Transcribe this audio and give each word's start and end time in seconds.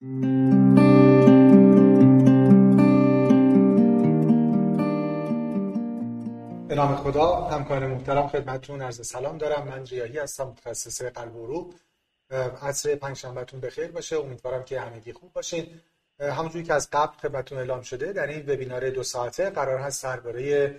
به 0.00 0.08
نام 6.74 6.96
خدا 6.96 7.34
همکار 7.34 7.86
محترم 7.86 8.28
خدمتتون 8.28 8.82
عرض 8.82 9.06
سلام 9.06 9.38
دارم. 9.38 9.68
من 9.68 9.86
ریاهی 9.86 10.18
هستم 10.18 10.44
متخصص 10.44 11.02
قلب 11.02 11.36
و 11.36 11.46
روح. 11.46 11.74
عصر 12.62 12.94
پنجشنبهتون 12.94 13.60
بخیر 13.60 13.90
باشه. 13.90 14.16
امیدوارم 14.16 14.64
که 14.64 14.80
همگی 14.80 15.12
خوب 15.12 15.32
باشین. 15.32 15.80
همونجوری 16.20 16.64
که 16.64 16.74
از 16.74 16.88
قبل 16.92 17.16
خدمتتون 17.16 17.58
اعلام 17.58 17.82
شده 17.82 18.12
در 18.12 18.26
این 18.26 18.42
وبینار 18.42 18.90
دو 18.90 19.02
ساعته 19.02 19.50
قرار 19.50 19.78
هست 19.78 20.04
درباره 20.04 20.74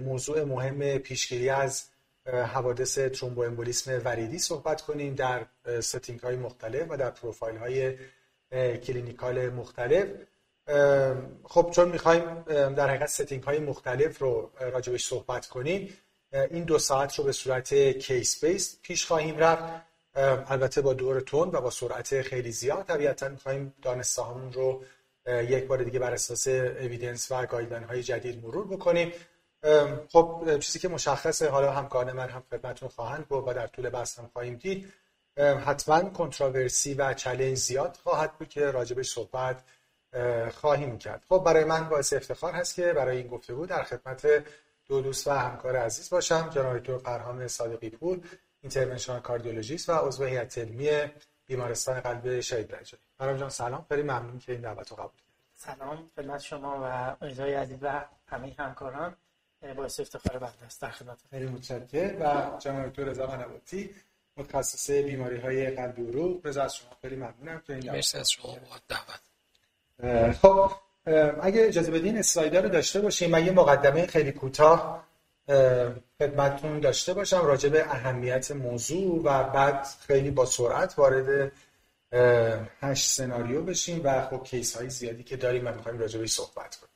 موضوع 0.00 0.44
مهم 0.44 0.98
پیشگیری 0.98 1.48
از 1.48 1.84
حوادث 2.26 2.98
ترومبو 2.98 3.42
امبولیسم 3.42 4.02
وریدی 4.04 4.38
صحبت 4.38 4.80
کنیم 4.80 5.14
در 5.14 5.46
setting 5.80 6.20
های 6.20 6.36
مختلف 6.36 6.86
و 6.90 6.96
در 6.96 7.10
پروفایل 7.10 7.56
های 7.56 7.96
clinical 8.52 9.50
مختلف. 9.50 10.08
خب 11.44 11.70
چون 11.74 11.88
می‌خوایم 11.88 12.42
در 12.74 12.88
حقیقت 12.88 13.06
setting 13.08 13.42
های 13.42 13.58
مختلف 13.58 14.18
رو 14.18 14.50
راجبش 14.60 15.06
صحبت 15.06 15.46
کنیم 15.46 15.94
این 16.50 16.64
دو 16.64 16.78
ساعت 16.78 17.14
رو 17.18 17.24
به 17.24 17.32
صورت 17.32 17.74
case 17.98 18.44
based 18.44 18.78
پیش 18.82 19.06
خواهیم 19.06 19.38
رفت. 19.38 19.62
البته 20.14 20.80
با 20.80 20.92
دور 20.92 21.20
تند 21.20 21.48
و 21.48 21.60
با 21.60 21.70
سرعت 21.70 22.22
خیلی 22.22 22.52
زیاد. 22.52 22.84
طبیعتا 22.86 23.28
می‌خوایم 23.28 23.74
دانسته 23.82 24.22
رو 24.52 24.84
یک 25.26 25.66
بار 25.66 25.82
دیگه 25.82 25.98
بر 25.98 26.12
اساس 26.12 26.48
evidence 26.48 27.32
و 27.32 27.46
guideline 27.46 27.84
های 27.84 28.02
جدید 28.02 28.44
مرور 28.44 28.66
بکنیم. 28.66 29.12
خب 30.08 30.58
چیزی 30.60 30.78
که 30.78 30.88
مشخصه 30.88 31.48
حالا 31.48 31.72
همکاران 31.72 32.12
من 32.12 32.28
هم 32.28 32.42
خدمتتون 32.50 32.88
خواهند 32.88 33.28
بود 33.28 33.44
و 33.46 33.52
در 33.52 33.66
طول 33.66 33.90
بحث 33.90 34.18
هم 34.18 34.30
خواهیم 34.32 34.54
دید. 34.54 34.92
حتما 35.38 36.10
کنتراورسی 36.10 36.94
و 36.94 37.14
چلنج 37.14 37.56
زیاد 37.56 37.98
خواهد 38.02 38.32
بود 38.32 38.48
که 38.48 38.70
راجبش 38.70 39.08
صحبت 39.08 39.62
خواهیم 40.50 40.98
کرد. 40.98 41.24
خب 41.28 41.42
برای 41.46 41.64
من 41.64 41.88
باعث 41.88 42.12
افتخار 42.12 42.52
هست 42.52 42.74
که 42.74 42.92
برای 42.92 43.16
این 43.16 43.26
گفتگو 43.26 43.66
در 43.66 43.82
خدمت 43.82 44.44
دو 44.86 45.00
دوست 45.00 45.26
و 45.26 45.30
همکار 45.30 45.76
عزیز 45.76 46.10
باشم 46.10 46.50
جناب 46.50 46.78
دکتر 46.78 46.96
قرهام 46.96 47.48
صادقی 47.48 47.90
پور 47.90 48.20
اینترونشنال 48.60 49.20
کاردیولوژیست 49.20 49.88
و 49.88 49.92
عضو 49.92 50.24
هیئت 50.24 50.58
علمی 50.58 51.10
بیمارستان 51.46 52.00
قلب 52.00 52.40
شهید 52.40 52.74
رجایی. 52.74 53.02
برام 53.18 53.36
جان 53.36 53.48
سلام. 53.48 53.86
خیلی 53.88 54.02
ممنون 54.02 54.38
که 54.38 54.52
این 54.52 54.60
دعوت 54.60 54.90
رو 54.90 54.96
قبول 54.96 55.20
سلام. 55.54 56.10
خدمت 56.16 56.40
شما 56.40 56.80
و 56.82 57.24
اعضای 57.24 57.54
عزیز 57.54 57.78
و 57.82 58.04
همه 58.26 58.54
همکاران 58.58 59.16
باعث 59.76 60.00
افتخار 60.00 60.38
بنده 60.38 60.64
است 60.66 60.82
در 60.82 60.90
خدمت 60.90 61.18
خیلی 61.30 61.46
متشکرم. 61.46 62.20
و 62.20 62.58
جناب 62.58 62.86
دکتر 62.86 63.04
رضا 63.04 63.26
منواتی 63.26 63.94
متخصص 64.36 64.90
بیماری 64.90 65.36
های 65.36 65.70
قلبی 65.70 66.02
و 66.02 66.10
روح. 66.10 66.40
رضا 66.44 66.62
از 66.62 66.76
شما 66.76 66.90
خیلی 67.02 67.16
ممنونم 67.16 67.62
که 67.66 67.74
این 67.74 67.90
مرسی 67.90 68.18
از 68.18 68.30
شما. 68.30 68.56
دعوت. 68.88 69.20
خب 70.36 70.70
اگه 71.42 71.66
اجازه 71.66 71.90
بدین 71.90 72.18
اسلایدر 72.18 72.62
رو 72.62 72.68
داشته 72.68 73.00
باشیم. 73.00 73.30
من 73.30 73.46
یه 73.46 73.52
مقدمه 73.52 74.06
خیلی 74.06 74.32
کوتاه 74.32 75.04
خدمتتون 76.18 76.80
داشته 76.80 77.14
باشم 77.14 77.46
راجع 77.46 77.68
به 77.68 77.90
اهمیت 77.90 78.50
موضوع 78.50 79.22
و 79.24 79.44
بعد 79.44 79.86
خیلی 80.06 80.30
با 80.30 80.46
سرعت 80.46 80.94
وارد 80.98 81.52
هشت 82.80 83.10
سناریو 83.10 83.62
بشیم 83.62 84.00
و 84.04 84.26
خب 84.26 84.42
کیس 84.44 84.76
های 84.76 84.90
زیادی 84.90 85.22
که 85.22 85.36
داریم 85.36 85.66
و 85.66 85.72
می‌خوایم 85.72 85.98
راجع 85.98 86.20
به 86.20 86.26
صحبت 86.26 86.76
کنیم. 86.76 86.92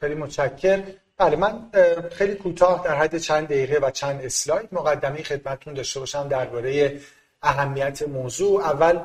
خیلی 0.00 0.14
متشکر 0.14 0.82
بله 1.18 1.36
من 1.36 1.70
خیلی 2.12 2.34
کوتاه 2.34 2.84
در 2.84 2.96
حد 2.96 3.18
چند 3.18 3.44
دقیقه 3.44 3.78
و 3.78 3.90
چند 3.90 4.24
اسلاید 4.24 4.68
مقدمه 4.72 5.22
خدمتتون 5.22 5.74
داشته 5.74 6.00
باشم 6.00 6.28
درباره 6.28 7.00
اهمیت 7.42 8.02
موضوع. 8.02 8.64
اول 8.64 8.98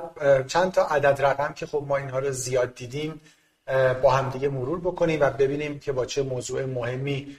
چند 0.47 0.72
تا 0.72 0.83
عدد 0.86 1.22
رقم 1.22 1.53
که 1.53 1.66
خب 1.66 1.83
ما 1.88 1.97
اینها 1.97 2.20
رو 2.20 2.31
زیاد 2.31 2.75
دیدیم 2.75 3.22
با 4.02 4.11
همدیگه 4.11 4.50
مرور 4.50 4.80
بکنیم 4.80 5.22
و 5.22 5.30
ببینیم 5.30 5.80
که 5.80 5.92
با 5.92 6.05
چه 6.05 6.23
موضوع 6.23 6.66
مهمی 6.66 7.38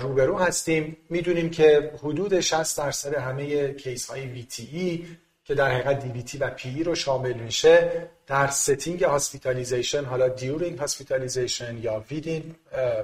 روبرو 0.00 0.38
هستیم. 0.38 0.96
می‌دونیم 1.10 1.50
که 1.50 1.92
حدود 2.02 2.40
60 2.40 2.78
درصد 2.78 3.14
همه 3.14 3.72
case 3.72 4.10
های 4.10 4.42
VTE 4.42 5.04
که 5.44 5.54
در 5.54 5.70
حقیقت 5.70 6.02
DVT 6.02 6.36
و 6.40 6.50
PE 6.58 6.86
رو 6.86 6.94
شامل 6.94 7.32
میشه 7.32 8.08
در 8.26 8.46
setting 8.46 9.04
hospitalization 9.04 10.04
حالا 10.04 10.28
during 10.28 10.78
hospitalization 10.78 11.78
یا 11.78 12.04
within 12.10 12.54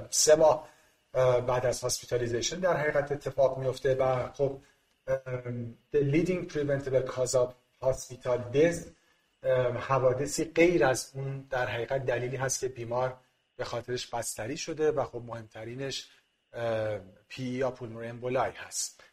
سه 0.09 0.35
ماه. 0.35 0.70
بعد 1.13 1.65
از 1.65 1.81
hospitalization 1.81 2.59
در 2.59 2.77
حقیقت 2.77 3.11
اتفاق 3.11 3.57
میفته 3.57 3.95
و 3.95 4.31
خب 4.31 4.61
the 5.93 5.99
leading 6.13 6.45
preventable 6.53 7.05
cause 7.15 7.35
of 7.35 7.49
hospital 7.81 8.39
death 8.53 8.87
حوادثی 9.79 10.45
غیر 10.45 10.85
از 10.85 11.11
اون 11.13 11.47
در 11.49 11.65
حقیقت 11.65 12.05
دلیلی 12.05 12.35
هست 12.35 12.59
که 12.59 12.67
بیمار 12.67 13.17
به 13.55 13.63
خاطرش 13.63 14.07
بستری 14.07 14.57
شده 14.57 14.91
و 14.91 15.03
خب 15.03 15.21
مهمترینش 15.25 16.09
PE 17.27 17.43
یا 17.43 17.71
pulmonary 17.71 18.05
emboli 18.05 18.51
هست. 18.51 19.03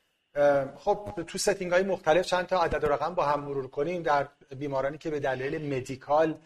خب 0.77 1.25
تو 1.27 1.39
setting 1.39 1.73
های 1.73 1.83
مختلف 1.83 2.27
چند 2.27 2.47
تا 2.47 2.63
عدد 2.63 2.87
رقم 2.87 3.15
با 3.15 3.25
هم 3.25 3.41
مرور 3.41 3.69
کنیم. 3.69 4.03
در 4.03 4.29
بیمارانی 4.59 4.99
که 4.99 5.11
به 5.11 5.21
دلیل 5.21 5.75
medical 5.75 6.39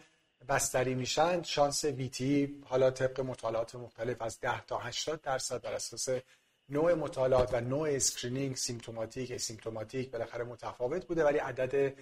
بستری 0.47 0.95
میشن 0.95 1.43
شانس 1.43 1.83
VTE 1.83 2.61
حالا 2.65 2.91
طبق 2.91 3.21
مطالعات 3.21 3.75
مختلف 3.75 4.21
از 4.21 4.39
10 4.39 4.65
تا 4.65 4.77
80 4.77 5.21
درصد 5.21 5.61
بر 5.61 5.73
اساس 5.73 6.09
نوع 6.69 6.93
مطالعات 6.93 7.53
و 7.53 7.61
نوع 7.61 7.89
screening 7.89 8.55
symptomatic 8.55 9.31
asymptomatic 9.31 10.11
بالاخره 10.11 10.43
متفاوت 10.43 11.05
بوده 11.05 11.23
ولی 11.23 11.37
عدد 11.37 11.93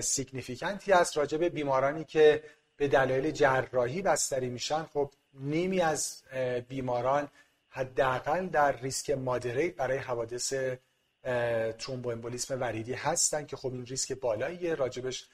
significant 0.00 0.84
ی 0.84 0.92
است 0.92 1.16
راجع 1.16 1.38
به 1.38 1.48
بیمارانی 1.48 2.04
که 2.04 2.42
به 2.76 2.88
دلایل 2.88 3.30
جراحی 3.30 4.02
بستری 4.02 4.48
میشن 4.48 4.82
خب 4.82 5.10
نیمی 5.34 5.80
از 5.80 6.22
بیماران 6.68 7.28
حداقل 7.68 8.46
در 8.46 8.80
ریسک 8.80 9.10
moderate 9.10 9.76
برای 9.76 9.98
حوادث 9.98 10.54
ترومبو 11.78 12.10
امبولیسم 12.10 12.60
وریدی 12.60 12.92
هستن 12.92 13.46
که 13.46 13.56
خب 13.56 13.72
این 13.72 13.86
ریسک 13.86 14.12
بالاییه. 14.12 14.74
راجبش 14.74 15.28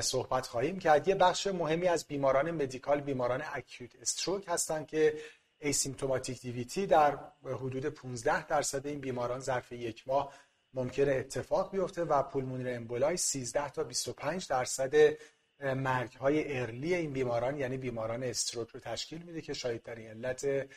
صحبت 0.00 0.46
خواهیم 0.46 0.78
کرد. 0.78 1.08
یه 1.08 1.14
بخش 1.14 1.46
مهمی 1.46 1.88
از 1.88 2.06
بیماران 2.06 2.50
medical 2.50 3.00
بیماران 3.00 3.42
acute 3.52 3.96
stroke 4.00 4.44
هستن 4.48 4.84
که 4.84 5.18
asymptomatic 5.58 6.40
DVT 6.40 6.86
در 6.86 7.18
حدود 7.44 7.86
15 7.86 8.46
درصد 8.46 8.86
این 8.86 9.00
بیماران 9.00 9.40
ظرف 9.40 9.72
یک 9.72 10.08
ماه 10.08 10.32
ممکنه 10.74 11.12
اتفاق 11.12 11.70
بیفته 11.70 12.04
و 12.04 12.22
pulmonary 12.22 12.74
emboli 12.74 13.16
13 13.16 13.68
تا 13.70 13.84
25 13.84 14.48
درصد 14.48 15.16
مرگ 15.60 16.12
های 16.12 16.60
early 16.60 16.94
این 16.94 17.12
بیماران 17.12 17.56
یعنی 17.56 17.76
بیماران 17.76 18.22
stroke 18.22 18.68
رو 18.68 18.80
تشکیل 18.80 19.22
میده 19.22 19.40
که 19.40 19.54
شایع 19.54 19.82
ترین 19.82 20.10
علت 20.10 20.68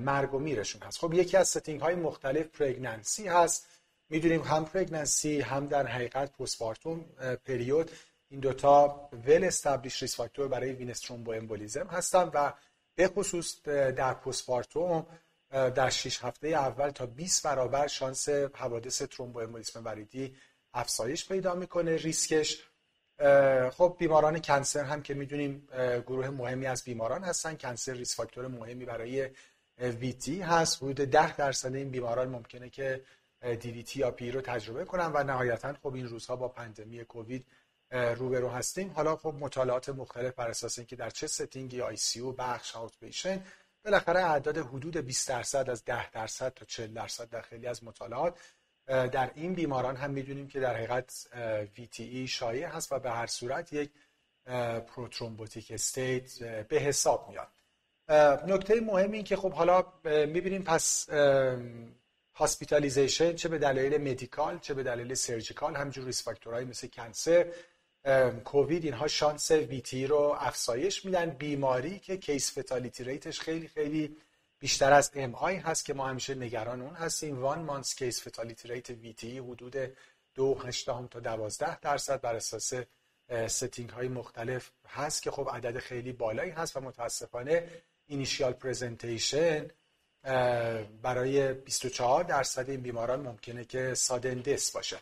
مرگ 0.00 0.34
و 0.34 0.38
میرشون 0.38 0.82
هست. 0.82 0.98
خب 0.98 1.14
یکی 1.14 1.36
از 1.36 1.48
setting 1.48 1.80
های 1.80 1.94
مختلف 1.94 2.46
pregnancy 2.46 3.28
هست. 3.28 3.66
می‌دونیم 4.10 4.42
هم 4.42 4.64
pregnancy 4.64 5.40
هم 5.40 5.66
در 5.66 5.86
حقیقت 5.86 6.32
postpartum 6.32 7.04
period 7.44 7.90
این 8.28 8.40
دوتا 8.40 9.08
well 9.26 9.44
established 9.44 10.02
risk 10.02 10.16
factor 10.16 10.48
برای 10.48 10.72
venous 10.72 11.00
thromboembolism 11.00 11.86
هستن 11.86 12.30
و 12.34 12.52
به 12.94 13.08
خصوص 13.08 13.62
در 13.62 14.14
postpartum 14.14 15.06
در 15.50 15.90
6 15.90 16.24
هفته 16.24 16.48
اول 16.48 16.90
تا 16.90 17.06
20 17.06 17.44
برابر 17.46 17.86
شانس 17.86 18.28
حوادث 18.28 19.02
thromboembolism 19.02 19.84
وریدی 19.84 20.36
افزایش 20.74 21.28
پیدا 21.28 21.54
می‌کنه 21.54 21.96
ریسکش 21.96 22.62
خب 23.70 23.96
بیماران 23.98 24.40
cancer 24.40 24.84
هم 24.84 25.02
که 25.02 25.14
می‌دونیم 25.14 25.68
گروه 26.06 26.28
مهمی 26.30 26.66
از 26.66 26.84
بیماران 26.84 27.24
هستن 27.24 27.54
cancer 27.54 27.92
risk 27.92 28.16
factor 28.16 28.48
مهمی 28.48 28.84
برای 28.84 29.30
VTE 29.78 30.40
هست. 30.40 30.76
حدود 30.82 30.96
10 30.96 31.36
درصد 31.36 31.74
این 31.74 31.90
بیماران 31.90 32.28
ممکنه 32.28 32.70
که 32.70 33.04
DVT 33.60 34.00
یا 34.00 34.10
PE 34.10 34.30
رو 34.30 34.40
تجربه 34.40 34.84
کنن 34.84 35.10
و 35.14 35.22
نهایتا 35.22 35.72
خب 35.82 35.94
این 35.94 36.08
روزها 36.08 36.36
با 36.36 36.48
pandemic 36.48 37.04
کووید 37.04 37.46
روبرو 37.90 38.48
هستیم. 38.48 38.90
حالا 38.90 39.16
خب 39.16 39.34
مطالعات 39.40 39.88
مختلف 39.88 40.34
بر 40.34 40.48
اساس 40.48 40.78
اینکه 40.78 40.96
در 40.96 41.10
چه 41.10 41.26
setting 41.26 41.73
ی 41.73 41.80
ICU 41.80 42.32
بخش 42.32 42.76
outpatient 42.76 43.44
بالاخره 43.84 44.20
اعداد 44.20 44.58
حدود 44.58 44.96
20 44.96 45.28
درصد 45.28 45.70
از 45.70 45.84
10 45.84 46.10
درصد 46.10 46.54
تا 46.54 46.64
40 46.64 46.94
درصد 46.94 47.30
در 47.30 47.40
خیلی 47.40 47.66
از 47.66 47.84
مطالعات. 47.84 48.38
در 48.86 49.30
این 49.34 49.54
بیماران 49.54 49.96
هم 49.96 50.10
می‌دونیم 50.10 50.48
که 50.48 50.60
در 50.60 50.76
حقیقت 50.76 51.26
VTE 51.76 52.28
شایع 52.28 52.66
هست 52.66 52.92
و 52.92 52.98
به 52.98 53.10
هر 53.10 53.26
صورت 53.26 53.72
یک 53.72 53.90
prothrombotic 54.86 55.70
state 55.70 56.38
به 56.42 56.78
حساب 56.78 57.28
میاد. 57.28 57.48
نکته 58.48 58.80
مهم 58.80 59.12
این 59.12 59.24
که 59.24 59.36
خب 59.36 59.52
حالا 59.52 59.92
می‌بینیم 60.04 60.62
پس 60.62 61.10
hospitalization 62.34 63.34
چه 63.34 63.48
به 63.48 63.58
دلایل 63.58 64.10
medical 64.10 64.58
چه 64.58 64.74
به 64.74 64.82
دلیل 64.82 65.14
surgical 65.14 65.76
major 65.76 66.04
risk 66.04 66.28
مثل 66.44 66.88
cancer 66.88 67.52
کووید 68.44 68.84
اینها 68.84 69.08
شانس 69.08 69.50
VTE 69.50 70.06
رو 70.06 70.36
افزایش 70.38 71.04
میدن. 71.04 71.30
بیماری 71.30 71.98
که 71.98 72.16
case 72.16 72.58
fatality 72.58 73.04
rate 73.04 73.28
ش 73.28 73.40
خیلی 73.40 73.68
خیلی 73.68 74.16
بیشتر 74.58 74.92
از 74.92 75.10
MI 75.14 75.56
هست 75.56 75.84
که 75.84 75.94
ما 75.94 76.06
همیشه 76.06 76.34
نگران 76.34 76.82
اون 76.82 76.94
هستیم. 76.94 77.42
one 77.42 77.62
month 77.62 77.94
case 77.94 78.28
fatality 78.28 78.68
rate 78.68 78.90
VTE 78.90 79.38
حدود 79.38 79.76
دو 80.34 80.58
تا 81.10 81.20
12 81.20 81.80
درصد 81.80 82.20
بر 82.20 82.34
اساس 82.34 82.72
setting 83.46 83.90
های 83.90 84.08
مختلف 84.08 84.70
هست 84.88 85.22
که 85.22 85.30
خب 85.30 85.48
عدد 85.52 85.78
خیلی 85.78 86.12
بالایی 86.12 86.50
هست 86.50 86.76
و 86.76 86.80
متاسفانه 86.80 87.68
initial 88.06 88.52
presentation 88.52 89.70
برای 91.02 91.52
24 91.52 92.24
درصد 92.24 92.70
این 92.70 92.80
بیماران 92.80 93.20
ممکنه 93.20 93.64
که 93.64 93.94
sudden 93.94 94.34
death 94.34 94.70
باشه. 94.70 94.96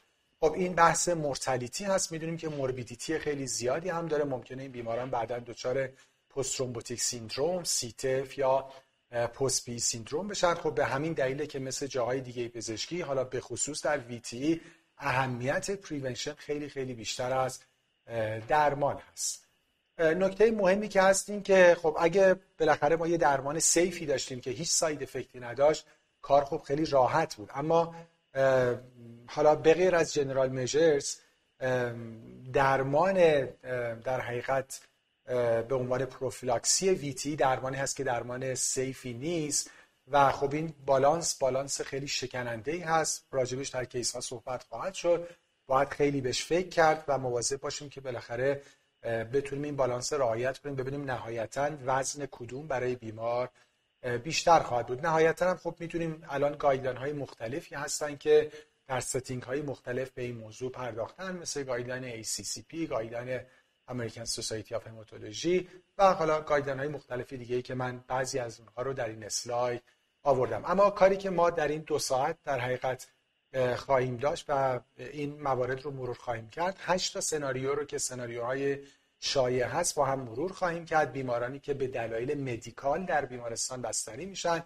خب 0.44 0.52
این 0.52 0.74
بحث 0.74 1.08
mortality 1.08 1.84
هست. 1.84 2.12
می‌دونیم 2.12 2.36
که 2.36 2.48
morbidity 2.48 3.18
خیلی 3.18 3.46
زیادی 3.46 3.88
هم 3.88 4.06
داره. 4.06 4.24
ممکنه 4.24 4.62
این 4.62 4.72
بیماران 4.72 5.10
بعدا 5.10 5.38
دچار 5.38 5.88
post 6.30 6.56
thrombotic 6.56 7.00
syndrome 7.00 7.64
CTEPH 7.64 8.38
یا 8.38 8.68
post 9.10 9.64
PE 9.64 9.78
syndrome 9.78 10.28
بشن. 10.28 10.54
خب 10.54 10.74
به 10.74 10.84
همین 10.84 11.12
دلیله 11.12 11.46
که 11.46 11.58
مثل 11.58 11.86
جاهای 11.86 12.20
دیگه 12.20 12.48
پزشکی 12.48 13.00
حالا 13.00 13.24
به 13.24 13.40
خصوص 13.40 13.82
در 13.82 13.98
VTE 13.98 14.60
اهمیت 14.98 15.70
prevention 15.70 16.32
خیلی 16.34 16.68
خیلی 16.68 16.94
بیشتر 16.94 17.32
از 17.32 17.60
درمان 18.48 19.02
هست. 19.12 19.46
نکته 19.98 20.50
مهمی 20.50 20.88
که 20.88 21.02
هست 21.02 21.30
این 21.30 21.42
که 21.42 21.76
خب 21.82 21.96
اگه 22.00 22.36
بالاخره 22.58 22.96
ما 22.96 23.06
یه 23.06 23.16
درمان 23.16 23.58
safe 23.58 23.97
ی 23.97 24.06
داشتیم 24.06 24.40
که 24.40 24.50
هیچ 24.50 24.68
side 24.68 25.02
effect 25.02 25.35
ی 25.35 25.40
نداشت 25.40 25.86
کار 26.22 26.44
خب 26.44 26.62
خیلی 26.66 26.86
راحت 26.86 27.34
بود. 27.34 27.50
اما 27.54 27.94
حالا 29.26 29.54
بغیر 29.54 29.94
از 29.94 30.14
general 30.14 30.48
measures 30.48 31.16
درمان 32.52 33.44
در 34.04 34.20
حقیقت 34.20 34.80
به 35.68 35.74
عنوان 35.74 36.04
پروفیلاکسی 36.04 36.90
VTE 36.90 37.36
درمانی 37.36 37.76
هست 37.76 37.96
که 37.96 38.04
درمان 38.04 38.54
safe 38.54 39.01
ی 39.01 39.12
نیست. 39.12 39.70
و 40.10 40.32
خب 40.32 40.54
این 40.54 40.74
balance 40.86 41.34
balance 41.34 41.80
خیلی 41.80 42.08
شکننده 42.08 42.72
ای 42.72 42.80
هست. 42.80 43.26
راجبش 43.30 43.68
در 43.68 43.84
case 43.84 44.14
ها 44.14 44.20
صحبت 44.20 44.62
خواهد 44.62 44.94
شد. 44.94 45.28
باید 45.66 45.88
خیلی 45.88 46.20
بهش 46.20 46.44
فکر 46.44 46.68
کرد 46.68 47.04
و 47.08 47.18
مواظب 47.18 47.60
باشیم 47.60 47.88
که 47.88 48.00
بالاخره 48.00 48.62
بتونیم 49.02 49.64
این 49.64 49.76
بالانس 49.76 50.12
رعایت 50.12 50.58
کنیم. 50.58 50.74
ببینیم 50.74 51.04
نهایتا 51.04 51.70
وزن 51.86 52.26
کدوم 52.30 52.66
برای 52.66 52.96
بیمار 52.96 53.50
بیشتر 54.04 54.60
خواهد 54.60 54.86
بود. 54.86 55.06
نهایتا 55.06 55.50
هم 55.50 55.56
خب 55.56 55.74
می‌تونیم 55.78 56.22
الان 56.28 56.56
guideline 56.58 56.96
های 56.96 57.12
مختلفی 57.12 57.74
هستن 57.74 58.16
که 58.16 58.52
در 58.86 59.00
setting 59.00 59.42
های 59.42 59.62
مختلف 59.62 60.10
به 60.10 60.22
این 60.22 60.36
موضوع 60.36 60.70
پرداختن 60.70 61.36
مثل 61.36 61.62
guideline 61.64 62.22
ACCP 62.22 62.74
guideline 62.74 63.40
American 63.88 64.24
Society 64.24 64.74
of 64.74 64.86
Hematology 64.86 65.68
و 65.98 66.12
حالا 66.12 66.40
guideline 66.40 66.78
های 66.78 66.88
مختلفی 66.88 67.36
دیگه 67.36 67.56
ای 67.56 67.62
که 67.62 67.74
من 67.74 68.04
بعضی 68.08 68.38
از 68.38 68.60
اونها 68.60 68.82
رو 68.82 68.92
در 68.92 69.08
این 69.08 69.24
اسلاید 69.24 69.82
آوردم. 70.22 70.62
اما 70.64 70.90
کاری 70.90 71.16
که 71.16 71.30
ما 71.30 71.50
در 71.50 71.68
این 71.68 71.80
دو 71.80 71.98
ساعت 71.98 72.38
در 72.44 72.58
حقیقت 72.58 73.06
خواهیم 73.76 74.16
داشت 74.16 74.44
و 74.48 74.80
این 74.96 75.42
موارد 75.42 75.82
رو 75.82 75.90
مرور 75.90 76.16
خواهیم 76.16 76.50
کرد 76.50 76.76
هشت 76.80 77.14
تا 77.14 77.20
سناریو 77.20 77.74
رو 77.74 77.84
که 77.84 77.98
سناریوهای 77.98 78.78
شایع 79.26 79.64
هست 79.66 79.94
با 79.94 80.04
هم 80.04 80.20
مرور 80.20 80.52
خواهیم 80.52 80.84
کرد. 80.84 81.12
بیمارانی 81.12 81.58
که 81.58 81.74
به 81.74 81.86
دلایل 81.86 82.40
medical 82.40 83.04
در 83.04 83.24
بیمارستان 83.24 83.82
بستری 83.82 84.26
میشن 84.26 84.62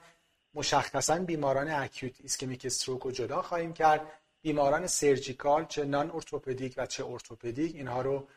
مشخصا 0.54 1.18
بیماران 1.18 1.70
acute 1.70 2.16
ischemic 2.20 2.66
stroke 2.66 3.02
رو 3.02 3.10
جدا 3.10 3.42
خواهیم 3.42 3.72
کرد. 3.72 4.00
بیماران 4.42 4.86
surgical 4.86 5.64
چه 5.64 5.84
non 5.84 6.10
orthopedic 6.10 6.74
و 6.76 6.86
چه 6.86 7.06
orthopedic 7.06 7.74
اینها 7.74 8.02
رو 8.02 8.28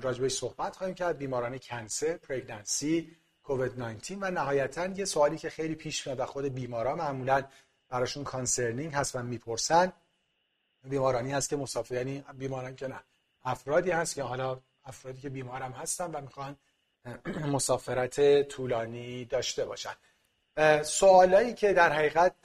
راجبش 0.00 0.32
صحبت 0.32 0.76
خواهیم 0.76 0.94
کرد. 0.94 1.18
بیماران 1.18 1.58
cancer 1.58 2.16
pregnancy 2.16 3.16
کووید 3.42 3.78
19 3.80 4.16
و 4.20 4.30
نهایتا 4.30 4.86
یه 4.86 5.04
سوالی 5.04 5.38
که 5.38 5.50
خیلی 5.50 5.74
پیش 5.74 6.06
میاد 6.06 6.20
و 6.20 6.26
خود 6.26 6.44
بیمارا 6.44 6.96
معمولا 6.96 7.42
براشون 7.88 8.24
concerning 8.24 8.94
هست 8.94 9.16
و 9.16 9.22
می‌پرسن. 9.22 9.92
بیمارانی 10.84 11.32
هست 11.32 11.48
که 11.48 11.56
مسافر 11.56 11.94
یعنی 11.94 12.24
بیماران 12.38 12.76
که 12.76 12.88
نه 12.88 13.00
افرادی 13.44 13.90
هست 13.90 14.14
که 14.14 14.22
حالا 14.22 14.60
افرادی 14.90 15.20
که 15.20 15.28
بیمارم 15.28 15.72
هستن 15.72 16.10
و 16.10 16.20
می‌خوان 16.20 16.56
مسافرت 17.54 18.42
طولانی 18.42 19.24
داشته 19.24 19.64
باشن. 19.64 19.94
سوالایی 20.82 21.54
که 21.54 21.72
در 21.72 21.92
حقیقت 21.92 22.42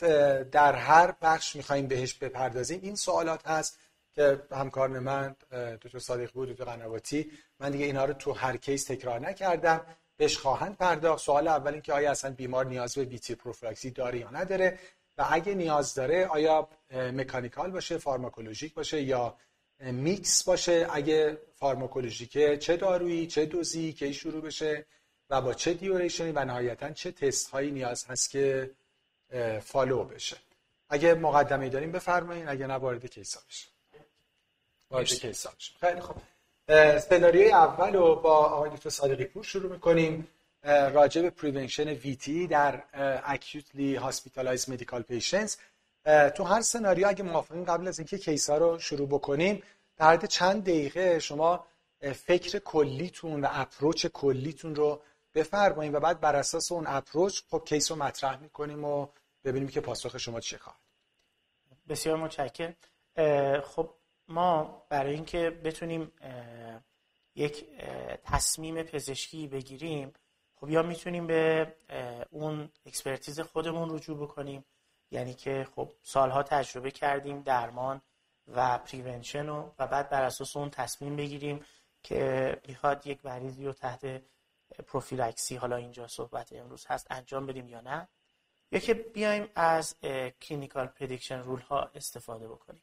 در 0.52 0.76
هر 0.76 1.14
بخش 1.22 1.56
می‌خوایم 1.56 1.88
بهش 1.88 2.14
بپردازیم 2.14 2.80
این 2.84 2.96
سوالات 2.96 3.48
هست 3.48 3.80
که 4.16 4.42
همکار 4.52 4.88
من 4.88 5.36
دکتر 5.82 6.00
صادق 6.00 6.32
بود 6.32 6.50
دکتر 6.50 6.64
قنواتی 6.64 7.32
من 7.60 7.72
دیگه 7.72 7.86
اینها 7.86 8.06
رو 8.06 8.14
تو 8.14 8.34
هر 8.34 8.58
case 8.58 8.84
تکرار 8.84 9.20
نکردم. 9.20 9.82
بهش 10.18 10.38
خواهند 10.38 10.78
پرداخت. 10.78 11.24
سوال 11.24 11.48
اول 11.48 11.72
این 11.72 11.82
که 11.82 11.94
آیا 11.94 12.12
اصلا 12.12 12.32
بیمار 12.32 12.66
نیاز 12.66 12.96
به 12.96 13.06
VTE 13.06 13.36
پروفیلاکسی 13.36 13.92
داره 13.92 14.20
یا 14.20 14.30
نداره؟ 14.30 14.80
و 15.18 15.26
اگه 15.30 15.54
نیاز 15.54 15.96
داره 15.96 16.28
آیا 16.28 16.70
mechanical 16.92 17.72
باشه 17.72 17.98
pharmacologic 17.98 18.74
باشه 18.74 19.02
یا 19.02 19.36
میکس 19.80 20.44
باشه 20.44 20.88
اگه 20.92 21.38
pharmacologic 21.56 22.50
ه 22.50 22.58
چه 22.58 22.78
دارویی 22.78 23.28
چه 23.28 23.46
دوزی 23.46 23.94
کی 23.94 24.14
شروع 24.14 24.42
بشه 24.42 24.86
و 25.30 25.42
با 25.42 25.54
چه 25.54 25.74
duration 25.74 26.25
ی 26.25 26.32
و 26.32 26.46
نهایتا 26.46 26.92
چه 26.92 27.12
تست 27.12 27.50
هایی 27.50 27.72
نیاز 27.72 28.06
هست 28.06 28.30
که 28.30 28.72
follow 29.64 30.04
بشه. 30.04 30.38
اگه 30.90 31.14
مقدمه 31.14 31.70
داریم 31.70 31.92
بفرمایید 31.92 32.48
اگه 32.48 32.68
نه 32.68 32.74
وارد 32.74 33.06
case 33.06 33.33
ا 33.33 33.40
بشه 33.50 33.68
وارد 34.90 35.08
case 35.08 35.43
ا 35.43 35.52
بشه 35.58 35.72
خیلی 35.80 36.00
خوب. 36.02 36.18
سناریوی 37.00 37.52
اول 37.52 37.94
رو 37.94 38.16
با 38.16 38.36
آقای 38.36 38.70
دکتر 38.70 38.90
صادقی 38.90 39.26
پور 39.26 39.44
شروع 39.44 39.72
می‌کنیم. 39.72 40.28
راجع 40.64 41.22
به 41.22 41.30
prevention 41.30 41.88
VTE 41.90 42.48
در 42.48 42.84
acutely 43.26 44.00
hospitalized 44.00 44.66
medical 44.70 45.02
patients. 45.12 45.52
تو 46.06 46.44
هر 46.44 46.62
سناریو 46.62 47.08
اگه 47.08 47.24
موافقین 47.24 47.66
قبل 47.66 47.88
از 47.88 48.00
اینکه 48.00 48.18
case 48.18 48.50
ها 48.50 48.58
رو 48.58 48.80
شروع 48.80 49.08
بکنیم 49.08 49.64
در 49.98 50.18
چند 50.18 50.64
دقیقه 50.64 51.20
شما 51.20 51.68
فکر 52.16 52.60
کلیتون 52.60 53.42
و 53.42 53.48
approach 53.52 54.06
کلیتون 54.06 54.76
رو 54.76 55.02
بفرمایید 55.34 55.94
و 55.94 56.00
بعد 56.00 56.20
بر 56.20 56.36
اساس 56.36 56.72
اون 56.72 56.88
approach 56.88 57.42
خب 57.50 57.64
case 57.66 57.92
رو 57.92 57.98
مطرح 57.98 58.40
می‌کنیم 58.40 58.84
و 58.84 59.08
ببینیم 59.44 59.70
که 59.70 59.82
پاسخ 59.82 60.18
شما 60.18 60.40
چه 60.40 60.58
خواهد. 60.58 60.80
بسیار 61.90 62.18
متشکرم. 62.18 62.76
خب 63.62 63.90
ما 64.28 64.84
برای 64.90 65.14
اینکه 65.14 65.50
بتونیم 65.50 66.12
یک 67.36 67.66
تصمیم 68.24 68.84
پزشکی 68.84 69.48
بگیریم 69.48 70.14
خب 70.56 70.70
یا 70.70 70.84
می‌تونیم 70.84 71.28
به 71.28 71.74
اون 72.32 72.70
expertise 72.86 73.40
خودمون 73.40 73.96
رجوع 73.96 74.18
بکنیم 74.18 74.66
یعنی 75.12 75.34
که 75.34 75.68
خب 75.76 75.92
سالها 76.04 76.44
تجربه 76.44 76.92
کردیم 76.92 77.42
درمان 77.42 78.02
و 78.48 78.78
prevention 78.78 79.50
و, 79.50 79.72
و 79.80 79.88
بعد 79.88 80.10
بر 80.10 80.24
اساس 80.24 80.58
اون 80.58 80.70
تصمیم 80.70 81.16
بگیریم 81.16 81.66
که 82.04 82.62
می‌خواد 82.68 83.08
یک 83.08 83.26
مریضی 83.26 83.66
رو 83.66 83.74
تحت 83.74 84.22
پروفیلاکسی 84.88 85.56
حالا 85.56 85.76
اینجا 85.76 86.08
صحبت 86.08 86.54
امروز 86.54 86.86
هست 86.86 87.08
انجام 87.10 87.46
بدیم 87.46 87.70
یا 87.70 87.82
نه. 87.82 88.08
یا 88.72 88.80
که 88.80 88.94
بیایم 88.94 89.50
از 89.56 89.96
clinical 90.42 90.88
prediction 90.88 91.40
rule 91.40 91.62
ها 91.62 91.92
استفاده 91.96 92.48
بکنیم. 92.48 92.82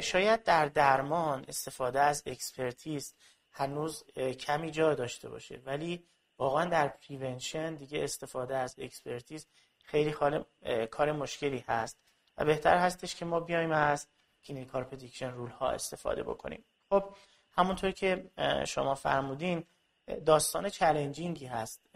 شاید 0.00 0.42
در 0.42 0.66
درمان 0.66 1.44
استفاده 1.48 2.00
از 2.00 2.22
expertise 2.26 3.14
هنوز 3.50 4.04
کمی 4.40 4.70
جا 4.70 4.94
داشته 4.94 5.28
باشه 5.28 5.62
ولی 5.66 6.04
واقعا 6.38 6.64
در 6.64 6.88
prevention 6.88 7.74
دیگه 7.74 8.04
استفاده 8.04 8.56
از 8.56 8.74
expertise 8.78 9.46
خیلی 9.90 10.12
کار 10.90 11.12
مشکلی 11.12 11.64
هست 11.68 11.96
و 12.36 12.44
بهتر 12.44 12.78
هستش 12.78 13.14
که 13.14 13.24
ما 13.24 13.40
بیایم 13.40 13.72
از 13.72 14.06
clinical 14.44 14.84
prediction 14.84 15.30
rule 15.30 15.50
ها 15.50 15.70
استفاده 15.70 16.22
بکنیم. 16.22 16.64
خب 16.90 17.04
همونطور 17.52 17.90
که 17.90 18.30
شما 18.66 18.94
فرمودین 18.94 19.64
داستان 20.26 20.68
challenging 20.68 21.39
ی 21.39 21.46
هست. 21.46 21.86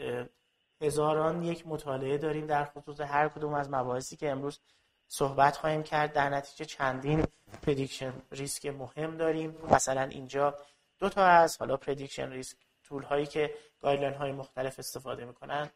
هزاران 0.80 1.42
یک 1.42 1.66
مطالعه 1.66 2.18
داریم 2.18 2.46
در 2.46 2.64
خصوص 2.64 3.00
هر 3.00 3.28
کدوم 3.28 3.54
از 3.54 3.70
مباحثی 3.70 4.16
که 4.16 4.30
امروز 4.30 4.60
صحبت 5.08 5.56
خواهیم 5.56 5.82
کرد. 5.82 6.12
در 6.12 6.28
نتیجه 6.30 6.64
چندین 6.64 7.26
prediction 7.62 8.12
risk 8.32 8.66
مهم 8.66 9.16
داریم. 9.16 9.58
مثلا 9.70 10.02
اینجا 10.02 10.58
دو 10.98 11.08
تا 11.08 11.24
از 11.24 11.58
حالا 11.58 11.76
prediction 11.76 12.30
risk 12.30 12.56
tool 12.84 13.02
هایی 13.02 13.26
که 13.26 13.54
guideline 13.80 14.14
های 14.14 14.32
مختلف 14.32 14.78
استفاده 14.78 15.24
می‌کنن. 15.24 15.70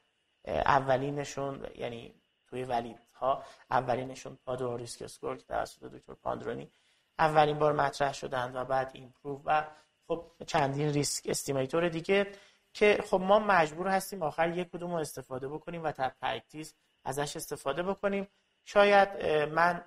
اولینشون 0.49 1.67
یعنی 1.75 2.15
توی 2.47 2.65
valid 2.65 3.05
ها 3.15 3.43
اولینشون 3.71 4.39
Padua 4.45 4.77
risk 4.77 5.03
score 5.03 5.37
که 5.37 5.45
توسط 5.45 5.85
دکتر 5.85 6.15
پراندونی 6.15 6.71
اولین 7.19 7.59
بار 7.59 7.73
مطرح 7.73 8.13
شدن 8.13 8.57
و 8.57 8.65
بعد 8.65 8.91
IMPROVE 8.95 9.43
و 9.45 9.65
خب 10.09 10.25
چندین 10.47 10.89
risk 10.89 11.27
estimator 11.29 11.89
دیگه 11.89 12.27
که 12.73 12.99
خب 13.11 13.21
ما 13.21 13.39
مجبور 13.39 13.89
هستیم 13.89 14.23
آخر 14.23 14.49
یک 14.57 14.69
کدوم 14.71 14.91
رو 14.91 14.97
استفاده 14.97 15.49
بکنیم 15.49 15.85
و 15.85 15.93
در 15.93 16.09
practice 16.21 16.75
ازش 17.05 17.37
استفاده 17.37 17.83
بکنیم. 17.83 18.29
شاید 18.65 19.25
من 19.49 19.85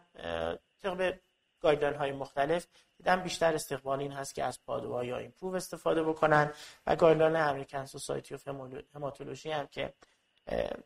طبق 0.82 1.14
guideline 1.62 1.96
های 1.96 2.12
مختلف 2.12 2.68
دیدم 2.98 3.16
بیشتر 3.24 3.54
استقبال 3.54 4.00
این 4.00 4.12
هست 4.12 4.36
که 4.36 4.44
از 4.44 4.64
Padua 4.66 5.04
یا 5.04 5.18
IMPROVE 5.18 5.56
استفاده 5.56 6.04
بکنن 6.04 6.54
و 6.88 6.96
guideline 6.96 7.36
American 7.36 7.86
Society 7.86 8.34
of 8.36 8.48
Hematology 8.96 9.52
هم 9.52 9.68
که 9.68 9.94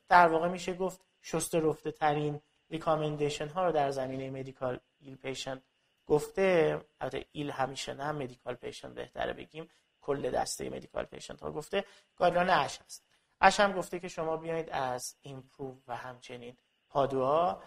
در 0.09 0.27
واقع 0.27 0.47
میشه 0.47 0.73
گفت 0.73 1.01
شسته 1.21 1.55
رفته 1.55 1.91
ترین 1.91 2.41
recommendation 2.69 3.47
ها 3.47 3.65
رو 3.65 3.71
در 3.71 3.91
زمینه 3.91 4.29
medical 4.29 4.79
ill 4.99 5.15
patient 5.15 5.61
گفته. 6.05 6.81
البته 6.99 7.25
ill 7.31 7.51
همیشه 7.51 7.93
نه 7.93 8.11
medical 8.11 8.55
patient 8.55 8.93
بهتره 8.93 9.33
بگیم. 9.33 9.69
کل 10.01 10.31
دسته 10.31 10.69
medical 10.69 11.05
patient 11.05 11.41
ها 11.41 11.51
گفته. 11.51 11.85
guideline 12.17 12.49
ASH 12.49 12.81
هست. 12.81 13.05
ASH 13.41 13.59
هم 13.59 13.71
گفته 13.71 13.99
که 13.99 14.07
شما 14.07 14.37
بیاید 14.37 14.69
از 14.69 15.15
IMPROVE 15.21 15.77
و 15.87 15.95
همچنین 15.95 16.57
Padua 16.89 17.63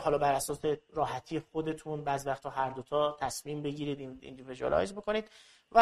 حالا 0.00 0.18
بر 0.18 0.32
اساس 0.32 0.60
راحتی 0.92 1.40
خودتون 1.40 2.04
بعض 2.04 2.26
وقتا 2.26 2.50
هر 2.50 2.70
دوتا 2.70 3.16
تصمیم 3.20 3.62
بگیرید 3.62 4.18
individualize 4.22 4.92
بکنید 4.92 5.30
و 5.72 5.78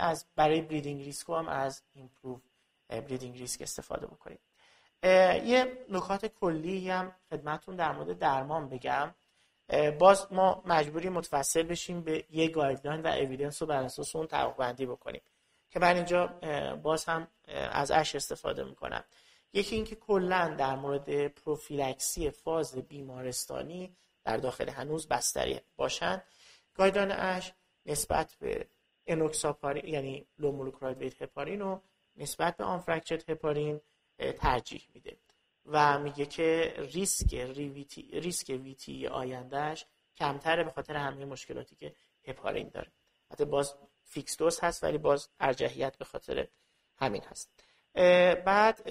از 0.00 0.26
برای 0.36 0.60
bleeding 0.60 1.02
risk 1.02 1.28
هم 1.28 1.48
از 1.48 1.82
IMPROVE 1.92 2.40
bleeding 2.88 3.38
risk 3.38 3.62
استفاده 3.62 4.06
بکنید. 4.06 4.40
یه 5.02 5.86
نکات 5.90 6.26
کلی 6.26 6.90
هم 6.90 7.12
خدمتون 7.30 7.76
در 7.76 7.92
مورد 7.92 8.18
درمان 8.18 8.68
بگم. 8.68 9.14
باز 9.98 10.32
ما 10.32 10.62
مجبوری 10.66 11.08
متوسل 11.08 11.62
بشیم 11.62 12.00
به 12.00 12.24
یه 12.30 12.48
guideline 12.48 13.02
و 13.02 13.06
evidence 13.06 13.62
رو 13.62 13.68
بر 13.68 13.82
اساس 13.82 14.16
اون 14.16 14.26
طبق 14.26 14.56
بندی 14.56 14.86
بکنیم. 14.86 15.22
که 15.70 15.80
من 15.80 15.96
اینجا 15.96 16.26
باز 16.82 17.04
هم 17.04 17.28
از 17.72 17.90
ASH 17.90 18.14
استفاده 18.14 18.64
می‌کنم. 18.64 19.04
یکی 19.52 19.76
اینکه 19.76 19.96
کلا 19.96 20.54
در 20.58 20.76
مورد 20.76 21.28
prophylaxis 21.28 22.30
فاز 22.30 22.76
بیمارستانی 22.76 23.96
در 24.24 24.36
داخل 24.36 24.68
هنوز 24.68 25.08
بستری 25.08 25.60
باشند 25.76 26.22
guideline 26.74 27.12
ASH 27.12 27.52
نسبت 27.86 28.34
به 28.40 28.66
انوکساپارین 29.06 29.86
یعنی 29.86 30.26
low 30.38 30.52
molecular 30.52 30.94
weight 30.94 31.22
heparin 31.22 31.60
رو 31.60 31.82
نسبت 32.16 32.56
به 32.56 32.64
unfractionated 32.64 33.30
heparin 33.30 33.80
ترجیح 34.18 34.88
میده. 34.94 35.16
و 35.66 35.98
میگه 35.98 36.26
که 36.26 36.74
risk 36.78 37.34
re-VTE 37.34 38.20
risk 38.20 38.48
VTE 38.48 39.06
آیندهش 39.06 39.86
کمتره 40.16 40.64
به 40.64 40.70
خاطر 40.70 40.96
همه 40.96 41.24
مشکلاتی 41.24 41.76
که 41.76 41.94
هپارین 42.24 42.68
داره. 42.68 42.92
حتی 43.30 43.44
باز 43.44 43.74
fix 44.04 44.36
dose 44.36 44.60
هست 44.60 44.84
ولی 44.84 44.98
باز 44.98 45.28
ارجحیت 45.40 45.98
به 45.98 46.04
خاطر 46.04 46.48
همین 46.96 47.22
هست. 47.22 47.50
بعد 48.44 48.90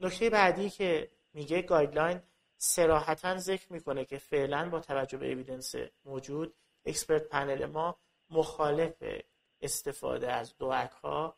نکته 0.00 0.30
بعدی 0.30 0.70
که 0.70 1.10
میگه 1.32 1.62
guideline 1.62 2.22
صراحتا 2.58 3.38
ذکر 3.38 3.72
می‌کنه 3.72 4.04
که 4.04 4.18
فعلا 4.18 4.70
با 4.70 4.80
توجه 4.80 5.18
به 5.18 5.32
evidence 5.32 5.74
موجود 6.04 6.54
expert 6.84 7.28
panel 7.28 7.66
ما 7.66 7.98
مخالف 8.30 9.02
استفاده 9.60 10.32
از 10.32 10.58
DOAC 10.58 10.72
ها 10.72 11.36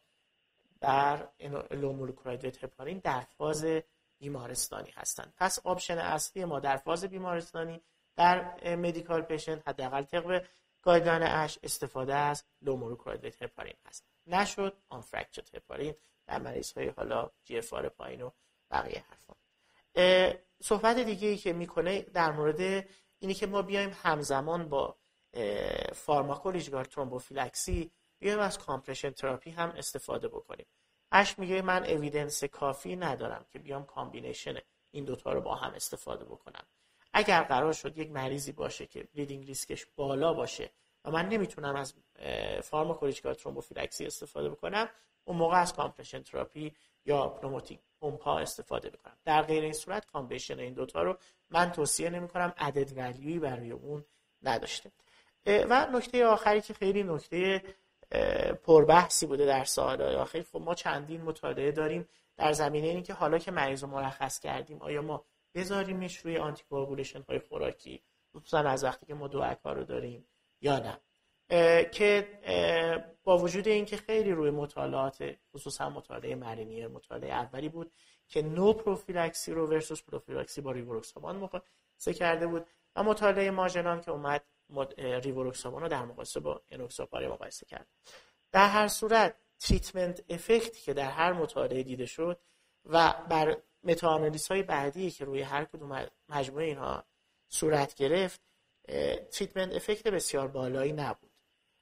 در 0.83 1.29
low 1.71 1.86
molecular 1.86 2.33
weight 2.33 2.64
heparin 2.64 2.99
در 2.99 3.21
فاز 3.21 3.67
بیمارستانی 4.19 4.91
هستند. 4.91 5.35
پس 5.37 5.59
option 5.64 5.99
اصلی 5.99 6.45
ما 6.45 6.61
در 6.61 6.77
فاز 6.77 7.05
بیمارستانی 7.05 7.83
در 8.17 8.55
medical 8.76 9.23
patient 9.23 9.69
حداقل 9.69 10.03
طبق 10.03 10.45
guideline 10.83 11.23
ASH 11.23 11.59
استفاده 11.62 12.15
از 12.15 12.45
low 12.62 12.73
molecular 12.73 13.04
weight 13.04 13.25
heparin 13.25 13.75
هست. 13.87 14.07
نشد 14.27 14.77
unfractionated 14.88 15.43
heparin 15.57 15.95
در 16.27 16.39
مریض 16.39 16.73
های 16.73 16.89
حالا 16.89 17.31
GFR 17.45 17.88
پایین 17.89 18.23
و 18.23 18.31
بقیه 18.71 19.05
حرفا. 19.09 19.35
صحبت 20.62 20.99
دیگه 20.99 21.29
ای 21.29 21.37
که 21.37 21.53
می‌کنه 21.53 22.01
در 22.03 22.33
مورد 22.33 22.89
اینی 23.19 23.35
که 23.35 23.47
ما 23.47 23.62
بیایم 23.62 23.97
همزمان 24.03 24.69
با 24.69 24.97
pharmacological 25.93 26.85
thromboprophylaxis 26.85 27.93
بیایم 28.23 28.38
از 28.38 28.59
compression 28.59 29.11
therapy 29.11 29.50
هم 29.50 29.69
استفاده 29.71 30.29
بکنیم. 30.29 30.67
ASH 31.12 31.38
میگه 31.38 31.62
من 31.62 31.87
evidence 31.87 32.45
کافی 32.45 32.97
ندارم 32.97 33.47
که 33.50 33.59
بیام 33.59 33.85
combination 33.85 34.55
این 34.91 35.05
دوتا 35.05 35.33
رو 35.33 35.41
با 35.41 35.55
هم 35.55 35.73
استفاده 35.75 36.25
بکنم. 36.25 36.64
اگر 37.12 37.43
قرار 37.43 37.73
شد 37.73 37.99
یک 37.99 38.11
مریضی 38.11 38.52
باشه 38.52 38.87
که 38.87 39.09
bleeding 39.14 39.47
risk 39.47 39.73
ش 39.73 39.87
بالا 39.97 40.33
باشه 40.33 40.71
و 41.05 41.11
من 41.11 41.29
نمی‌تونم 41.29 41.76
از 41.76 41.95
pharmacological 42.62 43.35
thromboprophylaxis 43.35 44.07
استفاده 44.07 44.49
بکنم 44.49 44.88
اون 45.25 45.37
موقع 45.37 45.57
از 45.57 45.73
compression 45.73 46.23
therapy 46.23 46.73
یا 47.05 47.29
pneumatic 47.29 47.81
پمپا 48.00 48.38
استفاده 48.38 48.91
بکنم 48.91 49.17
در 49.25 49.43
غیر 49.43 49.62
این 49.62 49.73
صورت 49.73 50.07
combination 50.07 50.59
این 50.59 50.75
دوتا 50.75 51.02
رو 51.02 51.19
من 51.50 51.73
توصیه 51.73 52.11
نمی 52.11 52.29
کنم 52.29 52.52
added 52.59 52.99
value 52.99 53.32
ی 53.32 53.38
برای 53.38 53.71
اون 53.71 54.05
نداشته. 54.43 54.93
و 55.47 55.87
نکته 55.93 56.26
آخری 56.26 56.61
که 56.61 56.75
خیلی 56.75 57.02
نکته 57.02 57.62
پربحثی 58.64 59.26
بوده 59.26 59.47
در 59.47 59.64
سالهای 59.64 60.14
آخر. 60.14 60.42
خب 60.42 60.61
ما 60.61 60.75
چندین 60.75 61.23
مطالعه 61.23 61.73
داریم 61.73 62.09
در 62.37 62.52
زمینه 62.52 62.87
اینی 62.87 63.02
که 63.02 63.12
حالا 63.12 63.38
که 63.38 63.50
مریض 63.50 63.83
رو 63.83 63.90
مرخص 63.90 64.38
کردیم 64.38 64.83
آیا 64.83 65.02
ما 65.02 65.25
بذاریمش 65.54 66.16
روی 66.16 66.37
آنتی 66.37 66.64
های 67.28 67.38
خوراکی؟ 67.38 68.02
خصوصا 68.37 68.59
از 68.59 68.85
وقتی 68.85 69.07
که 69.07 69.14
ما 69.14 69.28
دو 69.28 69.45
رو 69.64 69.85
داریم 69.85 70.26
یا 70.61 70.78
نه. 70.78 71.00
که 71.85 72.28
با 73.25 73.38
وجود 73.38 73.69
اینکه 73.69 73.97
خیلی 73.97 74.33
روی 74.33 74.50
مطالعات 74.50 75.35
خصوصا 75.54 75.90
مطالعه 75.90 76.35
مرینیر 76.35 76.88
مطالعه 76.88 77.33
اولی 77.33 77.69
بود 77.69 77.92
که 78.28 78.42
نو 78.42 78.73
پروفیلکسی 78.73 79.52
رو 79.52 79.66
ورسوس 79.66 80.02
پروفیلکسی 80.02 80.61
با 80.61 80.73
ریوروکسابان 80.73 81.37
مقایسه 81.37 82.14
کرده 82.14 82.47
بود 82.47 82.66
و 82.97 83.02
مطالعه 83.02 83.50
ماژنان 83.50 84.00
که 84.00 84.11
اومد 84.11 84.45
ریوروکسابان 84.99 85.83
رو 85.83 85.88
در 85.88 86.05
مقایسه 86.05 86.41
با 86.41 86.62
انوکساپاری 86.71 87.26
مقایسه 87.26 87.67
کرد. 87.67 87.87
در 88.52 88.69
هر 88.69 88.88
صورت 88.88 89.35
تریتمنت 89.59 90.25
افکتی 90.29 90.81
که 90.81 90.95
در 90.95 91.11
هر 91.11 91.33
مطالعه 91.33 91.83
دیده 91.83 92.07
شد 92.07 92.41
و 92.85 93.14
بر 93.29 93.57
متاانالیز 93.85 94.49
های 94.49 94.62
بعدی 94.62 95.11
که 95.11 95.25
روی 95.25 95.43
هر 95.43 95.64
کدوم 95.64 96.07
مجموعه 96.29 96.67
اینها 96.67 97.05
صورت 97.49 97.95
گرفت 97.95 98.41
treatment 99.31 99.75
effect 99.75 100.09
بسیار 100.09 100.49
بالایی 100.49 100.93
نبود. 100.93 101.31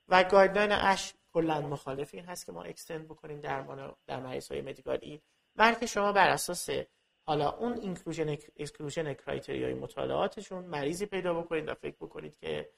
و 0.09 0.25
guideline 0.25 0.73
ASH 0.73 1.15
کلا 1.33 1.61
مخالف 1.61 2.15
این 2.15 2.25
هست 2.25 2.47
که 2.47 2.53
ما 2.53 2.63
extend 2.63 3.05
بکنیم 3.09 3.41
درمان 3.41 3.97
در 4.07 4.21
مریض 4.21 4.49
های 4.49 4.63
medical 4.63 4.99
ill 5.03 5.21
بلکه 5.57 5.87
شما 5.87 6.13
بر 6.13 6.29
اساس 6.29 6.71
حالا 7.27 7.51
اون 7.51 7.73
inclusion 7.73 8.29
exclusion 8.29 9.15
criteria 9.15 9.68
ی 9.68 9.75
مطالعاتشون 9.75 10.65
مریضی 10.65 11.07
پیدا 11.07 11.35
بکنید 11.35 11.69
و 11.69 11.75
فکر 11.75 11.97
بکنید 12.01 12.37
که 12.39 12.71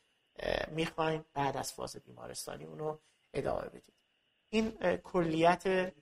می‌خواین 0.71 1.25
بعد 1.35 1.57
از 1.57 1.73
فاز 1.73 1.97
بیمارستانی 1.97 2.65
اونو 2.65 2.99
ادامه 3.35 3.69
بدید 3.69 3.95
این 4.51 4.97
کلیت 4.97 5.93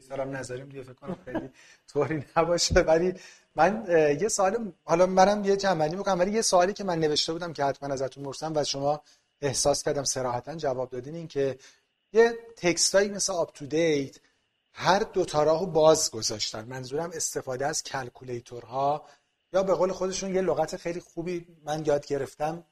سلام 0.00 0.36
نظریم 0.36 0.68
دیگه 0.68 0.82
فکر 0.82 0.92
کنم 0.92 1.18
خیلی 1.24 1.50
طوری 1.92 2.24
نباشه 2.36 2.80
ولی 2.80 3.14
من 3.54 3.84
یه 4.20 4.28
سوال 4.28 4.72
حالا 4.84 5.06
منم 5.06 5.44
یه 5.44 5.56
جمع‌بندی 5.56 5.96
بکنم 5.96 6.18
ولی 6.18 6.30
یه 6.30 6.42
سوالی 6.42 6.72
که 6.72 6.84
من 6.84 6.98
نوشته 6.98 7.32
بودم 7.32 7.52
که 7.52 7.64
حتما 7.64 7.94
ازتون 7.94 8.24
پرسم 8.24 8.52
و 8.56 8.64
شما 8.64 9.00
احساس 9.42 9.82
کردم 9.82 10.04
صراحتا 10.04 10.54
جواب 10.54 10.90
دادین 10.90 11.14
این 11.14 11.28
که 11.28 11.58
یه 12.12 12.38
text 12.56 12.91
ایی 12.91 13.08
مثل 13.08 13.32
UpToDate 13.32 14.16
هر 14.72 14.98
دو 14.98 15.24
تا 15.24 15.42
راهو 15.42 15.66
باز 15.66 16.10
گذاشتن 16.10 16.64
منظورم 16.64 17.10
استفاده 17.14 17.66
از 17.66 17.82
calculator 17.82 18.95
ها 18.95 19.06
یا 19.52 19.62
به 19.62 19.74
قول 19.74 19.92
خودشون 19.92 20.34
یه 20.34 20.40
لغت 20.40 20.76
خیلی 20.76 21.00
خوبی 21.00 21.46
من 21.64 21.84
یاد 21.86 22.06
گرفتم 22.06 22.64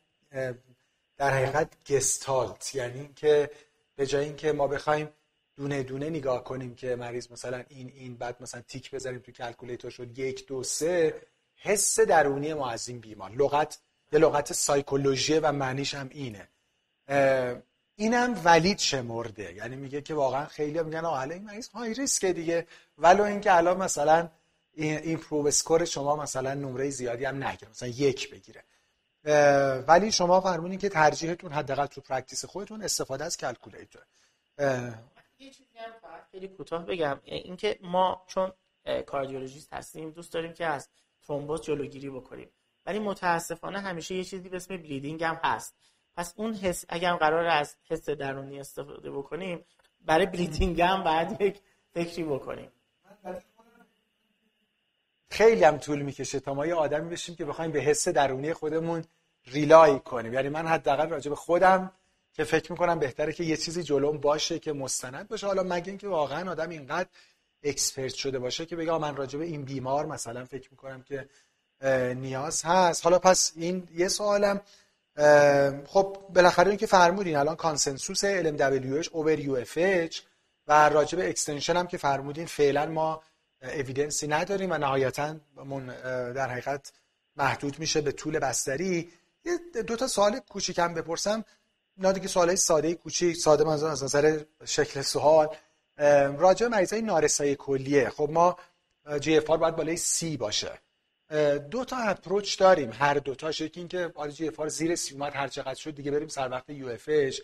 در 1.17 1.31
حقیقت 1.31 1.69
gestalt. 1.91 2.75
یعنی 2.75 3.11
که 3.17 3.51
به 3.97 4.07
جای 4.07 4.25
اینکه 4.25 4.53
ما 4.53 4.67
بخوایم 4.67 5.09
دونه 5.57 5.83
دونه 5.83 6.11
نگاه 6.11 6.45
کنیم 6.45 6.75
که 6.75 6.97
مریض 6.97 7.33
مثلا 7.33 7.65
این 7.69 7.93
این 7.97 8.17
بعد 8.17 8.43
مثلا 8.43 8.61
تیک 8.61 8.91
بذاریم 8.91 9.21
تو 9.21 9.33
calculator 9.33 9.91
شد 9.91 10.19
یک 10.19 10.47
دو 10.47 10.63
سه 10.63 11.23
حس 11.57 12.01
درونی 12.01 12.55
ما 12.55 12.71
از 12.71 12.89
این 12.89 13.01
بیمار. 13.01 13.31
لغت 13.31 13.79
یه 14.13 14.19
لغت 14.19 14.53
سایکولوژی 14.53 15.39
و 15.39 15.53
معنیش 15.53 15.95
هم 15.95 16.09
اینه. 16.13 16.49
اینم 17.97 18.41
valid 18.45 18.79
شمرده. 18.79 19.55
یعنی 19.55 19.77
میگه 19.77 20.01
که 20.01 20.15
واقعا 20.15 20.47
خیلی 20.47 20.83
میگن 20.83 21.05
آه 21.05 21.21
این 21.21 21.45
مریض 21.45 21.69
high 21.69 21.95
risk 21.95 22.25
دیگه. 22.25 22.67
ولو 22.99 23.23
اینکه 23.23 23.57
الان 23.57 23.77
مثلا 23.77 24.29
این 24.77 25.19
IMPROVE 25.19 25.47
score 25.47 25.85
شما 25.85 26.17
مثلا 26.17 26.55
نمره 26.55 26.91
زیادی 26.91 27.25
هم 27.25 27.45
نگیره 27.45 27.71
مثلا 27.71 27.89
یک 27.89 28.31
بگیره. 28.31 28.65
ولی 29.89 30.13
شما 30.13 30.41
فرمودین 30.41 30.79
که 30.79 30.89
ترجیحتون 30.89 31.53
حداقل 31.53 31.87
تو 31.87 32.01
practice 32.01 32.45
خودتون 32.45 32.83
استفاده 32.83 33.25
از 33.25 33.37
calculator. 33.37 34.03
یه 35.39 35.51
چیزی 35.51 35.79
هم 35.79 35.93
فقط 36.03 36.23
خیلی 36.31 36.49
کوتاه 36.49 36.87
بگم 36.87 37.21
اینکه 37.25 37.79
ما 37.83 38.25
چون 38.27 38.53
کاردیولوژیست 39.07 39.73
هستیم 39.73 40.11
دوست 40.11 40.33
داریم 40.33 40.53
که 40.53 40.67
از 40.67 40.89
ترومبوز 41.27 41.63
جلوگیری 41.63 42.11
بکنیم. 42.11 42.51
ولی 42.87 42.99
متاسفانه 42.99 43.81
همیشه 43.81 44.15
یه 44.15 44.25
چیزی 44.25 44.49
به 44.49 44.57
اسم 44.57 44.77
bleeding 44.77 45.25
هم 45.25 45.41
هست. 45.45 45.75
پس 46.17 46.35
اون 46.37 46.55
حس 46.55 46.85
اگر 46.89 47.15
قرار 47.15 47.47
از 47.47 47.77
حس 47.89 48.09
درونی 48.09 48.61
استفاده 48.61 49.11
بکنیم 49.11 49.65
برای 50.01 50.27
bleeding 50.27 50.81
هم 50.81 51.05
باید 51.05 51.41
یک 51.41 51.61
فکری 51.95 52.25
بکنیم. 52.25 52.71
خیلی 55.37 55.65
هم 55.65 55.79
طول 55.79 56.03
می‌کشه 56.03 56.41
تا 56.41 56.55
ما 56.55 56.67
یه 56.67 56.75
آدمی 56.75 57.11
بشیم 57.11 57.37
که 57.37 57.45
بخوایم 57.45 57.71
به 57.71 57.81
حس 57.81 58.09
درونی 58.09 58.53
خودمون 58.53 59.05
rely 59.47 59.99
کنیم. 59.99 60.35
یعنی 60.35 60.49
من 60.49 60.67
حداقل 60.67 61.09
راجع 61.09 61.31
به 61.31 61.37
خودم 61.37 61.93
که 62.33 62.45
فکر 62.45 62.73
می‌کنم 62.73 62.99
بهتره 62.99 63.33
که 63.33 63.45
یه 63.45 63.57
چیزی 63.57 63.83
جلوم 63.83 64.19
باشه 64.19 64.59
که 64.59 64.73
مستند 64.73 65.29
باشه. 65.29 65.47
حالا 65.47 65.63
مگه 65.63 65.89
اینکه 65.89 66.09
واقعا 66.09 66.51
آدم 66.51 66.69
اینقدر 66.69 67.09
expert 67.63 68.15
شده 68.15 68.39
باشه 68.39 68.67
که 68.67 68.77
بگه 68.77 68.99
من 68.99 69.17
راجع 69.17 69.39
به 69.39 69.45
این 69.45 69.65
بیمار 69.65 70.07
مثلا 70.07 70.45
فکر 70.45 70.69
می‌کنم 70.71 71.03
که 71.03 71.29
نیاز 72.15 72.63
هست. 72.65 73.05
حالا 73.05 73.19
پس 73.19 73.53
این 73.57 73.89
یه 73.95 74.09
سوالم. 74.09 74.61
خب 75.87 76.17
بالاخره 76.35 76.69
اینکه 76.69 76.87
فرمودین 76.87 77.37
الان 77.37 77.57
consensus 77.57 78.25
LMWH 78.25 79.07
over 79.07 79.39
UFH 79.39 80.21
و 80.67 80.89
راجع 80.89 81.19
به 81.19 81.29
extension 81.29 81.77
هم 81.77 81.87
که 81.87 81.97
فرمودین 81.97 82.47
فعلا 82.47 82.87
ما 82.87 83.23
evidence 83.63 84.20
ی 84.20 84.27
نداریم 84.27 84.71
و 84.73 84.79
نهایتا 84.79 85.37
در 86.33 86.49
حقیقت 86.49 86.93
محدود 87.37 87.79
میشه 87.79 88.01
به 88.01 88.13
طول 88.13 88.39
بستری. 88.39 89.13
دو 89.87 89.97
تا 89.97 90.07
سوال 90.07 90.41
کوچیکم 90.41 90.95
بپرسم. 90.95 91.45
اینا 91.97 92.13
دیگه 92.13 92.29
سوالای 92.29 92.57
ساده 92.57 92.95
کوچیک 92.95 93.37
ساده 93.37 93.65
منظور 93.65 93.91
از 93.91 94.05
نظر 94.05 94.41
شکل 94.65 95.03
سوال. 95.03 95.57
راجع 96.39 96.69
به 96.69 96.77
مریضای 96.77 97.03
نارسایی 97.03 97.57
کلیه. 97.57 98.11
خب 98.11 98.29
ما 98.33 98.57
GFR 99.21 99.59
باید 99.59 99.77
بالای 99.77 99.97
سی 99.97 100.37
باشه. 100.37 100.79
دو 101.71 101.85
تا 101.85 101.97
approach 101.97 102.59
داریم. 102.59 102.91
هر 102.93 103.15
دو 103.15 103.35
تاش 103.35 103.61
یکی 103.61 103.81
اینکه 103.81 104.13
آر 104.15 104.31
GFR 104.31 104.69
زیر 104.69 104.95
سی 104.95 105.15
اومد 105.15 105.33
هر 105.35 105.49
چقدر 105.49 105.75
شد 105.75 105.95
دیگه 105.95 106.11
بریم 106.11 106.29
سر 106.29 106.49
وقت 106.49 106.71
UFH. 106.71 107.41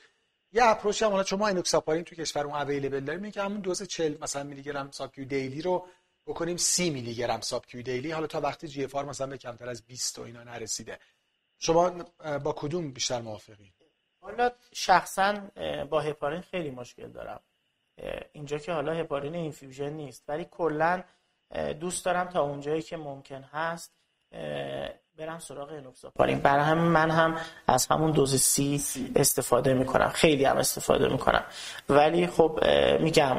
یه 0.53 0.65
approach 0.65 1.03
هم 1.03 1.11
حالا 1.11 1.25
چون 1.25 1.39
ما 1.39 1.49
اینوکساپارین 1.49 2.05
تو 2.05 2.15
کشور 2.15 2.47
اون 2.47 2.55
available 2.55 3.01
داریم 3.01 3.31
که 3.31 3.43
همون 3.43 3.61
دوز 3.61 3.83
40 3.83 4.15
مثلا 4.21 4.43
میلی 4.43 4.63
گرم 4.63 4.91
sub 4.91 5.15
daily 5.15 5.63
رو 5.63 5.87
بکنیم 6.27 6.57
30 6.57 6.91
میلی 6.91 7.15
گرم 7.15 7.41
sub-Q 7.41 7.83
daily. 7.83 8.11
حالا 8.11 8.27
تا 8.27 8.41
وقتی 8.41 8.69
GFR 8.69 9.05
مثلا 9.05 9.27
به 9.27 9.39
کمتر 9.39 9.69
از 9.69 9.87
20 9.87 10.19
و 10.19 10.23
اینا 10.23 10.45
نرسیده. 10.45 10.99
شما 11.59 11.91
با 12.39 12.53
کدوم 12.53 12.93
بیشتر 12.93 13.21
موافقی؟ 13.21 13.75
حالا 14.21 14.51
شخصا 14.73 15.33
با 15.91 16.01
هپارین 16.01 16.41
خیلی 16.41 16.71
مشکل 16.71 17.09
دارم. 17.09 17.41
اینجا 18.33 18.59
که 18.59 18.73
حالا 18.73 18.93
هپارین 18.93 19.35
infusion 19.35 19.93
نیست. 19.93 20.25
ولی 20.29 20.45
کلا 20.51 21.05
دوست 21.81 22.05
دارم 22.05 22.29
تا 22.29 22.43
اونجایی 22.43 22.83
که 22.83 22.97
ممکن 22.97 23.43
هست 23.43 23.95
برم 25.19 25.39
سراغ 25.39 25.73
انوکساپارین 25.73 26.39
برای 26.39 26.65
همین 26.65 26.85
من 26.85 27.11
هم 27.11 27.37
از 27.67 27.87
همون 27.87 28.11
دوز 28.11 28.35
سی 28.41 28.83
استفاده 29.17 29.75
می‌کنم. 29.75 30.09
خیلی 30.09 30.45
هم 30.45 30.57
استفاده 30.57 31.09
می‌کنم. 31.09 31.45
ولی 31.89 32.27
خب 32.27 32.61
میگم 33.01 33.37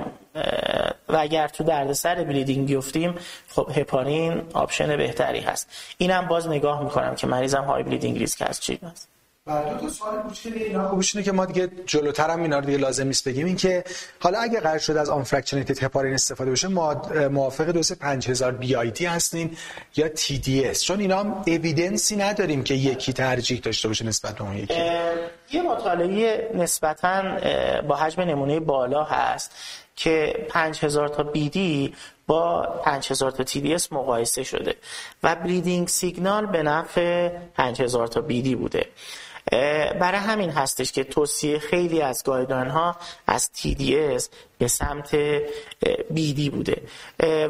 و 1.09 1.17
اگر 1.17 1.47
تو 1.47 1.63
دردسر 1.63 2.23
bleeding 2.23 2.67
بیفتیم 2.67 3.15
خب 3.47 3.71
هپارین 3.75 4.41
option 4.53 4.97
بهتری 4.97 5.39
هست. 5.39 5.69
اینم 5.97 6.27
باز 6.27 6.47
نگاه 6.47 6.83
می‌کنم 6.83 7.15
که 7.15 7.27
مریضم 7.27 7.63
high 7.63 7.83
bleeding 7.83 8.17
risk 8.17 8.41
هست 8.41 8.61
چی 8.61 8.79
هست. 8.83 9.12
و 9.47 9.63
دو 9.69 9.77
تا 9.77 9.89
سوال 9.89 10.21
کوچیک 10.21 10.53
اینا. 10.55 10.89
خوبش 10.89 11.15
اینه 11.15 11.25
که 11.25 11.31
ما 11.31 11.45
دیگه 11.45 11.69
جلوتر 11.85 12.29
هم 12.29 12.41
اینا 12.41 12.59
رو 12.59 12.65
دیگه 12.65 12.77
لازم 12.77 13.07
نیست 13.07 13.27
بگیم. 13.27 13.45
این 13.45 13.55
که 13.55 13.83
حالا 14.19 14.39
اگه 14.39 14.59
قرار 14.59 14.77
شده 14.77 15.01
از 15.01 15.09
unfractionated 15.09 15.83
heparin 15.83 16.13
استفاده 16.13 16.51
بشه 16.51 16.67
ما 16.67 17.01
موافق 17.31 17.69
دوز 17.69 17.91
5000 17.91 18.51
BID 18.51 19.05
هستین 19.05 19.57
یا 19.95 20.07
TDS 20.07 20.83
چون 20.83 20.99
اینا 20.99 21.19
هم 21.19 21.43
evidence 21.47 22.08
ی 22.08 22.15
نداریم 22.15 22.63
که 22.63 22.73
یکی 22.73 23.13
ترجیح 23.13 23.59
داشته 23.59 23.87
باشه 23.87 24.05
نسبت 24.05 24.35
به 24.35 24.41
اون 24.41 24.57
یکی. 24.57 24.73
یه 25.53 25.61
مطالعه 25.61 26.51
نسبتا 26.53 27.21
با 27.81 27.95
حجم 27.95 28.21
نمونه 28.21 28.59
بالا 28.59 29.03
هست 29.03 29.51
که 29.95 30.45
5000 30.49 31.07
تا 31.07 31.23
BD 31.23 31.95
با 32.27 32.61
5000 32.61 33.31
تا 33.31 33.43
TDS 33.43 33.91
مقایسه 33.91 34.43
شده 34.43 34.75
و 35.23 35.35
bleeding 35.35 35.87
signal 35.87 36.45
به 36.45 36.63
نفع 36.63 37.29
5000 37.29 38.07
تا 38.07 38.21
BD 38.21 38.55
بوده. 38.55 38.85
برای 39.99 40.19
همین 40.19 40.49
هستش 40.49 40.91
که 40.91 41.03
توصیه 41.03 41.59
خیلی 41.59 42.01
از 42.01 42.23
guideline 42.23 42.69
ها 42.69 42.95
از 43.27 43.49
TDS 43.55 44.23
به 44.57 44.67
سمت 44.67 45.37
BD 46.15 46.49
بوده. 46.51 46.81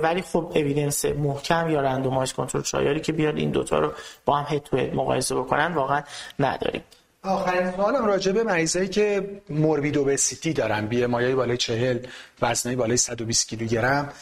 ولی 0.02 0.22
خب 0.22 0.52
evidence 0.56 1.06
محکم 1.06 1.70
یا 1.70 1.82
randomized 1.82 2.34
control 2.34 2.62
trial 2.62 2.93
ی 2.93 3.00
که 3.00 3.12
بیاد 3.12 3.38
این 3.38 3.52
دوتا 3.52 3.80
رو 3.80 3.94
با 4.26 4.36
هم 4.36 4.56
head 4.56 4.64
to 4.64 4.78
مقایسه 4.78 5.36
بکنن 5.36 5.74
واقعا 5.74 6.04
نداریم. 6.40 6.84
آخرین 7.24 7.72
سوالم 7.72 8.06
راجع 8.06 8.32
به 8.32 8.44
مریضایی 8.44 8.88
که 8.88 9.30
morbid 9.50 9.98
obesity 9.98 10.54
دارن. 10.54 10.88
BMI 10.88 11.06
های 11.06 11.36
بالای 11.36 11.58
40 11.58 11.98
وزنای 12.42 12.76
بالای 12.76 12.98
120 12.98 13.48
کیلوگرم. 13.48 14.14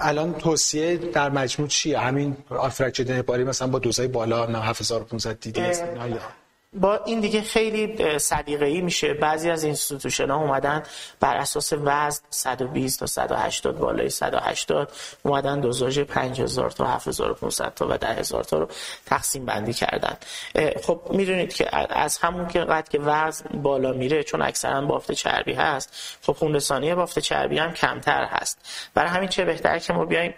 الان 0.00 0.34
توصیه 0.34 0.96
در 0.96 1.30
مجموع 1.30 1.68
چیه؟ 1.68 1.98
همین 1.98 2.36
unfractionated 2.50 3.18
heparin 3.18 3.44
مثلا 3.44 3.68
با 3.68 3.78
دوزای 3.78 4.08
بالا 4.08 4.46
7500 4.46 5.40
BD 5.40 5.62
با 6.74 7.00
این 7.04 7.20
دیگه 7.20 7.42
خیلی 7.42 7.96
ای 8.46 8.80
میشه. 8.80 9.14
بعضی 9.14 9.50
از 9.50 9.64
institution 9.64 10.30
ها 10.30 10.36
اومدن 10.36 10.82
بر 11.20 11.36
اساس 11.36 11.72
وزن 11.72 12.20
120 12.30 13.00
تا 13.00 13.06
180 13.06 13.78
بالای 13.78 14.10
180 14.10 14.92
اومدن 15.22 15.60
دوزاژ 15.60 15.98
5000 15.98 16.70
تا 16.70 16.86
7500 16.86 17.74
تا 17.74 17.88
و 17.88 17.96
10000 17.96 18.44
تا 18.44 18.58
رو 18.58 18.68
تقسیم 19.06 19.44
بندی 19.44 19.72
کردن. 19.72 20.16
خب 20.82 21.00
می‌دونید 21.10 21.54
که 21.54 21.76
از 21.98 22.18
همون 22.18 22.48
که 22.48 22.60
قد 22.60 22.88
که 22.88 22.98
وزن 22.98 23.62
بالا 23.62 23.92
میره 23.92 24.22
چون 24.22 24.42
اکثرا 24.42 24.80
بافت 24.80 25.12
چربی 25.12 25.52
هست 25.52 26.18
خب 26.22 26.32
خون 26.32 26.54
رسانی 26.54 26.94
بافت 26.94 27.18
چربی 27.18 27.58
هم 27.58 27.72
کمتر 27.72 28.24
هست. 28.24 28.58
برای 28.94 29.10
همین 29.10 29.28
چه 29.28 29.44
بهتر 29.44 29.78
که 29.78 29.92
ما 29.92 30.04
بیایم 30.04 30.34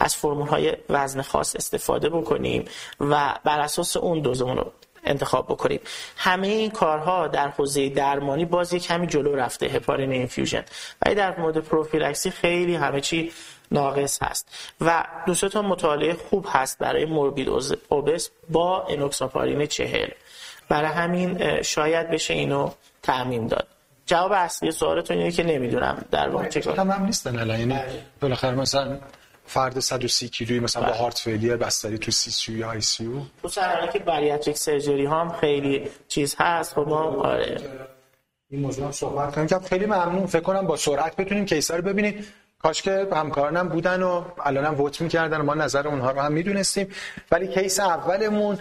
از 0.00 0.16
فرمول 0.16 0.48
های 0.48 0.76
وزن 0.88 1.22
خاص 1.22 1.56
استفاده 1.56 2.08
بکنیم 2.08 2.64
و 3.00 3.34
بر 3.44 3.60
اساس 3.60 3.96
اون 3.96 4.20
دوزمون 4.20 4.56
رو 4.56 4.72
انتخاب 5.04 5.46
بکنیم. 5.46 5.80
همه 6.16 6.46
این 6.46 6.70
کارها 6.70 7.28
در 7.28 7.48
حوزه 7.48 7.88
درمانی 7.88 8.44
باز 8.44 8.72
یک 8.72 8.82
کمی 8.82 9.06
جلو 9.06 9.36
رفته 9.36 9.66
هپارین 9.66 10.12
infusion 10.12 10.64
ولی 11.06 11.14
در 11.14 11.40
مورد 11.40 11.58
prophylaxy 11.58 12.30
خیلی 12.30 12.74
همه 12.74 13.00
چی 13.00 13.32
ناقص 13.72 14.22
هست. 14.22 14.74
و 14.80 15.04
دو 15.26 15.34
تا 15.34 15.62
مطالعه 15.62 16.14
خوب 16.14 16.46
هست 16.48 16.78
برای 16.78 17.04
morbid 17.04 17.48
obese 17.88 18.30
با 18.48 18.86
انوکساپارین 18.88 19.66
چهل. 19.66 20.08
برای 20.68 20.90
همین 20.90 21.62
شاید 21.62 22.10
بشه 22.10 22.34
اینو 22.34 22.70
تعمیم 23.02 23.46
داد. 23.46 23.66
جواب 24.06 24.32
اصلی 24.32 24.70
سوالتون 24.70 25.18
اینه 25.18 25.30
که 25.30 25.42
نمی‌دونم 25.42 26.04
در 26.10 26.28
واقع 26.28 26.48
چه 26.48 26.60
کار 26.60 26.76
هم 26.76 27.04
نیستن 27.04 27.38
الان. 27.38 27.60
یعنی. 27.60 27.78
بالاخره 28.20 28.54
مثلا 28.54 28.98
فرد 29.46 29.78
130 29.78 30.28
کیلویی 30.28 30.60
مثلا 30.60 30.82
با 30.82 30.88
بله. 30.88 30.98
heart 30.98 31.18
failure 31.18 31.56
بستری 31.56 31.98
تو 31.98 32.10
سی 32.10 32.30
سی 32.30 32.52
یا 32.52 32.70
آی 32.70 32.80
سی 32.80 33.04
یو 33.04 33.20
تو 33.42 33.48
که 33.92 33.98
bariatric 33.98 34.56
surgery 34.56 35.06
هم 35.06 35.32
خیلی 35.40 35.88
چیز 36.08 36.36
هست. 36.38 36.74
خب 36.74 36.88
ما 36.88 37.00
آره. 37.00 37.60
این 38.50 38.60
موضوع 38.60 38.84
هم 38.84 38.92
صحبت 38.92 39.34
کنیم. 39.34 39.46
که 39.46 39.58
خیلی 39.58 39.86
ممنون. 39.86 40.26
فکر 40.26 40.42
کنم 40.42 40.66
با 40.66 40.76
سرعت 40.76 41.16
بتونیم 41.16 41.44
case 41.44 41.70
ا 41.70 41.76
رو 41.76 41.82
ببینید 41.82 42.26
کاش 42.58 42.82
که 42.82 43.06
همکارانم 43.12 43.68
بودن 43.68 44.02
و 44.02 44.24
الانم 44.44 44.80
vote 44.80 45.00
می‌کردن 45.00 45.40
ما 45.40 45.54
نظر 45.54 45.88
اونها 45.88 46.10
رو 46.10 46.20
هم 46.20 46.32
می‌دونستیم. 46.32 46.88
ولی 47.30 47.48
case 47.48 47.80
اولمون 47.80 48.58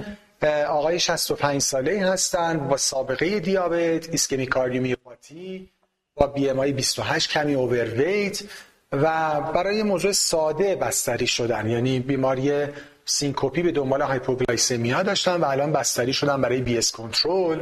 آقای 0.67 0.99
65 0.99 1.61
ساله 1.61 2.05
هستن 2.05 2.67
با 2.67 2.77
سابقه 2.77 3.39
دیابت 3.39 4.09
ischemic 4.09 4.47
cardiomyopathy 4.47 5.69
با 6.15 6.27
BMI 6.27 6.71
28 6.71 7.29
کمی 7.29 7.53
overweight 7.53 8.43
و 8.93 9.41
برای 9.41 9.83
موضوع 9.83 10.11
ساده 10.11 10.75
بستری 10.75 11.27
شدن 11.27 11.69
یعنی 11.69 11.99
بیماری 11.99 12.65
سینکوپی 13.05 13.61
به 13.63 13.71
دنبال 13.71 14.01
hypoglycemia 14.01 15.03
داشتن 15.03 15.35
و 15.35 15.45
الان 15.45 15.71
بستری 15.71 16.13
شدن 16.13 16.41
برای 16.41 16.61
BS 16.61 16.91
control. 16.91 17.59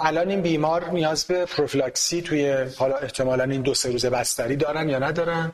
الان 0.00 0.28
این 0.28 0.40
بیمار 0.40 0.90
نیاز 0.90 1.24
به 1.24 1.44
prophylaxy 1.44 2.22
توی 2.22 2.66
حالا 2.78 2.96
احتمالا 2.96 3.44
این 3.44 3.62
دو 3.62 3.74
سه 3.74 3.90
روز 3.90 4.06
بستری 4.06 4.56
دارن 4.56 4.88
یا 4.88 4.98
ندارن؟ 4.98 5.52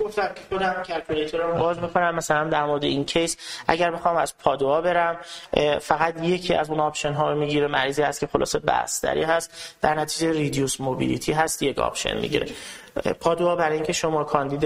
گفتم 0.00 0.30
که 0.34 0.40
خودم 0.48 0.82
calculator 0.86 1.38
رو 1.38 1.58
باز 1.58 1.78
می‌کنم 1.78 2.14
مثلا 2.14 2.48
در 2.48 2.64
مورد 2.64 2.84
این 2.84 3.04
case. 3.04 3.36
اگر 3.68 3.90
بخوام 3.90 4.16
از 4.16 4.38
پادوا 4.38 4.80
برم 4.80 5.16
فقط 5.80 6.22
یکی 6.22 6.54
از 6.54 6.70
اون 6.70 6.80
option 6.80 7.12
ها 7.12 7.32
رو 7.32 7.38
می‌گیره 7.38 7.66
مریضی 7.66 8.02
هست 8.02 8.20
که 8.20 8.26
خلاصه 8.26 8.58
بستری 8.58 9.22
هست. 9.22 9.76
در 9.80 9.94
نتیجه 9.94 10.32
reduced 10.32 10.80
mobility 10.80 11.32
هست 11.32 11.62
یک 11.62 11.78
option 11.78 12.20
می‌گیره. 12.20 12.46
پادوا 13.20 13.56
برای 13.56 13.76
اینکه 13.76 13.92
شما 13.92 14.24
candid 14.24 14.64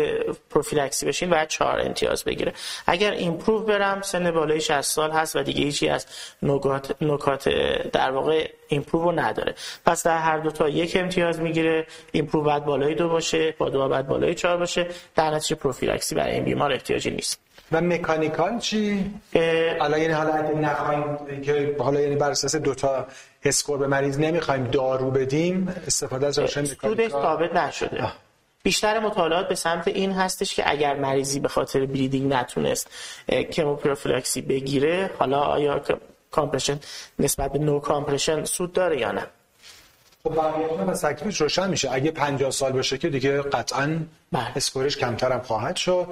prophylaxy 0.50 1.06
بشین 1.06 1.30
باید 1.30 1.48
چهار 1.48 1.80
امتیاز 1.80 2.24
بگیره. 2.24 2.52
اگر 2.86 3.12
IMPROVE 3.12 3.60
برم 3.60 4.02
سن 4.02 4.30
بالای 4.30 4.60
60 4.60 4.80
سال 4.80 5.10
هست 5.10 5.36
و 5.36 5.42
دیگه 5.42 5.60
هیچی 5.60 5.88
از 5.88 6.06
نکات 6.42 7.02
نکات 7.02 7.48
در 7.92 8.10
واقع 8.10 8.48
IMPROVE 8.68 9.12
نداره. 9.12 9.54
پس 9.86 10.02
در 10.06 10.18
هر 10.18 10.38
دو 10.38 10.50
تا 10.50 10.68
یک 10.68 10.96
امتیاز 10.96 11.40
می‌گیره. 11.40 11.86
IMPROVE 12.12 12.44
باید 12.44 12.64
بالای 12.64 12.94
دو 12.94 13.08
باشه 13.08 13.52
پادوا 13.52 13.88
باید 13.88 14.06
بالای 14.06 14.34
چهار 14.34 14.56
باشه. 14.56 14.86
در 15.16 15.30
نتیجه 15.30 15.56
prophylaxy 15.56 16.14
برای 16.14 16.34
این 16.34 16.44
بیمار 16.44 16.72
احتیاجی 16.72 17.10
نیست. 17.10 17.40
و 17.72 17.80
mechanical 17.80 18.58
چی؟ 18.58 19.10
حالا 19.80 19.98
یعنی 19.98 20.12
حالا 20.12 20.34
اگه 20.34 20.54
نخوایم 20.54 21.18
که 21.42 21.76
حالا 21.78 22.00
یعنی 22.00 22.16
بر 22.16 22.30
اساس 22.30 22.56
دو 22.56 22.74
تا 22.74 23.06
score 23.44 23.78
به 23.78 23.86
مریض 23.86 24.18
نمی‌خوایم 24.18 24.64
دارو 24.64 25.10
بدیم 25.10 25.74
استفاده 25.86 26.26
از 26.26 26.38
روش 26.38 26.60
mechanical 26.60 27.08
ثابت 27.08 27.54
نشده. 27.54 28.12
بیشتر 28.62 28.98
مطالعات 29.00 29.48
به 29.48 29.54
سمت 29.54 29.88
این 29.88 30.12
هستش 30.12 30.54
که 30.54 30.70
اگر 30.70 30.96
مریضی 30.96 31.40
به 31.40 31.48
خاطر 31.48 31.86
bleeding 31.86 32.32
نتونست 32.32 32.88
chemoprophylaxy 33.52 34.40
بگیره 34.40 35.10
حالا 35.18 35.40
آیا 35.40 35.82
compression 36.30 36.80
نسبت 37.18 37.52
به 37.52 37.58
no 37.58 37.80
compression 37.80 38.44
سود 38.44 38.72
داره 38.72 39.00
یا 39.00 39.12
نه؟ 39.12 39.26
خب 40.24 40.30
پس 40.90 41.00
تکلیفش 41.00 41.40
روشن 41.40 41.70
میشه. 41.70 41.90
اگه 41.92 42.10
50 42.10 42.50
سال 42.50 42.72
باشه 42.72 42.98
که 42.98 43.08
دیگه 43.08 43.42
قطعا 43.42 43.98
بله. 44.32 44.56
score 44.56 44.85
ش 44.85 44.96
کمتر 44.96 45.32
هم 45.32 45.40
خواهد 45.40 45.76
شد. 45.76 46.06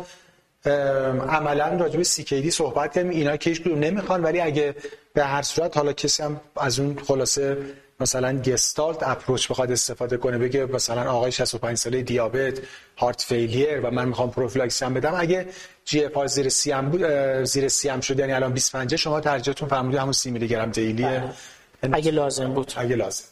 عملا 0.67 1.77
راجع 1.77 1.97
به 1.97 2.05
CKD 2.05 2.49
صحبت 2.49 2.95
کردیم. 2.95 3.11
اینا 3.11 3.37
که 3.37 3.51
هیچ 3.51 3.67
نمی‌خوان 3.67 4.23
ولی 4.23 4.41
اگه 4.41 4.75
به 5.15 5.25
هر 5.25 5.43
صورت 5.43 5.77
حالا 5.77 5.93
کسی 5.93 6.23
هم 6.23 6.41
از 6.57 6.81
اون 6.81 6.99
خلاصه 7.09 7.57
مثلا 8.01 8.39
gestalt 8.43 9.03
approach 9.03 9.51
بخواد 9.51 9.73
استفاده 9.73 10.17
کنه 10.17 10.39
بگه 10.39 10.67
مثلا 10.67 11.13
آقای 11.13 11.33
65 11.33 11.77
ساله 11.77 12.03
دیابت 12.03 12.59
heart 12.99 13.23
failure 13.23 13.81
و 13.81 13.91
من 13.91 14.09
می‌خوام 14.09 14.31
prophylaxy 14.31 14.85
هم 14.85 14.95
بدم. 14.95 15.15
اگه 15.17 15.47
GFR 15.85 16.27
زیر 16.27 16.49
سی 16.49 16.71
هم 16.71 16.91
بود 16.91 17.05
زیر 17.45 17.69
سی 17.69 17.89
هم 17.89 18.01
شد 18.01 18.19
یعنی 18.19 18.33
الان 18.33 18.53
25 18.53 18.97
شما 18.97 19.21
ترجیحتون 19.21 19.69
فرمودید 19.69 20.01
همون 20.01 20.13
30 20.13 20.31
میلی 20.31 20.49
گرم 20.49 20.71
daily 20.71 21.16
ه 21.16 21.25
بله. 21.83 21.97
اگه 21.97 22.11
لازم 22.11 22.55
بود. 22.55 22.73
اگه 22.77 22.97
لازم. 22.97 23.25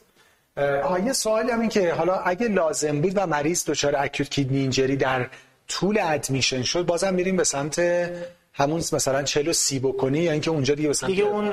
آها 0.57 0.99
یه 0.99 1.12
سوالی 1.12 1.51
هم 1.51 1.61
این 1.61 1.69
که 1.69 1.93
حالا 1.93 2.14
اگه 2.14 2.49
لازم 2.49 3.01
بود 3.01 3.12
و 3.14 3.27
مریض 3.27 3.64
دچار 3.64 3.97
acute 3.97 4.29
kidney 4.29 4.59
injury 4.59 4.97
در 4.97 5.29
طول 5.68 5.98
admission 6.03 6.62
شد 6.62 6.87
بازم 6.87 7.14
میریم 7.14 7.37
به 7.37 7.44
سمت 7.44 7.81
همون 8.59 8.77
مثلا 8.92 9.23
40 9.23 9.53
سی 9.53 9.79
بکنی 9.79 10.18
یا 10.18 10.33
اینکه 10.33 10.51
اونجا 10.51 10.75
دیگه 10.75 10.88
مثلا 10.88 11.09
دیگه 11.09 11.25
اون 11.25 11.53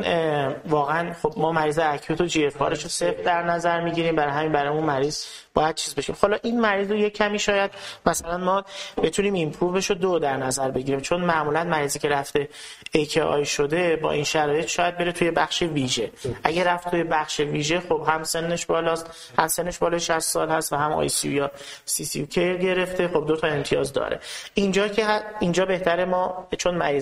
واقعا 0.69 1.13
خب 1.13 1.33
ما 1.37 1.51
مریض 1.51 1.79
acute 1.79 2.21
و 2.21 2.25
GFR 2.25 2.57
رو 2.61 2.75
صفر 2.75 3.21
در 3.25 3.43
نظر 3.43 3.81
می‌گیریم 3.81 4.15
برای 4.15 4.33
همین 4.33 4.51
برای 4.51 4.69
اون 4.69 4.83
مریض 4.83 5.25
باید 5.53 5.75
چیز 5.75 5.95
بشیم. 5.95 6.15
حالا 6.21 6.37
این 6.43 6.61
مریض 6.61 6.91
رو 6.91 6.97
یه 6.97 7.09
کمی 7.09 7.39
شاید 7.39 7.71
مثلا 8.05 8.37
ما 8.37 8.65
بتونیم 9.03 9.33
IMPROVE 9.33 9.77
ش 9.77 9.89
رو 9.89 9.95
دو 9.95 10.19
در 10.19 10.37
نظر 10.37 10.71
بگیریم 10.71 10.99
چون 10.99 11.21
معمولا 11.21 11.63
مریضی 11.63 11.99
که 11.99 12.09
رفته 12.09 12.49
AKI 13.23 13.45
شده 13.45 13.95
با 13.95 14.11
این 14.11 14.23
شرایط 14.23 14.67
شاید 14.67 14.97
بره 14.97 15.11
توی 15.11 15.31
بخش 15.31 15.61
ویژه. 15.61 16.11
اگه 16.43 16.63
رفت 16.63 16.91
توی 16.91 17.03
بخش 17.03 17.39
ویژه 17.39 17.79
خب 17.79 18.05
هم 18.07 18.23
سنش 18.23 18.65
بالاست 18.65 19.33
هم 19.39 19.47
سنش 19.47 19.77
بالای 19.77 19.99
60 19.99 20.19
سال 20.19 20.49
هست 20.49 20.73
و 20.73 20.75
هم 20.75 20.91
آی 20.91 21.09
سی 21.09 21.29
یا 21.29 21.51
سی 21.85 22.05
سی 22.05 22.25
گرفته 22.35 23.07
خب 23.07 23.25
دو 23.27 23.35
تا 23.35 23.47
امتیاز 23.47 23.93
داره. 23.93 24.19
اینجا 24.53 24.87
که 24.87 25.05
اینجا 25.39 25.65
بهتره 25.65 26.05
ما 26.05 26.47
چون 26.57 26.75
مریض 26.75 26.94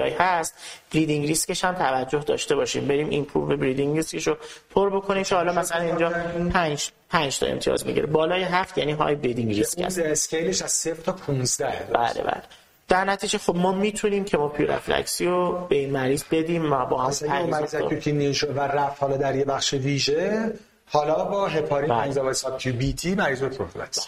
AKI 0.00 0.10
هست. 0.18 0.54
bleeding 0.94 1.26
risk 1.26 1.51
ش 1.51 1.64
هم 1.64 1.74
توجه 1.74 2.18
داشته 2.18 2.56
باشیم. 2.56 2.88
بریم 2.88 3.08
IMPROVE 3.08 3.56
bleeding 3.56 3.96
risk 3.96 4.16
ش 4.16 4.26
رو 4.26 4.36
پر 4.70 4.90
بکنیم. 4.90 5.22
که 5.22 5.34
حالا 5.34 5.52
مثلا 5.52 5.82
اینجا 5.82 6.12
5 6.52 6.90
5 7.10 7.38
تا 7.38 7.46
امتیاز 7.46 7.86
می‌گیره. 7.86 8.06
بالای 8.06 8.42
7 8.42 8.78
یعنی 8.78 8.92
high 8.92 9.14
bleeding 9.14 9.54
risk 9.54 9.78
است. 9.78 9.98
scale 9.98 10.44
ش 10.44 10.62
از 10.62 10.70
0 10.70 11.02
تا 11.02 11.12
15 11.12 11.66
بله 11.66 12.22
بله. 12.22 12.42
در 12.88 13.04
نتیجه 13.04 13.38
خب 13.38 13.56
ما 13.56 13.72
می‌تونیم 13.72 14.24
که 14.24 14.38
ما 14.38 14.48
پروفیلاکسی 14.48 15.26
رو 15.26 15.66
به 15.68 15.76
این 15.76 15.90
مریض 15.90 16.24
بدیم 16.30 16.72
و 16.72 16.86
با 16.86 17.02
هم 17.02 17.46
مریض 17.46 17.74
که 17.74 18.32
شد 18.32 18.56
و 18.56 18.60
رفت 18.60 19.02
حالا 19.02 19.16
در 19.16 19.36
یه 19.36 19.44
بخش 19.44 19.74
ویژه 19.74 20.52
حالا 20.86 21.24
با 21.24 21.46
هپارین 21.46 21.88
5 21.88 22.18
بله. 22.18 22.32
subQ 22.32 22.76
BD 22.76 23.14
مریض 23.14 23.42
رو 23.42 23.48
پروفیلاکس 23.48 24.06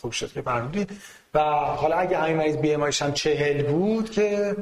خوب 0.00 0.12
شد 0.12 0.32
که 0.32 0.42
فرمودید 0.42 0.90
و 1.34 1.40
حالا 1.40 1.96
اگه 1.96 2.18
همین 2.18 2.36
مریض 2.36 2.56
بی 2.56 2.74
ام 2.74 2.82
هم 2.82 3.12
40 3.12 3.62
بود 3.62 4.10
که 4.10 4.56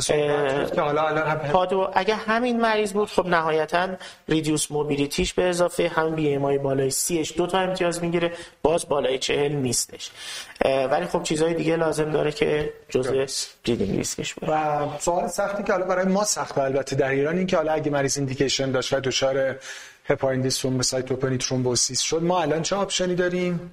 که 0.00 0.80
حالا 0.80 1.34
Padua 1.52 1.90
اگه 1.94 2.14
همین 2.14 2.60
مریض 2.60 2.92
بود 2.92 3.08
خب 3.08 3.26
نهایتا 3.26 3.88
reduced 4.28 4.70
mobility 4.70 5.21
ش 5.21 5.34
به 5.34 5.42
اضافه 5.42 5.88
هم 5.88 6.14
BMI 6.14 6.58
بالای 6.58 6.90
سی 6.90 7.22
دو 7.36 7.46
تا 7.46 7.58
امتیاز 7.58 8.02
می‌گیره. 8.02 8.32
باز 8.62 8.88
بالای 8.88 9.18
چهل 9.18 9.52
نیستش. 9.52 10.10
ولی 10.64 11.06
خب 11.06 11.22
چیزهای 11.22 11.54
دیگه 11.54 11.76
لازم 11.76 12.10
داره 12.10 12.32
که 12.32 12.72
جزء 12.88 13.26
bleeding 13.64 13.96
risk 13.96 14.21
ش 14.21 14.34
باشه. 14.34 14.52
و 14.52 14.86
سوال 14.98 15.28
سختی 15.28 15.62
که 15.62 15.72
حالا 15.72 15.86
برای 15.86 16.04
ما 16.04 16.24
سخت 16.24 16.58
البته 16.58 16.96
در 16.96 17.08
ایران 17.08 17.36
این 17.38 17.46
که 17.46 17.56
حالا 17.56 17.72
اگه 17.72 17.90
مریض 17.90 18.18
indication 18.18 18.70
داشت 18.70 18.92
و 18.92 19.00
دچار 19.00 19.56
heparin 20.06 20.48
thrombocytopenia 20.48 21.38
thrombosis 21.38 22.00
شد 22.00 22.22
ما 22.22 22.42
الان 22.42 22.62
چه 22.62 22.76
option 22.76 23.09
ی 23.09 23.14
داریم؟ 23.14 23.72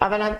اولا 0.00 0.36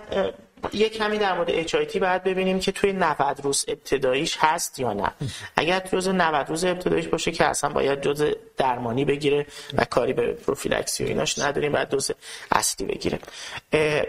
یه 0.73 0.89
کمی 0.89 1.19
در 1.19 1.37
مورد 1.37 1.67
HIT 1.67 1.97
باید 1.97 2.25
ببینیم 2.25 2.61
که 2.61 2.73
توی 2.73 2.93
90 2.93 3.41
روز 3.43 3.65
ابتداییش 3.69 4.37
هست 4.41 4.79
یا 4.79 4.93
نه. 4.93 5.11
اگر 5.57 5.81
جز 5.93 6.09
90 6.09 6.49
روز 6.49 6.65
ابتداییش 6.65 7.09
باشه 7.09 7.33
که 7.33 7.45
اصلا 7.45 7.71
باید 7.71 8.01
جز 8.01 8.25
درمانی 8.57 9.05
بگیره 9.05 9.47
و 9.75 9.85
کاری 9.85 10.13
به 10.13 10.33
پروفیلکسی 10.33 11.05
و 11.05 11.07
ایناش 11.07 11.39
نداریم 11.39 11.73
بعد 11.73 11.89
دوز 11.89 12.11
اصلی 12.53 12.87
بگیره. 12.87 13.19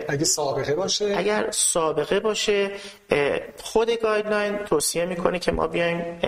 اگه 0.09 0.25
سابقه 0.25 0.75
باشه؟ 0.75 1.13
اگر 1.17 1.51
سابقه 1.51 2.19
باشه 2.19 2.71
خود 3.61 3.91
guideline 3.91 4.57
توصیه 4.57 5.05
می‌کنه 5.05 5.39
که 5.39 5.51
ما 5.51 5.67
بیایم 5.67 6.19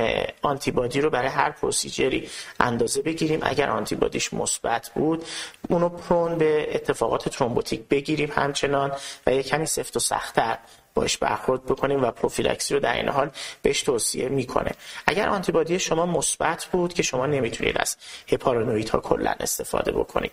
antibody 0.41 1.01
رو 1.01 1.09
برای 1.09 1.29
هر 1.29 1.51
procedure 1.51 2.21
ی 2.21 2.29
اندازه 2.59 3.01
بگیریم. 3.01 3.39
اگر 3.43 3.69
آنتیبادیش 3.69 4.33
مثبت 4.33 4.91
بود 4.95 5.25
اونو 5.69 5.89
پرون 5.89 6.37
به 6.37 6.75
اتفاقات 6.75 7.29
ترومبوتیک 7.29 7.87
بگیریم 7.87 8.31
همچنان 8.35 8.91
و 9.27 9.33
یه 9.33 9.43
کمی 9.43 9.65
سفت 9.65 9.95
و 9.95 9.99
سختتر 9.99 10.57
باش 10.93 11.17
برخورد 11.17 11.65
بکنیم 11.65 12.03
و 12.03 12.11
پروفیلکسی 12.11 12.73
رو 12.73 12.79
در 12.79 12.93
این 12.93 13.09
حال 13.09 13.29
بهش 13.61 13.83
توصیه 13.83 14.29
می‌کنه. 14.29 14.71
اگر 15.07 15.29
آنتیبادی 15.29 15.79
شما 15.79 16.05
مثبت 16.05 16.65
بود 16.65 16.93
که 16.93 17.03
شما 17.03 17.25
نمی‌تونید 17.25 17.77
از 17.77 17.97
هپارانویت 18.31 18.89
ها 18.89 18.99
کلا 18.99 19.35
استفاده 19.39 19.91
بکنید 19.91 20.31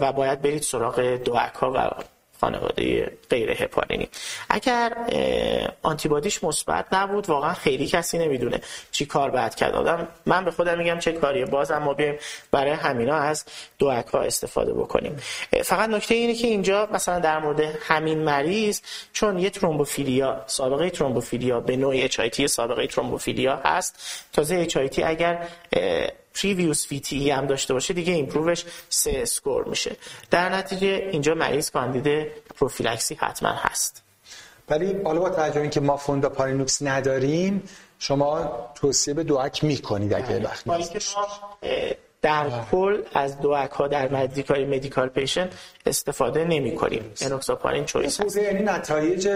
و 0.00 0.12
باید 0.12 0.42
برید 0.42 0.62
سراغ 0.62 1.00
دوکا 1.00 1.72
و 1.72 1.90
خانواده 2.42 3.12
غیر 3.30 3.50
هپارینی 3.50 4.08
اگر 4.50 4.92
آنتیبادیش 5.82 6.44
مثبت 6.44 6.86
نبود 6.92 7.28
واقعا 7.28 7.52
خیلی 7.52 7.86
کسی 7.86 8.18
نمی‌دونه 8.18 8.60
چی 8.90 9.06
کار 9.06 9.30
باید 9.30 9.54
کرد. 9.54 9.74
آدم 9.74 10.08
من 10.26 10.44
به 10.44 10.50
خودم 10.50 10.78
میگم 10.78 10.98
چه 10.98 11.12
کاریه. 11.12 11.44
بازم 11.44 11.78
ما 11.78 11.94
بیایم 11.94 12.18
برای 12.50 12.72
همینا 12.72 13.16
از 13.16 13.44
DOAC 13.78 13.86
استفاده 14.14 14.72
بکنیم. 14.72 15.16
فقط 15.64 15.88
نکته 15.88 16.14
اینه 16.14 16.34
که 16.34 16.46
اینجا 16.46 16.88
مثلا 16.92 17.18
در 17.18 17.38
مورد 17.38 17.60
همین 17.60 18.18
مریض 18.18 18.80
چون 19.12 19.38
یه 19.38 19.50
thrombophilia 19.50 20.44
سابقه 20.46 20.90
thrombophilia 20.90 21.60
به 21.60 21.76
نوعی 21.76 22.02
HIT 22.02 22.46
سابقه 22.46 22.86
thrombophilia 22.86 23.56
هست. 23.64 24.26
تازه 24.32 24.56
HIT 24.56 24.98
اگر 25.04 25.48
previous 26.34 26.92
VTE 26.92 27.30
هم 27.30 27.46
داشته 27.46 27.74
باشه 27.74 27.94
دیگه 27.94 28.12
IMPROVE 28.12 28.52
ش 28.52 28.64
سه 28.88 29.10
score 29.14 29.64
میشه. 29.68 29.96
در 30.30 30.48
نتیجه 30.48 31.08
اینجا 31.12 31.34
مریض 31.34 31.70
candidate 31.70 32.26
پروفیلکسی 32.58 33.14
حتما 33.14 33.50
هست. 33.50 34.02
ولی 34.68 35.02
حالا 35.04 35.20
با 35.20 35.30
توجه 35.30 35.68
که 35.68 35.80
ما 35.80 35.96
فوندا 35.96 36.28
پارینوکس 36.28 36.82
نداریم 36.82 37.62
شما 37.98 38.50
توصیه 38.74 39.14
به 39.14 39.24
DOAC 39.24 39.64
می‌کنید 39.64 40.14
اگه 40.14 40.26
بله. 40.26 40.44
وقت 40.44 40.64
در 42.22 42.50
کل 42.70 43.02
از 43.14 43.40
DOAC 43.40 43.70
ها 43.70 43.88
در 43.88 44.12
medical 44.12 44.66
medical 44.66 45.08
patient 45.08 45.50
استفاده 45.86 46.44
نمی 46.44 46.74
کنیم 46.76 47.12
انوکساپارین 47.20 47.84
choice 47.84 48.36
یعنی 48.36 48.62
نتایج 48.62 49.28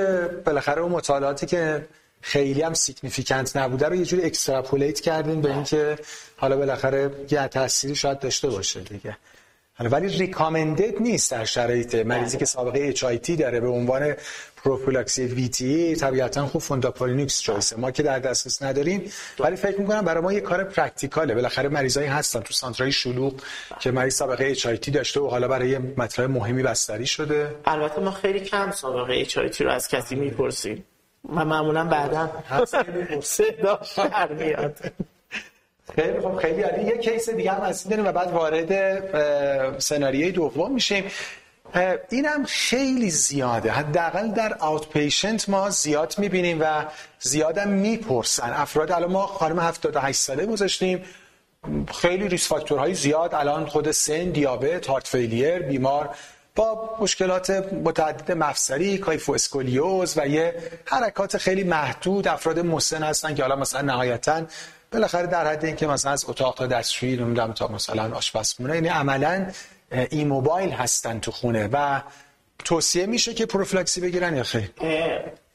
بالاخره 0.44 0.82
اون 0.82 0.92
مطالعاتی 0.92 1.46
که 1.46 1.86
خیلی 2.28 2.62
هم 2.62 2.74
significant 2.74 3.56
نبوده 3.56 3.88
رو 3.88 3.94
یه 3.94 4.04
جوری 4.04 4.22
extrapolate 4.22 5.00
کردیم 5.00 5.40
به 5.40 5.54
اینکه 5.54 5.98
حالا 6.36 6.56
بالاخره 6.56 7.10
یه 7.30 7.48
تأثیری 7.48 7.94
شاید 7.94 8.18
داشته 8.18 8.48
باشه 8.48 8.80
دیگه. 8.80 9.16
حالا 9.74 9.90
ولی 9.90 10.08
recommended 10.08 11.02
نیست 11.02 11.30
در 11.30 11.44
شرایط 11.44 11.94
مریضی 11.94 12.38
که 12.38 12.44
سابقه 12.44 12.80
HIT 12.88 13.04
داره 13.38 13.60
به 13.60 13.68
عنوان 13.68 14.14
پروفیلاکسی 14.64 15.24
VTE 15.24 15.96
طبیعتا 15.96 16.46
خوب 16.46 16.62
فونداپارینوکس 16.62 17.40
choice 17.40 17.71
ه 17.71 17.76
ما 17.76 17.90
که 17.90 18.02
در 18.02 18.18
دسترس 18.18 18.62
نداریم 18.62 19.12
ولی 19.38 19.56
فکر 19.56 19.80
می‌کنم 19.80 20.04
برای 20.04 20.22
ما 20.22 20.32
یه 20.32 20.40
کار 20.40 20.64
practical 20.64 21.27
ه 21.27 21.34
بالاخره 21.34 21.68
مریضایی 21.68 22.08
هستن 22.08 22.40
تو 22.40 22.54
سانترای 22.54 22.92
شلوغ 22.92 23.34
که 23.80 23.90
مریض 23.90 24.14
سابقه 24.14 24.44
HIT 24.44 24.66
داشته 24.90 25.20
و 25.20 25.28
حالا 25.28 25.48
برای 25.48 25.78
مطلب 25.78 26.30
مهمی 26.30 26.62
بستری 26.62 27.06
شده. 27.06 27.54
البته 27.64 28.00
ما 28.00 28.10
خیلی 28.10 28.40
کم 28.40 28.70
سابقه 28.70 29.14
HIT 29.14 29.60
رو 29.60 29.70
از 29.70 29.88
کسی 29.88 30.14
می‌پرسیم. 30.14 30.84
و 31.24 31.44
معمولا 31.44 31.84
بعدا 31.84 32.30
صدا 33.22 33.80
در 33.96 34.32
میاد. 34.32 34.78
خیلی 35.94 36.20
خب 36.20 36.36
خیلی 36.36 36.62
عالی. 36.62 36.84
یه 36.84 36.96
case 36.98 37.30
دیگه 37.30 37.52
هم 37.52 37.60
هستی 37.60 37.88
داریم 37.88 38.06
و 38.06 38.12
بعد 38.12 38.30
وارد 38.32 39.78
سناریوی 39.78 40.32
دوم 40.32 40.72
میشیم. 40.72 41.04
اینم 42.10 42.44
خیلی 42.44 43.10
زیاده. 43.10 43.70
حداقل 43.70 44.28
در 44.28 44.56
outpatient 44.60 45.48
ما 45.48 45.70
زیاد 45.70 46.14
می‌بینیم 46.18 46.58
و 46.60 46.84
زیادم 47.18 47.68
می‌پرسن. 47.68 48.52
افراد 48.52 48.92
الان 48.92 49.12
ما 49.12 49.26
خانم 49.26 49.60
78 49.60 50.18
ساله 50.20 50.46
گذاشتیم. 50.46 51.04
خیلی 51.94 52.28
risk 52.28 52.48
factor 52.48 52.83
های 52.83 52.94
زیاد. 52.94 53.34
الان 53.34 53.66
خود 53.66 53.90
سن 53.90 54.24
دیابت 54.24 54.86
heart 54.86 55.06
failure 55.06 55.58
بیمار. 55.58 56.14
با 56.56 56.96
مشکلات 57.00 57.50
متعدد 57.84 58.32
مفصلی 58.32 58.98
کایفو 58.98 59.32
اسکولیوز 59.32 60.18
و 60.18 60.28
یه 60.28 60.54
حرکات 60.84 61.36
خیلی 61.36 61.64
محدود 61.64 62.28
افراد 62.28 62.58
مسن 62.58 63.02
هستن 63.02 63.34
که 63.34 63.42
حالا 63.42 63.56
مثلا 63.56 63.80
نهایتا 63.80 64.42
بالاخره 64.92 65.26
در 65.26 65.46
حد 65.46 65.64
اینکه 65.64 65.86
مثلا 65.86 66.12
از 66.12 66.24
اتاق 66.28 66.54
تا 66.54 66.66
دستشویی 66.66 67.16
نمی‌دونم 67.16 67.52
تا 67.52 67.68
مثلا 67.68 68.16
آشپزخونه 68.16 68.74
یعنی 68.74 68.88
عملا 68.88 69.46
immobile 70.10 70.70
هستن 70.70 71.20
تو 71.20 71.30
خونه 71.30 71.68
و 71.72 72.00
توصیه 72.64 73.06
میشه 73.06 73.34
که 73.34 73.46
پروفلاکسی 73.46 74.00
بگیرن 74.00 74.36
یا 74.36 74.42
خیر؟ 74.42 74.70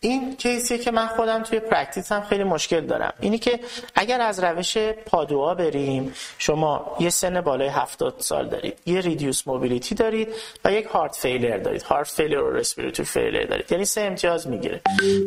این 0.04 0.36
case 0.36 0.64
یه 0.64 0.78
که 0.78 0.92
من 0.92 1.08
خودم 1.08 1.44
توی 1.44 1.60
practice 1.60 2.12
هم 2.12 2.22
خیلی 2.22 2.44
مشکل 2.44 2.86
دارم. 2.86 3.14
اینی 3.20 3.38
که 3.38 3.60
اگر 3.96 4.22
از 4.22 4.44
روش 4.44 4.78
Padua 4.78 5.56
بریم 5.56 6.14
شما 6.38 6.98
یه 7.00 7.10
سن 7.10 7.42
بالای 7.42 7.68
70 7.68 8.16
سال 8.18 8.50
دارید 8.50 8.80
یه 8.86 9.02
reduced 9.02 9.48
mobility 9.48 9.96
دارید 9.96 10.28
و 10.66 10.74
یک 10.74 10.86
heart 10.86 11.16
failure 11.16 11.58
دارید. 11.58 11.82
heart 11.82 12.08
failure 12.08 12.44
و 12.44 12.52
respiratory 12.52 13.08
failure 13.08 13.44
دارید. 13.44 13.72
یعنی 13.72 13.86
سه 13.86 14.02
امتیاز 14.02 14.48
می‌گیره. 14.48 14.82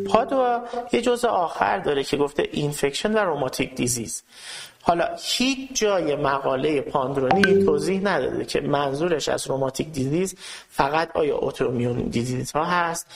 Padua 0.06 0.62
یه 0.92 1.02
جزء 1.02 1.28
آخر 1.28 1.78
داره 1.78 2.04
که 2.04 2.16
گفته 2.16 2.48
infection 2.52 3.12
و 3.12 3.18
rheumatic 3.18 3.74
disease 3.74 4.22
حالا 4.86 5.08
هیچ 5.18 5.70
جای 5.74 6.16
مقاله 6.16 6.80
Padua 6.80 7.33
اینو 7.33 7.64
توضیح 7.64 8.00
نداده 8.02 8.44
که 8.44 8.60
منظورش 8.60 9.28
از 9.28 9.46
rheumatic 9.46 9.88
disease 9.88 10.34
فقط 10.68 11.16
آیا 11.16 11.36
autoimmune 11.36 12.02
disease 12.02 12.52
ها 12.52 12.64
هست 12.64 13.06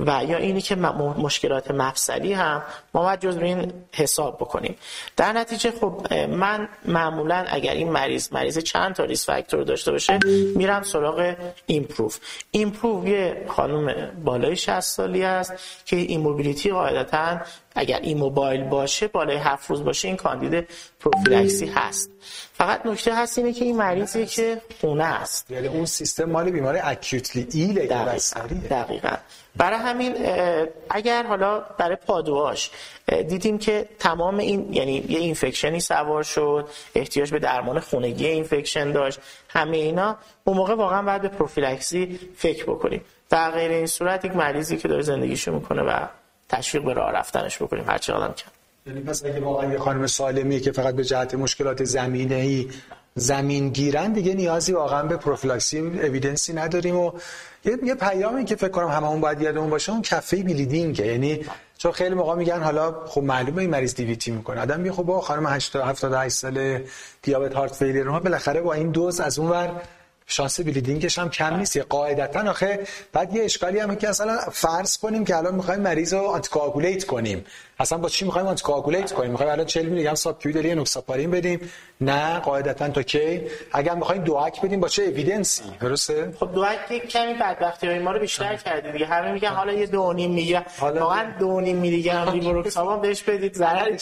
و 0.00 0.24
یا 0.28 0.36
اینی 0.36 0.60
که 0.60 0.74
مشکلات 0.74 1.70
مفصلی 1.70 2.32
هم 2.32 2.62
ما 2.94 3.02
باید 3.02 3.20
جز 3.20 3.36
این 3.36 3.72
حساب 3.92 4.36
بکنیم. 4.36 4.76
در 5.16 5.32
نتیجه 5.32 5.70
خب 5.70 6.14
من 6.14 6.68
معمولا 6.84 7.44
اگر 7.48 7.72
این 7.72 7.90
مریض 7.90 8.32
مریض 8.32 8.58
چند 8.58 8.94
تا 8.94 9.04
risk 9.04 9.26
factor 9.26 9.62
داشته 9.62 9.92
باشه 9.92 10.18
میرم 10.56 10.82
سراغ 10.82 11.34
IMPROVE. 11.66 12.18
IMPROVE 12.50 13.06
یه 13.06 13.44
خانم 13.48 14.10
بالای 14.24 14.56
60 14.56 14.80
سالی 14.80 15.24
است 15.24 15.52
که 15.84 15.96
immobility 15.96 16.70
قاعدتا 16.70 17.40
اگر 17.74 18.00
immobile 18.00 18.64
باشه 18.64 19.08
بالای 19.08 19.36
هفت 19.36 19.70
روز 19.70 19.84
باشه 19.84 20.08
این 20.08 20.16
candidate 20.16 20.68
پروفیلکسی 21.00 21.66
هست. 21.66 22.10
فقط 22.58 22.86
نکته 22.86 23.14
هست 23.14 23.38
اینه 23.38 23.52
که 23.52 23.64
این 23.64 23.76
مریضی 23.76 24.26
که 24.26 24.60
خونه 24.80 25.04
است. 25.04 25.50
یعنی 25.50 25.68
اون 25.68 25.86
سیستم 25.86 26.24
مال 26.24 26.50
بیمار 26.50 26.80
acutely 26.82 27.46
ill 27.52 27.77
ه 27.77 27.86
دقیقا. 27.86 28.40
دقیقا. 28.70 29.16
برای 29.56 29.78
همین 29.78 30.14
اگر 30.90 31.22
حالا 31.22 31.60
برای 31.78 31.96
Padua 32.06 32.52
ش 32.52 32.70
دیدیم 33.28 33.58
که 33.58 33.88
تمام 33.98 34.38
این 34.38 34.72
یعنی 34.72 35.04
یه 35.08 35.18
infection 35.18 35.74
ی 35.74 35.80
سوار 35.80 36.22
شد 36.22 36.68
احتیاج 36.94 37.30
به 37.30 37.38
درمان 37.38 37.80
خونگی 37.80 38.26
infection 38.26 38.92
داشت 38.92 39.20
همه 39.48 39.76
اینا 39.76 40.16
اون 40.44 40.56
موقع 40.56 40.74
واقعا 40.74 41.02
باید 41.02 41.22
به 41.22 41.28
پروفیلکسی 41.28 42.18
فکر 42.36 42.64
بکنیم. 42.64 43.04
در 43.30 43.50
غیر 43.50 43.70
این 43.70 43.86
صورت 43.86 44.24
یک 44.24 44.36
مریضی 44.36 44.76
که 44.76 44.88
داره 44.88 45.02
زندگیشو 45.02 45.52
می‌کنه 45.52 45.82
و 45.82 46.06
تشویق 46.48 46.84
به 46.84 46.92
راه 46.92 47.12
رفتنش 47.12 47.62
بکنیم. 47.62 47.84
هر 47.88 48.00
آدم 48.14 48.26
کن 48.26 48.55
یعنی 48.86 49.00
پس 49.00 49.24
اگه 49.24 49.40
واقعا 49.40 49.72
یه 49.72 49.78
خانم 49.78 50.06
سالمیه 50.06 50.60
که 50.60 50.72
فقط 50.72 50.94
به 50.94 51.04
جهت 51.04 51.34
مشکلات 51.34 51.84
زمینه 51.84 52.34
ای 52.34 52.68
زمین 53.14 53.68
گیرن 53.68 54.12
دیگه 54.12 54.34
نیازی 54.34 54.72
واقعا 54.72 55.02
به 55.02 55.16
پروفیلاکسی 55.16 55.78
اویدنسی 55.78 56.52
نداریم 56.52 56.96
و 56.96 57.12
یه, 57.64 57.94
پیامی 57.94 58.44
که 58.44 58.56
فکر 58.56 58.68
کنم 58.68 58.88
هممون 58.88 59.20
باید 59.20 59.40
یادمون 59.40 59.70
باشه 59.70 59.92
اون 59.92 60.02
کفه 60.02 60.42
بلیدینگ 60.42 60.98
یعنی 60.98 61.40
چون 61.78 61.92
خیلی 61.92 62.14
موقع 62.14 62.34
میگن 62.34 62.62
حالا 62.62 63.06
خب 63.06 63.22
معلومه 63.22 63.58
این 63.58 63.70
مریض 63.70 63.94
دیویتی 63.94 64.30
می‌کنه. 64.30 64.60
آدم 64.60 64.80
میگه 64.80 64.92
خب 64.92 65.02
با 65.02 65.20
خانم 65.20 65.46
78 65.46 66.34
ساله 66.34 66.84
دیابت 67.22 67.54
هارت 67.54 67.74
فیلیر 67.74 68.08
ما 68.08 68.20
بالاخره 68.20 68.60
با 68.60 68.72
این 68.72 68.90
دوز 68.90 69.20
از 69.20 69.38
اون 69.38 69.50
ور 69.50 69.82
شانس 70.26 70.60
بلیدینگش 70.60 71.18
هم 71.18 71.30
کم 71.30 71.56
نیست. 71.56 71.76
قاعدتا 71.76 72.50
آخه 72.50 72.86
بعد 73.12 73.34
یه 73.34 73.44
اشکالی 73.44 73.78
هم 73.78 73.96
که 73.96 74.08
اصلا 74.08 74.38
فرض 74.52 74.98
کنیم 74.98 75.24
که 75.24 75.36
الان 75.36 75.54
می‌خوایم 75.54 75.80
مریض 75.80 76.14
رو 76.14 76.26
آنتیکواگولیت 76.26 77.04
کنیم. 77.04 77.44
اصلا 77.78 77.98
با 77.98 78.08
چی 78.08 78.24
می‌خوایم 78.24 78.46
آنتیکواگولیت 78.46 79.12
کنیم؟ 79.12 79.30
می‌خوایم 79.30 79.52
الان 79.52 79.66
40 79.66 79.86
میلی 79.86 80.02
گرم 80.02 80.14
ساب 80.14 80.38
داری 80.38 80.74
نوکساپارین 80.74 81.30
بدیم؟ 81.30 81.60
نه 82.00 82.38
قاعدتا 82.38 82.88
تا 82.88 83.02
کی؟ 83.02 83.40
اگر 83.72 83.94
می‌خوایم 83.94 84.24
دوک 84.24 84.60
بدیم 84.60 84.80
با 84.80 84.88
چه 84.88 85.02
اوییدنسی 85.02 85.62
درسته؟ 85.80 86.32
خب 86.40 86.54
دوک 86.54 87.08
کمی 87.08 87.34
بدبختی 87.34 87.86
های 87.86 87.98
ما 87.98 88.12
رو 88.12 88.20
بیشتر 88.20 88.56
کردی 88.56 88.92
دیگه. 88.92 89.06
همه 89.06 89.32
میگن 89.32 89.48
حالا 89.48 89.72
یه 89.72 89.86
2.5 89.86 89.94
میلی 90.28 90.58
واقعا 90.80 91.32
2.5 91.38 91.44
میلی 91.68 92.02
گرم 92.02 92.28
لیوروکسابان 92.28 93.00
بهش 93.00 93.22
بدید 93.22 93.54
ضرر 93.54 93.98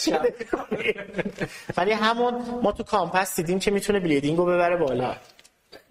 ولی 1.77 1.91
همون 1.91 2.33
ما 2.63 2.71
تو 2.71 2.83
کامپس 2.83 3.35
دیدیم 3.35 3.59
که 3.59 3.71
می‌تونه 3.71 3.99
بلیدینگ 3.99 4.37
رو 4.37 4.45
ببره 4.45 4.77
بالا. 4.77 5.15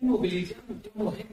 موبیلیتی 0.05 0.55
مهمیه 0.95 1.25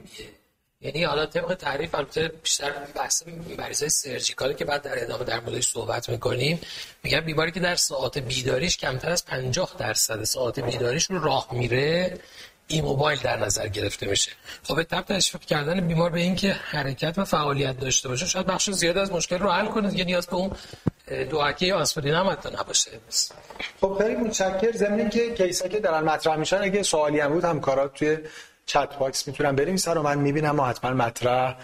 یعنی 0.80 1.04
حالا 1.04 1.26
طبق 1.26 1.54
تعریف 1.54 1.94
البته 1.94 2.28
بیشتر 2.28 2.70
بحث 2.94 3.22
مریضای 3.58 3.88
سرجیکالی 3.88 4.54
که 4.54 4.64
بعد 4.64 4.82
در 4.82 5.02
ادامه 5.02 5.24
در 5.24 5.40
موردش 5.40 5.68
صحبت 5.68 6.08
می‌کنیم 6.08 6.60
میگن 7.02 7.20
بیماری 7.20 7.52
که 7.52 7.60
در 7.60 7.76
ساعت 7.76 8.18
بیداریش 8.18 8.76
کمتر 8.76 9.10
از 9.10 9.26
50 9.26 9.74
درصد 9.78 10.24
ساعت 10.24 10.60
بیداریش 10.60 11.04
رو 11.10 11.24
راه 11.24 11.48
میره 11.52 12.18
این 12.66 12.84
موبایل 12.84 13.18
در 13.18 13.36
نظر 13.36 13.68
گرفته 13.68 14.06
میشه. 14.06 14.32
خب 14.62 14.76
به 14.76 14.84
تبع 14.84 15.02
تشویق 15.02 15.44
کردن 15.44 15.80
بیمار 15.80 16.10
به 16.10 16.20
اینکه 16.20 16.52
حرکت 16.52 17.18
و 17.18 17.24
فعالیت 17.24 17.80
داشته 17.80 18.08
باشه 18.08 18.26
شاید 18.26 18.46
بخش 18.46 18.70
زیاد 18.70 18.98
از 18.98 19.12
مشکل 19.12 19.38
رو 19.38 19.50
حل 19.50 19.66
کنه 19.66 19.90
دیگه 19.90 20.04
نیاز 20.04 20.26
به 20.26 20.34
اون 20.34 20.50
DOAC 21.30 21.59
ی 21.59 21.66
یا 21.66 21.78
آسپرین 21.78 22.14
هم 22.14 22.26
حتی 22.26 22.48
نباشه. 22.48 22.90
خب 23.80 23.98
خیلی 24.00 24.14
متشکر 24.14 24.72
ضمن 24.72 25.10
اینکه 25.10 25.34
case 25.34 25.61
ا 25.61 25.68
که 25.68 25.80
دارن 25.80 26.04
مطرح 26.04 26.36
میشن 26.36 26.62
اگه 26.62 26.82
سوالی 26.82 27.20
هم 27.20 27.32
بود 27.32 27.44
همکارا 27.44 27.94
توی 27.94 28.18
chat 28.72 28.98
box 28.98 29.28
می‌تونم 29.28 29.56
بریم 29.56 29.76
و 29.86 30.02
من 30.02 30.18
می‌بینم 30.18 30.60
و 30.60 30.62
حتما 30.62 30.90
مطرح 30.90 31.56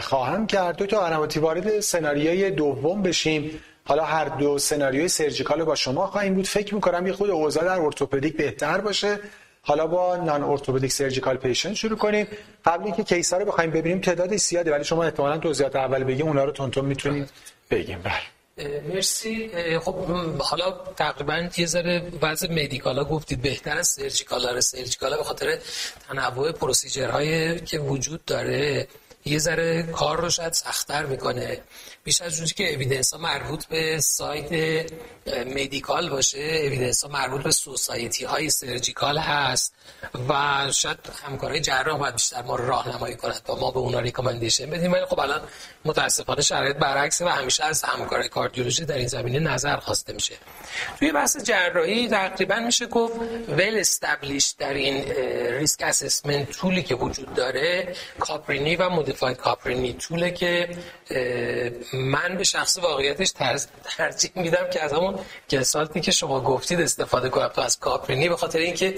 خواهم 0.00 0.46
کرد. 0.46 0.76
دکتر 0.76 1.00
قنواتی 1.00 1.40
وارد 1.40 1.80
سناریوی 1.80 2.50
دوم 2.50 3.02
بشیم. 3.02 3.50
حالا 3.84 4.04
هر 4.04 4.24
دو 4.24 4.58
سناریوی 4.58 5.08
surgical 5.08 5.64
با 5.64 5.74
شما 5.74 6.06
خواهیم 6.06 6.34
بود. 6.34 6.46
فکر 6.46 6.74
می‌کنم 6.74 7.06
یه 7.06 7.12
خورده 7.12 7.30
اوضاع 7.30 7.64
در 7.64 7.80
orthopedic 7.80 8.36
بهتر 8.36 8.80
باشه. 8.80 9.18
حالا 9.62 9.86
با 9.86 10.16
non-orthopedic 10.16 10.92
surgical 10.92 11.36
patient 11.36 11.74
شروع 11.74 11.98
کنیم. 11.98 12.26
قبل 12.64 12.84
اینکه 12.84 13.04
case 13.04 13.31
ا 13.31 13.38
رو 13.38 13.44
بخوایم 13.44 13.70
ببینیم 13.70 14.00
تعداد 14.00 14.36
زیاده 14.36 14.72
ولی 14.72 14.84
شما 14.84 15.04
احتمالاً 15.04 15.38
توضیحات 15.38 15.76
اول 15.76 16.04
بگیم 16.04 16.26
اونا 16.26 16.44
رو 16.44 16.50
تونتون 16.52 16.84
می‌تونید 16.84 17.30
بگیم. 17.70 18.00
بله. 18.04 18.35
مرسی. 18.64 19.50
خب 19.78 19.94
حالا 20.38 20.70
تقریبا 20.96 21.48
یه 21.56 21.66
ذره 21.66 22.12
وضع 22.22 22.52
مدیکالا 22.52 23.04
گفتید. 23.04 23.42
بهتر 23.42 23.78
از 23.78 23.88
سرجیکالا 23.88 24.60
سرجیکالا 24.60 25.16
به 25.16 25.24
خاطر 25.24 25.58
تنوع 26.08 26.52
پروسیجرهایی 26.52 27.60
که 27.60 27.78
وجود 27.78 28.24
داره 28.24 28.88
یه 29.24 29.38
ذره 29.38 29.82
کار 29.82 30.20
رو 30.20 30.30
شاید 30.30 30.52
سختتر 30.52 31.06
می‌کنه. 31.06 31.60
بیش 32.04 32.20
از 32.20 32.38
اونجایی 32.38 32.54
که 32.54 32.74
اویدنس 32.74 33.14
ها 33.14 33.20
مربوط 33.20 33.64
به 33.66 34.00
سایت 34.00 34.86
مدیکال 35.46 36.10
باشه 36.10 36.38
اویدنس 36.38 37.04
ها 37.04 37.10
مربوط 37.10 37.42
به 37.42 37.50
سوسایتی 37.50 38.24
های 38.24 38.50
سرجیکال 38.50 39.18
هست 39.18 39.74
و 40.28 40.32
شاید 40.72 40.98
همکارای 41.24 41.60
جراح 41.60 41.98
باید 41.98 42.14
بیشتر 42.14 42.42
ما 42.42 42.56
راهنمایی 42.56 43.14
کنند 43.14 43.40
و 43.48 43.54
ما 43.54 43.70
به 43.70 43.78
اونا 43.78 44.00
ریکامندیشن 44.00 44.70
بدیم. 44.70 44.92
ولی 44.92 45.04
خب 45.04 45.20
الان 45.20 45.40
متاسفانه 45.84 46.42
شرایط 46.42 46.76
برعکسه 46.76 47.24
و 47.24 47.28
همیشه 47.28 47.64
از 47.64 47.82
همکارای 47.84 48.28
کاردیولوژی 48.28 48.84
در 48.84 48.96
این 48.96 49.08
زمینه 49.08 49.38
نظر 49.38 49.76
خواسته 49.76 50.12
میشه. 50.12 50.34
توی 50.98 51.12
بحث 51.12 51.36
جراحی 51.36 52.08
تقریبا 52.08 52.56
میشه 52.56 52.86
گفت 52.86 53.14
ول 53.48 53.76
استابلیش 53.76 54.54
در 54.58 54.74
این 54.74 55.04
ریسک 55.58 55.82
اسسمنت 55.82 56.50
طولی 56.50 56.82
که 56.82 56.94
وجود 56.94 57.34
داره 57.34 57.94
کاپرینی 58.18 58.76
و 58.76 58.88
مودیفاید 58.88 59.36
کاپرینی 59.36 59.92
طوله 59.92 60.30
که 60.30 60.68
من 61.92 62.36
به 62.38 62.44
شخص 62.44 62.78
واقعیتش 62.78 63.32
ترجیح 63.96 64.30
میدم 64.34 64.70
که 64.72 64.82
از 64.82 64.92
همون 64.92 65.18
گسالتی 65.50 66.00
که 66.00 66.10
شما 66.10 66.40
گفتید 66.40 66.80
استفاده 66.80 67.28
کنم. 67.28 67.48
تو 67.48 67.60
از 67.60 67.78
کاپرینی 67.78 68.28
به 68.28 68.36
خاطر 68.36 68.58
اینکه 68.58 68.94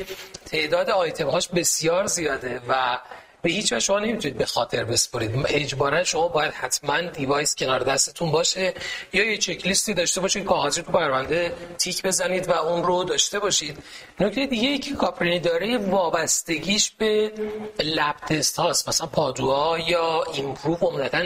تعداد 0.46 0.90
آیتم 0.90 1.28
هاش 1.28 1.48
بسیار 1.48 2.06
زیاده 2.06 2.60
و 2.68 2.98
به 3.48 3.54
هیچ 3.54 3.72
وجه 3.72 3.80
شما 3.80 3.98
نمی‌تونید 3.98 4.38
به 4.38 4.46
خاطر 4.46 4.84
بسپرید. 4.84 5.46
اجبارا 5.48 6.04
شما 6.04 6.28
باید 6.28 6.52
حتما 6.52 7.00
device 7.00 7.54
کنار 7.54 7.80
دستتون 7.80 8.30
باشه 8.30 8.74
یا 9.12 9.30
یه 9.30 9.38
چک 9.38 9.66
لیستی 9.66 9.94
داشته 9.94 10.20
باشید 10.20 10.44
کاغذی 10.44 10.82
تو 10.82 10.92
پرونده 10.92 11.54
تیک 11.78 12.02
بزنید 12.02 12.48
و 12.48 12.52
اون 12.52 12.84
رو 12.84 13.04
داشته 13.04 13.38
باشید. 13.38 13.78
نکته 14.20 14.46
دیگه 14.46 14.68
ای 14.68 14.78
که 14.78 14.94
کاپرینی 14.94 15.40
داره 15.40 15.78
وابستگیش 15.78 16.90
به 16.90 17.32
lab 17.78 18.16
test 18.16 18.56
هاست. 18.56 18.88
مثلا 18.88 19.06
پادوا 19.06 19.78
یا 19.78 20.24
IMPROVE 20.34 20.76
عمدتا 20.80 21.22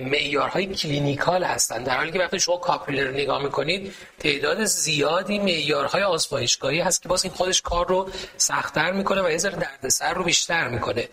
معیارهای 0.00 0.66
clinical 0.66 1.44
هستن. 1.44 1.82
در 1.82 1.96
حالی 1.96 2.12
که 2.12 2.18
وقتی 2.18 2.40
شما 2.40 2.56
کاپرینی 2.56 3.00
رو 3.00 3.10
نگاه 3.10 3.42
می‌کنید 3.42 3.94
تعداد 4.18 4.64
زیادی 4.64 5.38
معیارهای 5.38 6.02
آزمایشگاهی 6.02 6.80
هست 6.80 7.02
که 7.02 7.08
باز 7.08 7.24
این 7.24 7.32
خودش 7.32 7.62
کار 7.62 7.88
رو 7.88 8.10
سختتر 8.36 8.92
می‌کنه 8.92 9.22
و 9.22 9.30
یه 9.30 9.38
ذره 9.38 9.56
دردسر 9.56 10.14
رو 10.14 10.24
بیشتر 10.24 10.68
می‌کنه. 10.68 11.08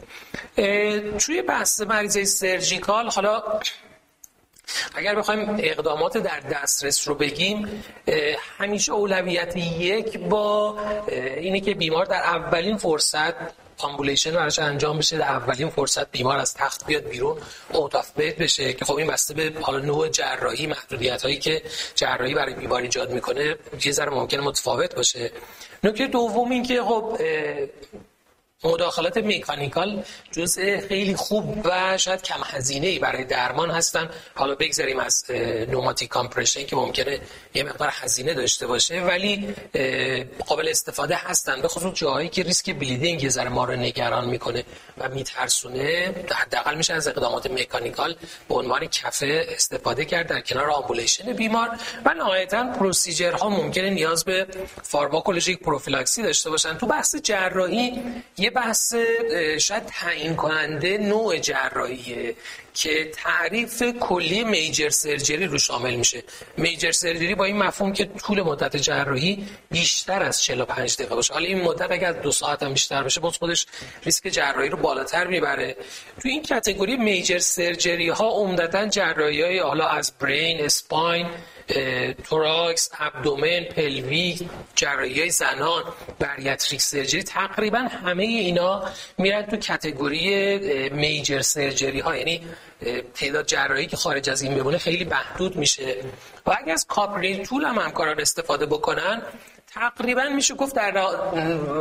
توی 1.19 1.41
بحث 1.41 1.81
مریضه 1.81 2.25
سرجیکال 2.25 3.09
حالا 3.09 3.43
اگر 4.95 5.15
بخوایم 5.15 5.55
اقدامات 5.59 6.17
در 6.17 6.39
دسترس 6.39 7.07
رو 7.07 7.15
بگیم 7.15 7.83
همیشه 8.57 8.91
اولویت 8.91 9.57
یک 9.57 10.19
با 10.19 10.79
اینه 11.37 11.59
که 11.59 11.73
بیمار 11.73 12.05
در 12.05 12.23
اولین 12.23 12.77
فرصت 12.77 13.33
آمبولیشن 13.77 14.31
براش 14.31 14.59
انجام 14.59 14.97
بشه 14.97 15.17
در 15.17 15.27
اولین 15.27 15.69
فرصت 15.69 16.11
بیمار 16.11 16.37
از 16.37 16.53
تخت 16.53 16.85
بیاد 16.85 17.03
بیرون 17.03 17.37
بیت 18.17 18.37
بشه 18.37 18.73
که 18.73 18.85
خب 18.85 18.95
این 18.95 19.07
بسته 19.07 19.33
به 19.33 19.53
حالا 19.61 19.79
نوع 19.79 20.09
جراحی 20.09 20.67
محدودیت 20.67 21.21
هایی 21.21 21.37
که 21.37 21.61
جراحی 21.95 22.33
برای 22.33 22.53
بیمار 22.53 22.81
ایجاد 22.81 23.11
می‌کنه 23.11 23.55
یه 23.85 23.91
ذره 23.91 24.09
ممکنه 24.09 24.41
متفاوت 24.41 24.95
باشه. 24.95 25.31
نکته 25.83 26.07
دوم 26.07 26.51
این 26.51 26.63
که 26.63 26.83
خب 26.83 27.17
مداخلات 28.65 29.17
mechanical 29.17 30.03
جزء 30.31 30.79
خیلی 30.87 31.15
خوب 31.15 31.65
و 31.65 31.97
شاید 31.97 32.21
کم 32.21 32.39
هزینه 32.45 32.87
ای 32.87 32.99
برای 32.99 33.23
درمان 33.23 33.71
هستن. 33.71 34.09
حالا 34.35 34.55
بگذاریم 34.55 34.99
از 34.99 35.25
pneumatic 35.69 36.09
compression 36.09 36.65
که 36.65 36.75
ممکنه 36.75 37.19
یه 37.53 37.63
مقدار 37.63 37.89
هزینه 37.91 38.33
داشته 38.33 38.67
باشه 38.67 39.01
ولی 39.01 39.55
قابل 40.45 40.67
استفاده 40.69 41.15
هستن. 41.15 41.61
به 41.61 41.67
خصوص 41.67 41.93
جاهایی 41.93 42.29
که 42.29 42.43
ریسک 42.43 42.75
bleeding 42.75 43.23
یه 43.23 43.29
ذره 43.29 43.49
ما 43.49 43.65
رو 43.65 43.75
نگران 43.75 44.25
می‌کنه 44.25 44.63
و 44.97 45.09
میترسونه 45.09 46.15
حداقل 46.35 46.75
میشه 46.75 46.93
از 46.93 47.07
اقدامات 47.07 47.51
mechanical 47.51 48.15
به 48.49 48.55
عنوان 48.55 48.87
کفه 48.87 49.45
استفاده 49.49 50.05
کرد 50.05 50.27
در 50.27 50.41
کنار 50.41 50.69
ambulation 50.69 51.33
بیمار 51.33 51.69
و 52.05 52.13
نهایتا 52.13 52.63
پروسیجرها 52.63 53.49
ممکنه 53.49 53.89
نیاز 53.89 54.25
به 54.25 54.47
فارماکولوژیک 54.83 55.59
پروفیلاکسی 55.59 56.23
داشته 56.23 56.49
باشن. 56.49 56.77
تو 56.77 56.85
بحث 56.87 57.15
جراحی 57.15 58.01
یه 58.37 58.49
بحث 58.55 58.93
شاید 59.59 59.85
تعیین 59.85 60.35
کننده 60.35 60.97
نوع 60.97 61.37
جراحیه 61.37 62.35
که 62.73 63.11
تعریف 63.13 63.83
کلی 63.99 64.43
میجر 64.43 64.89
سرجری 64.89 65.45
رو 65.45 65.57
شامل 65.57 65.95
میشه. 65.95 66.23
میجر 66.57 66.91
سرجری 66.91 67.35
با 67.35 67.45
این 67.45 67.57
مفهوم 67.57 67.93
که 67.93 68.05
طول 68.05 68.41
مدت 68.41 68.77
جراحی 68.77 69.47
بیشتر 69.71 70.23
از 70.23 70.43
45 70.43 70.95
دقیقه 70.95 71.15
باشه. 71.15 71.33
حالا 71.33 71.45
این 71.45 71.61
مدت 71.61 71.91
اگر 71.91 72.11
دو 72.11 72.31
ساعت 72.31 72.63
هم 72.63 72.73
بیشتر 72.73 73.03
بشه 73.03 73.21
باز 73.21 73.37
خودش 73.37 73.65
ریسک 74.03 74.27
جراحی 74.27 74.69
رو 74.69 74.77
بالاتر 74.77 75.27
می‌بره. 75.27 75.75
تو 76.21 76.27
این 76.27 76.43
کتگوری 76.43 76.97
میجر 76.97 77.39
سرجری 77.39 78.09
ها 78.09 78.29
عمدتا 78.29 78.87
جراحی 78.87 79.41
های 79.41 79.59
حالا 79.59 79.87
از 79.87 80.13
برین 80.19 80.65
اسپاین 80.65 81.27
thorax 82.23 82.89
abdomen 82.99 83.63
pelvic 83.63 84.43
جراحی 84.75 85.29
زنان 85.29 85.83
bariatric 86.19 86.81
surgery 86.81 87.23
تقریبا 87.23 87.77
همه 87.77 88.23
اینا 88.23 88.83
میرن 89.17 89.41
تو 89.41 89.57
category 89.57 90.89
major 90.89 91.41
surgery 91.41 91.99
ها 91.99 92.17
یعنی 92.17 92.41
تعداد 93.13 93.45
جراحی 93.45 93.87
که 93.87 93.97
خارج 93.97 94.29
از 94.29 94.41
این 94.41 94.55
بمونه 94.55 94.77
خیلی 94.77 95.03
محدود 95.05 95.55
میشه. 95.55 95.95
و 96.45 96.55
اگر 96.61 96.73
از 96.73 96.85
کاپرینی 96.85 97.45
tool 97.45 97.63
هم 97.65 97.79
همکاران 97.79 98.19
استفاده 98.19 98.65
بکنن 98.65 99.21
تقریبا 99.75 100.23
میشه 100.23 100.55
گفت 100.55 100.75
در 100.75 101.07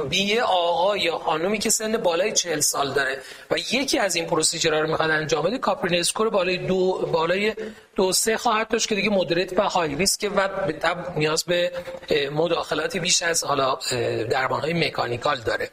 بیه 0.08 0.42
آقا 0.42 0.96
یا 0.96 1.18
خانومی 1.18 1.58
که 1.58 1.70
سن 1.70 1.96
بالای 1.96 2.32
چهل 2.32 2.60
سال 2.60 2.92
داره. 2.92 3.18
و 3.50 3.58
یکی 3.58 3.98
از 3.98 4.14
این 4.14 4.26
procedure 4.26 4.75
ها 4.75 4.80
رو 4.80 4.88
می‌خواد 4.88 5.10
انجام 5.10 5.44
بده. 5.44 5.58
کاپرینی 5.58 6.00
score 6.00 6.30
بالای 6.30 6.56
دو 6.56 7.08
بالای 7.12 7.54
دو 7.96 8.12
سه 8.12 8.36
خواهد 8.36 8.68
داشت 8.68 8.88
که 8.88 8.94
دیگه 8.94 9.10
مدرت 9.10 9.58
و 9.58 9.62
های 9.62 9.94
ریسک 9.94 10.30
و 10.36 10.48
به 10.48 10.74
نیاز 11.16 11.44
به 11.44 11.72
مداخلاتی 12.32 13.00
بیش 13.00 13.22
از 13.22 13.44
حالا 13.44 13.78
درمان 14.30 14.60
های 14.60 14.72
مکانیکال 14.72 15.36
داره. 15.40 15.70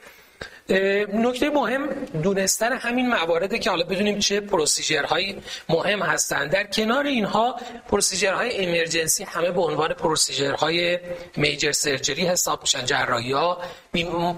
نکته 1.14 1.50
مهم 1.50 1.90
دونستن 2.24 2.74
همین 2.74 3.10
موارده 3.10 3.60
که 3.60 3.70
حالا 3.70 3.84
بدونیم 3.84 4.20
چه 4.20 4.40
پروسیجرهایی 4.40 5.42
مهم 5.70 6.02
هستند 6.02 6.52
در 6.52 6.64
کنار 6.64 7.06
اینها 7.06 7.56
پروسیجرهای 7.88 8.66
امرجنسی 8.66 9.24
همه 9.24 9.52
به 9.52 9.62
عنوان 9.62 9.94
پروسیجرهای 9.94 11.00
میجر 11.38 11.72
سرجری 11.72 12.28
حساب 12.28 12.62
میشن 12.62 12.86
جراحی 12.86 13.32
ها 13.32 13.62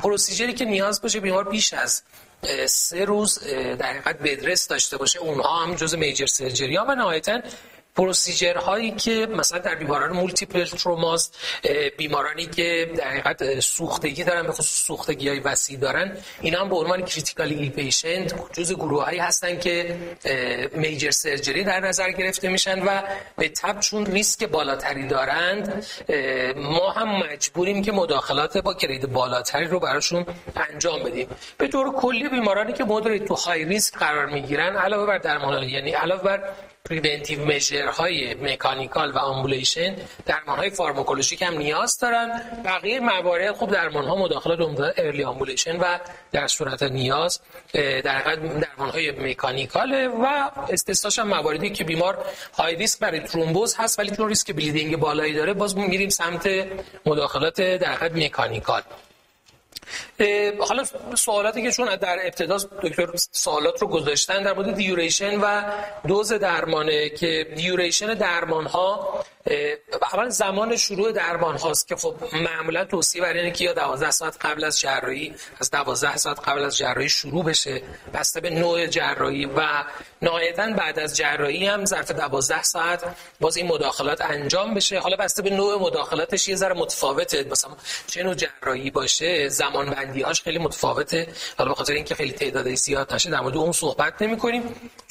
پروسیجری 0.02 0.54
که 0.54 0.66
نیاز 0.66 1.02
باشه 1.02 1.20
بیمار 1.20 1.50
بیش 1.50 1.74
از 1.74 2.04
سه 2.66 3.06
روز 3.06 3.40
در 3.80 3.94
حقیقت 3.94 4.20
بدرس 4.20 4.68
داشته 4.68 4.98
باشه 4.98 5.20
اونها 5.20 5.64
هم 5.64 5.76
جز 5.76 5.96
major 5.96 6.26
surgery 6.26 6.76
ها 6.76 6.86
و 6.86 6.96
نهایتا 6.96 7.42
procedure 7.96 8.56
هایی 8.56 8.92
که 8.92 9.28
مثلا 9.38 9.60
در 9.60 9.76
بیماران 9.76 10.12
multiple 10.12 10.66
trauma 10.66 11.20
ست 11.20 11.38
بیمارانی 11.98 12.46
که 12.46 12.92
در 12.98 13.10
حقیقت 13.10 13.60
سوختگی 13.60 14.24
دارن 14.24 14.44
به 14.44 14.52
خصوص 14.52 14.86
سوختگی 14.86 15.30
های 15.30 15.40
وسیع 15.40 15.80
دارن 15.80 16.18
اینا 16.42 16.62
هم 16.62 16.70
به 16.70 16.76
عنوان 16.76 17.06
critical 17.06 17.48
ill 17.48 17.70
patient 17.70 18.34
گروه 18.74 19.06
هایی 19.06 19.20
هستن 19.20 19.60
که 19.60 19.98
major 20.74 21.12
surgery 21.12 21.64
در 21.64 21.80
نظر 21.80 22.12
گرفته 22.12 22.50
میشن 22.50 22.84
و 22.84 23.02
به 23.38 23.50
تبع 23.50 23.80
چون 23.80 24.06
ریسک 24.06 24.44
بالاتری 24.44 25.08
دارند 25.08 25.86
ما 26.56 26.92
هم 26.92 27.10
مجبوریم 27.10 27.82
که 27.82 27.92
مداخلات 27.92 28.58
با 28.58 28.74
grade 28.74 29.14
بالاتری 29.14 29.66
رو 29.66 29.80
براشون 29.80 30.26
انجام 30.56 31.04
بدیم. 31.04 31.28
به 31.58 31.68
طور 31.68 31.92
کلی 31.92 32.30
بیمارانی 32.30 32.74
که 32.74 32.84
moderate 32.84 33.26
to 33.26 33.36
high 33.36 33.66
risk 33.66 33.98
قرار 33.98 34.26
می‌گیرن 34.26 34.76
علاوه 34.76 35.06
بر 35.06 35.18
درمان 35.18 35.64
یعنی 35.64 35.92
علاوه 35.92 36.24
بر 36.24 36.50
preventive 36.90 37.46
measure 37.46 37.88
های 37.88 38.34
mechanical 38.34 39.12
و 39.12 39.18
ambulation 39.18 39.96
درمان 40.26 40.58
های 40.58 40.70
pharmacologic 40.70 41.42
هم 41.42 41.58
نیاز 41.58 42.00
دارن. 42.00 42.42
بقیه 42.66 43.00
موارد 43.00 43.52
خوب 43.52 43.72
درمان 43.72 44.06
ها 44.06 44.16
مداخله 44.16 44.66
عمده 44.66 44.94
early 44.98 45.24
ambulation 45.24 45.80
و 45.80 46.00
در 46.32 46.48
صورت 46.48 46.84
نیاز 46.84 47.40
در 47.74 48.36
درمان 48.36 48.90
های 48.90 49.12
mechanical 49.12 50.08
و 50.24 50.52
استثناش 50.70 51.20
هم 51.20 51.28
مواردی 51.28 51.70
که 51.70 51.84
بیمار 51.84 52.26
high 52.54 52.76
risk 52.76 53.00
برای 53.00 53.20
ترومبوز 53.20 53.76
هست 53.76 54.00
ولی 54.00 54.16
چون 54.16 54.30
ریسک 54.30 54.52
bleeding 54.52 54.98
بالایی 54.98 55.34
داره 55.34 55.54
باز 55.54 55.78
میریم 55.78 56.10
سمت 56.10 56.50
مداخلات 57.06 57.62
در 57.62 58.10
مکانیکال 58.14 58.82
حالا 60.60 60.84
سوالاتی 61.16 61.62
که 61.62 61.72
چون 61.72 61.96
در 61.96 62.20
ابتدا 62.26 62.58
دکتر 62.58 63.10
سوالات 63.32 63.82
رو 63.82 63.88
گذاشتن 63.88 64.44
در 64.44 64.54
مورد 64.54 64.76
دیوریشن 64.76 65.40
و 65.40 65.64
دوز 66.08 66.34
درمانه 66.34 67.10
که 67.10 67.48
دیوریشن 67.56 68.14
درمان 68.14 68.66
ها 68.66 69.24
اول 70.14 70.30
زمان 70.30 70.76
شروع 70.76 71.12
درمان 71.12 71.58
هاست 71.58 71.88
که 71.88 71.96
خب 71.96 72.16
معمولا 72.34 72.86
توصیه 72.86 73.22
بر 73.22 73.34
اینه 73.34 73.52
که 73.52 73.64
یا 73.64 73.74
12 73.74 74.12
ساعت 74.12 74.46
قبل 74.46 74.64
از 74.64 74.80
جراحی 74.80 75.36
از 75.62 75.72
12 75.72 76.18
ساعت 76.18 76.40
قبل 76.40 76.64
از 76.64 76.78
جراحی 76.78 77.10
شروع 77.10 77.44
بشه 77.44 77.82
بسته 78.14 78.42
به 78.42 78.50
نوع 78.50 78.88
جراحی 78.88 79.46
و 79.46 79.84
نهایتا 80.22 80.72
بعد 80.72 81.00
از 81.00 81.18
جراحی 81.18 81.66
هم 81.66 81.86
ظرف 81.86 82.12
12 82.12 82.64
ساعت 82.64 83.16
باز 83.40 83.58
این 83.58 83.68
مداخلات 83.68 84.22
انجام 84.22 84.74
بشه. 84.74 85.00
حالا 85.00 85.16
بسته 85.16 85.42
به 85.42 85.50
نوع 85.50 85.82
مداخلاتش 85.82 86.48
یه 86.48 86.56
ذره 86.56 86.74
متفاوته. 86.74 87.44
مثلا 87.52 87.72
چه 88.08 88.24
نوع 88.24 88.34
جراحی 88.34 88.90
باشه 88.90 89.50
زمان 89.50 89.90
بندی 90.06 90.22
هاش 90.22 90.42
خیلی 90.42 90.60
متفاوته. 90.60 91.28
حالا 91.58 91.70
به 91.70 91.76
خاطر 91.76 91.94
اینکه 91.94 92.16
خیلی 92.16 92.32
تعداد 92.32 92.76
زیاد 92.76 93.14
نشه 93.14 93.30
در 93.30 93.40
مورد 93.40 93.58
اون 93.58 93.72
صحبت 93.72 94.22
نمی 94.22 94.38
کنیم 94.38 94.64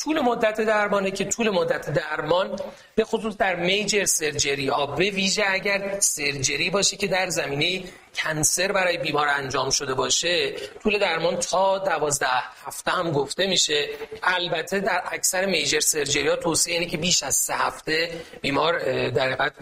طول 0.05 0.21
مدت 0.21 0.61
درمانه 0.61 1.11
که 1.11 1.25
طول 1.25 1.51
مدت 1.51 1.91
درمان 1.91 2.61
به 2.95 3.05
خصوص 3.05 3.37
در 3.37 3.57
میجر 3.57 4.05
سرجری 4.05 4.69
ها 4.69 4.87
به 4.87 5.11
ویژه 5.11 5.45
اگر 5.49 5.97
سرجری 6.01 6.71
باشه 6.71 6.97
که 6.97 7.07
در 7.07 7.29
زمینه 7.29 7.85
کنسر 8.15 8.73
برای 8.73 8.99
بیمار 8.99 9.29
انجام 9.29 9.71
شده 9.71 9.95
باشه 9.95 10.53
طول 10.83 10.99
درمان 10.99 11.37
تا 11.37 11.79
دوازده 11.79 12.27
هفته 12.67 12.91
هم 12.91 13.13
گفته 13.13 13.47
میشه. 13.47 13.89
البته 14.23 14.81
در 14.81 15.03
اکثر 15.13 15.47
میجر 15.47 15.81
سرجری 15.81 16.29
ها 16.29 16.37
توصیه 16.37 16.75
اینه 16.75 16.87
که 16.87 16.97
بیش 16.97 17.23
از 17.23 17.35
سه 17.35 17.55
هفته 17.55 18.11
بیمار 18.41 18.79
در 19.11 19.33
حقیقت 19.33 19.53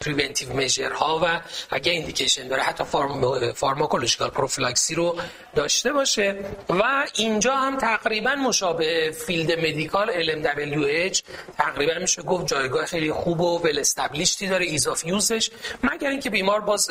preventive 0.00 0.52
measure 0.52 0.90
ها 0.90 1.20
و 1.24 1.40
اگه 1.70 1.92
indication 1.92 2.48
داره 2.48 2.62
حتی 2.62 2.84
pharm... 2.84 3.52
pharmacological 3.52 4.30
prophylaxis 4.30 4.94
رو 4.94 5.16
داشته 5.54 5.92
باشه. 5.92 6.36
و 6.68 7.06
اینجا 7.14 7.56
هم 7.56 7.78
تقریبا 7.78 8.34
مشابه 8.34 9.10
field 9.26 9.58
medical 9.58 10.10
LMWH 10.12 11.22
تقریبا 11.58 11.94
میشه 12.00 12.22
گفت 12.22 12.46
جایگاه 12.46 12.86
خیلی 12.86 13.12
خوب 13.12 13.40
و 13.40 13.58
well 13.58 13.78
established 13.78 14.42
ی 14.42 14.48
داره 14.48 14.64
ease 14.64 14.86
of 14.86 15.06
use 15.06 15.32
ش 15.32 15.50
مگر 15.82 16.10
اینکه 16.10 16.30
بیمار 16.30 16.60
باز 16.60 16.90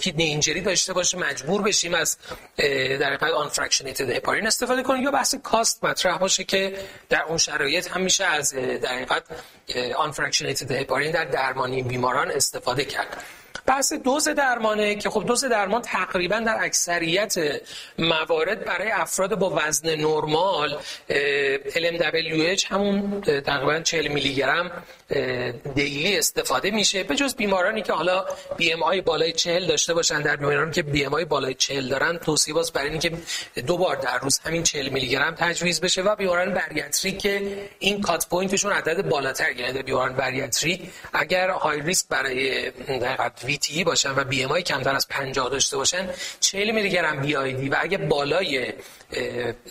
kidney 0.00 0.24
injury 0.24 0.60
داشته 0.60 0.92
باشه 0.92 1.18
مجبور 1.18 1.62
بشیم 1.62 1.94
از 1.94 2.18
در 2.56 3.14
حقیقت 3.14 3.32
unfractionated 3.32 4.10
heparin 4.10 4.46
استفاده 4.46 4.82
کنیم 4.82 5.02
یا 5.02 5.10
بحث 5.10 5.34
cost 5.34 5.84
مطرح 5.84 6.18
باشه 6.18 6.44
که 6.44 6.78
در 7.08 7.22
اون 7.22 7.38
شرایط 7.38 7.90
هم 7.90 8.00
میشه 8.00 8.24
از 8.24 8.54
در 8.54 8.94
حقیقت 8.94 9.22
unfractionated 9.96 10.70
heparin 10.70 11.10
در 11.10 11.24
درمانی 11.24 11.82
بیماران 11.82 12.30
استفاده 12.30 12.84
کرد. 12.84 13.22
بحث 13.66 13.92
دوز 13.92 14.28
درمانه 14.28 14.94
که 14.94 15.10
خب 15.10 15.26
دوز 15.26 15.44
درمان 15.44 15.82
تقریبا 15.82 16.38
در 16.38 16.56
اکثریت 16.60 17.34
موارد 17.98 18.64
برای 18.64 18.90
افراد 18.90 19.38
با 19.38 19.60
وزن 19.62 19.94
نرمال 19.94 20.78
LMWH 21.68 22.64
همون 22.64 23.20
تقریبا 23.20 23.80
40 23.80 24.08
میلی 24.08 24.34
گرم 24.34 24.70
daily 25.74 26.18
استفاده 26.18 26.70
میشه. 26.70 27.02
به 27.02 27.14
جز 27.14 27.34
بیمارانی 27.34 27.82
که 27.82 27.92
حالا 27.92 28.24
BMI 28.56 29.00
بالای 29.00 29.32
40 29.32 29.66
داشته 29.66 29.94
باشن 29.94 30.22
در 30.22 30.36
بیمارانی 30.36 30.72
که 30.72 30.82
BMI 30.82 31.24
بالای 31.24 31.54
40 31.54 31.88
دارن 31.88 32.18
توصیه 32.18 32.54
باز 32.54 32.72
برای 32.72 32.90
اینکه 32.90 33.12
دو 33.66 33.76
بار 33.76 33.96
در 33.96 34.18
روز 34.18 34.38
همین 34.38 34.62
40 34.62 34.88
میلی 34.88 35.08
گرم 35.08 35.34
تجویز 35.34 35.80
بشه 35.80 36.02
و 36.02 36.16
بیماران 36.16 36.54
بریاتری 36.54 37.12
که 37.12 37.58
این 37.78 38.00
cut 38.00 38.28
point 38.28 38.52
شون 38.52 38.72
عدد 38.72 39.08
بالاتر 39.08 39.52
یعنی 39.56 39.82
بیماران 39.82 40.12
بریاتری 40.12 40.90
اگر 41.12 41.50
high 41.50 41.80
risk 41.80 42.08
برای 42.08 42.70
VTE 42.70 43.84
باشن 43.84 44.10
و 44.10 44.24
BMI 44.52 44.62
کمتر 44.62 44.94
از 44.94 45.08
50 45.08 45.48
داشته 45.48 45.76
باشن 45.76 46.08
40 46.40 46.70
میلی 46.70 46.90
گرم 46.90 47.22
daily 47.22 47.68
و 47.68 47.76
اگه 47.80 47.98
بالای 47.98 48.72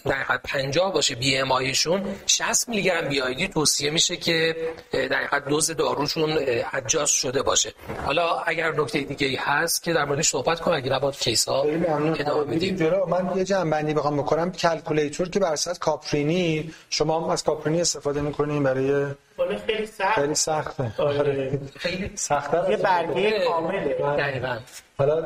در 0.06 0.12
حقیقت 0.12 0.42
50 0.44 0.94
باشه 0.94 1.16
BMI 1.16 1.51
شون 1.51 2.16
60 2.26 2.70
میلی 2.70 2.82
گرم 2.82 3.10
BID 3.10 3.47
توصیه 3.48 3.90
میشه 3.90 4.18
که 4.18 4.56
در 4.92 5.18
حقیقت 5.18 5.46
دوز 5.46 5.72
داروشون 5.72 6.38
adjust 6.74 7.14
شده 7.14 7.42
باشه. 7.42 7.74
حالا 8.06 8.40
اگر 8.40 8.72
نکته 8.72 9.00
دیگه 9.00 9.28
ای 9.28 9.36
هست 9.36 9.84
که 9.84 9.94
در 9.94 10.06
موردش 10.06 10.30
صحبت 10.30 10.60
کنم 10.60 10.76
اگه 10.76 10.92
نباشه 10.91 11.16
case 11.16 11.49
ها 11.50 11.64
ادامه 11.64 12.56
بدیم. 12.56 12.90
من 13.08 13.38
یه 13.38 13.44
جمع 13.44 13.72
بندی 13.72 13.94
بخوام 13.94 14.18
بکنم. 14.18 14.52
calculator 14.51 15.30
که 15.30 15.40
بر 15.40 15.52
اساس 15.54 15.80
کاپرینی 15.80 16.74
شما 16.90 17.34
از 17.34 17.44
کاپرینی 17.44 17.82
استفاده 17.82 18.22
می‌کنین 18.22 18.64
برای 18.64 19.06
خیلی 19.66 19.86
سخت. 19.86 20.20
خیلی 20.20 20.36
سخته. 20.36 20.92
آره. 20.98 21.60
خیلی 21.80 22.12
سخته. 22.16 22.70
یه 22.70 22.78
برگه 22.78 23.46
کامله. 23.48 23.96
دقیقاً. 24.18 24.58
حالا 24.98 25.22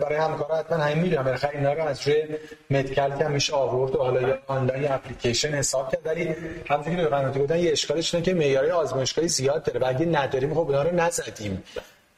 برای 0.00 0.18
همکارا 0.18 0.56
حتما 0.56 0.78
همین 0.78 0.98
می‌دونم. 0.98 1.22
بالاخره 1.22 1.56
اینا 1.56 1.72
رو 1.72 1.82
از 1.82 2.08
روی 2.08 2.24
Medscape 2.70 3.18
که 3.18 3.28
میشه 3.28 3.54
آورد 3.54 3.96
و 3.96 3.98
حالا 3.98 4.20
یا 4.20 4.38
online 4.46 4.92
application 4.92 5.48
حساب 5.48 5.92
کرد. 5.92 6.00
ولی 6.04 6.34
همونطوری 6.68 6.96
که 6.96 7.02
قنواتی 7.02 7.58
یه 7.58 7.72
اشکالش 7.72 8.14
اینه 8.14 8.26
که 8.26 8.34
معیار 8.34 8.70
آزمایشگاهی 8.70 9.28
زیاد 9.28 9.62
داره 9.62 9.80
و 9.80 9.84
اگه 9.88 10.06
نداریم 10.06 10.54
خب 10.54 10.60
اونا 10.60 10.82
رو 10.82 10.94
نزدیم. 10.94 11.62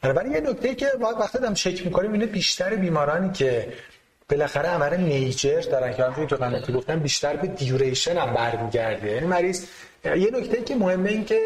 ولی 0.03 0.29
یه 0.29 0.39
نکته 0.39 0.75
که 0.75 0.87
وقتی 1.19 1.37
دارم 1.37 1.53
چک 1.53 1.85
می‌کنیم 1.85 2.13
اینه 2.13 2.25
بیشتر 2.25 2.75
بیمارانی 2.75 3.31
که 3.31 3.73
بالاخره 4.29 4.69
عمل 4.69 4.97
major 4.97 5.61
دارن 5.61 5.93
که 5.93 6.03
همونطوری 6.03 6.27
تو 6.27 6.35
قنواتی 6.35 6.73
گفتن 6.73 6.99
بیشتر 6.99 7.35
به 7.35 7.47
duration 7.47 8.17
هم 8.17 8.33
برمیگرده. 8.33 9.11
یعنی 9.11 9.25
مریض 9.25 9.65
یه 10.05 10.31
نکته 10.33 10.61
که 10.61 10.75
مهمه 10.75 11.09
این 11.09 11.25
که 11.25 11.39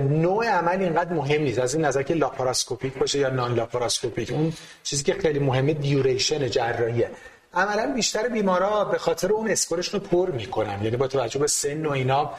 نوع 0.00 0.46
عمل 0.46 0.82
اینقدر 0.82 1.12
مهم 1.12 1.42
نیست. 1.42 1.58
از 1.58 1.74
این 1.74 1.84
نظر 1.84 2.02
که 2.02 2.14
laparoscopic 2.14 2.98
باشه 2.98 3.18
یا 3.18 3.30
non-laparoscopic 3.30 4.32
اون 4.32 4.52
چیزی 4.82 5.02
که 5.02 5.14
خیلی 5.14 5.38
مهمه 5.38 5.72
duration 5.72 6.48
جراحیه. 6.48 7.10
عملا 7.54 7.92
بیشتر 7.94 8.28
بیمارا 8.28 8.84
به 8.84 8.98
خاطر 8.98 9.32
اون 9.32 9.50
score 9.50 9.78
شون 9.78 10.00
رو 10.00 10.06
پر 10.06 10.30
می‌کنن. 10.30 10.84
یعنی 10.84 10.96
با 10.96 11.08
توجه 11.08 11.38
به 11.38 11.46
سن 11.46 11.86
و 11.86 11.90
اینا 11.90 12.30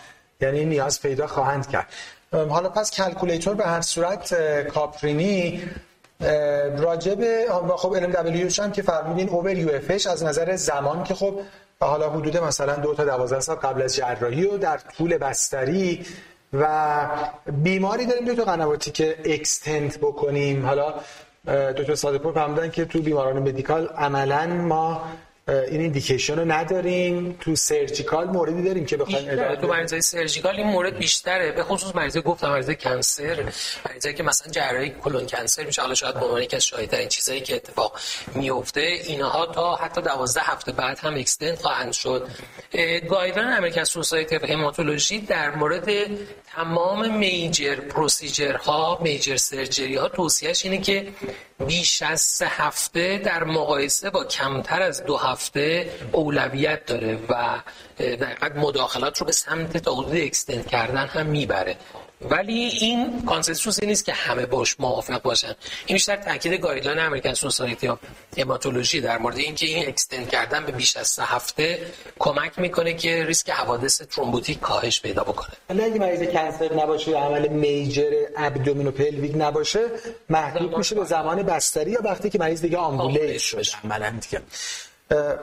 یعنی 0.42 0.66
نیاز 0.66 1.02
پیدا 1.02 1.28
خواهند 1.28 1.70
کرد. 1.70 1.88
حالا 2.32 2.70
پس 2.70 2.92
کلکولیتور 2.92 3.56
به 3.56 3.66
هر 3.66 3.82
صورت 3.82 4.34
کاپرینی 4.68 5.62
راجب 6.78 7.20
خب 7.76 8.12
LMW 8.12 8.60
هم 8.60 8.72
که 8.72 8.82
فرمودین 8.82 9.30
اوور 9.30 9.58
یو 9.58 9.70
از 9.88 10.24
نظر 10.24 10.56
زمان 10.56 11.04
که 11.04 11.14
خب 11.14 11.40
و 11.82 11.86
حالا 11.86 12.10
حدود 12.10 12.38
مثلا 12.38 12.76
دو 12.76 12.94
تا 12.94 13.06
دوازده 13.06 13.40
سال 13.40 13.56
قبل 13.56 13.82
از 13.82 13.96
جراحی 13.96 14.46
و 14.46 14.58
در 14.58 14.78
طول 14.78 15.18
بستری 15.18 16.06
و 16.54 17.06
بیماری 17.64 18.06
داریم 18.06 18.26
دو 18.26 18.36
تا 18.36 18.44
قنواتی 18.44 18.92
که 18.92 19.18
اکستنت 19.26 19.98
بکنیم. 19.98 20.66
حالا 20.66 20.94
دکتر 21.48 21.96
صادقپور 21.96 22.34
فرمودن 22.34 22.70
که 22.70 22.86
تو 22.86 23.02
بیماران 23.02 23.40
مدیکال 23.40 23.88
عملا 23.88 24.48
ما 24.48 25.04
این 25.48 25.82
indication 25.82 26.40
رو 26.40 26.52
نداریم. 26.52 27.38
تو 27.40 27.56
surgical 27.56 28.28
موردی 28.28 28.64
داریم 28.64 28.86
که 28.86 28.98
بخوایم 28.98 29.56
تو 29.56 29.68
مریضای 29.68 30.02
surgical 30.02 30.56
این 30.56 30.68
مورد 30.68 30.98
بیشتره. 30.98 31.52
به 31.52 31.64
خصوص 31.64 31.96
مریضای 31.96 32.22
گفتم 32.22 32.50
مریضای 32.50 32.76
cancer 32.76 33.54
مریضایی 33.90 34.16
که 34.16 34.24
مثلا 34.24 34.52
جراحی 34.52 34.90
colon 34.90 35.26
cancer 35.26 35.64
میشه. 35.64 35.82
حالا 35.82 35.94
شاید 35.94 36.16
به 36.16 36.26
عنوان 36.26 36.42
یکی 36.42 36.56
از 36.56 36.66
شایع‌ترین 36.66 37.08
چیزایی 37.08 37.42
که 37.42 37.56
اتفاق 37.56 38.00
میفته 38.36 38.82
اینها 38.82 39.46
تا 39.46 39.76
حتی 39.76 40.02
12 40.02 40.42
هفته 40.42 40.72
بعد 40.72 41.00
هم 41.00 41.16
extend 41.16 41.58
خواهند 41.58 41.94
شد. 41.94 42.28
guideline 43.10 43.54
American 43.54 43.84
Society 43.84 44.36
of 44.36 44.44
Hematology 44.44 45.20
در 45.20 45.56
مورد 45.56 45.90
تمام 46.58 47.18
major 47.18 47.76
procedure 47.76 49.96
ها 49.96 49.97
major 49.97 50.02
surgery 50.02 50.09
ها 50.09 50.10
توصیهش 50.10 50.66
اینه 50.66 50.78
که 50.78 51.14
بیش 51.68 52.02
از 52.02 52.22
سه 52.22 52.48
هفته 52.48 53.18
در 53.18 53.44
مقایسه 53.44 54.10
با 54.10 54.24
کمتر 54.24 54.82
از 54.82 55.04
دو 55.04 55.18
هفته 55.18 55.92
اولویت 56.12 56.86
داره 56.86 57.20
و 57.30 57.60
در 57.98 58.54
مداخلات 58.56 59.18
رو 59.18 59.26
به 59.26 59.32
سمت 59.32 59.78
تا 59.78 59.96
حدود 59.96 60.16
extend 60.16 60.68
کردن 60.68 61.06
هم 61.08 61.26
می‌بره. 61.26 61.78
ولی 62.22 62.54
این 62.54 63.22
consensus 63.26 63.84
نیست 63.84 64.06
که 64.06 64.14
همه 64.14 64.46
باش 64.46 64.76
موافق 64.80 65.22
باشن. 65.22 65.56
این 65.86 65.96
بیشتر 65.96 66.16
تاکید 66.16 66.54
guideline 66.54 67.00
American 67.00 67.34
Society 67.34 67.88
of 67.88 68.00
Hematology 68.38 69.02
در 69.02 69.18
مورد 69.18 69.38
اینکه 69.38 69.66
این 69.66 69.88
extend 69.88 70.30
کردن 70.30 70.66
به 70.66 70.72
بیش 70.72 70.98
از 70.98 71.08
سه 71.08 71.24
هفته 71.24 71.80
کمک 72.20 72.60
می‌کنه 72.60 72.94
که 72.94 73.26
ریسک 73.26 73.50
حوادث 73.50 74.02
thrombotic 74.02 74.60
کاهش 74.60 75.02
پیدا 75.02 75.24
بکنه. 75.24 75.50
حالا 75.68 75.84
اگه 75.84 76.00
مریض 76.00 76.30
cancer 76.30 76.74
نباشه 76.74 77.12
یا 77.12 77.20
عمل 77.20 77.48
major 77.48 78.12
abdominopelvic 78.38 79.34
نباشه 79.36 79.80
محدود 80.30 80.78
میشه 80.78 80.96
به 80.96 81.06
زمان 81.06 81.44
بستری 81.44 81.92
یا 81.92 82.00
وقتی 82.04 82.30
که 82.30 82.40
مریض 82.40 82.62
دیگه 82.62 82.78
ambulate 82.78 83.38
شده. 83.38 83.62
عملا 83.84 84.10
دیگه. 84.22 84.42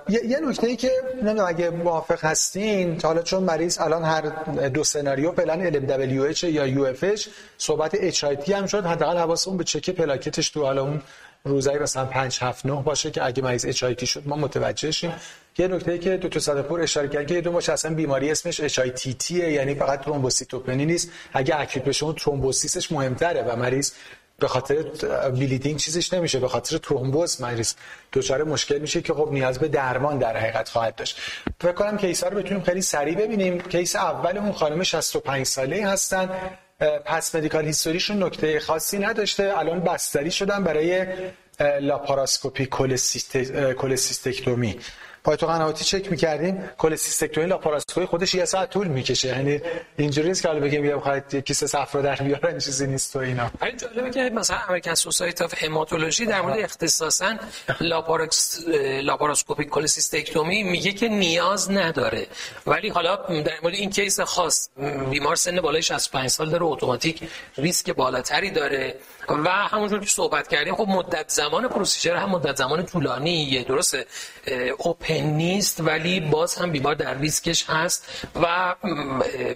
یه 0.09 0.41
نکته 0.49 0.67
ای 0.67 0.77
که 0.77 0.91
نمی‌دونم 1.15 1.47
اگه 1.49 1.71
موافق 1.71 2.25
هستین 2.25 3.01
حالا 3.03 3.23
چون 3.23 3.43
مریض 3.43 3.79
الان 3.81 4.05
هر 4.05 4.21
دو 4.69 4.85
سناریو 4.85 5.33
فعلا 5.33 5.71
LMWH 5.71 6.45
یا 6.45 6.95
UFH 6.95 7.29
صحبت 7.59 8.11
HIT 8.11 8.51
هم 8.51 8.67
شد. 8.67 8.87
حداقل 8.87 9.19
حواسمون 9.19 9.57
به 9.57 9.65
چک 9.65 9.91
پلاکتش 9.91 10.49
تو 10.49 10.63
حالا 10.63 10.83
اون 10.83 11.03
روزایی 11.45 11.79
مثلا 11.79 12.05
5 12.05 12.39
7 12.43 12.67
9 12.67 12.83
باشه 12.83 13.11
که 13.11 13.25
اگه 13.25 13.43
مریض 13.43 13.67
HIT 13.67 14.05
شد 14.05 14.23
ما 14.27 14.37
متوجه 14.37 14.91
شیم. 14.91 15.13
یه 15.59 15.69
نکته 15.69 15.93
ای 15.93 15.99
که 15.99 16.17
دکتر 16.17 16.41
صدقپور 16.41 16.83
اشاره 16.83 17.09
کرد 17.09 17.27
که 17.27 17.35
یه 17.35 17.41
دو 17.41 17.47
تا 17.47 17.50
T 17.50 17.53
باشه 17.53 17.73
اصلا 17.73 17.95
بیماری 17.95 18.31
اسمش 18.31 18.61
HITT 18.61 19.31
یعنی 19.31 19.75
فقط 19.75 20.01
ترومبوسیتوپنی 20.01 20.87
نیست. 20.87 21.11
اگه 21.33 21.61
acute 21.61 21.85
بشه 21.89 22.05
اون 22.05 22.15
ترومبوسیسش 22.15 22.93
مهمتره 22.93 23.43
و 23.43 23.57
مریض 23.57 23.93
به 24.39 24.49
خاطر 24.49 24.83
bleeding 25.31 25.79
چیزش 25.79 26.13
نمیشه 26.13 26.39
به 26.39 26.49
خاطر 26.49 26.79
ترومبوز 26.79 27.41
مریض 27.41 27.75
دچار 28.13 28.45
مشکل 28.45 28.79
میشه 28.79 29.01
که 29.03 29.15
خب 29.15 29.29
نیاز 29.33 29.59
به 29.59 29.69
درمان 29.69 30.19
در 30.19 30.37
حقیقت 30.37 30.69
خواهد 30.69 30.95
داشت. 30.95 31.21
فکر 31.61 31.73
کنم 31.73 31.97
case 31.97 32.25
رو 32.25 32.39
بتونیم 32.39 32.63
خیلی 32.63 32.83
سریع 32.83 33.15
ببینیم. 33.15 33.61
case 33.61 33.97
اولمون 33.97 34.53
خانم 34.53 34.83
65 34.83 35.47
ساله 35.47 35.87
هستن. 35.87 36.31
past 37.05 37.35
medical 37.35 37.65
history 37.65 38.02
شون 38.02 38.23
نکته 38.23 38.61
خاصی 38.61 38.99
نداشته. 38.99 39.59
الان 39.59 39.81
بستری 39.81 40.31
شدن 40.31 40.65
برای 40.65 41.07
لاپاراسکوپی 41.81 42.67
cholecystectomy. 43.77 44.79
پای 45.25 45.36
تو 45.36 45.47
قنواتی 45.47 45.85
چک 45.85 46.11
می‌کردیم. 46.11 46.71
cholecystectomy 46.79 47.47
لاپاراسکوپی 47.47 48.07
خودش 48.07 48.35
یه 48.35 48.45
ساعت 48.45 48.71
طول 48.71 48.87
می‌کشه. 48.87 49.29
یعنی 49.29 49.61
اینجوری 49.97 50.31
است 50.31 50.43
که 50.43 50.49
حالا 50.49 50.61
بگیم 50.61 50.83
بیا 50.83 50.99
بخواید 50.99 51.37
کیسه 51.37 51.67
صفرا 51.67 52.03
در 52.03 52.17
بیارن 52.17 52.59
چیزی 52.59 52.87
نیست 52.87 53.13
تو 53.13 53.19
اینا. 53.19 53.51
ولی 53.61 53.77
جالبه 53.77 54.11
که 54.11 54.31
مثلا 54.35 54.57
American 54.69 54.95
Society 54.95 55.45
of 55.45 55.65
Hematology 55.65 56.27
در 56.27 56.41
مورد 56.41 56.59
اختصاصا 56.59 57.37
laparos 57.81 58.61
laparoscopic 59.03 59.69
cholecystectomy 59.69 60.63
میگه 60.63 60.93
که 60.93 61.09
نیاز 61.09 61.71
نداره. 61.71 62.27
ولی 62.67 62.89
حالا 62.89 63.17
در 63.17 63.61
مورد 63.63 63.75
این 63.75 63.91
case 63.91 64.21
خاص 64.21 64.69
بیمار 65.11 65.37
سن 65.37 65.61
بالای 65.61 65.83
65 65.83 66.29
سال 66.31 66.51
داره 66.51 66.65
اتوماتیک 66.65 67.23
ریسک 67.59 67.91
بالاتری 67.91 68.51
داره. 68.51 68.95
و 69.29 69.49
همونجور 69.49 70.01
که 70.01 70.07
صحبت 70.07 70.49
کردیم 70.49 70.75
خب 70.75 70.89
مدت 70.89 71.29
زمان 71.29 71.69
procedure 71.69 72.17
هم 72.17 72.31
مدت 72.31 72.57
زمان 72.57 72.87
طولانیه. 72.87 73.65
درسته. 73.65 74.07
open 74.79 75.23
نیست 75.23 75.81
ولی 75.81 76.21
باز 76.21 76.55
هم 76.55 76.73
بیمار 76.73 76.95
در 76.95 77.15
ریسکش 77.15 77.65
هست. 77.69 78.27
و 78.43 78.75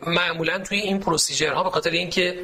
معمولا 0.06 0.58
توی 0.58 0.78
این 0.78 1.00
procedure 1.00 1.56
ها 1.56 1.62
به 1.62 1.70
خاطر 1.70 1.90
اینکه 1.90 2.38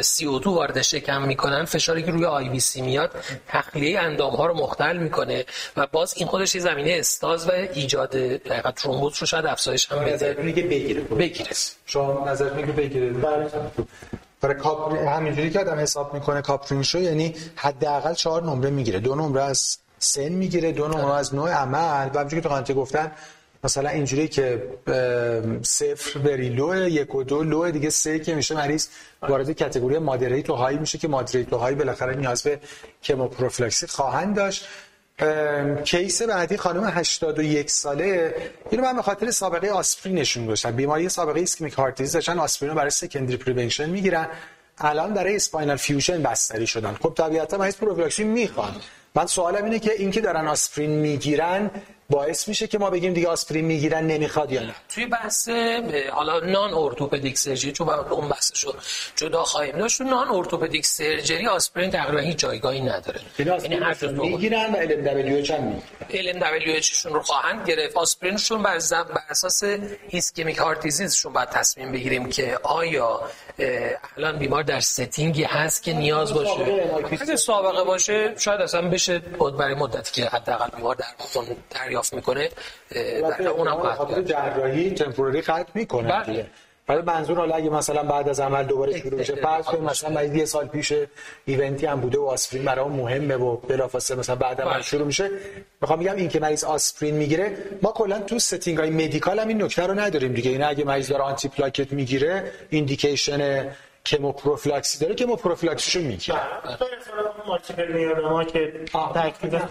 CO2 0.00 0.46
وارد 0.46 0.82
شکم 0.82 1.22
می‌کنن 1.22 1.64
فشاری 1.64 2.02
که 2.02 2.10
روی 2.10 2.24
IVC 2.24 2.82
میاد 2.82 3.10
تخلیه 3.48 4.00
اندام 4.00 4.36
ها 4.36 4.46
رو 4.46 4.54
مختل 4.54 4.96
می‌کنه. 4.96 5.44
و 5.76 5.86
باز 5.86 6.14
این 6.16 6.26
خودش 6.26 6.54
یه 6.54 6.60
زمینه 6.60 6.96
stasis 6.98 7.48
و 7.48 7.52
ایجاد 7.74 8.10
دقیقا 8.10 8.70
ترومبوز 8.70 9.18
رو 9.20 9.26
شاید 9.26 9.46
افزایش 9.46 9.92
هم 9.92 10.04
بده. 10.04 10.32
بگیره. 10.32 11.00
بگیره. 11.00 11.50
شما 11.86 12.28
نظر 12.28 12.52
میگه 12.52 12.72
بگیره. 12.72 13.12
برای 14.40 14.54
Caprini 14.54 14.92
همینجوری 15.08 15.50
که 15.50 15.60
آدم 15.60 15.78
حساب 15.78 16.14
می‌کنه 16.14 16.42
Caprini 16.42 16.81
شو 16.81 16.98
یعنی 16.98 17.34
حداقل 17.56 18.14
چهار 18.14 18.42
نمره 18.42 18.70
می‌گیره. 18.70 19.00
دو 19.00 19.14
نمره 19.14 19.42
از 19.42 19.78
سن 19.98 20.28
می‌گیره 20.28 20.72
دو 20.72 20.88
نمره 20.88 21.14
از 21.14 21.34
نوع 21.34 21.50
عمل. 21.50 22.08
و 22.14 22.18
همونجوری 22.18 22.42
که 22.42 22.48
دکتر 22.48 22.54
قنواتی 22.54 22.74
گفتن 22.74 23.12
مثلا 23.64 23.88
اینجوری 23.88 24.28
که 24.28 24.62
صفر 25.62 26.18
بری 26.18 26.48
لو 26.48 26.88
یک 26.88 27.14
و 27.14 27.22
دو 27.22 27.42
لو 27.42 27.70
دیگه 27.70 27.90
سه 27.90 28.18
که 28.18 28.34
میشه 28.34 28.54
مریض 28.54 28.88
وارد 29.22 29.58
کاتگوری 29.58 29.98
مادریت 29.98 30.50
و 30.50 30.54
های 30.54 30.78
میشه 30.78 30.98
که 30.98 31.08
مادریت 31.08 31.52
و 31.52 31.56
های 31.56 31.74
بالاخره 31.74 32.16
نیاز 32.16 32.42
به 32.42 32.60
کموپروفیلاکسی 33.02 33.86
خواهند 33.86 34.36
داشت. 34.36 34.68
کیس 35.84 36.22
بعدی 36.22 36.56
خانم 36.56 36.84
81 36.84 37.70
ساله. 37.70 38.34
اینو 38.70 38.84
من 38.84 38.96
به 38.96 39.02
خاطر 39.02 39.30
سابقه 39.30 39.68
آسپرینشون 39.68 40.46
داشتم 40.46 40.70
بیماری 40.70 41.08
سابقه 41.08 41.40
ایسکمیک 41.40 41.74
هارت 41.74 41.94
دیزیز 41.94 42.12
داشتن 42.12 42.38
آسپرین 42.38 42.74
برای 42.74 42.90
سکندری 42.90 43.36
پریونشن 43.36 43.90
می‌گیرن. 43.90 44.28
الان 44.78 45.14
برای 45.14 45.36
اسپاینال 45.36 45.76
فیوژن 45.76 46.22
بستری 46.22 46.66
شدن. 46.66 46.96
خب 47.02 47.14
طبیعتا 47.16 47.58
مریض 47.58 47.76
پروفیلاکسی 47.76 48.24
می‌خوان 48.24 48.76
من 49.14 49.26
سوالم 49.26 49.64
اینه 49.64 49.78
که 49.78 49.92
اینکه 49.92 50.20
دارن 50.20 50.48
آسپرین 50.48 50.90
می‌گیرن 50.90 51.70
باعث 52.10 52.48
میشه 52.48 52.66
که 52.66 52.78
ما 52.78 52.90
بگیم 52.90 53.12
دیگه 53.12 53.28
آسپرین 53.28 53.64
می‌گیرن 53.64 54.06
نمی‌خواد 54.06 54.52
یا 54.52 54.62
نه. 54.62 54.74
توی 54.94 55.06
بحث 55.06 55.48
حالا 56.12 56.40
non-orthopedic 56.40 57.38
surgery 57.38 57.72
چون 57.72 57.88
اون 57.88 58.28
بحثشو 58.28 58.74
جدا 59.16 59.44
خواهیم 59.44 59.76
داشت 59.76 60.00
non-orthopedic 60.00 60.86
surgery 60.86 61.46
آسپرین 61.46 61.90
تقریبا 61.90 62.20
هیچ 62.20 62.36
جایگاهی 62.36 62.80
نداره. 62.80 63.20
یعنی 63.38 63.74
هر 63.74 63.94
دو 63.94 64.24
می‌گیرن 64.24 64.72
و 64.72 64.76
LMWH 64.76 66.80
شون 66.80 67.12
رو 67.12 67.22
خواهند 67.22 67.66
گرفت. 67.66 67.96
آسپرینشون 67.96 68.62
بر, 68.62 68.78
بر 68.90 69.20
اساس 69.30 69.62
ischemic 70.08 70.58
heart 70.58 70.80
disease 70.80 71.13
شون 71.13 71.32
باید 71.32 71.48
تصمیم 71.48 71.92
بگیریم 71.92 72.28
که 72.28 72.58
آیا 72.62 73.20
الان 74.16 74.38
بیمار 74.38 74.62
در 74.62 74.80
ستینگی 74.80 75.42
هست 75.44 75.82
که 75.82 75.92
نیاز 75.92 76.34
باشه؟ 76.34 76.90
اگه 77.20 77.36
سابقه 77.36 77.84
باشه 77.84 78.34
شاید 78.38 78.60
اصلا 78.60 78.88
بشه 78.88 79.18
برای 79.58 79.74
مدتی 79.74 80.12
که 80.12 80.28
حداقل 80.28 80.76
بیمار 80.76 80.94
در 80.94 81.06
دریافت 82.00 82.14
می‌کنه 82.14 82.48
در 83.38 83.48
اونم 83.48 83.94
خاطر 83.94 84.22
جراحی 84.22 84.90
تمپوری 84.90 85.42
ختم 85.42 85.64
می‌کنه 85.74 86.08
بله. 86.08 86.46
ولی 86.88 87.02
منظور 87.02 87.36
حالا 87.36 87.54
اگه 87.54 87.70
مثلا 87.70 88.02
بعد 88.02 88.28
از 88.28 88.40
عمل 88.40 88.64
دوباره 88.64 88.98
شروع 88.98 89.20
بشه 89.20 89.34
فرض 89.34 89.64
کنیم 89.64 89.84
مثلا 89.84 90.10
بعد 90.10 90.36
یه 90.36 90.44
سال 90.44 90.66
پیش 90.66 90.92
ایونتی 91.44 91.86
هم 91.86 92.00
بوده 92.00 92.18
و 92.18 92.22
آسپرین 92.22 92.64
برای 92.64 92.88
مهمه 92.88 93.36
و 93.36 93.56
بلافاصله 93.56 94.18
مثلا 94.18 94.36
بعد 94.36 94.60
عمل 94.60 94.72
بله. 94.72 94.82
شروع 94.82 95.06
میشه 95.06 95.30
می‌خوام 95.80 96.00
بگم 96.00 96.16
این 96.16 96.28
که 96.28 96.40
مریض 96.40 96.64
آسپرین 96.64 97.14
می‌گیره 97.14 97.56
ما 97.82 97.92
کلا 97.92 98.18
تو 98.18 98.38
ستینگ 98.38 98.78
های 98.78 98.90
مدیکال 98.90 99.38
هم 99.38 99.48
این 99.48 99.62
نکته 99.62 99.86
رو 99.86 99.94
نداریم 99.94 100.32
دیگه 100.32 100.50
این 100.50 100.62
اگه 100.64 100.84
مریض 100.84 101.08
داره 101.08 101.22
آنتی 101.22 101.48
پلاکت 101.48 101.92
می‌گیره 101.92 102.52
ایندیکیشن 102.70 103.68
کموپروفیلاکسی 104.06 104.98
داره 104.98 105.14
کموپروفیلاکسیشو 105.14 106.00
می‌گیره. 106.00 106.40
میالوما 107.94 108.44
که 108.44 108.84
تکلیف 109.14 109.62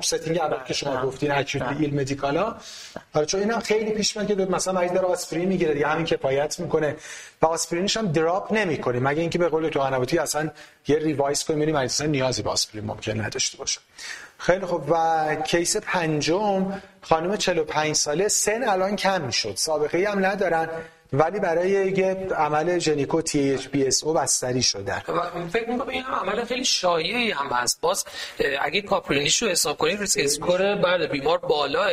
ستینگ 0.00 0.38
اول 0.38 0.64
که 0.64 0.74
شما 0.74 1.02
گفتین 1.02 1.32
اکوت 1.32 1.62
بیل 1.62 2.00
مدیکالا. 2.00 2.56
آره 3.14 3.26
چون 3.26 3.40
اینم 3.40 3.60
خیلی 3.60 3.90
پیش 3.90 4.16
میاد 4.16 4.28
که 4.28 4.34
مثلا 4.34 4.74
مریض 4.74 4.92
داره 4.92 5.06
آسپرین 5.06 5.48
می‌گیره 5.48 5.74
دیگه 5.74 5.86
همین 5.86 6.04
کفایت 6.04 6.60
می‌کنه. 6.60 6.96
و 7.42 7.46
آسپرینش 7.46 7.96
هم 7.96 8.12
دراپ 8.12 8.52
نمی‌کنه. 8.52 9.00
مگه 9.00 9.20
اینکه 9.20 9.38
به 9.38 9.48
قول 9.48 9.68
تو 9.68 9.80
انواتی 9.80 10.18
اصلا 10.18 10.50
یه 10.88 10.98
ریوایز 10.98 11.44
کنیم 11.44 11.60
یعنی 11.60 11.72
مریض 11.72 12.02
نیازی 12.02 12.42
به 12.42 12.50
آسپرین 12.50 12.84
ممکن 12.84 13.20
نداشته 13.20 13.58
باشه. 13.58 13.80
خیلی 14.38 14.66
خوب. 14.66 14.84
و 14.88 15.34
کیس 15.34 15.76
پنجم 15.76 16.82
خانم 17.02 17.36
45 17.36 17.94
ساله 17.94 18.28
سن 18.28 18.68
الان 18.68 18.96
کم 18.96 19.22
می‌شد. 19.22 19.52
سابقه 19.56 19.98
ای 19.98 20.04
هم 20.04 20.26
ندارن. 20.26 20.68
ولی 21.12 21.40
برای 21.40 21.70
یه 21.70 22.26
عمل 22.36 22.78
gyneco 22.78 23.22
TAH 23.22 23.54
BSO 23.54 24.12
بستری 24.12 24.62
شدن 24.62 25.02
فکر 25.52 25.70
می‌کنم 25.70 25.88
این 25.88 26.02
هم 26.02 26.14
عمل 26.14 26.44
خیلی 26.44 26.64
شایعی 26.64 27.30
هم 27.30 27.46
هست. 27.46 27.80
باز 27.80 28.04
اگه 28.60 28.80
Caprini 28.80 29.28
ش 29.28 29.42
حساب 29.42 29.76
کنید 29.76 30.00
risk 30.00 30.20
score 30.24 30.74
بعد 30.74 31.10
بیمار 31.10 31.38
بالاه. 31.38 31.90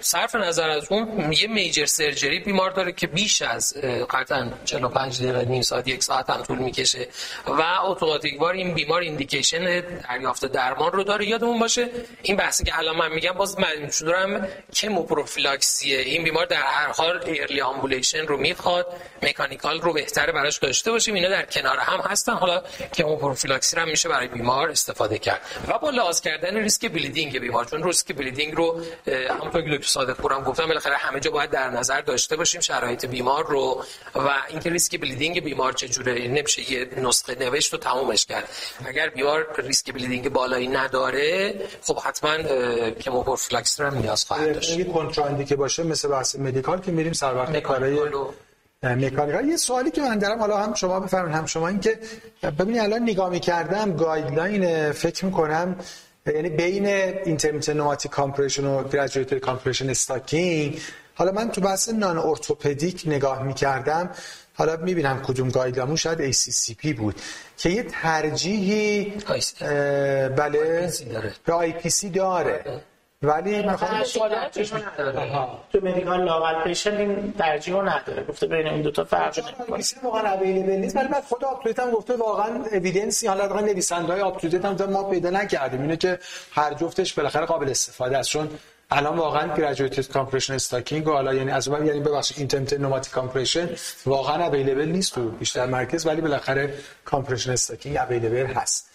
صرف 0.00 0.34
نظر 0.34 0.70
از 0.70 0.86
اون 0.90 1.32
یه 1.32 1.46
major 1.48 1.84
surgery 1.84 2.40
بیمار 2.40 2.70
داره 2.70 2.92
که 2.92 3.06
بیش 3.06 3.42
از 3.42 3.74
قطعا 4.10 4.50
45 4.64 5.22
دقیقه 5.22 5.44
نیم 5.44 5.62
ساعت 5.62 5.88
یک 5.88 6.02
ساعت 6.02 6.30
هم 6.30 6.42
طول 6.42 6.58
می‌کشه. 6.58 7.08
و 7.46 7.62
اتوماتیک 7.84 8.40
وار 8.40 8.54
این 8.54 8.74
بیمار 8.74 9.00
indication 9.00 9.80
دریافت 9.80 10.46
درمان 10.46 10.92
رو 10.92 11.04
داره. 11.04 11.26
یادمون 11.26 11.58
باشه 11.58 11.88
این 12.22 12.36
بحثی 12.36 12.64
که 12.64 12.78
الان 12.78 12.96
من 12.96 13.12
میگم 13.12 13.32
باز 13.32 13.58
من 13.58 13.90
دارم 14.00 14.48
chemoprophylaxis 14.74 15.91
ه 15.91 15.98
این 15.98 16.24
بیمار 16.24 16.46
در 16.46 16.62
هر 16.62 16.92
حال 16.92 17.24
early 17.26 17.60
ambulation 17.60 18.26
رو 18.26 18.36
می‌خواد 18.54 18.86
mechanical 19.22 19.80
رو 19.80 19.92
بهتره 19.92 20.32
براش 20.32 20.58
داشته 20.58 20.90
باشیم. 20.90 21.14
اینا 21.14 21.28
در 21.28 21.46
کنار 21.46 21.78
هم 21.78 22.00
هستن. 22.00 22.32
حالا 22.32 22.62
chemoprophylaxis 22.94 23.76
هم 23.76 23.88
میشه 23.88 24.08
برای 24.08 24.28
بیمار 24.28 24.70
استفاده 24.70 25.18
کرد. 25.18 25.40
و 25.68 25.78
با 25.78 25.90
لحاظ 25.90 26.20
کردن 26.20 26.56
risk 26.56 26.92
bleeding 26.92 27.38
بیمار. 27.38 27.64
چون 27.64 27.82
risk 27.82 28.16
bleeding 28.16 28.54
رو 28.54 28.80
همونطور 29.30 29.62
که 29.62 29.70
دکتر 29.76 29.88
صادق 29.88 30.16
پورم 30.16 30.44
گفتم 30.44 30.66
بالاخره 30.66 30.96
همه 30.96 31.20
جا 31.20 31.30
باید 31.30 31.50
در 31.50 31.70
نظر 31.70 32.00
داشته 32.00 32.36
باشیم 32.36 32.60
شرایط 32.60 33.06
بیمار 33.06 33.46
رو. 33.46 33.84
و 34.14 34.30
اینکه 34.48 34.70
risk 34.70 35.00
bleeding 35.00 35.44
بیمار 35.44 35.72
چجوره 35.72 36.28
نمیشه 36.28 36.72
یه 36.72 36.88
نسخه 36.96 37.34
نوشت 37.34 37.72
رو 37.72 37.78
تمومش 37.78 38.26
کرد. 38.26 38.48
اگر 38.86 39.08
بیمار 39.08 39.46
risk 39.58 39.92
bleeding 39.92 40.28
بالایی 40.28 40.68
نداره 40.68 41.54
خب 41.82 41.98
حتما 41.98 42.36
chemoprophylaxis 42.92 43.82
رو 43.82 43.90
هم 43.90 43.98
نیاز 43.98 44.24
خواهد 44.24 44.54
داشت. 44.54 44.78
یه 44.78 45.44
که 45.44 45.56
باشه 45.56 45.82
مثل 45.82 46.08
بحث 46.08 46.36
medical 46.36 46.80
که 46.80 46.90
میریم 46.90 47.12
سر 47.12 47.34
وقت 47.34 47.56
کارهای 47.56 47.94
mechanical 48.84 49.40
یه 49.40 49.56
سوالی 49.56 49.90
که 49.90 50.00
من 50.00 50.18
دارم 50.18 50.38
حالا 50.38 50.56
هم 50.56 50.74
شما 50.74 51.00
بفرمایید. 51.00 51.36
هم 51.36 51.46
شما 51.46 51.68
این 51.68 51.80
که 51.80 51.98
ببینید 52.58 52.80
الان 52.80 53.02
نگاه 53.02 53.30
می‌کردم 53.30 53.96
guideline 53.96 54.92
فکر 54.92 55.24
می‌کنم 55.24 55.76
یعنی 56.26 56.48
بین 56.48 56.86
intermittent 56.86 57.76
pneumatic 57.76 58.10
compression 58.10 58.64
و 58.64 58.88
graduated 58.88 59.38
compression 59.38 59.90
stocking 59.90 60.80
حالا 61.14 61.32
من 61.32 61.50
تو 61.50 61.60
بحث 61.60 61.88
non-orthopedic 61.88 63.02
نگاه 63.06 63.42
می‌کردم. 63.42 64.10
حالا 64.54 64.76
می‌بینم 64.76 65.22
کدوم 65.22 65.48
guideline 65.48 65.84
مون 65.84 65.96
شاید 65.96 66.32
ACCP 66.32 66.86
بود 66.96 67.20
که 67.56 67.68
یه 67.68 67.82
ترجیحی 67.82 69.12
بله 70.36 70.90
به 71.46 71.72
IPC 71.72 72.04
داره. 72.04 72.64
ولی 73.24 73.62
مثلا 73.62 74.02
تو 75.72 75.78
medically 75.82 76.24
ill 76.24 76.64
patient 76.64 76.96
این 76.96 77.34
ترجیح 77.38 77.76
نداره. 77.76 78.24
گفته 78.24 78.46
بین 78.46 78.66
این 78.66 78.82
دو 78.82 78.90
تا 78.90 79.04
فرق 79.04 79.38
نمی‌کنه. 79.38 79.84
واقعا 80.02 80.32
available 80.32 80.72
نیست 80.72 80.96
ولی 80.96 81.08
بعد 81.08 81.24
خود 81.24 81.44
UpToDate 81.44 81.78
هم 81.78 81.90
گفته 81.90 82.16
واقعا 82.16 82.64
evidence 82.72 83.20
ی 83.20 83.26
حالا 83.26 83.48
واقعا 83.48 83.60
نویسنده‌های 83.60 84.20
UpToDate 84.20 84.64
هم 84.64 84.90
ما 84.90 85.10
پیدا 85.10 85.30
نکردیم. 85.30 85.80
اینه 85.80 85.96
که 85.96 86.18
هر 86.52 86.74
جفتش 86.74 87.14
بالاخره 87.14 87.46
قابل 87.46 87.70
استفاده 87.70 88.18
است. 88.18 88.30
چون 88.30 88.50
الان 88.90 89.16
واقعا 89.16 89.56
graduated 89.56 90.12
compression 90.12 90.54
stocking 90.54 91.08
و 91.08 91.12
حالا 91.12 91.34
یعنی 91.34 91.50
از 91.50 91.68
اون 91.68 91.86
یعنی 91.86 92.00
ببخشید 92.00 92.38
intermittent 92.38 92.72
pneumatic 92.72 93.12
compression 93.12 93.68
واقعا 94.06 94.46
available 94.46 94.88
نیست 94.88 95.14
تو 95.14 95.28
بیشتر 95.28 95.66
مرکز 95.66 96.06
ولی 96.06 96.20
بالاخره 96.20 96.74
compression 97.04 97.52
stocking 97.52 97.96
available 97.96 98.46
هست. 98.46 98.93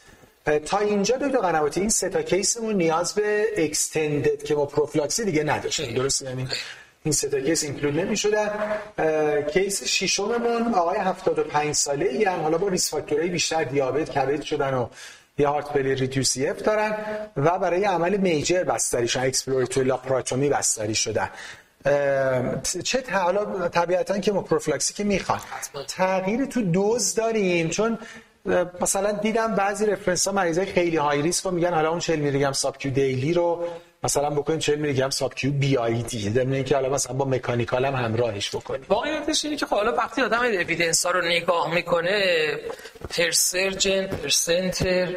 تا 0.57 0.77
اینجا 0.77 1.17
دکتر 1.17 1.39
قنواتی 1.39 1.79
این 1.79 1.89
سه 1.89 2.09
تا 2.09 2.21
case 2.21 2.52
مون 2.52 2.75
نیاز 2.75 3.13
به 3.13 3.45
extended 3.57 4.43
chemoprophylaxis 4.43 5.25
دیگه 5.25 5.43
نداشتیم 5.43 5.95
درست 5.95 6.21
یعنی 6.21 6.47
این 7.03 7.13
سه 7.13 7.29
تا 7.29 7.39
case 7.39 7.63
include 7.63 7.99
نمی‌شدن. 7.99 8.49
case 9.53 9.83
ششممون 9.83 10.73
آقای 10.73 10.97
75 10.97 11.73
ساله 11.73 12.05
ای 12.05 12.23
هم 12.23 12.39
حالا 12.39 12.57
با 12.57 12.67
risk 12.67 12.89
factor 12.89 13.19
های 13.19 13.29
بیشتر 13.29 13.63
دیابت 13.63 14.09
کبد 14.09 14.41
شدن 14.41 14.73
و 14.73 14.87
یه 15.37 15.47
heart 15.47 15.73
failure 15.73 15.95
reduced 15.95 16.47
EF 16.47 16.61
دارن 16.61 16.97
و 17.37 17.59
برای 17.59 17.83
عمل 17.83 18.17
major 18.17 18.63
بستری 18.63 19.07
شدن 19.07 19.23
exploratory 19.23 19.87
laparotomy 19.87 20.49
بستری 20.49 20.95
شدن. 20.95 21.29
چه 22.83 23.03
حالا 23.11 23.67
طبیعتا 23.67 24.19
chemoprophylaxis 24.19 24.93
که 24.93 25.03
می‌خوان. 25.03 25.39
تغییر 25.87 26.45
تو 26.45 26.61
دوز 26.61 27.15
داریم 27.15 27.69
چون 27.69 27.97
مثلا 28.81 29.11
دیدم 29.11 29.55
بعضی 29.55 29.85
reference 29.85 30.27
ها 30.27 30.33
مریضای 30.33 30.65
خیلی 30.65 30.97
high 30.97 31.21
risk 31.21 31.45
رو 31.45 31.51
میگن 31.51 31.73
حالا 31.73 31.89
اون 31.89 31.99
40 31.99 32.19
میلی 32.19 32.39
گرم 32.39 32.51
sub 32.51 32.77
daily 32.77 33.33
رو 33.33 33.63
مثلا 34.03 34.29
بکنید 34.29 34.59
40 34.59 34.79
میلی 34.79 34.93
گرم 34.93 35.09
subQ 35.09 35.51
BID 35.51 36.29
ضمن 36.29 36.53
اینکه 36.53 36.75
حالا 36.75 36.89
مثلا 36.89 37.13
با 37.13 37.25
mechanical 37.25 37.85
هم 37.85 37.95
همراهش 37.95 38.55
بکنید. 38.55 38.85
واقعیتش 38.89 39.45
اینه 39.45 39.57
که 39.57 39.65
خب 39.65 39.75
حالا 39.75 39.91
وقتی 39.91 40.21
آدم 40.21 40.39
evidence 40.39 41.05
ها 41.05 41.11
رو 41.11 41.21
نگاه 41.21 41.73
می‌کنه 41.73 42.47
per 43.09 43.31
surgeon 43.31 44.07
per 44.07 44.29
center 44.29 45.07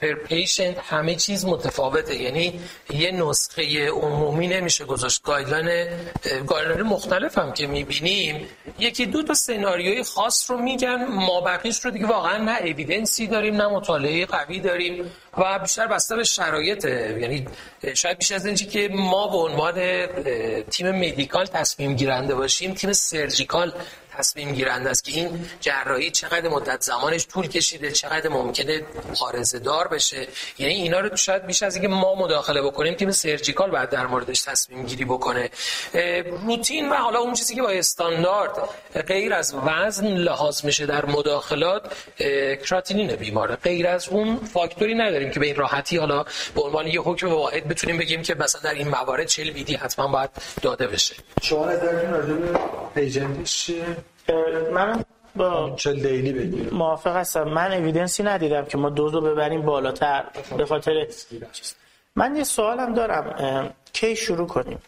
per 0.00 0.14
patient 0.14 0.78
همه 0.78 1.14
چیز 1.14 1.44
متفاوته. 1.44 2.16
یعنی 2.16 2.60
یه 2.90 3.10
نسخه 3.10 3.88
عمومی 3.88 4.46
نمیشه 4.48 4.84
گذاشت. 4.84 5.22
guideline 5.22 5.88
guideline 6.46 6.82
مختلف 6.82 7.38
هم 7.38 7.52
که 7.52 7.66
می‌بینیم 7.66 8.46
یکی 8.78 9.06
دو 9.06 9.22
تا 9.22 9.34
سناریوی 9.34 10.02
خاص 10.02 10.50
رو 10.50 10.58
میگن 10.58 11.04
ما 11.04 11.40
بقیش 11.40 11.84
رو 11.84 11.90
دیگه 11.90 12.06
واقعا 12.06 12.38
نه 12.38 12.58
evidence 12.60 13.19
ی 13.19 13.26
داریم 13.26 13.54
نه 13.54 13.68
مطالعه 13.68 14.26
قوی 14.26 14.60
داریم. 14.60 15.10
و 15.38 15.58
بیشتر 15.58 15.86
بسته 15.86 16.16
به 16.16 16.24
شرایط 16.24 16.84
یعنی 16.84 17.46
شاید 17.94 18.18
بیش 18.18 18.32
از 18.32 18.46
اینی 18.46 18.66
که 18.66 18.88
ما 18.92 19.28
به 19.28 19.36
عنوان 19.36 20.06
تیم 20.62 20.90
medical 20.90 21.46
تصمیم 21.46 21.94
گیرنده 21.94 22.34
باشیم 22.34 22.74
تیم 22.74 22.92
surgical 22.92 23.72
تصمیم 24.18 24.52
گیرنده 24.52 24.90
است 24.90 25.04
که 25.04 25.12
این 25.12 25.46
جراحی 25.60 26.10
چقدر 26.10 26.48
مدت 26.48 26.80
زمانش 26.80 27.26
طول 27.26 27.46
کشیده 27.46 27.92
چقدر 27.92 28.28
ممکنه 28.28 28.82
آرزه 29.20 29.58
دار 29.58 29.88
بشه. 29.88 30.28
یعنی 30.58 30.74
اینا 30.74 31.00
رو 31.00 31.16
شاید 31.16 31.46
بیش 31.46 31.62
از 31.62 31.74
اینکه 31.74 31.88
ما 31.88 32.14
مداخله 32.14 32.62
بکنیم 32.62 32.94
تیم 32.94 33.10
سرجیکال 33.10 33.70
بعد 33.70 33.90
در 33.90 34.06
موردش 34.06 34.42
تصمیم 34.42 34.86
گیری 34.86 35.04
بکنه. 35.04 35.50
روتین 36.46 36.90
و 36.90 36.94
حالا 36.94 37.18
اون 37.18 37.34
چیزی 37.34 37.54
که 37.54 37.62
با 37.62 37.70
استاندارد 37.70 38.52
غیر 39.06 39.34
از 39.34 39.54
وزن 39.54 40.06
لحاظ 40.06 40.64
میشه 40.64 40.86
در 40.86 41.06
مداخلات 41.06 41.94
کراتینین 42.68 43.16
بیماره. 43.16 43.56
غیر 43.56 43.86
از 43.86 44.08
اون 44.08 44.36
فاکتوری 44.36 44.94
نداریم 44.94 45.30
که 45.30 45.40
به 45.40 45.46
این 45.46 45.56
راحتی 45.56 45.96
حالا 45.96 46.24
به 46.54 46.62
عنوان 46.62 46.86
یه 46.86 47.00
حکم 47.00 47.28
واحد 47.28 47.68
بتونیم 47.68 47.98
بگیم 47.98 48.22
که 48.22 48.34
مثلا 48.34 48.60
در 48.60 48.74
این 48.74 48.88
موارد 48.88 49.26
40 49.26 49.50
بیدی 49.50 49.74
حتما 49.74 50.08
باید 50.08 50.30
داده 50.62 50.86
بشه. 50.86 51.14
شما 51.42 51.66
نظرتون 51.66 52.12
راجع 52.96 53.24
به 53.24 53.44
چیه؟ 53.44 53.96
من 54.72 55.04
با 55.36 55.76
daily 55.84 56.68
موافق 56.72 57.16
هستم. 57.16 57.42
من 57.42 57.72
evidence 57.72 58.16
ی 58.16 58.22
ندیدم 58.22 58.64
که 58.64 58.78
ما 58.78 58.90
دوز 58.90 59.14
رو 59.14 59.20
ببریم 59.20 59.62
بالاتر. 59.62 60.24
به 60.56 60.66
خاطر 60.66 61.06
من 62.16 62.36
یه 62.36 62.44
سوالم 62.44 62.94
دارم. 62.94 63.74
کی 63.92 64.16
شروع 64.16 64.46
کنیم؟ 64.46 64.78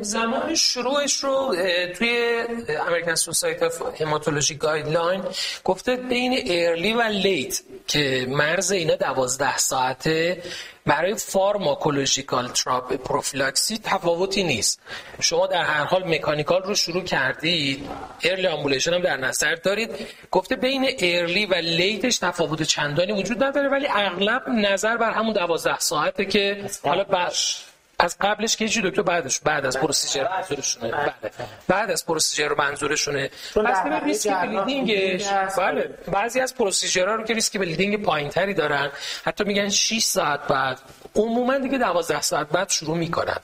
زمان 0.00 0.54
شروعش 0.54 1.24
رو 1.24 1.56
توی 1.98 2.44
American 2.88 3.14
Society 3.14 3.62
of 3.62 4.00
Hematology 4.00 4.54
guideline 4.54 5.22
گفته 5.64 5.96
بین 5.96 6.42
early 6.46 6.92
و 6.92 7.02
late 7.02 7.62
که 7.86 8.26
مرز 8.28 8.72
اینا 8.72 8.94
دوازده 8.94 9.56
ساعته 9.56 10.42
برای 10.86 11.14
pharmacological 11.14 12.48
thromboprophylaxis 12.48 13.78
تفاوتی 13.84 14.42
نیست. 14.42 14.80
شما 15.20 15.46
در 15.46 15.62
هر 15.62 15.84
حال 15.84 16.14
mechanical 16.14 16.62
رو 16.62 16.74
شروع 16.74 17.04
کردید 17.04 17.88
early 18.24 18.46
ambulation 18.46 18.94
هم 18.94 19.02
در 19.02 19.16
نظر 19.16 19.54
دارید. 19.54 19.90
گفته 20.30 20.56
بین 20.56 20.90
early 20.98 21.46
و 21.46 21.54
late 21.54 21.97
ش 21.97 22.18
تفاوت 22.18 22.62
چندانی 22.62 23.12
وجود 23.12 23.44
نداره 23.44 23.68
ولی 23.68 23.86
اغلب 23.94 24.48
نظر 24.48 24.96
بر 24.96 25.10
همون 25.10 25.32
دوازده 25.32 25.78
ساعته 25.78 26.24
که 26.24 26.64
حالا 26.84 27.04
بش 27.04 27.67
از 27.98 28.16
قبلش 28.20 28.56
که 28.56 28.68
چی 28.68 28.82
دکتر 28.82 29.02
بعدش 29.02 29.40
بعد 29.40 29.66
از 29.66 29.78
procedure 29.78 30.28
منظورشونه. 30.28 30.90
بله. 30.90 31.32
بعد 31.68 31.90
از 31.90 32.06
procedure 32.06 32.54
منظورشونه. 32.54 33.30
پس 33.54 33.82
به 33.84 34.04
ریسک 34.04 34.30
bleeding 34.30 35.08
ش 35.08 35.28
بله. 35.58 35.98
بعضی 36.12 36.40
از 36.40 36.54
procedure 36.54 37.08
ها 37.08 37.14
رو 37.14 37.24
که 37.24 37.34
ریسک 37.34 37.58
bleeding 37.58 38.02
پایینتری 38.02 38.54
دارن 38.54 38.90
حتی 39.24 39.44
میگن 39.44 39.68
6 39.68 39.98
ساعت 39.98 40.40
بعد. 40.46 40.80
عموما 41.16 41.58
دیگه 41.58 41.78
12 41.78 42.20
ساعت 42.20 42.48
بعد 42.48 42.68
شروع 42.68 42.96
می‌کنن. 42.96 43.38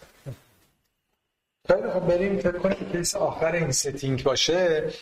خیلی 1.66 1.90
خب 1.90 2.00
بریم 2.00 2.38
فکر 2.38 2.58
کنیم 2.58 2.90
case 2.92 3.14
آخر 3.16 3.52
این 3.52 3.72
setting 3.72 4.22
باشه. 4.22 4.92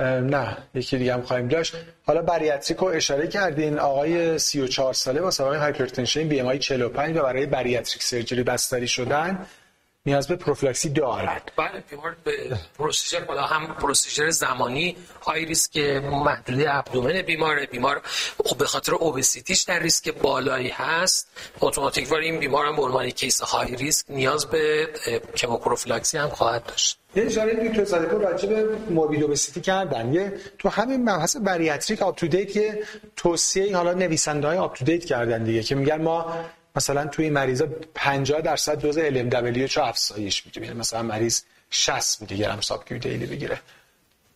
نه 0.00 0.56
یکی 0.74 0.98
دیگه 0.98 1.14
هم 1.14 1.22
خواهیم 1.22 1.48
داشت. 1.48 1.74
حالا 2.06 2.22
bariatric 2.22 2.82
اشاره 2.82 3.28
کردین 3.28 3.78
آقای 3.78 4.38
34 4.38 4.94
ساله 4.94 5.20
با 5.20 5.30
سابقه 5.30 5.58
hypertension 5.58 6.28
BMI 6.28 6.58
45 6.58 7.16
و 7.16 7.22
برای 7.22 7.46
bariatric 7.46 8.02
surgery 8.02 8.42
بستری 8.42 8.88
شدن 8.88 9.46
نیاز 10.06 10.28
به 10.28 10.36
prophylaxis 10.36 10.90
دارد. 10.90 11.52
بله 11.56 11.84
بیمار 11.90 12.16
به 12.24 12.58
procedure 12.78 13.24
بالا 13.24 13.42
هم 13.42 13.74
procedure 13.74 14.30
زمانی 14.30 14.96
high 15.22 15.44
risk 15.44 15.76
محدوده 16.02 16.74
abdomen 16.74 17.22
بیمار 17.22 17.66
بیمار 17.66 18.02
به 18.58 18.64
خاطر 18.64 18.94
obesity 18.94 19.47
ش 19.47 19.62
در 19.62 19.78
ریسک 19.78 20.14
بالایی 20.14 20.68
هست. 20.68 21.28
اتوماتیک 21.60 22.10
وار 22.10 22.20
این 22.20 22.38
بیمار 22.38 22.66
هم 22.66 22.76
به 22.76 22.82
عنوان 22.82 23.10
case 23.10 23.40
high 23.40 23.76
risk 23.76 24.06
نیاز 24.08 24.46
به 24.46 24.88
chemoprophylaxis 25.36 26.18
هم 26.18 26.28
خواهد 26.28 26.64
داشت. 26.64 26.99
یه 27.14 27.26
اشاره 27.26 27.68
دکتر 27.68 27.84
صادقی 27.84 28.24
راجع 28.24 28.48
به 28.48 28.76
morbid 28.90 29.22
obesity 29.22 29.60
کردن. 29.60 30.14
یه 30.14 30.32
تو 30.58 30.68
همین 30.68 31.10
مبحث 31.10 31.36
bariatric 31.36 32.02
UpToDate 32.02 32.52
که 32.52 32.82
توصیه 33.16 33.76
حالا 33.76 33.92
نویسنده 33.92 34.46
های 34.46 34.58
UpToDate 34.58 35.04
کردن 35.04 35.44
دیگه 35.44 35.62
که 35.62 35.74
میگن 35.74 36.02
ما 36.02 36.34
مثلا 36.76 37.06
توی 37.06 37.24
این 37.24 37.34
مریضا 37.34 37.66
50 37.94 38.40
درصد 38.40 38.78
دوز 38.78 38.98
LMWH 38.98 39.82
افزایش 39.82 40.46
میده 40.46 40.60
یعنی 40.60 40.78
مثلا 40.78 41.02
مریض 41.02 41.42
60 41.70 42.22
میلی 42.22 42.36
گرم 42.36 42.60
sub 42.60 42.84
daily 42.84 43.26
بگیره. 43.26 43.60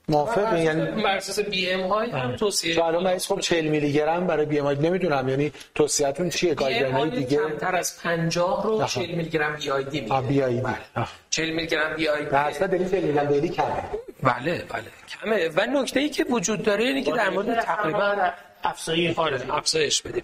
موافق 0.09 0.59
یعنی 0.59 1.03
بر 1.03 1.17
اساس 1.17 1.41
بی 1.41 1.71
ام 1.71 1.81
های 1.81 2.11
هم 2.11 2.37
توصیه 2.37 2.75
تو 2.75 2.83
الان 2.83 3.03
مریض 3.03 3.27
خب 3.27 3.41
40 3.41 3.69
میلی 3.69 3.93
گرم 3.93 4.27
برای 4.27 4.47
بی 4.47 4.59
ام 4.59 4.67
آی 4.67 4.77
نمی‌دونم. 4.77 5.29
یعنی 5.29 5.53
توصیه‌تون 5.75 6.31
چیه؟ 6.31 6.55
گایدلاین 6.55 7.09
دیگه؟ 7.09 7.37
کمتر 7.37 7.77
از 7.77 8.03
50 8.03 8.65
رو 8.65 8.85
40 8.85 9.15
میلی 9.15 9.31
گرم 9.31 9.57
بی 9.57 9.71
آی 9.71 9.85
دی 9.85 10.01
میگه. 10.01 10.21
بی 10.21 10.43
آی 10.43 10.61
دی 10.61 10.63
40 11.31 11.51
میلی 11.51 11.67
گرم 11.67 11.97
بی 11.97 12.09
آی 12.09 12.25
دی 12.25 12.31
درصد 12.31 12.71
دلیل 12.71 12.91
40 12.91 13.03
میلی 13.03 13.27
دیلی 13.27 13.49
کمه. 13.49 13.85
بله 14.23 14.65
بله. 14.69 14.85
کمه. 15.09 15.49
و 15.57 15.67
نکته 15.67 16.01
ای 16.01 16.09
که 16.09 16.25
وجود 16.31 16.63
داره 16.63 16.85
اینه 16.85 17.03
که 17.03 17.13
در 17.13 17.31
مورد 17.31 17.61
تقریبا 17.61 18.31
افزایش 18.65 19.19
آره 19.19 19.55
افزایش 19.55 20.03
بدیم. 20.03 20.23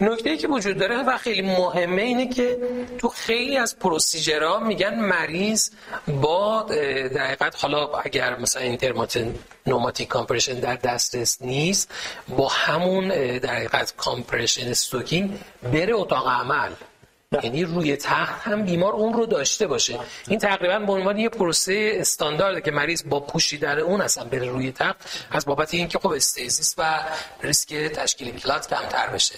نکته 0.00 0.36
که 0.36 0.48
وجود 0.48 0.78
داره 0.78 1.02
و 1.02 1.18
خیلی 1.18 1.42
مهمه 1.42 2.02
اینه 2.02 2.28
که 2.28 2.58
تو 2.98 3.08
خیلی 3.08 3.56
از 3.56 3.78
پروسیجرها 3.78 4.60
میگن 4.60 4.94
مریض 5.00 5.70
با 6.08 6.62
در 7.14 7.26
حقیقت 7.26 7.56
حالا 7.62 7.98
اگر 7.98 8.38
مثلا 8.38 8.62
intermittent 8.62 9.34
pneumatic 9.66 10.08
compression 10.08 10.54
در 10.54 10.74
دسترس 10.76 11.42
نیست 11.42 11.92
با 12.28 12.48
همون 12.48 13.08
در 13.38 13.54
حقیقت 13.54 13.94
compression 13.96 14.68
stocking 14.68 15.38
بره 15.62 15.94
اتاق 15.94 16.28
عمل. 16.28 16.70
یعنی 17.44 17.64
روی 17.64 17.96
تخت 17.96 18.42
هم 18.42 18.64
بیمار 18.64 18.92
اون 18.92 19.12
رو 19.12 19.26
داشته 19.26 19.66
باشه. 19.66 19.98
این 20.28 20.38
تقریبا 20.38 20.78
به 20.78 20.92
عنوان 20.92 21.18
یه 21.18 21.28
پروسه 21.28 21.92
استاندارده 21.94 22.60
که 22.60 22.70
مریض 22.70 23.02
با 23.08 23.20
پوشیدن 23.20 23.78
اون 23.78 24.00
اصلا 24.00 24.24
بره 24.24 24.48
روی 24.50 24.72
تخت 24.72 24.96
از 25.30 25.46
بابت 25.46 25.74
اینکه 25.74 25.98
خب 25.98 26.08
stasis 26.08 26.74
و 26.78 27.00
ریسک 27.42 27.74
تشکیل 27.74 28.38
clot 28.38 28.74
کمتر 28.74 29.06
بشه. 29.06 29.34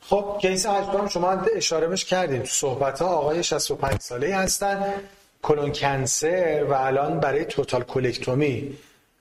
خب 0.00 0.38
case 0.40 0.66
اجبام 0.66 1.08
شما 1.08 1.30
اشاره 1.56 1.86
مش 1.86 2.04
کردیم. 2.04 2.42
تو 2.42 2.48
صحبت 2.48 3.02
ها 3.02 3.08
آقای 3.08 3.44
65 3.44 4.00
ساله 4.00 4.36
هستن 4.36 4.94
کلون 5.42 5.72
کنسر 5.72 6.64
و 6.64 6.72
الان 6.72 7.20
برای 7.20 7.44
توتال 7.44 7.82
کلکتومی 7.82 8.78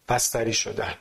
بستری 0.09 0.53
شدن. 0.53 0.93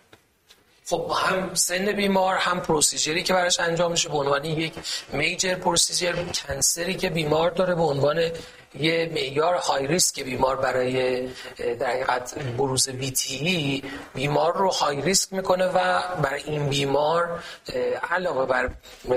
خب 0.91 1.11
هم 1.17 1.55
سن 1.55 1.93
بیمار 1.93 2.37
هم 2.37 2.61
پروسیجری 2.61 3.23
که 3.23 3.33
براش 3.33 3.61
انجام 3.61 3.91
میشه 3.91 4.09
به 4.09 4.17
عنوان 4.17 4.45
یک 4.45 4.73
میجر 5.13 5.55
پروسیجر 5.55 6.13
کنسری 6.33 6.95
که 6.95 7.11
بیمار 7.11 7.51
داره 7.51 7.75
به 7.75 7.83
عنوان 7.83 8.31
یه 8.75 9.11
معیار 9.15 9.55
های 9.55 9.87
ریسک 9.87 10.23
بیمار 10.23 10.57
برای 10.57 11.27
در 11.81 11.91
حقیقت 11.91 12.39
بروز 12.39 12.89
ویتی 12.89 13.83
بیمار 14.15 14.57
رو 14.57 14.71
های 14.71 15.03
ریسک 15.03 15.33
می‌کنه 15.33 15.67
و 15.67 16.01
برای 16.23 16.43
این 16.47 16.69
بیمار 16.69 17.43
علاوه 18.11 18.47
بر 18.47 18.71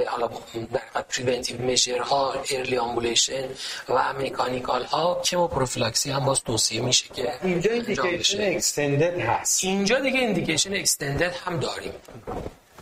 حالا 0.07 0.27
در 0.27 0.79
حقیقت 0.79 1.07
preventive 1.07 1.61
measure 1.61 1.99
ها 1.99 2.33
early 2.51 2.77
ambulation 2.77 3.47
و 3.89 4.13
mechanical 4.13 4.83
ها 4.83 5.21
chemoprophylaxis 5.25 6.11
هم 6.11 6.25
باز 6.25 6.43
توصیه 6.43 6.81
میشه 6.81 7.05
که 7.13 7.33
اینجا 7.43 7.71
indication 7.71 8.41
extended 8.41 9.19
هست. 9.19 9.63
اینجا 9.63 9.99
دیگه 9.99 10.19
indication 10.19 10.73
extended 10.73 11.33
هم 11.45 11.59
داریم. 11.59 11.93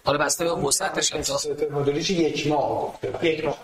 حالا 0.05 0.17
بسته 0.17 0.43
به 0.45 0.51
وسعتش 0.51 1.11
یک 2.09 2.47
ماه. 2.47 2.97
گفته 3.01 3.25
یک 3.25 3.45
ماه. 3.45 3.55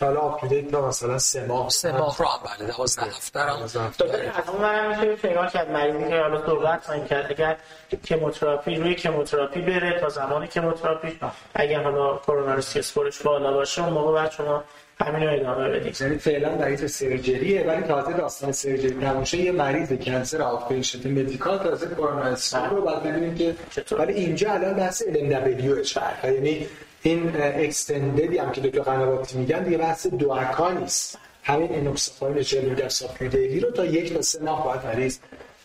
حالا 0.00 0.20
UpToDate 0.20 0.70
تا 0.70 0.88
مثلا 0.88 1.18
سه 1.18 1.46
ماه 1.46 1.68
سه 1.68 1.92
ماه 1.92 2.16
رو 2.18 2.26
هم 2.26 2.40
بله 2.44 2.68
دوازده 2.68 3.02
هفته 3.02 3.40
رو 3.40 3.62
از 3.62 3.76
اون 3.76 4.62
منم 4.62 5.08
میشه 5.08 5.30
نگاه 5.30 5.52
کرد 5.52 5.70
مریضی 5.70 6.08
که 6.08 6.20
حالا 6.20 6.46
صحبت 6.46 6.84
خواهیم 6.84 7.04
کرد 7.04 7.30
اگر 7.30 7.56
chemotherapy 8.04 8.74
روی 8.74 8.94
chemotherapy 8.94 9.60
بره 9.60 10.00
تا 10.00 10.08
زمان 10.08 10.46
chemotherapy 10.46 11.18
اگر 11.54 11.82
حالا 11.82 12.16
Khorana 12.16 12.54
risk 12.54 12.76
score 12.76 13.09
ش 13.09 13.22
بالا 13.22 13.52
باشه 13.52 13.84
اون 13.84 13.92
موقع 13.92 14.14
بعد 14.14 14.30
شما 14.30 14.64
همین 15.00 15.28
رو 15.28 15.34
ادامه 15.34 15.68
بدید. 15.68 16.00
یعنی 16.00 16.18
فعلا 16.18 16.54
مریض 16.54 16.92
surgery 16.92 17.55
ه 17.55 17.64
ولی 17.66 17.82
تازه 17.82 18.12
داستان 18.12 18.52
surgery 18.52 18.94
نموشه 18.94 19.38
یه 19.38 19.52
مریض 19.52 19.92
cancer 19.92 20.42
of 20.42 20.68
patient 20.68 21.06
medical 21.06 21.58
تازه 21.58 21.86
Khorana 21.86 22.36
رو 22.70 22.82
بعد 22.82 23.02
ببینیم 23.02 23.34
که 23.34 23.54
ولی 23.94 24.12
اینجا 24.12 24.52
الان 24.52 24.74
بحث 24.74 25.02
LMWH 25.08 25.76
یعنی 26.24 26.66
این 27.02 27.32
extended 27.36 28.27
ی 28.27 28.38
هم 28.38 28.52
که 28.52 28.60
دکتر 28.60 28.80
قنواتی 28.80 29.38
میگن 29.38 29.62
دیگه 29.62 29.78
بحث 29.78 30.06
DOAC 30.06 30.70
نیست. 30.70 31.18
همین 31.42 31.74
انوکساپارین 31.74 32.42
40 32.42 32.64
میلی 32.64 32.88
sub 32.88 33.18
daily 33.18 33.60
رو 33.60 33.70
تا 33.70 33.84
یک 33.84 34.14
تا 34.14 34.22
سه 34.22 34.42
ماه 34.42 34.64
باید 34.64 34.86
مریض 34.86 35.18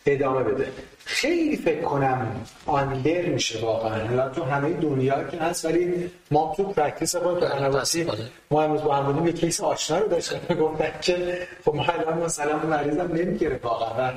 ادامه 0.05 0.43
بده. 0.43 0.71
خیلی 1.05 1.57
فکر 1.57 1.81
کنم 1.81 2.45
under 2.65 3.21
میشه 3.21 3.59
واقعا. 3.59 4.29
تو 4.29 4.43
همه 4.43 4.73
دنیا 4.73 5.23
که 5.23 5.37
هست 5.37 5.65
ولی 5.65 6.11
ما 6.31 6.53
تو 6.57 6.63
practice 6.63 7.15
خود 7.15 7.39
دکتر 7.39 7.45
قنواتی 7.45 8.07
ما 8.51 8.63
امروز 8.63 8.81
با 8.81 8.95
هم 8.95 9.05
بودیم 9.05 9.27
یه 9.27 9.33
case 9.33 9.61
آشنا 9.61 9.97
رو 9.97 10.07
داشتن. 10.07 10.55
گفتن 10.61 10.91
که 11.01 11.47
خب 11.65 11.75
ما 11.75 11.83
الان 11.83 12.17
مثلا 12.17 12.57
مریضم 12.57 13.11
نمی‌گیره 13.13 13.59
واقعا. 13.63 14.13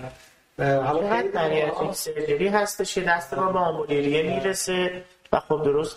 حالا 0.59 1.16
خیلی 1.16 1.31
surgery 1.93 2.49
هستش 2.49 2.95
که 2.95 3.01
دست 3.01 3.35
ما 3.35 3.53
با 3.53 3.61
آمبولی 3.61 4.02
ریه 4.02 4.23
می‌رسه 4.23 5.03
و 5.33 5.41
خب 5.41 5.62
درست 5.64 5.97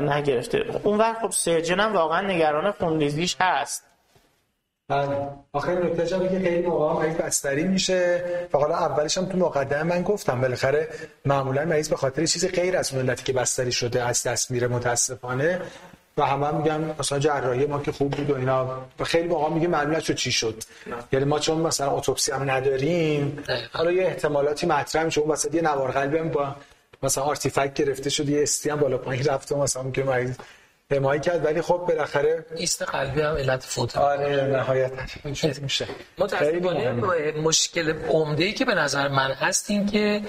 نگرفته. 0.00 0.64
اون 0.82 0.98
وقت 0.98 1.22
خب 1.22 1.30
surgeon 1.30 1.80
هم 1.80 1.92
واقعا 1.92 2.20
نگران 2.20 2.72
خونریزیش 2.72 3.36
هست. 3.40 3.84
بله. 4.88 5.28
آخر 5.52 5.84
نکته 5.84 6.06
جا 6.06 6.18
که 6.18 6.28
خیلی 6.28 6.66
موقع 6.66 7.02
مریض 7.02 7.16
بستری 7.16 7.64
میشه. 7.64 8.24
و 8.54 8.58
حالا 8.58 8.76
اولش 8.76 9.18
هم 9.18 9.26
تو 9.26 9.38
مقدمه 9.38 9.82
من 9.82 10.02
گفتم 10.02 10.40
بالاخره 10.40 10.88
معمولا 11.24 11.64
مریض 11.64 11.88
به 11.88 11.96
خاطر 11.96 12.26
چیزی 12.26 12.48
غیر 12.48 12.76
از 12.76 12.94
ملتی 12.94 13.24
که 13.24 13.32
بستری 13.32 13.72
شده 13.72 14.02
از 14.02 14.22
دست 14.22 14.50
میره 14.50 14.68
متاسفانه. 14.68 15.60
و 16.18 16.22
همه 16.22 16.46
هم 16.46 16.56
میگن 16.56 16.94
مثلا 16.98 17.18
جراحی 17.18 17.66
ما 17.66 17.80
که 17.80 17.92
خوب 17.92 18.10
بود 18.10 18.30
و 18.30 18.34
اینا. 18.34 18.84
و 18.98 19.04
خیلی 19.04 19.28
موقع 19.28 19.54
میگه 19.54 19.68
معلومه 19.68 20.00
شد 20.00 20.14
چی 20.14 20.32
شد. 20.32 20.62
یعنی 21.12 21.24
ما 21.24 21.38
چون 21.38 21.58
مثلا 21.58 21.90
اتوپسی 21.90 22.32
هم 22.32 22.50
نداریم 22.50 23.44
حالا 23.72 23.92
یه 23.92 24.06
احتمالاتی 24.06 24.66
مطرح 24.66 25.04
میشه. 25.04 25.20
اون 25.20 25.30
وسط 25.30 25.54
یه 25.54 25.62
نوار 25.62 25.90
قلبی 25.90 26.18
هم 26.18 26.28
با 26.28 26.54
مثلا 27.02 27.24
آرتیفکت 27.24 27.74
گرفته 27.74 28.10
شد 28.10 28.28
یه 28.28 28.42
استی 28.42 28.70
هم 28.70 28.76
بالا 28.76 28.98
پایین 28.98 29.24
رفته 29.24 29.56
مثلا 29.56 29.90
که 29.90 30.04
مریض 30.04 30.36
حمایت 30.92 31.22
کرد 31.22 31.44
ولی 31.44 31.62
خب 31.62 31.76
بالاخره 31.88 32.44
ایست 32.56 32.82
قلبی 32.82 33.20
هم 33.20 33.36
علت 33.36 33.62
فوت 33.62 33.96
آره 33.96 34.44
نهایت. 34.44 34.92
میشه. 35.62 35.86
متاسفانه 36.18 36.92
مشکل 37.32 37.94
عمده 38.08 38.44
ای 38.44 38.52
که 38.52 38.64
به 38.64 38.74
نظر 38.74 39.08
من 39.08 39.32
هست 39.32 39.70
این 39.70 39.86
که 39.86 40.22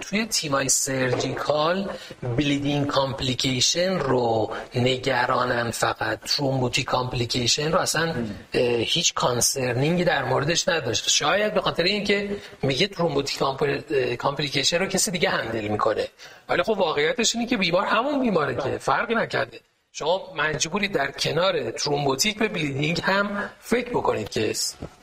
توی 0.00 0.26
تیمای 0.26 0.68
surgical 0.68 1.90
bleeding 2.22 2.86
complication 2.86 3.98
رو 3.98 4.52
نگرانن 4.74 5.70
فقط. 5.70 6.20
thrombotic 6.20 6.84
complication 6.84 7.72
رو 7.72 7.78
اصلا 7.78 8.14
هیچ 8.78 9.14
concerning 9.14 9.96
ی 9.96 10.04
در 10.04 10.24
موردش 10.24 10.68
نداشت. 10.68 11.08
شاید 11.08 11.54
به 11.54 11.60
خاطر 11.60 11.82
اینکه 11.82 12.36
میگه 12.62 12.86
thrombotic 12.86 13.38
complication 14.16 14.78
رو 14.78 14.86
کسی 14.86 15.10
دیگه 15.10 15.28
handle 15.28 15.68
می‌کنه. 15.68 16.08
ولی 16.48 16.62
خب 16.62 16.70
واقعیتش 16.70 17.34
اینه 17.34 17.48
که 17.48 17.56
بیمار 17.56 17.86
همون 17.86 18.20
بیماره 18.20 18.54
که 18.54 18.78
فرقی 18.78 19.14
نکرده. 19.14 19.60
شما 19.92 20.34
مجبوری 20.36 20.88
در 20.88 21.10
کنار 21.10 21.70
thrombotic 21.70 22.38
به 22.38 22.48
bleeding 22.48 23.00
هم 23.00 23.50
فکر 23.60 23.90
بکنید 23.90 24.28
که 24.28 24.52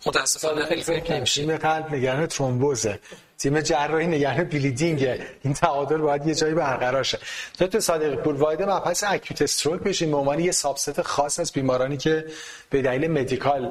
متاسفانه 0.05 0.65
خیلی 0.65 0.81
فکر 0.81 1.15
نمیشه 1.15 1.45
تیم 1.45 1.57
قلب 1.57 1.93
نگران 1.93 2.27
ترومبوزه. 2.27 2.99
تیم 3.41 3.61
جراحی 3.61 4.07
نگران 4.07 4.43
bleeding 4.43 5.19
این 5.43 5.53
تعادل 5.53 5.97
باید 5.97 6.27
یه 6.27 6.35
جایی 6.35 6.53
برقرار 6.53 7.03
شه. 7.03 7.19
دکتر 7.53 7.79
صادقی 7.79 8.15
پور 8.15 8.35
وارد 8.35 8.63
مبحث 8.63 9.03
acute 9.07 9.41
stroke 9.41 9.81
بشیم 9.81 10.11
به 10.11 10.17
عنوان 10.17 10.39
یه 10.39 10.51
subset 10.51 11.01
خاص 11.01 11.39
از 11.39 11.51
بیمارانی 11.51 11.97
که 11.97 12.25
به 12.69 12.81
دلیل 12.81 13.11
medical 13.11 13.65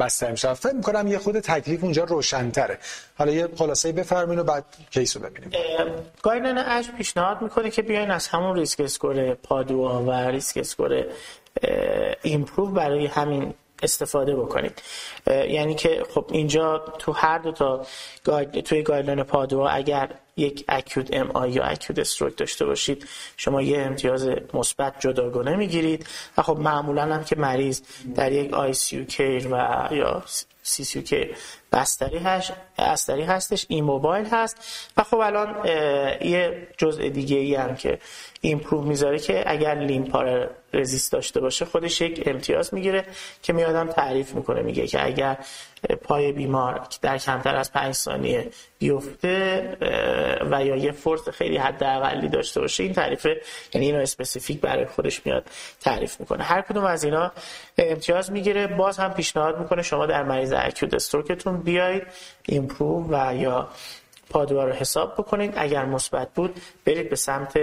بستری 0.00 0.30
میشن. 0.30 0.54
فکر 0.54 0.72
می‌کنم 0.72 1.06
یه 1.06 1.18
خرده 1.18 1.40
تکلیف 1.40 1.84
اونجا 1.84 2.04
روشن‌تره. 2.04 2.78
حالا 3.18 3.32
یه 3.32 3.48
خلاصه 3.56 3.92
بفرمایید 3.92 4.40
و 4.40 4.44
بعد 4.44 4.64
case 4.90 5.14
و 5.14 5.20
ببینیم. 5.20 5.50
guideline 6.22 6.58
ASH 6.58 6.90
پیشنهاد 6.90 7.42
می‌کنه 7.42 7.70
که 7.70 7.82
بیاین 7.82 8.10
از 8.10 8.28
همون 8.28 8.56
risk 8.56 8.80
score 8.80 9.34
Padua 9.34 10.02
و 10.02 10.10
risk 10.10 10.56
score 10.56 11.04
IMPROVE 12.22 12.70
برای 12.70 13.06
همین 13.06 13.54
استفاده 13.82 14.36
بکنید. 14.36 14.82
یعنی 15.26 15.74
که 15.74 16.02
خب 16.14 16.26
اینجا 16.30 16.78
تو 16.98 17.12
هر 17.12 17.38
دو 17.38 17.52
تا 17.52 17.86
guide، 18.24 18.60
توی 18.60 18.82
guideline 18.82 19.22
Padua 19.22 19.68
اگر 19.68 20.10
یک 20.36 20.64
acute 20.68 21.08
MI 21.12 21.50
یا 21.50 21.64
acute 21.64 21.98
stroke 21.98 22.36
داشته 22.36 22.64
باشید 22.64 23.08
شما 23.36 23.62
یه 23.62 23.80
امتیاز 23.80 24.28
مثبت 24.54 24.94
جداگانه 25.00 25.56
می‌گیرید. 25.56 26.06
و 26.38 26.42
خب 26.42 26.58
معمولا 26.58 27.02
هم 27.02 27.24
که 27.24 27.36
مریض 27.36 27.80
در 28.14 28.32
یک 28.32 28.52
IC 28.52 29.06
و 29.50 29.88
یا 29.90 30.22
سی 30.66 31.02
که 31.02 31.30
بستری 31.72 32.18
هست 32.18 32.52
بستری 32.78 33.22
هستش 33.22 33.66
immobile 33.68 34.26
هست. 34.26 34.56
و 34.96 35.02
خب 35.02 35.16
الان 35.16 35.66
یه 36.20 36.68
جزء 36.78 37.08
دیگه 37.08 37.36
ای 37.36 37.54
هم 37.54 37.76
که 37.76 37.98
IMPROVE 38.40 38.84
می‌ذاره 38.84 39.18
که 39.18 39.44
اگر 39.46 39.74
limb 39.74 40.50
paresis 40.72 41.12
داشته 41.12 41.40
باشه 41.40 41.64
خودش 41.64 42.00
یک 42.00 42.22
امتیاز 42.26 42.74
می‌گیره 42.74 43.04
که 43.42 43.52
میادم 43.52 43.88
تعریف 43.88 44.34
می‌کنه 44.34 44.62
میگه 44.62 44.86
که 44.86 45.06
اگر 45.06 45.38
پای 45.86 46.32
بیمار 46.32 46.86
در 47.02 47.18
کمتر 47.18 47.56
از 47.56 47.72
پنج 47.72 47.94
ثانیه 47.94 48.50
بیفته 48.78 49.76
و 50.50 50.64
یا 50.64 50.76
یه 50.76 50.92
force 50.92 51.28
خیلی 51.28 51.56
حداقلی 51.56 52.28
داشته 52.28 52.60
باشه 52.60 52.82
این 52.82 52.92
تعریفه 52.92 53.40
یعنی 53.74 53.86
اینو 53.86 53.98
specific 53.98 54.60
برای 54.60 54.86
خودش 54.86 55.26
میاد 55.26 55.44
تعریف 55.80 56.20
می‌کنه. 56.20 56.44
هر 56.44 56.60
کدوم 56.60 56.84
از 56.84 57.04
اینا 57.04 57.32
امتیاز 57.78 58.32
می‌گیره 58.32 58.66
باز 58.66 58.98
هم 58.98 59.14
پیشنهاد 59.14 59.58
می‌کنه 59.58 59.82
شما 59.82 60.06
در 60.06 60.22
مریض 60.22 60.52
acute 60.56 60.94
stroke 60.94 61.38
تون 61.38 61.60
بیاید 61.60 62.02
IMPROVE 62.46 63.06
و 63.10 63.34
یا 63.34 63.68
Padua 64.30 64.64
رو 64.64 64.72
حساب 64.72 65.14
بکنید. 65.14 65.52
اگر 65.56 65.84
مثبت 65.84 66.28
بود 66.34 66.60
برید 66.84 67.10
به 67.10 67.16
سمت 67.16 67.58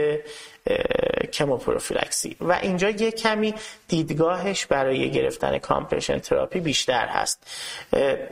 chemoprophylaxis 1.33 2.35
و 2.39 2.51
اینجا 2.51 2.89
یه 2.89 3.11
کمی 3.11 3.53
دیدگاهش 3.87 4.65
برای 4.65 5.11
گرفتن 5.11 5.57
compression 5.57 6.19
therapy 6.19 6.59
بیشتر 6.59 7.07
هست. 7.07 7.47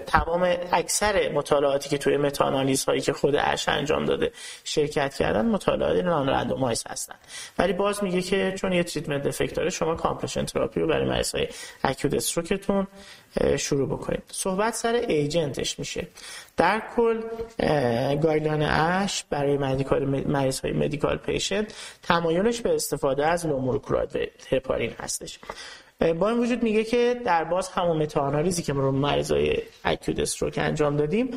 تمام 0.07 0.55
اکثر 0.71 1.31
مطالعاتی 1.31 1.89
که 1.89 1.97
توی 1.97 2.17
meta-analysis 2.17 2.85
هایی 2.85 3.01
که 3.01 3.13
خود 3.13 3.35
ASH 3.35 3.69
انجام 3.69 4.05
داده 4.05 4.31
شرکت 4.63 5.13
کردن 5.13 5.45
مطالعات 5.45 6.03
non-randomized 6.03 6.83
هستن. 6.87 7.15
ولی 7.59 7.73
باز 7.73 8.03
میگه 8.03 8.21
که 8.21 8.53
چون 8.57 8.73
یه 8.73 8.83
treatment 8.83 9.23
effect 9.23 9.53
داره 9.53 9.69
شما 9.69 9.95
compression 9.95 10.45
therapy 10.45 10.79
رو 10.79 10.87
برای 10.87 11.05
مریض 11.05 11.35
های 11.35 11.47
acute 11.83 12.13
stroke 12.13 12.63
تون 12.63 12.87
شروع 13.57 13.89
بکنید 13.89 14.23
صحبت 14.31 14.73
سر 14.73 14.93
agent 14.93 15.55
ش 15.55 15.79
میشه. 15.79 16.07
در 16.57 16.81
کل 16.95 17.21
guideline 18.15 18.61
ASH 18.61 19.23
برای 19.29 19.57
medical 19.57 20.05
مریض 20.27 20.59
های 20.59 20.73
medical 20.73 21.17
patient 21.17 21.73
تمایلش 22.03 22.61
به 22.61 22.75
استفاده 22.75 23.27
از 23.27 23.45
low 23.45 23.57
molecular 23.57 23.92
weight 23.92 24.15
heparin 24.15 24.91
هستش. 24.99 25.39
با 25.99 26.29
این 26.29 26.39
وجود 26.39 26.63
میگه 26.63 26.83
که 26.83 27.21
در 27.25 27.43
باز 27.43 27.69
همون 27.69 27.97
meta-analysis 27.97 28.59
ی 28.59 28.63
که 28.63 28.73
ما 28.73 28.81
رو 28.81 28.91
مریض 28.91 29.31
های 29.31 29.57
acute 29.85 30.19
stroke 30.19 30.57
انجام 30.57 30.97
دادیم 30.97 31.31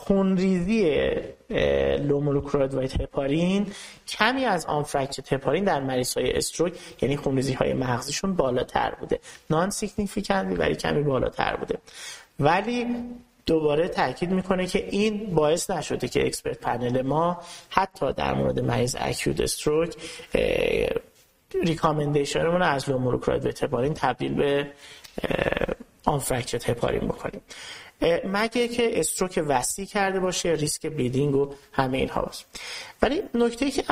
خونریزی 0.00 1.10
low 1.98 2.11
molecular 2.11 2.49
weight 2.49 2.74
heparin. 2.74 3.66
کمی 4.08 4.44
از 4.44 4.66
unfractionated 4.66 5.34
heparin 5.34 5.64
در 5.64 5.80
مریض 5.80 6.14
های 6.14 6.32
stroke 6.32 6.72
یعنی 7.02 7.16
خونریزی 7.16 7.52
های 7.52 7.74
مغزیشون 7.74 8.36
بالاتر 8.36 8.94
بوده. 9.00 9.20
non-significant 9.50 10.60
ولی 10.60 10.74
کمی 10.74 11.02
بالاتر 11.02 11.56
بوده. 11.56 11.78
ولی 12.40 12.86
دوباره 13.46 13.88
تاکید 13.88 14.30
می‌کنه 14.30 14.66
که 14.66 14.86
این 14.90 15.34
باعث 15.34 15.70
نشده 15.70 16.08
که 16.08 16.26
expert 16.26 16.58
panel 16.58 17.02
ما 17.02 17.40
حتی 17.70 18.12
در 18.12 18.34
مورد 18.34 18.60
مریض 18.60 18.96
acute 18.98 19.40
stroke 19.40 19.94
recommendation 21.64 22.45
مون 22.45 22.62
از 22.62 22.90
low 22.90 22.99
molecular 22.99 23.27
weight 23.27 23.46
heparin 23.46 23.94
تبدیل 23.94 24.34
به 24.34 24.66
unfractionated 26.04 26.70
heparin 26.70 27.00
بکنیم. 27.00 27.40
مگه 28.24 28.68
که 28.68 29.00
stroke 29.00 29.44
وسیع 29.46 29.84
کرده 29.84 30.20
باشه 30.20 30.48
ریسک 30.48 30.86
bleeding 30.86 31.34
و 31.34 31.50
همه 31.72 31.98
این 31.98 32.08
هاست 32.08 32.46
ولی 33.02 33.22
نکته 33.34 33.70
که 33.70 33.82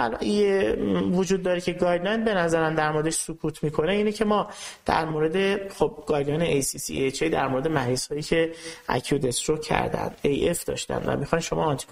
وجود 1.12 1.42
داره 1.42 1.60
که 1.60 1.72
guideline 1.72 2.24
به 2.24 2.34
نظرم 2.34 2.74
در 2.74 2.92
موردش 2.92 3.14
سکوت 3.14 3.64
می‌کنه 3.64 3.92
اینه 3.92 4.12
که 4.12 4.24
ما 4.24 4.48
در 4.86 5.04
مورد 5.04 5.68
خب 5.72 6.04
guideline 6.06 6.62
ACC/AHA 6.62 7.22
در 7.22 7.48
مورد 7.48 7.68
مریض 7.68 8.06
هایی 8.06 8.22
که 8.22 8.52
acute 8.88 9.24
stroke 9.24 9.62
کردن 9.62 10.10
AF 10.24 10.64
داشتن 10.64 11.02
و 11.06 11.16
می‌خوان 11.16 11.40
شما 11.40 11.64
anti 11.64 11.86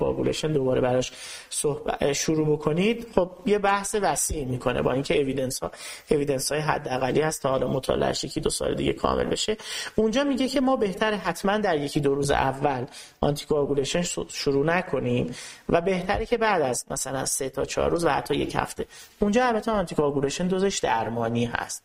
دوباره 0.48 0.80
براش 0.80 1.12
شروع 2.12 2.56
بکنید 2.56 3.06
خب 3.14 3.30
یه 3.46 3.58
بحث 3.58 3.96
وسیع 4.02 4.44
می‌کنه 4.44 4.82
با 4.82 4.92
اینکه 4.92 5.20
evidence 5.20 5.60
ها 5.60 5.70
evidence 6.10 6.52
های 6.52 6.60
حداقلی 6.60 7.20
هست 7.20 7.42
تا 7.42 7.48
حالا 7.48 7.68
مطالعهش 7.68 8.24
یکی 8.24 8.40
دو 8.40 8.50
سال 8.50 8.74
دیگه 8.74 8.92
کامل 8.92 9.24
بشه. 9.24 9.56
اونجا 9.96 10.24
میگه 10.24 10.48
که 10.48 10.60
ما 10.60 10.76
بهتر 10.76 11.12
حتما 11.12 11.58
در 11.58 11.78
یکی 11.78 12.00
دو 12.06 12.14
روز 12.14 12.30
اول 12.30 12.86
anti 13.20 13.46
شروع 14.28 14.66
نکنیم 14.66 15.34
و 15.68 15.80
بهتره 15.80 16.26
که 16.26 16.36
بعد 16.36 16.62
از 16.62 16.84
مثلا 16.90 17.24
سه 17.24 17.48
تا 17.48 17.64
چهار 17.64 17.90
روز 17.90 18.04
و 18.04 18.08
حتی 18.08 18.34
یک 18.34 18.54
هفته. 18.54 18.86
اونجا 19.20 19.46
البته 19.46 19.70
anti 19.70 19.94
دوزش 20.48 20.78
درمانی 20.78 21.44
هست. 21.44 21.82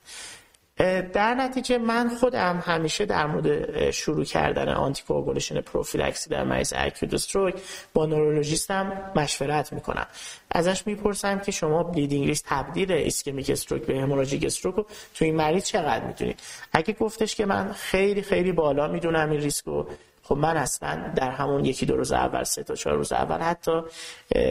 در 1.14 1.34
نتیجه 1.34 1.78
من 1.78 2.10
خودم 2.10 2.64
همیشه 2.66 3.06
در 3.06 3.26
مورد 3.26 3.92
شروع 3.92 4.24
کردن 4.24 4.70
anticoagulation 4.70 5.62
prophylaxis 5.62 6.30
در 6.30 6.44
مریض 6.44 6.74
acute 6.76 7.14
stroke 7.14 7.56
با 7.94 8.06
نورولوژیستم 8.06 9.12
مشورت 9.16 9.74
می‌کنم. 9.74 10.08
ازش 10.52 10.88
می‌پرسم 10.88 11.40
که 11.40 11.52
شما 11.52 11.84
bleeding 11.84 12.28
risk 12.28 12.46
تبدیل 12.48 12.92
ischemic 12.92 13.50
stroke 13.50 13.82
به 13.82 14.00
hemorrhagic 14.00 14.46
stroke 14.46 14.76
رو 14.76 14.86
تو 15.14 15.26
این 15.26 15.36
مریض 15.36 15.66
چقدر 15.66 16.06
می‌دونید؟ 16.06 16.40
اگه 16.74 16.94
گفتش 16.94 17.36
که 17.36 17.46
من 17.46 17.74
خیلی 17.74 18.22
خیلی 18.22 18.52
بالا 18.52 18.88
می‌دونم 18.88 19.32
این 19.32 19.42
ریسک 19.42 19.66
رو 19.66 19.88
خب 20.32 20.38
من 20.38 20.58
اصلا 20.58 21.14
در 21.16 21.32
همون 21.32 21.66
یکی 21.66 21.86
دو 21.86 21.98
روز 21.98 22.12
اول 22.12 22.44
سه 22.44 22.64
تا 22.64 22.76
چهار 22.76 22.96
روز 22.96 23.12
اول 23.12 23.40
حتی 23.40 23.82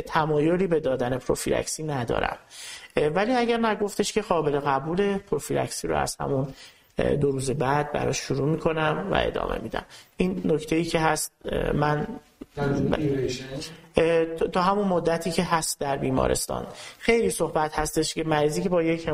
تمایلی 0.07 0.67
به 0.67 0.81
دادن 0.81 1.19
پروفیلکسی 1.19 1.83
ندارم. 1.83 2.39
ولی 2.97 3.33
اگر 3.33 3.57
نگفتش 3.57 4.13
که 4.13 4.23
قابل 4.23 4.61
قبول 4.61 5.19
پروفیلکسی 5.19 5.89
رو 5.89 5.97
از 5.97 6.17
همون 6.21 6.49
دو 7.21 7.31
روز 7.31 7.51
بعد 7.51 7.93
براش 7.93 8.19
شروع 8.19 8.49
می‌کنم 8.49 9.09
و 9.11 9.15
ادامه 9.15 9.59
میدم. 9.59 9.85
این 10.17 10.43
نکته 10.45 10.77
ای 10.77 10.85
که 10.85 10.99
هست 10.99 11.33
من 11.75 12.07
تا 14.53 14.63
همون 14.63 14.89
مدتی 14.89 15.31
که 15.31 15.43
هست 15.43 15.81
در 15.81 15.97
بیمارستان. 15.97 16.67
خیلی 16.99 17.31
صحبت 17.31 17.79
هستش 17.79 18.15
که 18.15 18.25
مریضی 18.25 18.63
که 18.63 18.69
با 18.69 18.83
یک 18.83 19.09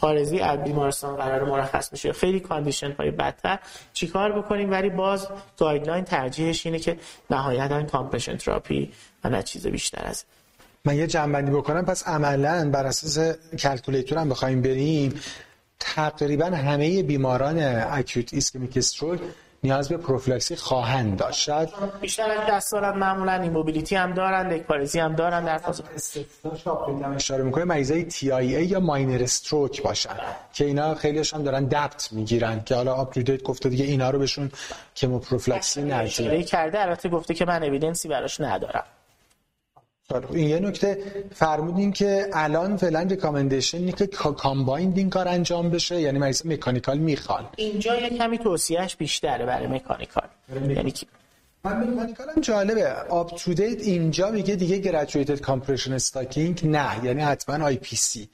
پارزی 0.00 0.38
از 0.38 0.64
بیمارستان 0.64 1.16
قرار 1.16 1.44
مرخص 1.44 1.90
بشه. 1.90 2.12
خیلی 2.12 2.40
condition 2.40 2.92
های 2.92 3.10
بدتر. 3.10 3.58
چیکار 3.92 4.32
بکنیم؟ 4.32 4.70
ولی 4.70 4.90
باز 4.90 5.28
guideline 5.58 6.04
ترجیحش 6.04 6.66
اینه 6.66 6.78
که 6.78 6.98
نهایتا 7.30 7.82
compression 7.82 8.36
therapy 8.36 8.92
و 9.24 9.28
نه 9.28 9.42
چیز 9.42 9.66
بیشتر 9.66 10.02
از 10.04 10.24
من 10.84 10.96
یه 10.96 11.06
جمع‌بندی 11.06 11.50
بکنم. 11.50 11.84
پس 11.84 12.08
عملا 12.08 12.70
بر 12.70 12.86
اساس 12.86 13.36
calculator 13.58 14.18
هم 14.18 14.28
بخوایم 14.28 14.62
بریم 14.62 15.20
تقریبا 15.80 16.46
همه 16.46 17.02
بیماران 17.02 17.58
acute 17.90 18.34
ischemic 18.34 18.76
stroke 18.76 19.20
نیاز 19.64 19.88
به 19.88 19.96
prophylaxis 19.96 20.56
خواهند 20.56 21.18
داشت. 21.18 21.40
شاید 21.40 21.68
بیشتر 22.00 22.30
از 22.30 22.50
دست 22.50 22.72
دارن 22.72 22.98
معمولا 22.98 23.38
immobility 23.38 23.96
هم 23.96 24.12
دارن 24.12 24.58
پارزی 24.58 25.00
هم 25.00 25.14
دارن 25.14 25.44
در 25.44 25.58
فاز 25.58 25.82
اشاره 27.16 27.42
می‌کنه 27.42 27.64
مریضای 27.64 28.04
TIA 28.04 28.66
یا 28.66 28.80
minor 28.80 29.22
stroke 29.22 29.82
باشن 29.82 30.16
که 30.52 30.64
اینا 30.64 30.94
خیلیشون 30.94 31.42
دارن 31.42 31.64
DAPT 31.64 32.08
می‌گیرن 32.12 32.62
که 32.64 32.74
حالا 32.74 32.94
UpToDate 32.94 33.42
گفته 33.42 33.68
دیگه 33.68 33.84
اینا 33.84 34.10
رو 34.10 34.18
بهشون 34.18 34.50
chemoprophylaxis 34.96 35.82
ندید 35.82 36.46
کرده 36.46 36.80
البته 36.80 37.08
گفته 37.08 37.34
که 37.34 37.44
من 37.44 37.62
evidence 37.62 38.03
ی 38.03 38.08
براش 38.08 38.40
ندارم. 38.40 38.84
این 40.16 40.48
یه 40.48 40.58
نکته 40.58 40.98
فرمودین 41.34 41.92
که 41.92 42.26
الان 42.32 42.76
فعلا 42.76 43.00
recommendation 43.00 43.90
که 43.90 44.06
combined 44.06 44.98
این 44.98 45.10
کار 45.10 45.28
انجام 45.28 45.70
بشه 45.70 46.00
یعنی 46.00 46.18
مریض 46.18 46.46
mechanical 46.46 46.98
می‌خوان. 46.98 47.48
اینجا 47.56 48.00
یه 48.00 48.10
کمی 48.10 48.38
توصیهش 48.38 48.96
بیشتره 48.96 49.46
برای 49.46 49.66
mechanical. 49.66 50.28
یعنی 50.52 50.94
من 51.64 51.90
mechanical 51.90 52.26
هم 52.36 52.42
جالبه. 52.42 52.92
UpToDate 53.10 53.82
اینجا 53.82 54.30
میگه 54.30 54.56
دیگه 54.56 54.78
graduated 54.78 55.40
compression 55.40 55.92
stocking 55.92 56.66
نه 56.66 57.04
یعنی 57.04 57.22
حتما 57.22 57.64
IPC 57.64 58.28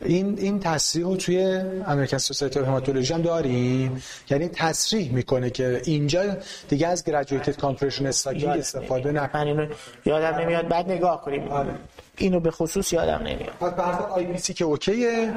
این 0.00 0.38
این 0.38 0.60
تصریح 0.60 1.04
رو 1.04 1.16
توی 1.16 1.62
American 1.86 2.18
Society 2.18 2.60
of 2.60 2.66
Hematology 2.66 3.14
هم 3.14 3.22
داریم. 3.22 4.02
یعنی 4.30 4.48
تصریح 4.48 5.12
می‌کنه 5.12 5.50
که 5.50 5.82
اینجا 5.84 6.36
دیگه 6.68 6.86
از 6.86 7.04
graduated 7.04 7.56
compression 7.56 8.06
stocking 8.06 8.58
استفاده 8.58 9.12
نکنه. 9.12 9.44
من 9.44 9.60
اینو 9.60 9.74
یادم 10.04 10.38
نمیاد. 10.38 10.68
بعد 10.68 10.90
نگاه 10.90 11.22
کنیم. 11.22 11.48
آره. 11.48 11.74
اینو 12.18 12.40
به 12.40 12.50
خصوص 12.50 12.92
یادم 12.92 13.18
نمیاد. 13.18 13.52
پس 13.60 13.72
به 13.72 13.82
IPC 13.82 14.54
که 14.54 14.64
OK 14.64 14.91
ئه 14.91 15.32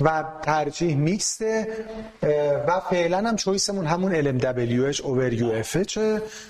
و 0.00 0.24
ترجیح 0.42 0.96
میکسته 0.96 1.68
و 2.68 2.80
فعلا 2.90 3.18
هم 3.18 3.36
choice 3.36 3.69
مون 3.69 3.86
همون 3.86 4.22
LMWH 4.22 4.96
over 4.96 5.32
UFH 5.32 5.98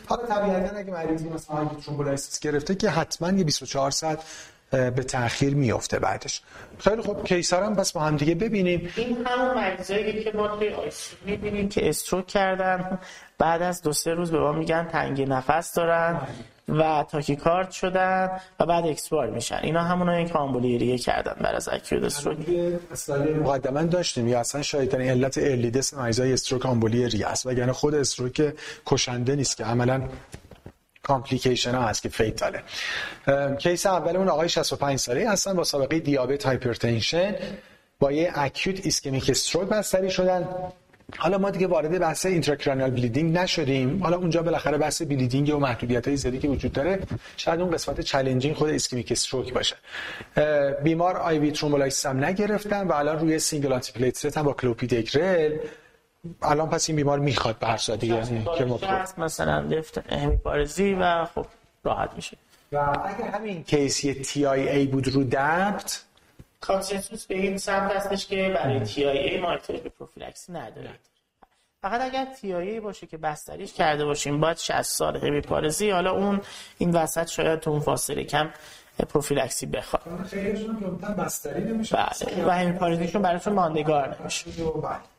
حالا 0.07 0.27
طبیعتا 0.29 0.77
اگه 0.77 0.93
مریضی 0.93 1.29
مثلا 1.29 1.71
thrombolysis 1.85 2.41
گرفته 2.41 2.75
که 2.75 2.91
حتما 2.91 3.31
یه 3.31 3.45
24 3.45 3.91
ساعت 3.91 4.19
به 4.71 4.91
تاخیر 4.91 5.55
میفته 5.55 5.99
بعدش. 5.99 6.41
خیلی 6.79 7.03
خوب 7.03 7.25
کیسر 7.25 7.63
هم 7.63 7.75
بس 7.75 7.93
با 7.93 8.01
هم 8.01 8.17
دیگه 8.17 8.35
ببینیم. 8.35 8.93
این 8.97 9.27
همون 9.27 9.55
مریضایی 9.55 10.25
که 10.25 10.33
ما 10.35 10.49
توی 10.49 10.75
می‌بینیم 11.25 11.69
که 11.69 11.89
استروک 11.89 12.27
کردن. 12.27 12.99
بعد 13.39 13.63
از 13.63 13.83
دو 13.83 13.93
سه 13.93 14.15
روز 14.15 14.31
به 14.31 14.39
ما 14.39 14.53
میگن 14.53 14.89
تنگی 14.93 15.25
نفس 15.25 15.75
دارن 15.75 16.21
و 16.69 17.05
تاکیکارد 17.11 17.71
شدن 17.71 18.31
و 18.61 18.67
بعد 18.67 18.87
اکسپار 18.87 19.31
میشن. 19.31 19.61
اینا 19.63 19.83
همون 19.83 20.27
که 20.27 20.35
آمبولیریه 20.35 20.99
کردن 20.99 21.37
بعد 21.41 21.55
از 21.55 21.69
اکیود 21.69 22.05
استروک. 22.05 22.39
مقدما 23.43 23.83
داشتیم. 23.83 24.29
یا 24.29 24.41
اصلا 24.41 24.63
شاید 24.63 24.95
این 24.95 25.11
علت 25.11 25.39
ارلیدس 25.39 25.95
مریضای 25.95 26.33
استروک 26.33 26.67
آمبولیری 26.67 27.25
است. 27.25 27.47
وگرنه 27.47 27.73
خود 27.73 27.95
استروک 27.95 28.55
کشنده 28.87 29.37
نیست 29.37 29.57
که 29.57 29.65
عملا 29.65 30.09
complication 31.07 31.75
ها 31.75 31.83
هست 31.89 32.03
که 32.03 32.09
fatal 32.09 32.54
ه 32.54 32.63
case 33.59 33.87
اولمون 33.87 34.29
آقای 34.29 34.49
65 34.49 34.99
ساله 34.99 35.31
هستن 35.31 35.53
با 35.53 35.65
سابقه 35.65 35.99
دیابت 35.99 36.47
hypertension 36.47 37.35
با 37.99 38.13
یه 38.13 38.33
acute 38.35 38.85
ischemic 38.85 39.31
stroke 39.31 39.69
بستری 39.69 40.11
شدن. 40.11 40.49
حالا 41.17 41.39
ما 41.39 41.51
دیگه 41.51 41.67
وارد 41.67 41.99
بحث 41.99 42.27
intracranial 42.27 42.91
bleeding 42.91 43.39
نشدیم. 43.39 44.03
حالا 44.03 44.17
اونجا 44.17 44.43
بالاخره 44.43 44.79
بحث 44.79 45.03
bleeding 45.03 45.55
و 45.55 45.59
محدودیت 45.59 46.09
های 46.09 46.17
زیادی 46.17 46.39
که 46.39 46.49
وجود 46.49 46.73
داره 46.73 46.99
شاید 47.37 47.61
اون 47.61 47.71
قسمت 47.71 48.01
challenging 48.01 48.55
خود 48.55 48.71
ischemic 48.71 49.13
stroke 49.13 49.53
باشه. 49.53 49.77
بیمار 50.83 51.17
IV 51.17 51.39
thrombolysis 51.39 52.07
هم 52.07 52.25
نگرفتن 52.25 52.87
و 52.89 52.93
الان 52.93 53.19
روی 53.19 53.39
single 53.39 53.73
anti 53.73 54.21
هم 54.37 54.43
با 54.43 54.53
کلوپیدگرل 54.53 55.53
الان 56.43 56.69
پس 56.69 56.89
این 56.89 56.97
بیمار 56.97 57.19
می‌خواد 57.19 57.59
به 57.59 57.67
هر 57.67 57.77
دیگه 57.77 58.15
یعنی 58.15 58.47
که 58.59 58.65
مثلا 59.19 59.61
لفت 59.61 60.13
همیپارزی 60.13 60.95
و 61.01 61.25
خب 61.25 61.47
راحت 61.85 62.11
میشه. 62.17 62.37
و 62.73 62.77
اگه 62.77 63.25
همین 63.25 63.65
کیسی 63.65 64.15
تی 64.15 64.47
آی 64.47 64.69
ای 64.69 64.87
بود 64.87 65.09
رو 65.09 65.25
دبت 65.25 66.05
کانسنسوس 66.61 67.27
به 67.27 67.35
این 67.35 67.59
سمت 67.59 67.93
هستش 67.93 68.27
که 68.27 68.55
برای 68.55 68.81
تی 68.81 69.05
آی 69.05 69.19
ای 69.19 69.41
ما 69.41 69.57
به 69.69 69.79
پروفیلکسی 69.99 70.53
ندارید 70.53 71.17
فقط 71.83 72.01
اگر 72.01 72.25
تی 72.41 72.55
آی 72.55 72.69
ای 72.69 72.81
باشه 72.81 73.07
که 73.07 73.17
بستریش 73.17 73.73
کرده 73.73 74.05
باشیم 74.05 74.41
باید 74.41 74.57
60 74.57 74.83
سال 74.83 75.17
همیپارزی 75.17 75.91
حالا 75.91 76.11
اون 76.11 76.41
این 76.79 76.91
وسط 76.91 77.27
شاید 77.27 77.61
تو 77.61 77.71
اون 77.71 77.81
فاصله 77.81 78.25
کم 78.25 78.51
پروفیلکسی 79.09 79.67
بخواد. 79.67 80.03
بستری 81.19 81.65
نمیشه. 81.65 81.97
بله. 81.97 82.47
و 82.47 82.51
همیپارزیشون 82.51 83.23
براتون 83.23 83.53
ماندگار 83.53 84.17
نمیشه. 84.21 84.51
بله. 84.51 85.16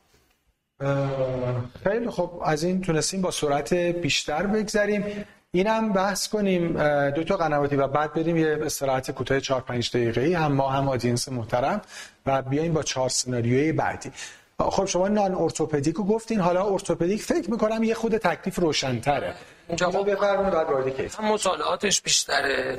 خیلی 1.84 2.10
خب 2.10 2.30
از 2.44 2.64
این 2.64 2.80
تونستیم 2.80 3.22
با 3.22 3.30
سرعت 3.30 3.74
بیشتر 3.74 4.46
بگذریم. 4.46 5.04
اینم 5.50 5.92
بحث 5.92 6.28
کنیم 6.28 6.72
دو 7.10 7.24
تا 7.24 7.36
قنواتی 7.36 7.76
و 7.76 7.88
بعد 7.88 8.14
بریم 8.14 8.36
یه 8.36 8.58
استراحت 8.62 9.10
کوتاه 9.10 9.40
4 9.40 9.60
5 9.60 9.90
دقیقه‌ای. 9.90 10.34
هم 10.34 10.52
ما 10.52 10.68
هم 10.68 10.88
audience 10.88 11.28
محترم. 11.28 11.80
و 12.26 12.42
بیایم 12.42 12.72
با 12.72 12.82
چهار 12.82 13.08
سناریوی 13.08 13.72
بعدی. 13.72 14.10
خب 14.58 14.84
شما 14.84 15.08
non-orthopedic 15.08 15.94
گفتین. 15.94 16.40
حالا 16.40 16.66
orthopedic 16.72 17.22
فکر 17.22 17.50
می‌کنم 17.50 17.82
یه 17.82 17.94
خود 17.94 18.16
تکلیف 18.16 18.58
روشنتره. 18.58 19.34
اونجا 19.68 19.90
خب 19.90 20.10
بفرمایید 20.10 20.52
بعد 20.52 20.70
وارد 20.70 20.96
case. 20.96 21.16
هم 21.16 21.24
مطالعاتش 21.24 22.02
بیشتره 22.02 22.78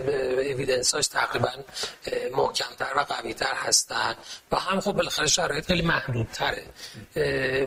evidence 0.54 0.93
هاش 0.93 1.08
تقریبا 1.08 1.50
محکمتر 2.38 2.94
و 2.98 3.00
قویتر 3.00 3.54
هستن 3.56 4.16
و 4.52 4.56
هم 4.56 4.80
خب 4.80 4.92
بالاخره 4.92 5.28
شرایط 5.28 5.66
خیلی 5.66 5.82
محدودتره. 5.82 6.64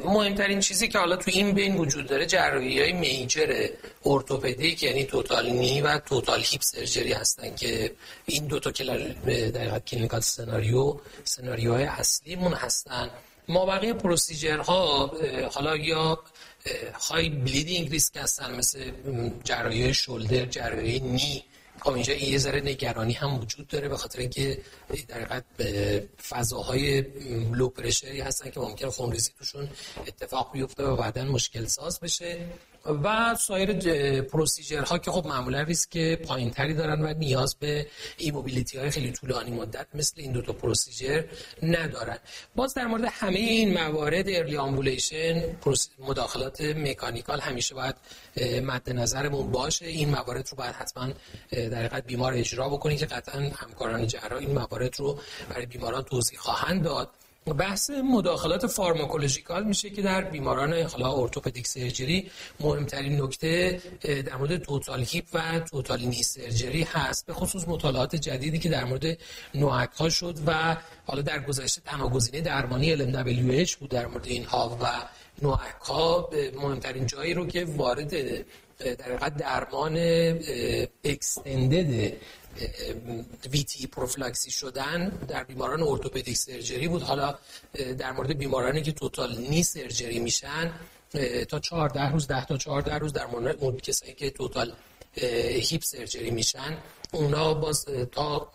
مهمترین 0.04 0.60
چیزی 0.60 0.88
که 0.88 0.98
حالا 0.98 1.16
تو 1.16 1.30
این 1.34 1.52
بین 1.52 1.76
وجود 1.76 2.06
داره 2.06 2.26
جراحی 2.26 2.80
های 2.80 2.92
major 2.92 3.68
orthopedic 4.06 4.82
یعنی 4.82 5.04
total 5.04 5.50
knee 5.50 5.80
و 5.80 5.98
total 5.98 6.40
hip 6.44 6.62
surgery 6.62 7.12
هستن 7.12 7.54
که 7.54 7.92
این 8.26 8.46
دو 8.46 8.60
تا 8.60 8.70
در 8.70 9.78
clinical 9.78 10.20
scenario 10.20 10.96
سناریوهای 11.24 11.84
اصلیمون 11.84 12.52
هستن. 12.52 13.10
ما 13.48 13.66
بقیه 13.66 13.92
procedure 13.92 14.98
ها 14.98 15.10
حالا 15.52 15.76
یا 15.76 16.18
high 16.94 17.28
bleeding 17.28 17.90
risk 17.90 18.16
هستن 18.16 18.54
مثل 18.54 18.90
جراحی 19.44 19.94
shoulder 19.94 20.46
جراحی 20.46 21.00
knee. 21.00 21.44
خب 21.80 21.92
اینجا 21.92 22.14
یه 22.14 22.38
ذره 22.38 22.60
نگرانی 22.60 23.12
هم 23.12 23.38
وجود 23.38 23.66
داره 23.66 23.88
به 23.88 23.96
خاطر 23.96 24.20
اینکه 24.20 24.58
در 25.08 25.24
حقیقت 25.24 25.44
فضاهای 26.28 27.00
low 27.52 27.68
pressure 27.68 28.14
ی 28.14 28.20
هستن 28.20 28.50
که 28.50 28.60
ممکن 28.60 28.88
خونریزی 28.88 29.30
توشون 29.38 29.68
اتفاق 30.06 30.52
بیفته 30.52 30.82
و 30.82 30.96
بعدا 30.96 31.24
مشکل 31.24 31.66
ساز 31.66 32.00
بشه. 32.00 32.48
و 32.86 33.34
سایر 33.34 33.72
procedure 34.22 34.90
ها 34.90 34.98
که 34.98 35.10
خب 35.10 35.26
معمولا 35.26 35.62
ریسک 35.62 36.14
پایین 36.14 36.50
تری 36.50 36.74
دارن 36.74 37.02
و 37.02 37.14
نیاز 37.14 37.54
به 37.54 37.86
immobility 38.16 38.78
های 38.78 38.90
خیلی 38.90 39.12
طولانی 39.12 39.50
مدت 39.50 39.86
مثل 39.94 40.14
این 40.16 40.32
دو 40.32 40.42
تا 40.42 40.52
procedure 40.52 41.22
ندارن. 41.62 42.18
باز 42.56 42.74
در 42.74 42.86
مورد 42.86 43.04
همه 43.04 43.38
این 43.38 43.74
موارد 43.74 44.28
early 44.28 44.56
ambulation 44.56 45.42
مداخلات 45.98 46.60
mechanical 46.60 47.40
همیشه 47.40 47.74
باید 47.74 47.94
مد 48.62 48.90
نظرمون 48.90 49.50
باشه. 49.50 49.86
این 49.86 50.10
موارد 50.10 50.48
رو 50.50 50.56
باید 50.56 50.74
حتما 50.74 51.08
در 51.52 51.78
حقیقت 51.78 52.06
بیمار 52.06 52.34
اجرا 52.34 52.68
بکنید 52.68 52.98
که 52.98 53.06
قطعا 53.06 53.40
همکاران 53.40 54.06
جراح 54.06 54.38
این 54.38 54.50
موارد 54.50 55.00
رو 55.00 55.18
برای 55.50 55.66
بیماران 55.66 56.02
توضیح 56.02 56.38
خواهند 56.38 56.82
داد. 56.82 57.08
بحث 57.46 57.90
مداخلات 57.90 58.66
فارماکولوژیکال 58.66 59.64
میشه 59.64 59.90
که 59.90 60.02
در 60.02 60.20
بیماران 60.20 60.72
حالا 60.82 61.12
ارتوپدیک 61.12 61.66
سرجری 61.66 62.30
مهمترین 62.60 63.22
نکته 63.22 63.80
در 64.00 64.36
مورد 64.36 64.56
توتال 64.56 65.04
هیپ 65.04 65.24
و 65.34 65.60
توتال 65.60 66.00
نی 66.00 66.22
سرجری 66.22 66.82
هست 66.82 67.26
به 67.26 67.32
خصوص 67.32 67.68
مطالعات 67.68 68.16
جدیدی 68.16 68.58
که 68.58 68.68
در 68.68 68.84
مورد 68.84 69.18
نوعک 69.54 69.90
ها 69.90 70.08
شد 70.08 70.38
و 70.46 70.76
حالا 71.06 71.22
در 71.22 71.38
گذشته 71.38 71.80
تنها 71.80 72.08
گزینه 72.08 72.40
درمانی 72.40 72.96
LMWH 72.96 73.70
بود 73.70 73.90
در 73.90 74.06
مورد 74.06 74.26
اینها 74.26 74.78
و 74.82 74.86
نوعک 75.42 75.80
ها 75.82 76.30
مهمترین 76.54 77.06
جایی 77.06 77.34
رو 77.34 77.46
که 77.46 77.64
وارد 77.64 78.14
در 78.78 79.28
درمان 79.28 79.96
اکستندد 81.04 82.12
ویتی 83.50 83.86
پروفلاکسی 83.86 84.50
شدن 84.50 85.08
در 85.28 85.44
بیماران 85.44 85.82
ارتوپدیک 85.82 86.36
سرجری 86.36 86.88
بود. 86.88 87.02
حالا 87.02 87.38
در 87.98 88.12
مورد 88.12 88.38
بیمارانی 88.38 88.82
که 88.82 88.92
توتال 88.92 89.38
نی 89.38 89.62
سرجری 89.62 90.18
میشن 90.18 90.72
تا 91.48 91.58
14 91.58 92.12
روز 92.12 92.26
10 92.26 92.44
تا 92.44 92.56
14 92.56 92.98
روز 92.98 93.12
در 93.12 93.26
مورد 93.26 93.80
کسایی 93.80 94.14
که 94.14 94.30
توتال 94.30 94.72
هیپ 95.60 95.82
سرجری 95.84 96.30
میشن 96.30 96.78
اونا 97.12 97.54
باز 97.54 97.84
تا 98.12 98.52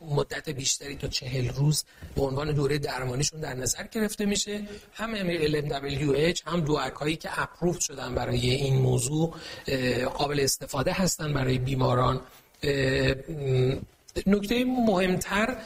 مدت 0.00 0.48
بیشتری 0.48 0.96
تا 0.96 1.08
چهل 1.08 1.48
روز 1.48 1.84
به 2.14 2.22
عنوان 2.22 2.52
دوره 2.52 2.78
درمانیشون 2.78 3.40
در 3.40 3.54
نظر 3.54 3.86
گرفته 3.86 4.26
میشه. 4.26 4.62
هم 4.92 5.38
LMWH 5.38 6.42
هم 6.46 6.60
دوارک 6.60 6.92
هایی 6.92 7.16
که 7.16 7.42
اپروف 7.42 7.82
شدن 7.82 8.14
برای 8.14 8.50
این 8.50 8.76
موضوع 8.76 9.34
قابل 10.14 10.40
استفاده 10.40 10.92
هستن 10.92 11.34
برای 11.34 11.58
بیماران. 11.58 12.20
نکته 14.26 14.64
مهمتر 14.64 15.56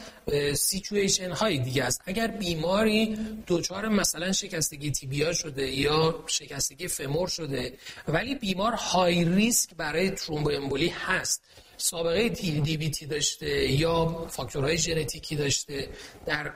سیچویشن 0.53 1.31
های 1.31 1.57
دیگه 1.57 1.83
است. 1.83 2.01
اگر 2.05 2.27
بیماری 2.27 3.17
دچار 3.47 3.87
مثلا 3.87 4.31
شکستگی 4.31 4.91
تیبیا 4.91 5.33
شده 5.33 5.71
یا 5.71 6.23
شکستگی 6.27 6.87
فمور 6.87 7.27
شده 7.27 7.73
ولی 8.07 8.35
بیمار 8.35 8.73
های 8.73 9.25
ریسک 9.25 9.69
برای 9.77 10.09
ترومبو 10.09 10.51
امبولی 10.51 10.87
هست. 10.87 11.41
سابقه 11.77 12.29
دی, 12.29 12.61
دی 12.61 12.77
بی 12.77 12.89
تی 12.89 13.05
داشته 13.05 13.71
یا 13.71 14.27
فاکتورهای 14.29 14.77
ژنتیکی 14.77 15.35
داشته 15.35 15.89
در 16.25 16.51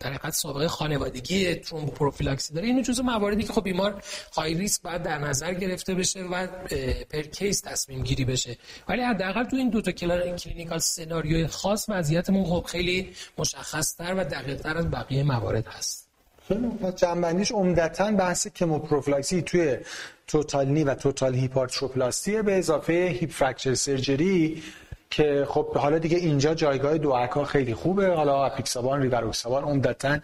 در 0.00 0.30
سابقه 0.30 0.68
خانوادگی 0.68 1.54
پروفیلاکسی 1.94 2.54
داره. 2.54 2.66
این 2.66 2.82
جزء 2.82 3.02
مواردی 3.02 3.42
که 3.42 3.52
خب 3.52 3.64
بیمار 3.64 4.02
high 4.36 4.54
risk 4.54 4.82
باید 4.82 5.02
در 5.02 5.18
نظر 5.18 5.54
گرفته 5.54 5.94
بشه 5.94 6.22
و 6.22 6.46
per 7.10 7.22
case 7.22 7.60
تصمیم 7.60 8.02
گیری 8.02 8.24
بشه. 8.24 8.56
ولی 8.88 9.02
حداقل 9.02 9.44
تو 9.44 9.56
این 9.56 9.70
دو 9.70 9.80
تا 9.80 9.92
clinical 9.92 10.78
سناریوی 10.78 11.46
خاص 11.46 11.86
وضعیتمون 11.88 12.44
خب 12.44 12.66
خیلی 12.66 13.12
مشخص 13.38 13.96
تر 13.96 14.14
و 14.14 14.24
دقیق 14.24 14.60
تر 14.60 14.76
از 14.76 14.90
بقیه 14.90 15.22
موارد 15.22 15.66
هست. 15.66 15.99
جمع‌بندیش 16.96 17.52
عمدتا 17.52 18.10
بحث 18.10 18.48
کموپروفیلاکسی 18.48 19.42
توی 19.42 19.76
total 20.26 20.66
knee 20.68 20.84
و 20.84 20.94
total 20.94 21.34
hip 21.34 21.56
arthroplasty 21.56 22.42
به 22.42 22.58
اضافه 22.58 22.92
hip 22.92 23.30
fracture 23.30 23.74
surgery 23.74 24.62
که 25.10 25.46
خب 25.48 25.76
حالا 25.76 25.98
دیگه 25.98 26.16
اینجا 26.18 26.54
جایگاه 26.54 26.98
DOAC 26.98 27.44
خیلی 27.44 27.74
خوبه. 27.74 28.14
حالا 28.14 28.44
apixaban 28.46 29.02
rivaroxaban 29.02 29.64
عمدتا 29.64 30.18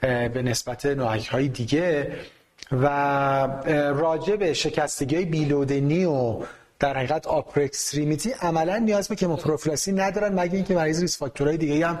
به 0.00 0.42
نسبت 0.42 0.86
NOAC 0.86 1.26
های 1.26 1.48
دیگه. 1.48 2.12
و 2.72 2.86
راجع 3.94 4.36
به 4.36 4.52
شکستگی 4.52 5.24
below 5.24 5.57
the 5.57 5.77
knee 5.77 6.04
و 6.04 6.42
در 6.78 6.96
حقیقت 6.96 7.26
upper 7.26 7.63
extremity 7.63 8.30
عملا 8.42 8.78
نیاز 8.78 9.08
به 9.08 9.14
کموپروفیلاکسی 9.14 9.92
ندارن 9.92 10.40
مگه 10.40 10.54
اینکه 10.54 10.74
مریض 10.74 11.00
risk 11.00 11.18
factor 11.18 11.47
های 11.47 11.56
دیگه 11.56 11.86
هم 11.86 11.98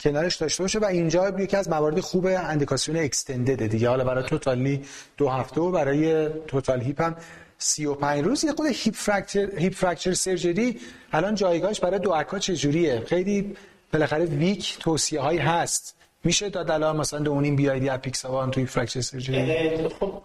کنارش 0.00 0.36
داشته 0.36 0.62
باشه 0.62 0.78
و 0.78 0.84
اینجا 0.84 1.28
یکی 1.38 1.56
از 1.56 1.68
موارد 1.68 2.00
خوب 2.00 2.26
اندیکاسیون 2.26 2.96
extended 2.96 3.66
دیگه. 3.66 3.88
حالا 3.88 4.04
برای 4.04 4.24
total 4.24 4.56
knee 4.56 4.82
دو 5.16 5.28
هفته 5.28 5.60
و 5.60 5.70
برای 5.70 6.28
total 6.46 6.80
hip 6.80 7.00
هم 7.00 7.16
35 7.58 8.24
روز. 8.24 8.44
یه 8.44 8.52
خود 8.52 8.66
hip 8.66 8.94
fracture 8.94 9.50
hip 9.56 9.74
fracture 9.74 10.14
surgery. 10.14 10.80
الان 11.12 11.34
جایگاهش 11.34 11.80
برای 11.80 11.98
DOAC 11.98 12.10
ها 12.10 12.38
چجوریه؟ 12.38 13.02
خیلی 13.06 13.56
بالاخره 13.92 14.24
weak 14.24 14.78
توصیه 14.78 15.20
هایی 15.20 15.38
هست. 15.38 15.96
میشه 16.24 16.48
داد 16.48 16.70
الان 16.70 16.96
مثلا 16.96 17.20
دو 17.20 17.30
و 17.30 17.36
نیم 17.36 17.56
BID 17.56 17.88
apixaban 17.88 18.50
توی 18.50 18.66
fracture 18.66 19.00
surgery؟ 19.00 19.88
خب 19.88 20.22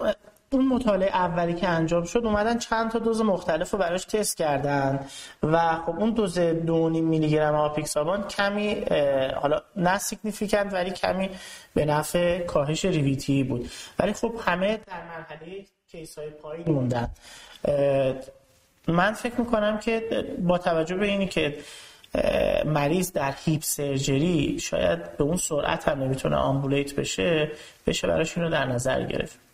اون 0.52 0.68
مطالعه 0.68 1.10
اولی 1.10 1.54
که 1.54 1.68
انجام 1.68 2.04
شد 2.04 2.26
اومدن 2.26 2.58
چند 2.58 2.92
تا 2.92 3.00
دوز 3.00 3.22
مختلف 3.22 3.72
رو 3.72 3.80
براش 3.80 4.06
تست 4.06 4.38
کردن. 4.38 5.08
و 5.44 5.76
خب 5.76 6.00
اون 6.00 6.10
دوز 6.10 6.40
2.5 6.40 6.42
میلی 7.02 7.30
گرم 7.30 7.56
apixaban 7.56 8.28
کمی 8.28 8.86
حالا 9.36 9.62
نه 9.76 9.98
significant 9.98 10.74
ولی 10.74 10.92
کمی 10.92 11.30
به 11.74 11.86
نفع 11.86 12.40
کاهش 12.40 12.86
VTE 12.86 13.44
بود. 13.44 13.70
ولی 14.00 14.14
خب 14.14 14.34
همه 14.46 14.78
در 14.88 15.04
مرحله 15.04 15.66
case 15.92 16.18
های 16.18 16.30
پایین 16.30 16.72
موندن. 16.72 17.10
من 18.88 19.14
فکر 19.14 19.40
می‌کنم 19.40 19.78
که 19.78 20.26
با 20.40 20.58
توجه 20.58 20.96
به 20.96 21.06
اینی 21.06 21.28
که 21.28 21.58
مریض 22.66 23.12
در 23.12 23.34
hip 23.46 23.62
surgery 23.64 24.60
شاید 24.60 25.18
به 25.18 25.24
اون 25.24 25.38
سرعت 25.38 25.88
هم 25.88 26.04
نمی‌تونه 26.04 26.36
ambulate 26.36 26.96
بشه 26.96 27.52
بشه 27.88 28.08
براش 28.08 28.38
اینو 28.38 28.50
در 28.50 28.66
نظر 28.66 29.04
گرفت. 29.04 29.45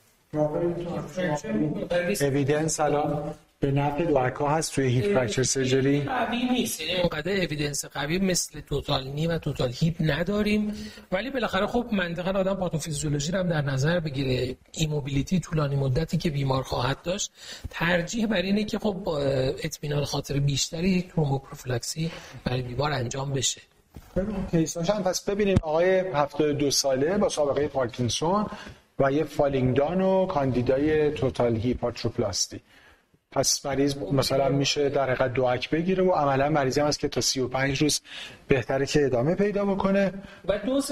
evidence 2.21 2.79
الان 2.79 3.33
به 3.59 3.71
نفع 3.71 4.05
DOAC 4.05 4.40
ها 4.40 4.49
هست 4.49 4.75
توی 4.75 4.87
hip 4.87 5.13
fracture 5.13 5.43
surgery 5.43 6.01
قوی 6.01 6.43
نیست. 6.51 6.81
یعنی 6.81 6.99
اونقدر 7.01 7.31
evidence 7.31 7.85
قوی 7.85 8.19
مثل 8.19 8.59
total 8.59 9.07
knee 9.07 9.27
و 9.27 9.37
total 9.37 9.71
hip 9.73 9.95
نداریم. 9.99 10.73
ولی 11.11 11.29
بالاخره 11.29 11.67
خب 11.67 11.85
منطقا 11.91 12.39
آدم 12.39 12.53
پاتوفیزیولوژی 12.53 13.31
رو 13.31 13.39
هم 13.39 13.49
در 13.49 13.61
نظر 13.61 13.99
بگیره. 13.99 14.55
immobility 14.71 15.39
طولانی 15.39 15.75
مدتی 15.75 16.17
که 16.17 16.29
بیمار 16.29 16.63
خواهد 16.63 17.01
داشت. 17.01 17.31
ترجیح 17.69 18.25
بر 18.25 18.41
اینه 18.41 18.63
که 18.63 18.79
خب 18.79 19.07
اطمینان 19.63 20.05
خاطر 20.05 20.39
بیشتری 20.39 20.89
یک 20.89 21.11
ترومبوپروفیلاکسی 21.11 22.11
برای 22.43 22.61
بیمار 22.61 22.91
انجام 22.91 23.33
بشه. 23.33 23.61
پس 25.05 25.29
ببینیم 25.29 25.57
آقای 25.61 25.99
72 25.99 26.71
ساله 26.71 27.17
با 27.17 27.29
سابقه 27.29 27.67
پارکینسون. 27.67 28.45
و 29.01 29.11
یه 29.11 29.23
falling 29.23 29.73
down 29.73 30.01
و 30.01 30.25
کاندیدای 30.25 31.11
total 31.11 31.55
hip 31.55 31.75
arthroplasty. 31.75 32.61
پس 33.31 33.65
مریض 33.65 33.97
مثلا 33.97 34.49
میشه 34.49 34.89
در 34.89 35.11
حقیقت 35.11 35.39
DOAC 35.39 35.69
بگیره 35.69 36.03
و 36.03 36.11
عملا 36.11 36.49
مریضی 36.49 36.81
هم 36.81 36.87
هست 36.87 36.99
که 36.99 37.07
تا 37.07 37.21
35 37.21 37.81
روز 37.81 38.01
بهتره 38.47 38.85
که 38.85 39.05
ادامه 39.05 39.35
پیدا 39.35 39.65
بکنه. 39.65 40.13
و 40.47 40.57
دوز 40.57 40.91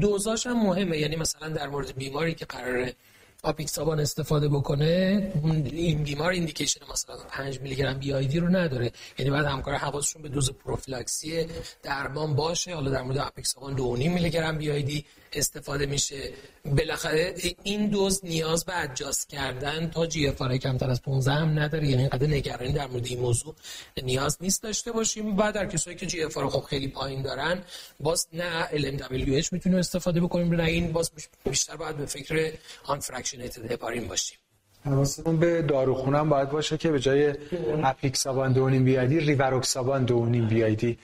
دوزاش 0.00 0.46
هم 0.46 0.66
مهمه. 0.66 0.98
یعنی 0.98 1.16
مثلا 1.16 1.48
در 1.48 1.68
مورد 1.68 1.96
بیماری 1.96 2.34
که 2.34 2.44
قراره 2.44 2.94
apixaban 3.42 4.00
استفاده 4.00 4.48
بکنه 4.48 5.32
این 5.72 6.02
بیمار 6.02 6.30
indication 6.30 6.80
مثلا 6.92 7.16
5 7.30 7.60
میلی 7.60 7.74
گرم 7.74 7.98
BID 7.98 8.40
رو 8.40 8.48
نداره. 8.48 8.92
یعنی 9.18 9.30
بعد 9.30 9.44
همکار 9.44 9.74
حواسشون 9.74 10.22
به 10.22 10.28
دوز 10.28 10.52
پروفیلاکسی 10.52 11.46
درمان 11.82 12.34
باشه. 12.34 12.74
حالا 12.74 12.90
در 12.90 13.02
مورد 13.02 13.18
apixaban 13.18 13.76
2.5 13.76 13.82
میلی 14.08 14.30
گرم 14.30 14.58
BID 14.58 15.04
استفاده 15.32 15.86
میشه. 15.86 16.32
بالاخره 16.64 17.34
این 17.62 17.86
دوز 17.86 18.20
نیاز 18.24 18.64
به 18.64 18.82
adjust 18.82 19.28
کردن 19.28 19.90
تا 19.90 20.06
GFR 20.06 20.42
کمتر 20.42 20.90
از 20.90 21.02
15 21.02 21.32
هم 21.32 21.58
نداره. 21.58 21.86
یعنی 21.86 22.02
اینقدر 22.02 22.26
نگرانی 22.26 22.72
در 22.72 22.86
مورد 22.86 23.06
این 23.06 23.20
موضوع 23.20 23.54
نیاز 24.02 24.38
نیست 24.40 24.62
داشته 24.62 24.92
باشیم. 24.92 25.36
بعد 25.36 25.54
در 25.54 25.66
کسایی 25.66 25.96
که 25.96 26.06
GFR 26.06 26.38
خب 26.38 26.60
خیلی 26.60 26.88
پایین 26.88 27.22
دارن 27.22 27.62
باز 28.00 28.26
نه 28.32 28.68
LMWH 28.72 29.52
می‌تونیم 29.52 29.78
استفاده 29.78 30.20
بکنیم. 30.20 30.54
نه 30.54 30.64
این 30.64 30.92
باز 30.92 31.10
بیشتر 31.44 31.76
باید 31.76 31.96
به 31.96 32.06
فکر 32.06 32.52
unfractionated 32.84 33.72
heparin 33.72 34.08
باشیم. 34.08 34.38
حواستون 34.84 35.36
به 35.36 35.62
داروخونم 35.62 36.28
باید 36.28 36.50
باشه 36.50 36.78
که 36.78 36.90
به 36.90 37.00
جای 37.00 37.34
apixaban 37.82 38.52
دو 38.52 38.63
و 38.63 38.68
نیم 38.68 38.84
بیایدی 38.84 39.20
ریوروکسابان 39.20 40.04
دونیم 40.04 40.48
بیایدی 40.48 40.98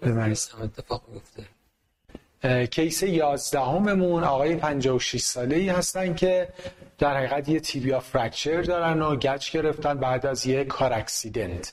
به 0.00 0.12
مریض 0.12 0.48
اتفاق 0.62 1.02
میفته. 1.12 1.42
case 2.70 3.02
11 3.02 3.60
هممون 3.60 4.24
آقای 4.24 4.56
56 4.56 5.20
ساله 5.20 5.56
ای 5.56 5.68
هستن 5.68 6.14
که 6.14 6.48
در 6.98 7.16
حقیقت 7.16 7.48
یه 7.48 7.60
tibia 7.60 8.00
fracture 8.00 8.62
دارن 8.62 9.02
و 9.02 9.16
گچ 9.16 9.52
گرفتن 9.52 9.94
بعد 9.94 10.26
از 10.26 10.46
یه 10.46 10.64
car 10.64 10.92
accident. 10.92 11.72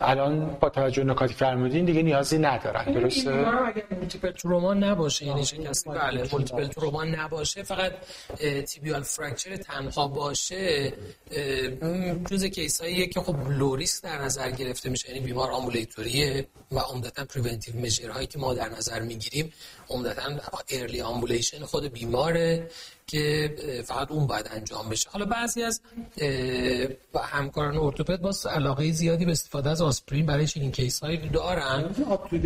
الان 0.00 0.56
با 0.60 0.68
توجه 0.68 1.04
نکاتی 1.04 1.34
فرمودین 1.34 1.84
دیگه 1.84 2.02
نیازی 2.02 2.38
ندارن. 2.38 2.92
درسته؟ 2.92 3.30
اگر 3.30 3.82
multiple 3.90 4.30
trauma 4.30 4.74
نباشه 4.74 5.26
یعنی 5.26 5.44
شکست 5.44 5.88
بله 5.88 6.28
multiple 6.32 6.66
trauma 6.66 7.04
نباشه 7.04 7.62
فقط 7.62 7.92
tibial 8.66 9.02
fracture 9.02 9.56
تنها 9.56 10.08
باشه 10.08 10.92
جز 12.30 12.44
case 12.44 12.79
اییه 12.79 13.06
که 13.06 13.20
خب 13.20 13.50
low 13.50 13.72
risk 13.72 14.02
در 14.02 14.22
نظر 14.22 14.50
گرفته 14.50 14.90
میشه 14.90 15.08
یعنی 15.08 15.20
بیمار 15.20 15.50
ambulatory 15.50 16.37
ه 16.37 16.46
و 16.72 16.78
عمدتا 16.78 17.24
preventive 17.24 17.80
measure 17.80 18.10
هایی 18.10 18.26
که 18.26 18.38
ما 18.38 18.54
در 18.54 18.68
نظر 18.68 19.00
می‌گیریم 19.00 19.52
عمدتا 19.88 20.22
early 20.70 21.00
ambulation 21.00 21.64
خود 21.64 21.92
بیماره. 21.92 22.70
که 23.06 23.54
فقط 23.86 24.10
اون 24.10 24.26
باید 24.26 24.48
انجام 24.52 24.88
بشه. 24.88 25.10
حالا 25.10 25.24
بعضی 25.24 25.62
از 25.62 25.80
همکاران 27.24 27.76
ارتوپد 27.76 28.20
باز 28.20 28.46
علاقه 28.46 28.92
زیادی 28.92 29.24
به 29.24 29.32
استفاده 29.32 29.70
از 29.70 29.82
آسپرین 29.82 30.26
برای 30.26 30.46
چنین 30.46 30.72
case 30.72 31.00
هایی 31.00 31.28
دارن. 31.28 31.94
UpToDate 32.10 32.36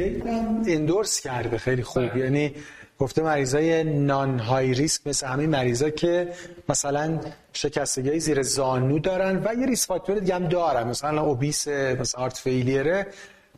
endorse 0.67 1.21
کرده 1.21 1.59
خیلی 1.59 1.83
خوب. 1.83 2.09
بله. 2.09 2.21
یعنی 2.25 2.55
گفته 2.99 3.23
مریضای 3.23 3.85
non 3.85 4.39
high 4.39 4.75
risk 4.75 5.07
مثل 5.07 5.27
همین 5.27 5.51
مریضا 5.51 5.91
که 5.91 6.33
مثلا 6.69 7.21
شکستگی 7.53 8.21
زیر 8.21 8.43
زانو 8.43 8.99
دارن 8.99 9.43
و 9.45 9.55
یه 9.61 9.67
risk 9.67 9.87
factor 9.87 10.19
دیگه 10.19 10.35
هم 10.35 10.49
دارن. 10.49 10.89
مثلا 10.89 11.23
obese 11.23 11.69
مثلا 11.69 12.23
heart 12.23 12.37
failure 12.39 12.98
ه 12.98 13.07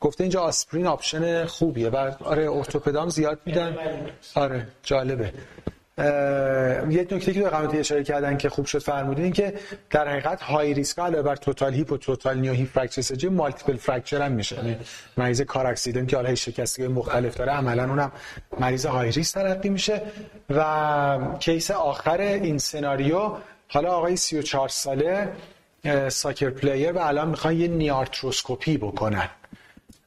گفته 0.01 0.25
اینجا 0.25 0.41
آسپرین 0.41 0.87
option 0.87 1.45
خوبیه 1.45 1.89
و 1.89 1.97
آره 2.25 2.51
ارتوپدام 2.53 3.09
زیاد 3.09 3.41
میدن. 3.47 3.77
آره 4.35 4.69
جالبه. 4.83 5.33
یه 6.91 7.07
نکته 7.11 7.33
که 7.33 7.43
قنواتی 7.43 7.79
اشاره 7.79 8.05
کردن 8.05 8.37
که 8.37 8.49
خوب 8.49 8.67
شد 8.67 8.79
فرمودین 8.79 9.25
این 9.25 9.33
که 9.33 9.55
در 9.91 10.09
حقیقت 10.09 10.43
high 10.43 10.75
risk 10.75 10.99
علاوه 10.99 11.23
بر 11.23 11.37
total 11.37 11.75
hip 11.75 11.93
و 11.93 11.97
total 11.97 12.39
knee 12.39 12.53
و 12.53 12.57
hip 12.57 12.69
fracture 12.69 13.03
surgery 13.03 13.31
multiple 13.31 13.77
fracture 13.77 14.23
هم 14.23 14.33
میشه. 14.33 14.57
یعنی 14.57 14.77
مریض 15.17 15.41
car 15.41 15.67
accident 15.67 16.09
که 16.09 16.17
حالا 16.17 16.35
شکستگی 16.35 16.89
مختلف 16.89 17.37
داره 17.37 17.53
عملا 17.53 17.85
اونم 17.85 18.13
مریض 18.61 18.87
high 18.87 19.11
risk 19.11 19.35
تلقی 19.35 19.69
میشه. 19.69 20.03
و 20.51 21.19
case 21.39 21.71
آخر 21.71 22.21
این 22.21 22.59
سناریو 22.59 23.33
حالا 23.69 23.91
آقای 23.91 24.17
34 24.17 24.69
ساله 24.69 25.29
soccer 26.09 26.51
player 26.51 26.93
و 26.93 26.99
الان 26.99 27.29
می‌خوان 27.29 27.57
یه 27.57 27.69
knee 27.69 27.98
arthroscopy 27.98 28.79
بکنن. 28.79 29.29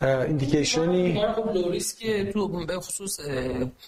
indication 0.03 1.10
ی 1.10 1.21
خب 1.35 1.51
low 1.53 1.71
risk 1.71 1.95
که 1.97 2.31
تو 2.33 2.65
به 2.65 2.79
خصوص 2.79 3.19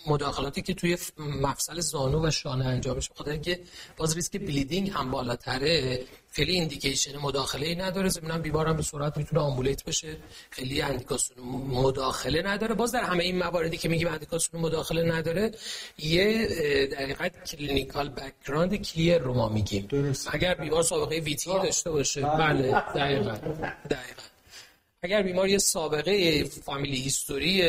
مداخلاتی 0.08 0.62
که 0.62 0.74
توی 0.74 0.98
مفصل 1.18 1.80
زانو 1.80 2.28
و 2.28 2.32
شانه 2.32 2.66
انجام 2.66 2.96
میشه. 2.96 3.12
خاطر 3.16 3.38
که 3.38 3.60
باز 3.98 4.16
ریسک 4.16 4.38
bleeding 4.38 4.90
هم 4.90 5.12
بالاتره. 5.12 6.00
خیلی 6.32 6.52
indication 6.52 7.18
مداخله 7.18 7.68
ای 7.68 7.76
نداره. 7.76 8.10
ضمن 8.10 8.42
بیمار 8.42 8.68
هم 8.68 8.78
به 8.78 8.84
صورت 8.84 9.18
می‌تونه 9.18 9.42
ambulate 9.42 9.84
بشه. 9.86 10.18
خیلی 10.50 10.82
اندیکاسیون 10.82 11.48
مداخله 11.70 12.42
نداره. 12.42 12.76
باز 12.76 12.92
در 12.92 13.04
همه 13.04 13.24
این 13.24 13.38
مواردی 13.38 13.78
که 13.78 13.90
میگیم 13.90 14.08
اندیکاسیون 14.08 14.64
مداخله 14.64 15.04
نداره 15.16 15.52
یه 15.98 16.48
دقیقاً 16.92 17.28
clinical 17.52 18.10
background 18.10 18.76
clear 18.76 19.18
رو 19.18 19.34
ما 19.34 19.50
میگیم. 19.50 19.86
درست. 19.90 20.30
اگر 20.32 20.54
بیمار 20.54 20.84
سابقه 20.84 21.20
VTE 21.20 21.50
داشته 21.50 21.92
باشه. 21.92 22.22
بله. 22.22 22.72
دقیقاً. 22.96 23.32
دقیقاً. 23.90 24.24
اگر 25.06 25.22
بیمار 25.22 25.48
یه 25.48 25.58
سابقه 25.58 26.44
family 26.44 26.98
history 26.98 27.62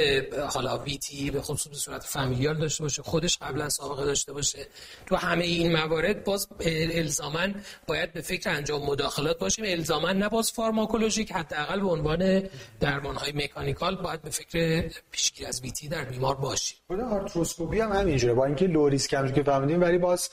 حالا 0.49 0.78
VTE 0.79 1.31
به 1.30 1.41
خصوص 1.41 1.68
به 1.68 1.76
صورت 1.76 2.05
familial 2.05 2.57
داشته 2.59 2.82
باشه 2.82 3.03
خودش 3.03 3.39
قبلا 3.39 3.68
سابقه 3.68 4.05
داشته 4.05 4.32
باشه 4.32 4.66
تو 5.07 5.16
همه 5.16 5.45
این 5.45 5.72
موارد 5.72 6.24
باز 6.24 6.49
الزاما 6.95 7.49
باید 7.87 8.12
به 8.12 8.20
فکر 8.20 8.51
انجام 8.51 8.82
مداخلات 8.82 9.39
باشیم. 9.39 9.64
الزاما 9.68 10.12
نه 10.12 10.28
باز 10.28 10.53
pharmacologic 10.53 11.33
حداقل 11.32 11.80
به 11.80 11.89
عنوان 11.89 12.43
درمان 12.80 13.16
های 13.16 13.32
mechanical 13.33 13.97
باید 13.97 14.22
به 14.22 14.30
فکر 14.30 14.84
پیشگیری 15.11 15.47
از 15.47 15.61
VTE 15.61 15.89
در 15.89 16.05
بیمار 16.05 16.34
باشیم. 16.34 16.78
خود 16.87 17.01
آرتروسکوپی 17.01 17.80
هم 17.80 17.93
همینجوره. 17.93 18.34
با 18.34 18.45
اینکه 18.45 18.66
low 18.66 18.89
risk 18.89 19.35
که 19.34 19.43
فهمیدیم 19.43 19.80
ولی 19.80 19.99
باز 19.99 20.30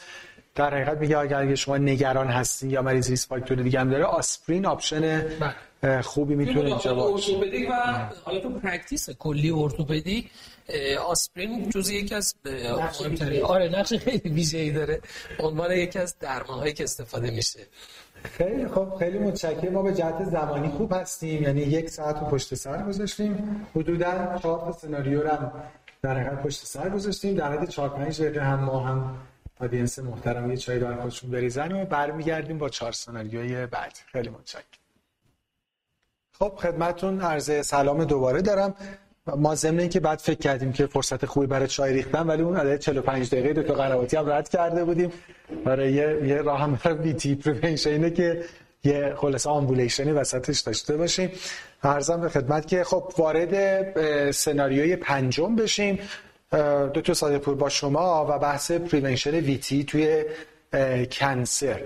در 0.56 0.74
حقیقت 0.74 0.98
میگه 0.98 1.18
اگر 1.18 1.56
شما 1.56 1.78
نگران 1.78 2.28
هستین 2.28 2.70
یا 2.70 2.82
مریض 2.82 3.10
risk 3.10 3.30
factor 3.30 3.58
دیگه 3.58 3.80
هم 3.80 3.90
داره 3.90 4.04
آسپرین 4.04 4.66
option 4.66 5.26
بله. 5.82 6.02
خوبی 6.02 6.36
می‌تونه 6.36 6.66
اینجا 6.66 6.96
باشه. 6.96 7.38
و 7.70 7.74
حالا 8.24 8.40
تو 8.40 8.50
practice 8.50 9.10
کلی 9.10 9.52
orthopedic 9.52 10.32
آسپرین 11.08 11.70
جزء 11.70 11.94
یکی 11.94 12.16
از 12.16 12.36
آره 13.44 13.70
نقش 13.70 13.94
خیلی 13.94 14.30
ویژه‌ای 14.30 14.72
داره. 14.72 15.02
عنوان 15.40 15.72
یکی 15.72 16.00
از 16.00 16.20
درمان‌هایی 16.20 16.74
که 16.74 16.84
استفاده 16.84 17.32
میشه. 17.32 17.60
خیلی 18.24 18.68
خب 18.68 18.96
خیلی 19.00 19.20
متشکرم. 19.20 19.74
ما 19.74 19.82
به 19.82 19.94
جهت 19.94 20.24
زمانی 20.24 20.70
خوب 20.70 20.94
هستیم. 20.94 21.44
یعنی 21.44 21.62
یک 21.62 21.90
ساعت 21.90 22.20
رو 22.20 22.26
پشت 22.26 22.56
سر 22.56 22.84
گذاشتیم. 22.84 23.66
حدودا 23.76 24.38
چهار 24.42 24.60
تا 24.60 24.72
سناریو 24.72 25.24
رو 25.24 25.30
هم 25.30 25.52
در 26.02 26.20
حقیقت 26.20 26.44
پشت 26.44 26.66
سر 26.66 26.90
گذاشتیم. 26.90 27.36
در 27.36 27.52
حد 27.52 27.70
4 27.70 27.90
5 27.90 28.22
دقیقه 28.22 28.42
هم 28.42 28.60
ما 28.60 28.80
هم 28.80 29.16
audience 29.60 30.00
محترم 30.00 30.52
یه 30.52 30.58
چای 30.58 30.80
در 30.80 30.96
خودشون 30.96 31.32
بریزن 31.32 31.72
و 31.72 31.86
برمیگردیم 31.86 32.58
با 32.58 32.70
چهار 32.70 32.92
سناریوی 32.92 33.66
بعد. 33.66 34.00
خیلی 34.06 34.30
متشکرم. 34.30 34.64
خب 36.40 36.54
خدمتون 36.58 37.22
عرض 37.22 37.66
سلام 37.66 38.06
دوباره 38.06 38.42
دارم. 38.42 38.76
ما 39.28 39.56
ضمن 39.56 39.80
اینکه 39.80 40.00
بعد 40.00 40.20
فکر 40.20 40.40
کردیم 40.40 40.72
که 40.72 40.88
فرصت 40.88 41.26
خوبی 41.26 41.48
برای 41.48 41.68
چای 41.68 41.94
ریختن 41.94 42.28
ولی 42.28 42.42
اون 42.42 42.58
عدد 42.58 42.80
45 42.80 43.30
دقیقه 43.30 43.54
دکتر 43.54 43.74
قنواتی 43.74 44.18
هم 44.18 44.30
رد 44.30 44.50
کرده 44.50 44.86
بودیم. 44.86 45.12
برای 45.66 45.94
یه, 45.94 46.20
یه 46.24 46.42
راه 46.42 46.60
هم 46.60 46.80
برای 46.84 46.98
VTE 46.98 47.36
prevention 47.36 47.90
اینه 47.90 48.10
که 48.10 48.44
یه 48.84 49.14
خلاصه 49.18 49.48
ambulation 49.48 50.06
ی 50.06 50.12
وسطش 50.12 50.60
داشته 50.60 50.98
باشیم. 50.98 51.32
عرضم 51.84 52.22
به 52.22 52.30
خدمت 52.30 52.68
که 52.68 52.84
خب 52.84 53.14
وارد 53.18 54.32
سناریوی 54.32 54.96
پنجم 54.96 55.56
بشیم. 55.56 56.00
دکتر 56.94 57.14
ساده 57.14 57.38
پور 57.38 57.56
با 57.56 57.70
شما 57.70 58.26
و 58.30 58.40
بحث 58.40 58.72
prevention 58.72 59.36
VTE 59.36 59.84
توی 59.84 60.26
cancer. 61.12 61.82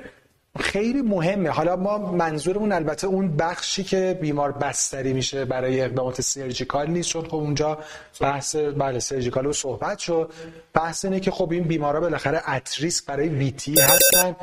خیلی 0.60 1.02
مهمه. 1.02 1.50
حالا 1.50 1.76
ما 1.76 1.98
منظورمون 1.98 2.72
البته 2.72 3.08
اون 3.08 3.38
بخشی 3.38 3.84
که 3.84 4.18
بیمار 4.22 4.52
بستری 4.52 5.14
میشه 5.14 5.46
برای 5.46 5.82
اقدامات 5.82 6.22
surgical 6.22 6.90
نیست 6.90 7.10
چون 7.10 7.26
خب 7.26 7.36
اونجا 7.36 7.78
بحث 8.20 8.56
بله 8.56 9.00
surgical 9.00 9.46
رو 9.46 9.54
صحبت 9.54 9.98
شد. 9.98 10.32
بحث 10.74 11.06
اینه 11.06 11.20
که 11.20 11.32
خب 11.32 11.52
این 11.52 11.64
بیمارا 11.64 12.00
بالاخره 12.00 12.50
at 12.50 12.68
risk 12.68 13.06
برای 13.06 13.30
VTE 13.30 13.82
هستن. 13.82 14.36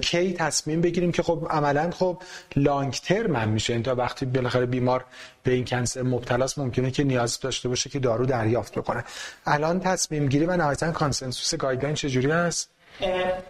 کی 0.00 0.32
تصمیم 0.32 0.80
بگیریم 0.80 1.12
که 1.12 1.22
خب 1.22 1.46
عملا 1.50 1.90
خب 1.90 2.22
long 2.56 2.92
term 2.92 3.36
هم 3.36 3.48
میشه. 3.48 3.82
تا 3.82 3.94
وقتی 3.94 4.26
بالاخره 4.26 4.66
بیمار 4.66 5.04
به 5.42 5.52
این 5.52 5.64
cancer 5.64 6.02
مبتلاست 6.02 6.58
ممکنه 6.58 6.90
که 6.90 7.04
نیاز 7.04 7.40
داشته 7.40 7.68
باشه 7.68 7.90
که 7.90 7.98
دارو 7.98 8.26
دریافت 8.26 8.78
بکنه. 8.78 9.04
الان 9.46 9.80
تصمیم 9.80 10.26
گیری 10.28 10.46
و 10.46 10.56
نهایتا 10.56 10.92
consensus 10.92 11.54
guideline 11.54 11.94
چجوری 11.94 12.30
هست؟ 12.30 12.70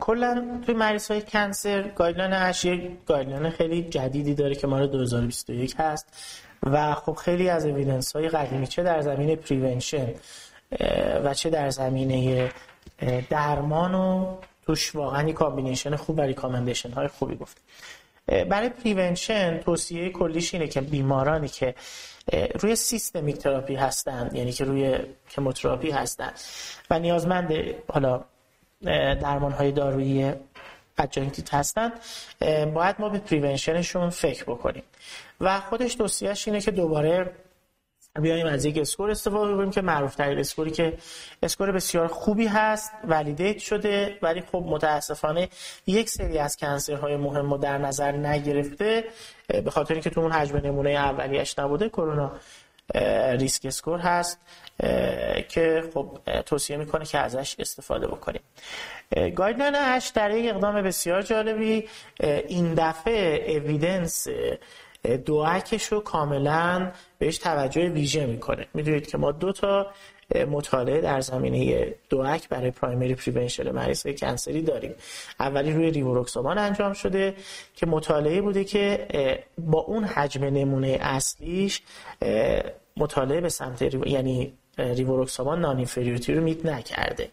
کلا 0.01 0.61
توی 0.67 0.75
مریض 0.75 1.11
های 1.11 1.23
cancer 1.23 1.83
guideline 1.83 2.33
ASH 2.33 2.67
guideline 3.07 3.51
خیلی 3.51 3.83
جدیدی 3.83 4.35
داره 4.35 4.55
که 4.55 4.67
مال 4.67 4.87
2021 4.87 5.75
هست 5.79 6.07
و 6.63 6.95
خب 6.95 7.15
خیلی 7.15 7.49
از 7.49 7.67
evidence 7.67 8.17
های 8.17 8.29
قدیمی 8.29 8.67
چه 8.67 8.83
در 8.83 9.01
زمینه 9.01 9.37
prevention 9.37 10.09
و 11.25 11.35
چه 11.35 11.51
در 11.51 11.71
زمینه 11.71 12.51
درمان 13.31 13.95
و 13.95 14.37
توش 14.67 14.95
واقعا 14.95 15.33
combination 15.33 15.97
خوب 15.97 16.19
و 16.19 16.21
recommendation 16.21 16.91
های 16.91 17.09
خوبی 17.09 17.37
گفت 17.37 17.61
برای 18.27 18.69
prevention 18.69 19.59
توصیه 19.59 20.11
کلیش 20.11 20.55
اینه 20.55 20.69
که 20.69 20.81
بیمارانی 20.81 21.49
که 21.49 21.75
روی 22.61 22.77
systemic 22.77 23.37
therapy 23.37 23.75
هستند 23.75 24.35
یعنی 24.35 24.53
که 24.53 24.65
روی 24.65 24.99
chemotherapy 25.31 25.91
هستند 25.91 26.41
و 26.91 26.99
نیازمند 26.99 27.55
حالا 27.89 28.25
درمان 29.21 29.53
های 29.53 29.73
دارویی 29.73 30.33
adjunctive 30.99 31.45
هستن 31.51 31.93
باید 32.75 32.97
ما 32.99 33.09
به 33.09 33.19
prevention 33.19 33.84
شون 33.84 34.11
فکر 34.11 34.45
بکنیم. 34.45 34.83
و 35.41 35.61
خودش 35.61 35.95
توصیهش 35.95 36.49
اینه 36.49 36.61
که 36.61 36.71
دوباره 36.71 37.31
بیایم 38.23 38.47
از 38.47 38.65
یک 38.65 38.79
score 38.79 39.11
استفاده 39.11 39.57
کنیم 39.57 39.71
که 39.71 39.83
معروف 39.83 40.15
ترین 40.15 40.39
score 40.39 40.65
ی 40.65 40.71
که 40.71 40.97
score 41.43 41.73
بسیار 41.73 42.07
خوبی 42.07 42.47
هست 42.47 42.93
validate 43.05 43.59
شده 43.59 44.19
ولی 44.23 44.41
خب 44.41 44.65
متاسفانه 44.67 45.49
یک 45.87 46.09
سری 46.09 46.39
از 46.39 46.57
cancer 46.57 47.02
های 47.02 47.17
مهم 47.17 47.51
رو 47.51 47.59
در 47.59 47.79
نظر 47.79 48.13
نگرفته 48.13 49.05
به 49.65 49.71
خاطر 49.71 49.95
اینکه 49.95 50.11
تو 50.11 50.21
اون 50.21 50.33
حجم 50.33 50.57
نمونه 50.57 50.91
اولیش 50.91 51.59
نبوده 51.59 51.89
Khorana 51.89 52.33
risk 53.39 53.67
score 53.67 53.99
هست 53.99 54.39
که 55.49 55.85
خب 55.95 56.19
توصیه 56.47 56.77
می‌کنه 56.77 57.05
که 57.05 57.19
ازش 57.19 57.57
استفاده 57.59 58.07
بکنیم. 58.07 58.41
guideline 59.37 59.75
ASH 59.75 60.09
در 60.09 60.31
یک 60.31 60.55
اقدام 60.55 60.83
بسیار 60.83 61.23
جالبی 61.23 61.89
این 62.49 62.75
دفعه 62.75 63.57
evidence 63.57 64.27
DOAC 65.27 65.65
ش 65.65 65.85
رو 65.85 66.01
کاملا 66.01 66.93
بهش 67.19 67.39
توجه 67.39 67.89
ویژه 67.89 68.27
می‌کنه. 68.27 68.67
می‌دونید 68.75 69.07
که 69.07 69.19
ما 69.19 69.33
دو 69.33 69.53
تا 69.53 69.87
مطالعه 70.51 71.01
در 71.01 71.21
زمینه 71.21 71.95
DOAC 72.09 72.49
برای 72.49 72.71
primary 72.71 73.15
prevention 73.15 73.71
مریض 73.71 74.07
cancer 74.07 74.55
ی 74.55 74.63
داریم. 74.63 74.95
اولی 75.41 75.73
روی 75.73 75.91
ریوروکسابان 75.91 76.59
انجام 76.59 76.93
شده 76.93 77.35
که 77.77 77.87
مطالعه 77.87 78.41
بوده 78.41 78.65
که 78.65 79.07
با 79.59 79.79
اون 79.79 80.05
حجم 80.05 80.45
نمونه 80.45 80.99
اصلیش 81.01 81.83
مطالعه 82.97 83.41
به 83.41 83.49
سمت 83.49 84.07
یعنی 84.07 84.53
ریوروکسابان 84.79 85.61
non 85.61 85.87
رو 86.29 86.41
meet 86.41 86.67
نکرده. 86.67 87.29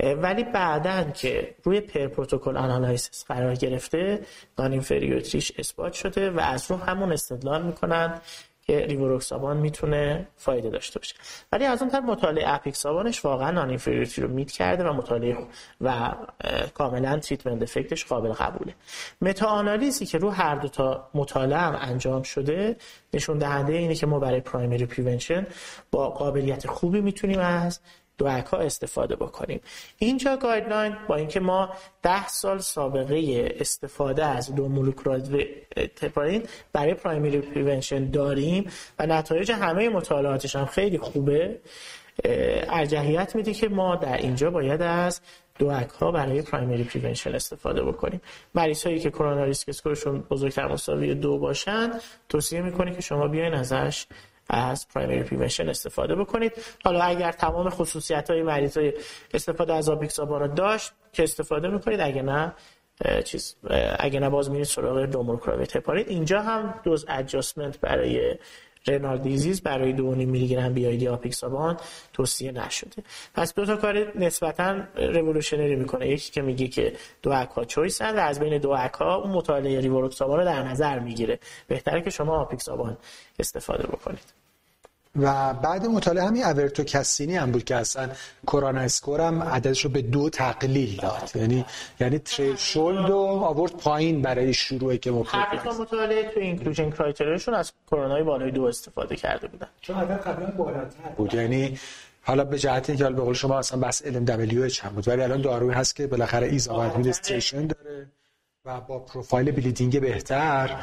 ولی 0.00 0.44
بعدا 0.44 1.02
که 1.02 1.54
روی 1.62 1.80
per 1.80 2.06
protocol 2.06 2.56
analysis 2.56 3.24
قرار 3.28 3.54
گرفته 3.54 4.20
non-inferiority 4.58 4.72
ش 4.72 5.52
اثبات 5.58 5.92
شده 5.92 6.30
و 6.30 6.40
از 6.40 6.70
رو 6.70 6.76
همون 6.76 7.12
استدلال 7.12 7.62
می‌کنن 7.62 8.20
که 8.66 8.86
ریوروکسابان 8.86 9.56
می‌تونه 9.56 10.28
فایده 10.36 10.70
داشته 10.70 10.98
باشه. 10.98 11.14
ولی 11.52 11.64
از 11.64 11.82
اون 11.82 11.90
طرف 11.90 12.04
مطالعه 12.04 12.44
اپیکسابانش 12.54 13.24
واقعا 13.24 13.50
non 13.50 13.78
رو 14.16 14.28
meet 14.28 14.50
کرده 14.50 14.84
و 14.84 14.92
مطالعه 14.92 15.36
و 15.80 16.12
کاملا 16.74 17.18
treatment 17.18 17.62
effect 17.62 17.93
ش 17.93 18.04
قابل 18.04 18.32
قبوله. 18.32 18.74
متا 19.20 19.46
آنالیزی 19.46 20.06
که 20.06 20.18
رو 20.18 20.30
هر 20.30 20.54
دو 20.54 20.68
تا 20.68 21.10
مطالعه 21.14 21.58
هم 21.58 21.78
انجام 21.80 22.22
شده 22.22 22.76
نشون 23.14 23.38
دهنده 23.38 23.72
اینه 23.72 23.94
که 23.94 24.06
ما 24.06 24.18
برای 24.18 24.40
primary 24.40 24.86
prevention 24.86 25.46
با 25.90 26.10
قابلیت 26.10 26.66
خوبی 26.66 27.00
می‌تونیم 27.00 27.40
از 27.40 27.80
DOAC 28.18 28.46
ها 28.46 28.58
استفاده 28.58 29.16
بکنیم. 29.16 29.60
اینجا 29.98 30.36
guideline 30.36 30.96
با 31.08 31.16
اینکه 31.16 31.40
ما 31.40 31.70
ده 32.02 32.28
سال 32.28 32.58
سابقه 32.58 33.48
استفاده 33.60 34.24
از 34.24 34.54
low 34.54 34.68
molecular 34.68 35.20
heparin 35.96 36.42
برای 36.72 36.94
primary 36.94 37.40
prevention 37.40 38.10
داریم 38.10 38.70
و 38.98 39.06
نتایج 39.06 39.52
همه 39.52 39.88
مطالعاتش 39.88 40.56
هم 40.56 40.66
خیلی 40.66 40.98
خوبه. 40.98 41.60
ارجحیت 42.68 43.36
میده 43.36 43.54
که 43.54 43.68
ما 43.68 43.96
در 43.96 44.16
اینجا 44.16 44.50
باید 44.50 44.82
از 44.82 45.20
DOAC 45.58 45.88
ها 45.88 46.10
برای 46.10 46.42
primary 46.42 46.84
prevention 46.84 47.34
استفاده 47.34 47.82
بکنیم. 47.82 48.20
مریض 48.54 48.86
هایی 48.86 49.00
که 49.00 49.10
Khorana 49.10 49.44
risk 49.44 49.68
score 49.68 49.97
شون 49.97 50.20
بزرگتر 50.20 50.66
مساوی 50.66 51.14
دو 51.14 51.38
باشن 51.38 51.90
توصیه 52.28 52.60
می‌کنه 52.60 52.94
که 52.94 53.00
شما 53.00 53.28
بیاین 53.28 53.54
ازش 53.54 54.06
از 54.50 54.88
primary 54.88 55.22
prevention 55.22 55.68
استفاده 55.68 56.14
بکنید. 56.14 56.52
حالا 56.84 57.04
اگر 57.04 57.32
تمام 57.32 57.70
خصوصیت 57.70 58.30
های 58.30 58.42
مریض 58.42 58.76
های 58.76 58.92
استفاده 59.34 59.74
از 59.74 59.88
آپیکسابان 59.88 60.40
رو 60.40 60.48
داشت 60.48 60.92
که 61.12 61.22
استفاده 61.22 61.68
می‌کنید 61.68 62.00
اگه 62.00 62.22
نه 62.22 62.52
چیز 63.24 63.56
اگه 63.98 64.20
نه 64.20 64.30
باز 64.30 64.50
میرید 64.50 64.66
سراغ 64.66 65.04
low 65.04 65.16
molecular 65.16 65.52
weight 65.52 65.76
heparin 65.76 66.08
اینجا 66.08 66.42
هم 66.42 66.80
dose 66.84 67.04
adjustment 67.08 67.80
برای 67.80 68.36
renal 68.86 69.18
disease 69.18 69.62
برای 69.62 69.96
2.5 69.96 70.02
میلی 70.02 70.48
گرم 70.48 70.74
BID 70.74 71.08
آپیکسابان 71.08 71.76
توصیه 72.12 72.52
نشده. 72.52 73.02
پس 73.34 73.54
دو 73.54 73.66
تا 73.66 73.76
کار 73.76 74.18
نسبتا 74.18 74.80
revolutionary 74.96 75.76
می‌کنه. 75.76 76.08
یکی 76.08 76.32
که 76.32 76.42
میگه 76.42 76.68
که 76.68 76.92
DOAC 77.22 77.30
ها 77.32 77.64
choice 77.64 78.00
و 78.00 78.04
از 78.04 78.40
بین 78.40 78.58
DOAC 78.58 78.74
ها 78.78 79.14
اون 79.14 79.30
مطالعه 79.30 79.80
ریوروکسابان 79.80 80.38
رو 80.38 80.44
در 80.44 80.62
نظر 80.62 80.98
می‌گیره. 80.98 81.38
بهتره 81.68 82.02
که 82.02 82.10
شما 82.10 82.40
آپیکسابان 82.40 82.96
استفاده 83.38 83.86
بکنید. 83.86 84.43
و 85.16 85.54
بعد 85.54 85.86
مطالعه 85.86 86.24
همین 86.24 86.44
اورتو 86.44 86.84
کسینی 86.84 87.36
هم 87.36 87.52
بود 87.52 87.64
که 87.64 87.76
اصلا 87.76 88.08
Khorana 88.46 88.80
score 88.80 89.20
هم 89.20 89.42
عددش 89.42 89.84
رو 89.84 89.90
به 89.90 90.02
دو 90.02 90.30
تقلیل 90.30 90.96
داد. 90.96 91.30
یعنی 91.34 91.64
یعنی 92.00 92.18
threshold 92.18 93.08
رو 93.08 93.16
آورد 93.18 93.72
پایین 93.72 94.22
برای 94.22 94.54
شروع 94.54 94.96
که 94.96 95.10
مطالعه 95.10 96.30
تو 96.34 96.40
inclusion 96.40 96.90
criteria 96.90 97.33
شون 97.33 97.54
از 97.54 97.72
Khorana 97.90 98.18
ی 98.18 98.22
بالای 98.22 98.50
دو 98.50 98.64
استفاده 98.64 99.16
کرده 99.16 99.46
بودن. 99.46 99.68
چون 99.80 99.96
عدد 99.96 100.20
قبلا 100.20 100.46
بالاتر 100.46 101.08
بود. 101.16 101.34
یعنی 101.34 101.78
حالا 102.22 102.44
به 102.44 102.58
جهت 102.58 102.90
اینکه 102.90 103.04
به 103.04 103.22
قول 103.22 103.34
شما 103.34 103.58
اصلا 103.58 103.80
بس 103.80 104.06
علم 104.06 104.24
دبلیو 104.24 104.68
چند 104.68 104.92
بود 104.92 105.08
ولی 105.08 105.22
الان 105.22 105.40
داروی 105.40 105.74
هست 105.74 105.96
که 105.96 106.06
بالاخره 106.06 106.46
ease 106.46 106.82
administration 106.82 107.66
داره 107.66 108.06
و 108.64 108.80
با 108.80 108.98
profile 108.98 109.50
bleeding 109.50 110.00
بهتر 110.00 110.76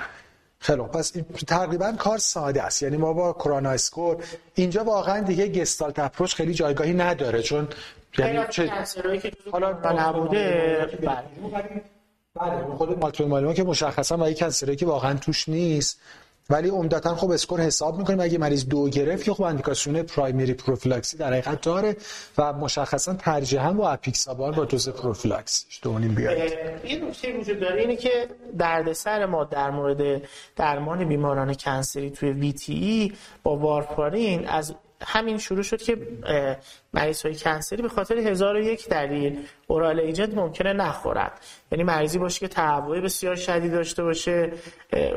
خیلی 0.62 0.82
پس 0.82 1.14
تقریبا 1.48 1.92
کار 1.92 2.18
ساده 2.18 2.64
است. 2.64 2.84
یعنی 2.84 2.98
ما 2.98 3.14
با 3.14 3.34
Khorana 3.34 3.70
score 3.70 4.24
اینجا 4.56 4.84
واقعا 4.84 5.20
دیگه 5.20 5.48
gestalt 5.48 6.00
approach 6.00 6.36
خیلی 6.36 6.54
جایگاهی 6.54 6.94
نداره. 6.94 7.42
چون 7.42 7.68
یعنی 8.18 8.40
چه 8.50 8.72
حالا 9.52 9.72
نبوده 9.72 10.88
بله 11.02 11.82
بله. 12.36 12.76
خود 12.78 13.02
مالتون 13.02 13.54
که 13.54 13.64
مشخصا 13.64 14.18
و 14.18 14.30
یک 14.30 14.40
cancer 14.40 14.68
ایی 14.68 14.78
که 14.78 14.86
واقعا 14.86 15.14
توش 15.14 15.50
نیست 15.50 16.00
ولی 16.52 16.70
عمدتا 16.70 17.16
خب 17.16 17.32
score 17.32 17.62
حساب 17.62 17.98
می‌کنیم. 17.98 18.20
اگه 18.20 18.38
مریض 18.38 18.68
دو 18.68 18.90
گرفت 18.90 19.24
که 19.24 19.34
خب 19.34 19.44
اندیکاسیون 19.44 20.04
primary 20.04 20.54
prophylaxy 20.54 21.18
در 21.18 21.28
حقیقت 21.28 21.62
داره 21.62 21.96
و 22.38 22.54
مشخصا 22.54 23.14
ترجیحاً 23.14 23.74
با 23.74 23.90
اپیکسابان 23.90 24.52
با 24.52 24.66
دوز 24.66 24.90
پروفیلاکسی 24.90 25.66
دونیم 25.82 26.16
بیاد 26.16 26.38
این 26.84 27.04
نکته 27.04 27.40
وجود 27.40 27.60
داره 27.60 27.82
اینه 27.82 27.96
که 27.96 28.28
دردسر 28.58 29.26
ما 29.26 29.44
در 29.44 29.70
مورد 29.70 30.22
درمان 30.56 31.08
بیماران 31.08 31.54
cancer 31.54 32.02
ی 32.02 32.10
توی 32.10 32.30
VTE 32.32 33.14
با 33.44 33.58
وارفارین 33.58 34.48
از 34.48 34.76
همین 35.06 35.38
شروع 35.38 35.64
شد 35.64 35.82
که 35.82 35.98
مریض 36.94 37.22
های 37.26 37.36
کنسری 37.36 37.82
به 37.82 37.90
خاطر 37.90 38.18
هزار 38.18 38.56
و 38.56 38.60
یک 38.60 38.90
دلیل 38.90 39.40
اورال 39.68 40.00
ایجنت 40.00 40.34
ممکنه 40.34 40.74
نخورد 40.74 41.32
یعنی 41.72 41.84
مریضی 41.84 42.20
باشه 42.20 42.40
که 42.40 42.48
تهوع 42.48 43.00
بسیار 43.00 43.36
شدید 43.36 43.72
داشته 43.72 44.04
باشه 44.04 44.52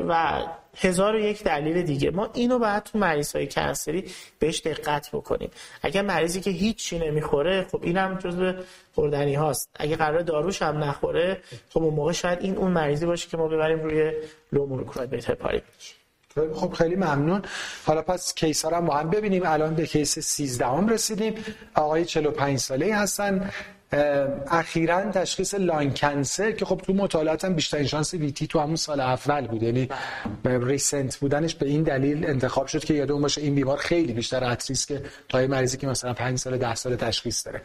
و 0.07 0.41
هزار 0.77 1.15
و 1.15 1.19
یک 1.19 1.43
دلیل 1.43 1.81
دیگه. 1.81 2.11
ما 2.11 2.29
اینو 2.33 2.59
باید 2.59 2.83
تو 2.83 2.97
مریض 2.97 3.35
های 3.35 3.47
کنسری 3.47 4.03
بهش 4.39 4.59
دقت 4.59 5.09
بکنیم. 5.13 5.49
اگر 5.81 6.01
مریضی 6.01 6.41
که 6.41 6.51
هیچی 6.51 6.99
نمی‌خوره 6.99 7.67
خب 7.71 7.79
اینم 7.83 8.17
جزو 8.17 8.53
خوردنی 8.95 9.35
هاست. 9.35 9.69
اگه 9.75 9.95
قرار 9.95 10.21
داروش 10.21 10.61
هم 10.61 10.83
نخوره 10.83 11.41
خب 11.69 11.83
اون 11.83 11.93
موقع 11.93 12.11
شاید 12.11 12.39
این 12.41 12.57
اون 12.57 12.71
مریضی 12.71 13.05
باشه 13.05 13.29
که 13.29 13.37
ما 13.37 13.47
ببریم 13.47 13.79
روی 13.79 14.11
لو 14.51 14.65
مولکولار 14.65 15.07
بیتا 15.07 15.35
خب 16.53 16.73
خیلی 16.73 16.95
ممنون. 16.95 17.41
حالا 17.85 18.01
پس 18.01 18.33
case 18.33 18.65
ها 18.65 18.77
هم 18.77 18.85
با 18.85 18.95
هم 18.95 19.09
ببینیم. 19.09 19.41
الان 19.45 19.75
به 19.75 19.85
case 19.85 20.19
13 20.19 20.65
هم 20.65 20.87
رسیدیم. 20.87 21.33
آقای 21.75 22.05
45 22.05 22.59
ساله 22.59 22.95
هستن. 22.95 23.51
اخیرا 24.51 25.11
تشخیص 25.11 25.53
lung 25.53 25.93
cancer 25.93 26.51
که 26.51 26.65
خب 26.65 26.81
تو 26.85 26.93
مطالعات 26.93 27.45
هم 27.45 27.53
بیشترین 27.53 27.87
شانس 27.87 28.13
VTE 28.13 28.47
تو 28.47 28.59
همون 28.59 28.75
سال 28.75 28.99
اول 28.99 29.47
بود. 29.47 29.63
یعنی 29.63 29.89
recent 30.45 31.15
بودنش 31.15 31.55
به 31.55 31.65
این 31.65 31.83
دلیل 31.83 32.25
انتخاب 32.25 32.67
شد 32.67 32.83
که 32.83 32.93
یادمون 32.93 33.21
باشه 33.21 33.41
این 33.41 33.55
بیمار 33.55 33.77
خیلی 33.77 34.13
بیشتر 34.13 34.43
at 34.43 34.57
risk 34.57 34.85
ه 34.85 35.01
تا 35.29 35.47
مریضی 35.47 35.77
که 35.77 35.87
مثلا 35.87 36.13
5 36.13 36.39
سال 36.39 36.57
10 36.57 36.75
سال 36.75 36.95
تشخیص 36.95 37.47
داره. 37.47 37.61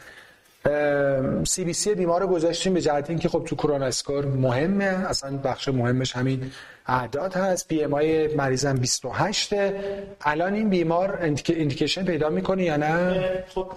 CBC 1.45 1.95
بیمار 1.94 2.20
رو 2.20 2.27
گذاشتیم 2.27 2.74
به 2.74 2.81
جهت 2.81 3.11
اینکه 3.11 3.28
خب 3.28 3.44
تو 3.47 3.57
Khorana 3.57 3.87
score 3.87 4.27
مهمه. 4.27 4.85
اصلا 4.85 5.36
بخش 5.36 5.69
مهمش 5.69 6.16
همین 6.16 6.51
اعداد 6.91 7.35
هست. 7.35 7.69
BMI 7.69 8.35
مریضم 8.35 8.75
28 8.75 9.53
الان 10.21 10.55
این 10.55 10.71
بیمار 10.71 11.19
indication 11.20 12.05
پیدا 12.05 12.29
می‌کنه 12.29 12.65
یا 12.65 12.77
نه؟ 12.77 13.45
خب 13.55 13.73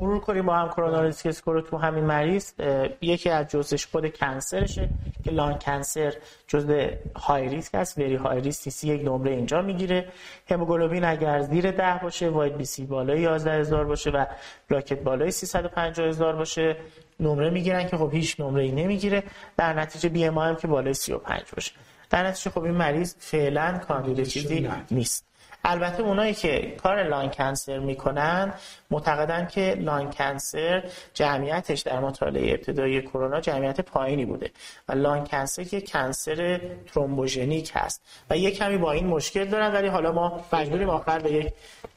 مرور 0.00 0.20
کنیم 0.20 0.46
با 0.46 0.54
هم 0.54 0.68
Khorana 0.68 1.02
risk 1.02 1.26
score 1.26 1.60
تو 1.60 1.76
همین 1.76 2.04
مریض 2.04 2.52
یکی 3.00 3.30
از 3.30 3.48
جزش 3.48 3.86
خود 3.86 4.16
cancer 4.16 4.64
شه 4.64 4.88
که 5.24 5.30
lung 5.30 5.58
cancer 5.58 6.14
جزء 6.46 6.86
high 7.16 7.48
risk 7.48 7.74
است. 7.74 7.98
very 7.98 8.14
high 8.14 8.40
risk 8.40 8.68
سی 8.68 8.88
یک 8.88 9.04
نمره 9.04 9.30
اینجا 9.30 9.62
می‌گیره. 9.62 10.08
هموگلوبین 10.50 11.04
اگر 11.04 11.40
زیر 11.40 11.70
10 11.70 12.00
باشه 12.02 12.28
WBC 12.28 12.86
بالای 12.86 13.26
11000 13.26 13.84
باشه 13.84 14.10
و 14.10 14.24
پلاکت 14.70 15.00
بالای 15.00 15.30
350000 15.30 16.36
باشه. 16.36 16.76
نمره 17.20 17.50
می‌گیرن 17.50 17.88
که 17.88 17.96
خب 17.96 18.10
هیچ 18.12 18.40
نمره 18.40 18.62
ای 18.62 18.72
نمی‌گیره. 18.72 19.22
در 19.56 19.72
نتیجه 19.72 20.08
BMI 20.08 20.38
هم 20.38 20.56
که 20.56 20.66
بالای 20.66 20.94
35 20.94 21.42
باشه. 21.54 21.72
در 22.10 22.26
نتیجه 22.26 22.50
خب 22.50 22.62
این 22.62 22.74
مریض 22.74 23.14
فعلا 23.18 23.78
کاندید 23.78 24.26
چیزی 24.26 24.70
نیست. 24.90 25.28
البته 25.64 26.02
اونایی 26.02 26.34
که 26.34 26.76
کار 26.82 27.02
lung 27.02 27.30
cancer 27.30 27.78
می‌کنن 27.78 28.54
معتقدن 28.90 29.46
که 29.46 29.76
lung 29.80 30.10
cancer 30.10 30.84
جمعیتش 31.14 31.80
در 31.80 32.00
مطالعه 32.00 32.50
ابتدایی 32.50 33.02
Khorana 33.02 33.40
جمعیت 33.40 33.80
پایینی 33.80 34.24
بوده 34.24 34.50
و 34.88 34.92
لان 34.92 35.24
کنسر 35.24 35.64
که 35.64 35.80
cancer 35.80 36.60
thrombogenic 36.86 37.72
هست. 37.74 38.02
و 38.30 38.36
یک 38.36 38.58
کمی 38.58 38.76
با 38.78 38.92
این 38.92 39.06
مشکل 39.06 39.44
دارن 39.44 39.72
ولی 39.72 39.88
حالا 39.88 40.12
ما 40.12 40.44
مجبوریم 40.52 40.90
آخر 40.90 41.18
به 41.18 41.32
یک 41.32 41.52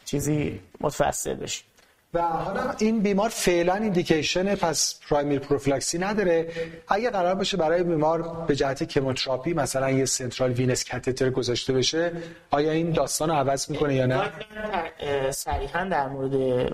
چیزی 0.06 0.60
متوسل 0.82 1.34
بشیم. 1.34 1.66
و 2.14 2.22
حالا 2.22 2.76
این 2.80 3.00
بیمار 3.00 3.30
فعلا 3.30 3.74
indication 3.74 4.56
پس 4.56 5.00
primary 5.10 5.40
prophylaxy 5.40 5.98
نداره. 5.98 6.52
اگه 6.88 7.10
قرار 7.10 7.36
باشه 7.36 7.58
برای 7.58 7.84
بیمار 7.84 8.46
به 8.48 8.56
جهت 8.56 8.84
chemotherapy 8.84 9.54
مثلا 9.54 9.92
یه 9.92 10.06
central 10.06 10.52
venous 10.52 10.90
catheter 10.92 11.30
گذاشته 11.30 11.74
بشه 11.74 12.12
آیا 12.50 12.72
این 12.72 12.92
داستان 12.92 13.30
رو 13.30 13.36
عوض 13.36 13.72
می‌کنه 13.72 13.96
یا 13.96 14.06
نه؟ 14.06 14.32
صریحا 15.32 15.84
در 15.84 16.08
مورد 16.08 16.66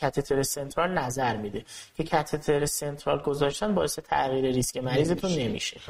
کاتتر 0.00 0.42
central 0.42 0.98
نظر 0.98 1.36
میده 1.36 1.64
که 1.96 2.04
کاتتر 2.04 2.66
central 2.66 3.22
گذاشتن 3.22 3.74
باعث 3.74 3.98
تغییر 3.98 4.44
ریسک 4.44 4.76
مریضتون 4.76 5.30
نمیشه. 5.30 5.80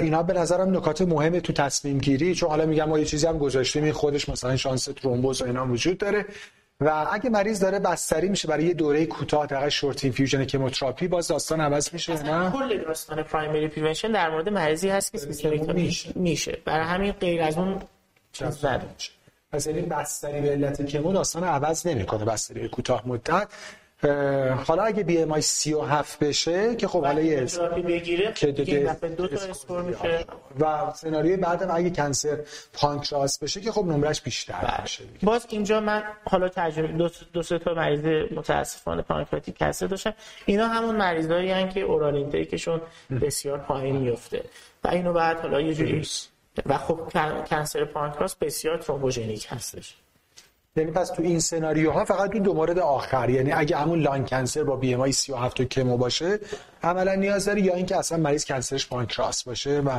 اینا 0.00 0.22
به 0.22 0.32
نظرم 0.32 0.76
نکات 0.76 1.02
مهمه 1.02 1.40
تو 1.40 1.52
تصمیم 1.52 1.98
گیری 1.98 2.34
چون 2.34 2.48
حالا 2.48 2.66
میگم 2.66 2.88
ما 2.88 2.98
یه 2.98 3.04
چیزی 3.04 3.26
هم 3.26 3.38
گذاشتیم 3.38 3.84
این 3.84 3.92
خودش 3.92 4.28
مثلا 4.28 4.56
شانس 4.56 4.84
ترومبوز 4.84 5.42
و 5.42 5.44
اینا 5.44 5.66
وجود 5.66 5.98
داره. 5.98 6.26
و 6.80 7.06
اگه 7.12 7.30
مریض 7.30 7.60
داره 7.60 7.78
بستری 7.78 8.28
میشه 8.28 8.48
برای 8.48 8.64
یه 8.64 8.74
دوره 8.74 9.06
کوتاه 9.06 9.46
در 9.46 9.68
short 9.68 10.04
infusion 10.04 10.44
chemotherapy 10.44 11.08
باز 11.08 11.28
داستان 11.28 11.60
عوض 11.60 11.92
میشه 11.92 12.22
نه؟ 12.22 12.50
کل 12.50 12.84
داستان 12.84 13.22
primary 13.22 13.68
prevention 13.68 14.12
در 14.12 14.30
مورد 14.30 14.48
مریضی 14.48 14.88
هست 14.88 15.12
که 15.12 15.18
systemic 15.18 16.16
میشه. 16.16 16.58
برای 16.64 16.86
همین 16.86 17.12
غیر 17.12 17.42
از 17.42 17.58
اون 17.58 17.82
چیز 18.32 18.64
پس 19.52 19.66
این 19.66 19.88
بستری 19.88 20.40
به 20.40 20.50
علت 20.50 20.86
chemo 20.86 21.12
داستان 21.12 21.44
عوض 21.44 21.86
نمی‌کنه 21.86 22.24
بستری 22.24 22.68
کوتاه 22.68 23.08
مدت. 23.08 23.48
حالا 24.66 24.82
اگه 24.82 25.02
BMI 25.02 25.40
37 25.40 26.18
بشه 26.18 26.76
که 26.76 26.88
خب 26.88 27.04
حالا 27.04 27.20
یه 27.20 27.46
بگیره 27.86 28.32
که 28.32 28.52
دو 28.52 29.28
تا 29.28 29.46
score 29.50 29.82
میشه. 29.82 30.24
و 30.60 30.92
سناریوی 30.94 31.36
بعدم 31.36 31.70
اگه 31.70 31.90
cancer 31.90 32.38
پانکراس 32.72 33.38
بشه 33.38 33.60
که 33.60 33.72
خب 33.72 33.84
نمرش 33.84 34.22
بیشتر 34.22 34.54
بله. 34.54 34.82
میشه 34.82 35.04
باز 35.22 35.46
اینجا 35.48 35.80
من 35.80 36.02
حالا 36.24 36.48
تجربه 36.48 36.88
دو, 36.88 37.10
دو 37.32 37.42
سه 37.42 37.58
تا 37.58 37.74
مریض 37.74 38.32
متاسفانه 38.32 39.02
pancreatic 39.02 39.58
cancer 39.58 39.86
داشتم. 39.86 40.14
اینا 40.46 40.68
همون 40.68 40.96
مریضایی 40.96 41.50
هستن 41.50 41.68
که 41.68 41.80
oral 41.80 42.14
intake 42.14 42.54
شون 42.54 42.80
بسیار 43.22 43.58
پایین 43.58 43.96
میفته 43.96 44.44
و 44.84 44.88
اینو 44.88 45.12
بعد 45.12 45.40
حالا 45.40 45.60
یه 45.60 45.74
جوری 45.74 46.06
و 46.66 46.78
خب 46.78 47.00
cancer 47.50 47.84
پانکراس 47.84 48.36
بسیار 48.36 48.78
thrombogenic 48.78 49.46
هستش. 49.50 49.96
یعنی 50.78 50.90
پس 50.90 51.08
تو 51.08 51.22
این 51.22 51.40
سناریوها 51.40 52.04
فقط 52.04 52.30
تو 52.30 52.38
دو 52.38 52.54
مورد 52.54 52.78
آخر 52.78 53.30
یعنی 53.30 53.52
اگه 53.52 53.76
همون 53.76 54.00
lung 54.00 54.24
cancer 54.24 54.62
با 54.64 54.76
BMI 54.76 55.12
37 55.12 55.60
و 55.60 55.64
chemo 55.64 55.96
باشه 55.96 56.38
عملا 56.82 57.14
نیاز 57.14 57.44
داره 57.44 57.60
یا 57.60 57.74
اینکه 57.74 57.96
اصلا 57.96 58.18
مریض 58.18 58.44
cancer 58.44 58.77
ش 58.77 58.88
پانکراس 58.88 59.44
باشه 59.44 59.80
و 59.80 59.98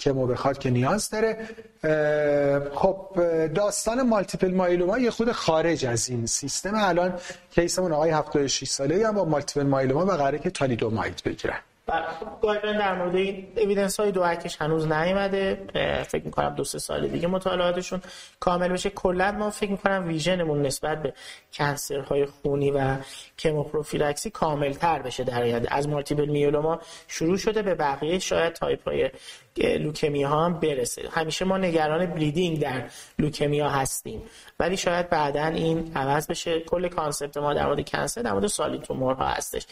chemo 0.00 0.26
بخواد 0.26 0.58
که 0.58 0.70
نیاز 0.70 1.10
داره. 1.10 1.48
خب 2.74 3.06
داستان 3.54 4.02
multiple 4.02 4.54
myeloma 4.54 4.98
یه 4.98 5.10
خود 5.10 5.32
خارج 5.32 5.86
از 5.86 6.08
این 6.08 6.26
سیستم. 6.26 6.72
الان 6.74 7.14
case 7.50 7.74
مون 7.74 7.92
آقای 7.92 8.10
76 8.10 8.68
ساله 8.68 9.06
هم 9.06 9.14
با 9.14 9.24
multiple 9.24 9.66
myeloma 9.66 10.06
و 10.06 10.10
قراره 10.10 10.38
که 10.38 10.50
thalidomide 10.50 11.22
بگیرن. 11.24 11.58
guideline 12.42 12.78
در 12.78 12.94
مورد 12.94 13.14
این 13.14 13.46
evidence 13.56 14.00
های 14.00 14.12
DOAC 14.12 14.22
اش 14.22 14.56
هنوز 14.60 14.86
نیومده 14.86 15.66
فکر 16.08 16.24
می‌کنم 16.24 16.54
دو 16.54 16.64
سه 16.64 16.78
سال 16.78 17.08
دیگه 17.08 17.28
مطالعاتشون 17.28 18.00
کامل 18.40 18.68
بشه. 18.68 18.90
کلا 18.90 19.32
ما 19.32 19.50
فکر 19.50 19.70
می‌کنم 19.70 20.08
vision 20.08 20.44
مون 20.44 20.62
نسبت 20.62 21.02
به 21.02 21.12
های 22.08 22.26
خونی 22.26 22.70
و 22.70 22.96
chemoprophylaxis 23.38 24.30
کامل 24.30 24.72
تر 24.72 25.02
بشه 25.02 25.24
در 25.24 25.42
آینده. 25.42 25.74
از 25.74 25.88
multiple 25.88 26.26
myeloma 26.26 26.80
شروع 27.08 27.36
شده 27.36 27.62
به 27.62 27.74
بقیه 27.74 28.18
شاید 28.18 28.52
تایپ 28.52 28.88
های 28.88 29.10
leukemia 29.56 30.22
ها 30.22 30.44
هم 30.44 30.60
برسه. 30.60 31.08
همیشه 31.10 31.44
ما 31.44 31.58
نگران 31.58 32.06
bleeding 32.06 32.60
در 32.60 32.84
leukemia 33.18 33.60
ها 33.60 33.68
هستیم. 33.68 34.22
ولی 34.58 34.76
شاید 34.76 35.10
بعدا 35.10 35.46
این 35.46 35.92
عوض 35.96 36.26
بشه. 36.26 36.60
کل 36.60 36.88
concept 36.88 37.36
ما 37.36 37.54
در 37.54 37.66
مورد 37.66 37.88
cancer 37.88 38.22
در 38.22 38.32
مورد 38.32 38.46
solid 38.46 38.78
tumor 38.78 39.14
ها 39.14 39.26
هستش. 39.26 39.66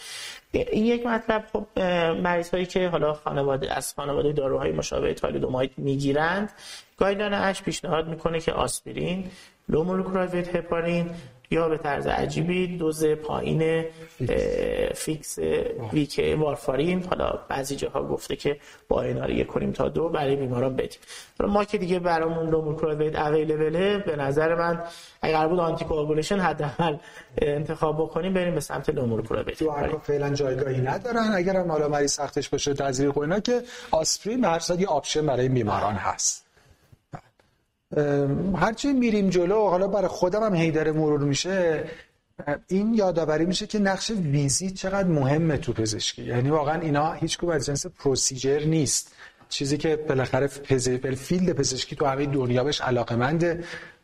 این 0.53 0.85
یک 0.85 1.07
مطلب 1.07 1.45
خب 1.53 1.81
مریض 2.23 2.51
هایی 2.51 2.67
که 2.67 2.89
حالا 2.89 3.13
خانواده 3.13 3.73
از 3.77 3.95
خانواده 3.95 4.33
داروهای 4.33 4.73
مشابه 4.73 5.15
thalidomide 5.15 5.73
می‌گیرند 5.77 6.53
guideline 6.99 7.35
اش 7.35 7.63
پیشنهاد 7.63 8.09
می‌کنه 8.09 8.41
که 8.41 8.53
آسپرین 8.53 9.31
low 9.69 9.85
molecular 9.85 10.37
heparin 10.37 11.11
یا 11.51 11.69
به 11.69 11.79
طرز 11.79 12.07
عجیبی 12.07 12.77
دوز 12.77 13.05
پایین 13.05 13.85
fix 14.95 15.39
weak 15.93 16.37
وارفارین. 16.39 17.05
حالا 17.05 17.39
بعضی 17.49 17.77
جاها 17.77 18.03
گفته 18.03 18.37
که 18.37 18.57
با 18.89 19.03
INR 19.03 19.31
یک 19.31 19.47
و 19.47 19.53
نیم 19.53 19.73
تا 19.73 19.89
دو 19.89 20.09
برای 20.09 20.37
بیماران 20.37 20.77
بدیم. 20.77 20.99
ما 21.41 21.65
که 21.65 21.79
دیگه 21.79 21.99
برامون 21.99 22.51
low 22.51 22.62
molecular 22.62 22.95
weight 22.95 23.17
available 23.17 23.90
ـه 23.90 23.99
به 23.99 24.17
نظر 24.17 24.55
من 24.55 24.83
اگر 25.23 25.49
بود 25.49 25.61
anticoagulation 25.61 26.39
حداقل 26.39 26.97
انتخاب 27.39 28.03
بکنیم 28.03 28.35
بریم 28.35 28.55
به 28.55 28.61
سمت 28.61 28.91
low 28.91 29.01
molecular 29.01 29.33
weight 29.33 29.55
DOAC 29.55 29.99
فعلا 30.03 30.35
جایگاهی 30.35 30.81
ندارن. 30.81 31.33
اگر 31.35 31.57
هم 31.57 31.71
حالا 31.71 31.89
مریض 31.89 32.13
سختش 32.13 32.49
باشه 32.49 32.75
تزریق 32.75 33.19
و 33.19 33.41
که 33.41 33.63
آسپرین 33.91 34.41
به 34.41 34.49
هر 34.49 34.59
صورت 34.59 34.81
یه 34.81 34.87
option 34.87 35.27
برای 35.27 35.49
بیماران 35.49 35.95
هست. 35.95 36.48
هرچی 38.57 38.93
میریم 38.93 39.31
جلو 39.31 39.69
حالا 39.69 39.89
برای 39.89 40.09
خودم 40.09 40.43
هم 40.43 40.55
هی 40.55 40.70
داره 40.70 40.93
مرور 40.93 41.21
میشه 41.21 41.85
این 42.69 42.95
یادآوری 42.95 43.45
میشه 43.45 43.67
که 43.67 43.79
نقش 43.79 44.11
ویزیت 44.11 44.75
چقدر 44.75 45.09
مهمه 45.09 45.57
تو 45.57 45.73
پزشکی. 45.73 46.23
یعنی 46.23 46.51
واقعا 46.51 46.81
اینا 46.81 47.13
هیچ 47.13 47.45
از 47.45 47.67
جنس 47.67 47.87
procedure 47.87 48.65
نیست. 48.65 49.15
چیزی 49.49 49.77
که 49.77 49.97
بالاخره 49.97 50.47
field 50.47 51.53
پزشکی 51.53 51.97
تو 51.97 52.07
همه 52.07 52.27
دنیا 52.27 52.65
بهش 52.65 52.81
علاقه 52.81 53.17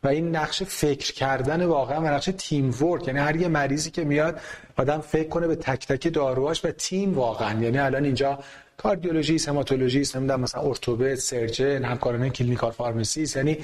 و 0.02 0.08
این 0.08 0.36
نقش 0.36 0.62
فکر 0.62 1.12
کردن 1.12 1.64
واقعا 1.64 2.00
و 2.00 2.04
نقش 2.04 2.30
teamwork 2.38 3.08
یعنی 3.08 3.18
هر 3.18 3.36
یه 3.36 3.48
مریضی 3.48 3.90
که 3.90 4.04
میاد 4.04 4.40
آدم 4.76 5.00
فکر 5.00 5.28
کنه 5.28 5.46
به 5.46 5.56
تک 5.56 5.86
تک 5.86 6.12
داروهاش 6.12 6.64
و 6.64 6.70
تیم 6.70 7.14
واقعا. 7.14 7.62
یعنی 7.62 7.78
الان 7.78 8.04
اینجا 8.04 8.38
کاردیولوژی 8.76 9.38
هماتولوژی 9.48 10.02
نمی‌دونم 10.14 10.40
مثلا 10.40 10.62
ارتوپد 10.62 11.14
surgeon 11.14 11.84
همکاران 11.84 12.28
clinical 12.28 12.70
pharmacist 12.70 13.36
یعنی 13.36 13.58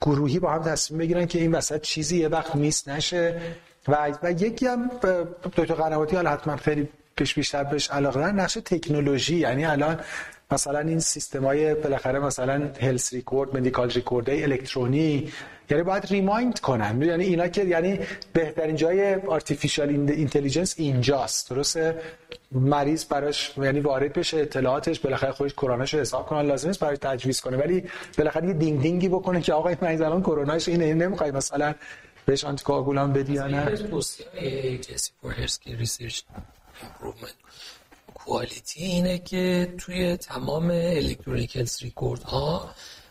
گروهی 0.00 0.38
با 0.38 0.50
هم 0.50 0.62
تصمیم 0.62 0.98
بگیرن 1.00 1.26
که 1.26 1.38
این 1.38 1.54
وسط 1.54 1.80
چیزی 1.80 2.18
یه 2.18 2.28
وقت 2.28 2.54
miss 2.56 2.88
نشه. 2.88 3.40
و 3.88 4.12
و 4.22 4.30
یکی 4.30 4.66
هم 4.66 4.90
دکتر 5.44 5.74
قنواتی 5.74 6.16
حالا 6.16 6.30
حتما 6.30 6.56
خیلی 6.56 6.88
پیش 7.16 7.34
بیشتر 7.34 7.64
بهش 7.64 7.90
علاقه 7.90 8.20
دارن 8.20 8.40
نقش 8.40 8.54
تکنولوژی. 8.54 9.36
یعنی 9.36 9.64
الان 9.64 10.00
مثلا 10.50 10.78
این 10.78 10.98
سیستم 10.98 11.44
های 11.44 11.74
بالاخره 11.74 12.18
مثلا 12.18 12.70
health 12.80 13.12
record 13.12 13.56
medical 13.56 13.90
record 13.90 14.30
electronic 14.30 15.32
یعنی 15.70 15.82
باید 15.82 16.06
remind 16.06 16.60
کنن. 16.60 17.02
یعنی 17.02 17.24
اینا 17.24 17.48
که 17.48 17.64
یعنی 17.64 18.00
بهترین 18.32 18.76
جای 18.76 19.14
artificial 19.14 19.88
intelligence 19.88 20.74
اینجاست. 20.78 21.50
درسته؟ 21.50 21.98
مریض 22.54 23.04
براش 23.04 23.52
یعنی 23.56 23.80
وارد 23.80 24.12
بشه 24.12 24.36
اطلاعاتش 24.36 25.00
بالاخره 25.00 25.32
خودش 25.32 25.52
Caprini 25.52 25.84
شو 25.84 25.98
حساب 25.98 26.26
کنه. 26.26 26.42
لازم 26.42 26.68
نیست 26.68 26.80
برای 26.80 26.96
تجویز 26.96 27.40
کنه 27.40 27.56
ولی 27.56 27.84
بالاخره 28.18 28.48
یه 28.48 28.54
دینگ 28.54 28.82
دینگی 28.82 29.08
بکنه 29.08 29.40
که 29.40 29.52
آقا 29.52 29.68
این 29.68 29.78
مریض 29.82 30.00
الان 30.00 30.22
Caprini 30.22 30.58
ش 30.58 30.68
اینه 30.68 30.94
نمی‌خوای 30.94 31.30
مثلا 31.30 31.74
بهش 32.26 32.44
آنتی 32.44 32.64
کوآگولان 32.64 33.12
بدی 33.12 33.32
یا 33.32 33.46
نه. 33.46 33.78
quality 38.14 38.84
اینه 38.84 39.18
که 39.18 39.74
توی 39.78 40.16
تمام 40.16 40.70
electronic 40.70 41.40
health 41.40 41.82
record 41.82 42.22
ها 42.22 42.70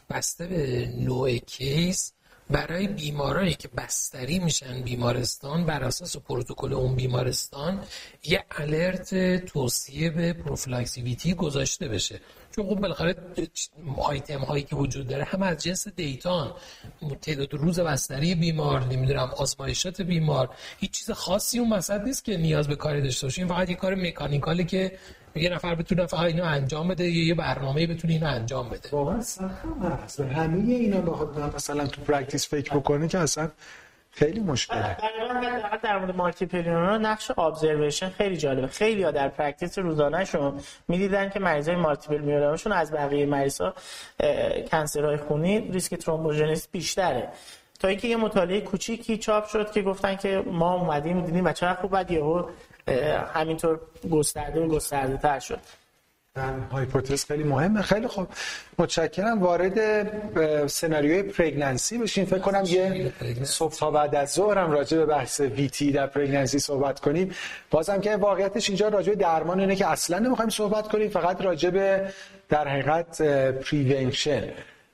بسته 0.09 0.47
به 0.47 0.89
نوع 0.97 1.37
case 1.37 2.13
برای 2.51 2.87
بیمارایی 2.87 3.53
که 3.53 3.67
بستری 3.67 4.39
میشن 4.39 4.81
بیمارستان 4.81 5.65
بر 5.65 5.83
اساس 5.83 6.17
پروتکل 6.17 6.73
اون 6.73 6.95
بیمارستان 6.95 7.83
یه 8.23 8.43
alert 8.51 9.45
توصیه 9.45 10.09
به 10.09 10.33
پروفیلاکسی 10.33 11.10
VTE 11.10 11.33
گذاشته 11.33 11.87
بشه. 11.87 12.21
چون 12.55 12.69
خب 12.69 12.75
بالاخره 12.75 13.15
آیتم 13.97 14.39
هایی 14.39 14.63
که 14.63 14.75
وجود 14.75 15.07
داره 15.07 15.23
هم 15.23 15.43
از 15.43 15.63
جنس 15.63 15.87
data 15.87 16.40
ن 16.40 16.53
تعداد 17.21 17.53
روز 17.53 17.79
بستری 17.79 18.35
بیمار 18.35 18.83
نمی‌دونم 18.85 19.31
آزمایشات 19.37 20.01
بیمار. 20.01 20.49
هیچ 20.79 20.91
چیز 20.91 21.11
خاصی 21.11 21.59
اون 21.59 21.73
وسط 21.73 22.01
نیست 22.01 22.25
که 22.25 22.37
نیاز 22.37 22.67
به 22.67 22.75
کاری 22.75 23.01
داشته 23.01 23.27
باشیم. 23.27 23.47
فقط 23.47 23.69
یه 23.69 23.75
کار 23.75 23.95
mechanical 23.95 24.59
ی 24.59 24.65
که 24.65 24.97
یه 25.35 25.49
نفر 25.49 25.75
بتونه 25.75 26.05
فقط 26.05 26.19
اینو 26.19 26.43
انجام 26.43 26.87
بده 26.87 27.09
یا 27.09 27.27
یه 27.27 27.35
برنامه 27.35 27.87
بتونه 27.87 28.13
اینو 28.13 28.27
انجام 28.27 28.69
بده. 28.69 28.89
واقعا 28.91 29.17
هست. 29.17 30.19
همه 30.19 30.73
اینا 30.73 31.01
بخواد 31.01 31.55
مثلا 31.55 31.87
تو 31.87 32.01
practice 32.01 32.49
فکر 32.49 32.77
بکنه 32.77 33.07
که 33.07 33.17
اصلا 33.19 33.49
خیلی 34.11 34.39
مشکله. 34.39 34.97
در 35.83 35.99
مورد 35.99 36.15
multiple 36.15 36.45
myeloma 36.45 36.97
نقش 36.97 37.31
observation 37.37 38.09
خیلی 38.09 38.37
جالبه. 38.37 38.67
خیلی 38.67 39.03
ها 39.03 39.11
در 39.11 39.27
practice 39.27 39.79
روزانهشون 39.79 40.59
می‌دیدن 40.87 41.29
که 41.29 41.39
مریضای 41.39 41.75
multiple 41.75 42.17
myeloma 42.17 42.52
شون 42.52 42.71
از 42.71 42.91
بقیه 42.91 43.25
مریضا 43.25 43.73
cancer 44.71 45.06
های 45.06 45.17
خونی 45.17 45.59
ریسک 45.59 45.95
thrombogenesis 45.95 46.67
بیشتره. 46.71 47.29
تا 47.79 47.87
اینکه 47.87 48.07
یه 48.07 48.17
مطالعه 48.17 48.61
کوچیکی 48.61 49.17
چاپ 49.17 49.47
شد 49.47 49.71
که 49.71 49.81
گفتن 49.81 50.15
که 50.15 50.43
ما 50.47 50.73
اومدیم 50.73 51.25
دیدیم 51.25 51.45
و 51.45 51.51
چقدر 51.51 51.81
خوب 51.81 51.91
بعد 51.91 52.11
یهو 52.11 52.43
همینطور 53.33 53.79
گسترده 54.11 54.59
و 54.59 54.67
گسترده 54.67 55.17
تر 55.17 55.39
شد. 55.39 55.59
hypothesis 56.71 57.25
خیلی 57.25 57.43
مهمه. 57.43 57.81
خیلی 57.81 58.07
خوب. 58.07 58.27
متشکرم. 58.79 59.43
وارد 59.43 59.77
سناریوی 60.67 61.23
pregnancy 61.23 61.97
بشین. 61.97 62.25
فکر 62.25 62.39
کنم 62.39 62.63
یه 62.65 63.11
صبح 63.43 63.75
تا 63.75 63.91
بعد 63.91 64.15
از 64.15 64.31
ظهر 64.31 64.57
هم 64.57 64.71
راجع 64.71 64.97
به 64.97 65.05
بحث 65.05 65.39
VTE 65.39 65.91
در 65.91 66.07
pregnancy 66.07 66.59
صحبت 66.59 66.99
کنیم. 66.99 67.35
بازم 67.71 68.01
که 68.01 68.15
واقعیتش 68.15 68.69
اینجا 68.69 68.87
راجع 68.87 69.09
به 69.09 69.15
درمان 69.15 69.59
اینه 69.59 69.75
که 69.75 69.87
اصلا 69.87 70.19
نمی‌خوایم 70.19 70.49
صحبت 70.49 70.87
کنیم. 70.87 71.09
فقط 71.09 71.41
راجع 71.41 71.69
به 71.69 72.13
در 72.49 72.67
حقیقت 72.67 73.21
prevention 73.51 74.43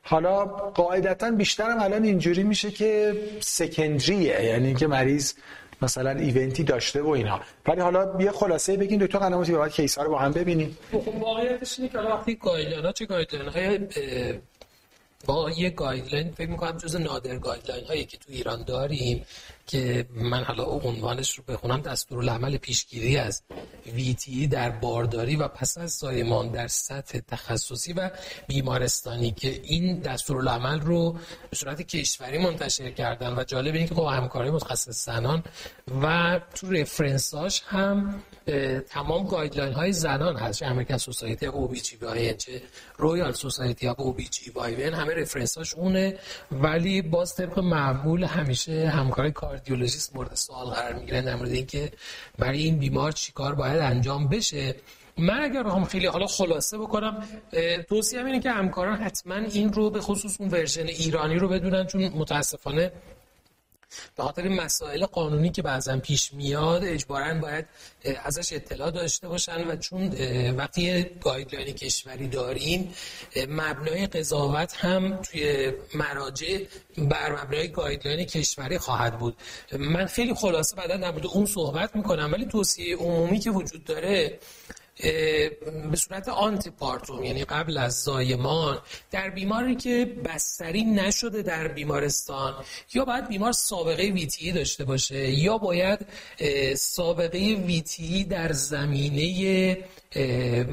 حالا 0.01 0.45
قاعدتا 0.45 1.31
بیشتر 1.31 1.71
هم 1.71 1.81
الان 1.81 2.03
اینجوری 2.03 2.43
میشه 2.43 2.71
که 2.71 3.13
secondary 3.39 4.33
ـه 4.33 4.43
یعنی 4.43 4.73
که 4.73 4.87
مریض 4.87 5.33
مثلا 5.81 6.11
event 6.11 6.54
ی 6.54 6.63
داشته 6.63 7.01
و 7.01 7.09
اینا 7.09 7.41
ولی 7.67 7.81
حالا 7.81 8.15
یه 8.19 8.31
خلاصه 8.31 8.77
بگین 8.77 9.05
دکتر 9.05 9.19
قنواتی 9.19 9.51
بعد 9.51 9.71
case 9.71 9.97
ا 9.97 10.03
رو 10.03 10.11
با 10.11 10.19
هم 10.19 10.31
ببینیم. 10.31 10.77
خب 10.91 11.07
واقعیتش 11.07 11.79
اینه 11.79 11.91
که 11.91 11.97
وقتی 11.97 12.35
guideline 12.35 12.91
چه 12.91 13.05
guideline 13.05 13.49
های 13.49 13.79
با 15.25 15.51
یه 15.51 15.69
guideline 15.69 16.31
فکر 16.31 16.49
می‌کنم 16.49 16.77
جز 16.77 16.95
نادر 16.95 17.37
guideline 17.37 17.85
هایی 17.85 18.05
که 18.05 18.17
تو 18.17 18.25
ایران 18.27 18.63
داریم 18.63 19.25
که 19.67 20.07
من 20.15 20.43
حالا 20.43 20.63
عنوانش 20.63 21.37
رو 21.37 21.43
بخونم. 21.47 21.81
دستورالعمل 21.81 22.57
پیشگیری 22.57 23.17
از 23.17 23.43
VTE 23.93 24.47
در 24.47 24.69
بارداری 24.69 25.35
و 25.35 25.47
پس 25.47 25.77
از 25.77 25.91
زایمان 25.91 26.49
در 26.51 26.67
سطح 26.67 27.19
تخصصی 27.19 27.93
و 27.93 28.09
بیمارستانی 28.47 29.31
که 29.31 29.61
این 29.63 29.99
دستورالعمل 29.99 30.79
رو 30.79 31.11
به 31.49 31.55
صورت 31.55 31.81
کشوری 31.81 32.37
منتشر 32.37 32.91
کردن 32.91 33.33
و 33.39 33.43
جالب 33.43 33.73
اینه 33.73 33.87
که 33.87 33.93
با 33.93 34.11
خب 34.11 34.17
همکاری 34.17 34.49
متخصص 34.49 35.05
زنان 35.05 35.43
و 36.03 36.39
تو 36.55 36.71
reference 36.71 37.46
اش 37.46 37.63
هم 37.67 38.23
تمام 38.89 39.27
guideline 39.27 39.73
های 39.73 39.93
زنان 39.93 40.35
هست. 40.35 40.59
چه 40.59 40.65
American 40.65 40.97
Society 40.97 41.45
OBGY 41.45 42.33
چه 42.33 42.61
Royal 42.97 43.31
Society 43.31 43.87
OBGY 43.87 44.83
همه 44.83 45.13
reference 45.13 45.64
اش 45.64 45.75
اونه. 45.75 46.17
ولی 46.51 47.01
باز 47.01 47.35
طبق 47.35 47.59
معمول 47.59 48.23
همیشه 48.23 48.89
همکاری 48.89 49.31
کاردیولوژیست 49.57 50.15
مورد 50.15 50.35
سوال 50.35 50.65
قرار 50.67 50.93
می‌گیره 50.93 51.21
در 51.21 51.35
مورد 51.35 51.51
اینکه 51.51 51.91
برای 52.37 52.59
این 52.61 52.77
بیمار 52.77 53.11
چیکار 53.11 53.55
باید 53.55 53.79
انجام 53.79 54.27
بشه. 54.27 54.75
من 55.17 55.43
اگر 55.43 55.63
هم 55.63 55.85
خیلی 55.85 56.05
حالا 56.05 56.27
خلاصه 56.27 56.77
بکنم 56.77 57.23
توصیه 57.89 58.25
اینه 58.25 58.39
که 58.39 58.51
همکاران 58.51 58.97
حتما 58.97 59.35
این 59.35 59.73
رو 59.73 59.89
به 59.89 60.01
خصوص 60.01 60.41
اون 60.41 60.49
version 60.49 60.87
ایرانی 60.87 61.35
رو 61.35 61.47
بدونن 61.47 61.85
چون 61.87 62.07
متاسفانه 62.07 62.91
به 64.15 64.23
خاطر 64.23 64.47
مسائل 64.47 65.05
قانونی 65.05 65.51
که 65.51 65.61
بعضا 65.61 65.97
پیش 65.97 66.33
میاد 66.33 66.83
اجبارا 66.83 67.33
باید 67.33 67.65
ازش 68.23 68.53
اطلاع 68.53 68.91
داشته 68.91 69.27
باشن 69.27 69.67
و 69.67 69.75
چون 69.75 70.13
وقتی 70.51 71.05
guideline 71.21 71.73
کشوری 71.73 72.27
داریم 72.27 72.93
مبنای 73.49 74.07
قضاوت 74.07 74.75
هم 74.75 75.21
توی 75.21 75.71
مراجع 75.95 76.59
بر 76.97 77.43
مبنای 77.43 77.67
guideline 77.67 78.25
کشوری 78.25 78.77
خواهد 78.77 79.19
بود. 79.19 79.37
من 79.79 80.05
خیلی 80.05 80.33
خلاصه 80.33 80.75
بعدا 80.75 80.97
در 80.97 81.11
مورد 81.11 81.25
اون 81.25 81.45
صحبت 81.45 81.95
می‌کنم 81.95 82.29
ولی 82.33 82.45
توصیه 82.45 82.95
عمومی 82.97 83.39
که 83.39 83.51
وجود 83.51 83.83
داره 83.83 84.39
به 85.01 85.95
صورت 85.95 86.29
antepartum 86.29 87.23
یعنی 87.23 87.43
قبل 87.43 87.77
از 87.77 88.03
زایمان 88.03 88.81
در 89.11 89.29
بیماری 89.29 89.75
که 89.75 90.05
بستری 90.25 90.83
نشده 90.83 91.41
در 91.41 91.67
بیمارستان 91.67 92.55
یا 92.93 93.05
باید 93.05 93.27
بیمار 93.27 93.51
سابقه 93.51 94.03
VTE 94.03 94.51
داشته 94.51 94.83
باشه 94.85 95.31
یا 95.31 95.57
باید 95.57 95.99
سابقه 96.75 97.39
VTE 97.39 98.23
در 98.23 98.51
زمینه 98.51 99.77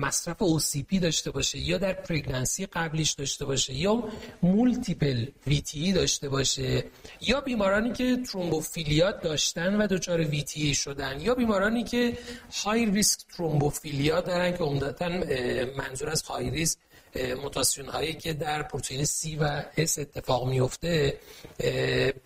مصرف 0.00 0.42
OCP 0.42 0.98
داشته 0.98 1.30
باشه 1.30 1.58
یا 1.58 1.78
در 1.78 1.92
pregnancy 1.92 2.66
قبلیش 2.66 3.12
داشته 3.12 3.44
باشه 3.44 3.74
یا 3.74 4.08
multiple 4.42 5.26
VTE 5.46 5.92
داشته 5.92 6.28
باشه 6.28 6.84
یا 7.20 7.40
بیمارانی 7.40 7.92
که 7.92 8.16
thrombophilia 8.16 9.10
داشتن 9.10 9.76
و 9.76 9.86
دچار 9.86 10.20
VTE 10.20 10.74
شدن 10.74 11.20
یا 11.20 11.34
بیمارانی 11.34 11.84
که 11.84 12.18
high 12.64 12.86
risk 12.86 13.20
thrombophilia 13.36 14.20
دارن 14.20 14.52
که 14.56 14.64
عمدتا 14.64 15.08
منظور 15.78 16.10
از 16.10 16.22
high 16.22 16.50
risk 16.50 16.78
موتاسیون 17.42 17.88
هایی 17.88 18.14
که 18.14 18.32
در 18.32 18.62
پروتئین 18.62 19.04
C 19.04 19.36
و 19.40 19.62
S 19.76 19.98
اتفاق 19.98 20.48
میفته 20.48 21.18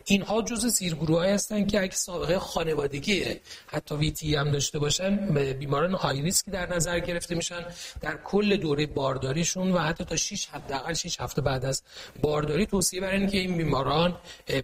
اینها 0.04 0.42
جز 0.42 0.66
زیرگروه 0.66 1.18
های 1.18 1.30
هستن 1.30 1.66
که 1.66 1.82
اگه 1.82 1.94
سابقه 1.94 2.38
خانوادگی 2.38 3.24
حتی 3.66 3.94
VTE 3.94 4.34
هم 4.34 4.50
داشته 4.50 4.78
باشن 4.78 5.34
بیماران 5.52 5.94
high 5.94 6.22
risk 6.22 6.46
در 6.46 6.74
نظر 6.74 6.98
گرفته 7.00 7.34
میشن 7.34 7.66
در 8.00 8.16
کل 8.16 8.56
دوره 8.56 8.86
بارداریشون 8.86 9.72
و 9.72 9.78
حتی 9.78 10.04
تا 10.04 10.16
6 10.16 10.46
حداقل 10.46 10.94
6 10.94 11.20
هفته 11.20 11.42
بعد 11.42 11.64
از 11.64 11.82
بارداری 12.22 12.66
توصیه 12.66 13.00
برای 13.00 13.26
که 13.26 13.38
این 13.38 13.56
بیماران 13.56 14.16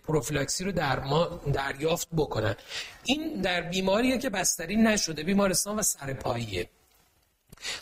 پروفیلاکسی 0.07 0.65
رو 0.65 0.73
در 0.73 1.01
ما 1.01 1.41
دریافت 1.53 2.09
بکنن. 2.17 2.57
این 3.05 3.41
در 3.41 3.61
بیماریه 3.61 4.19
که 4.19 4.31
بستری 4.31 4.77
نشده 4.77 5.23
بیمارستان 5.23 5.79
و 5.79 5.83
سرپاییه 5.83 6.69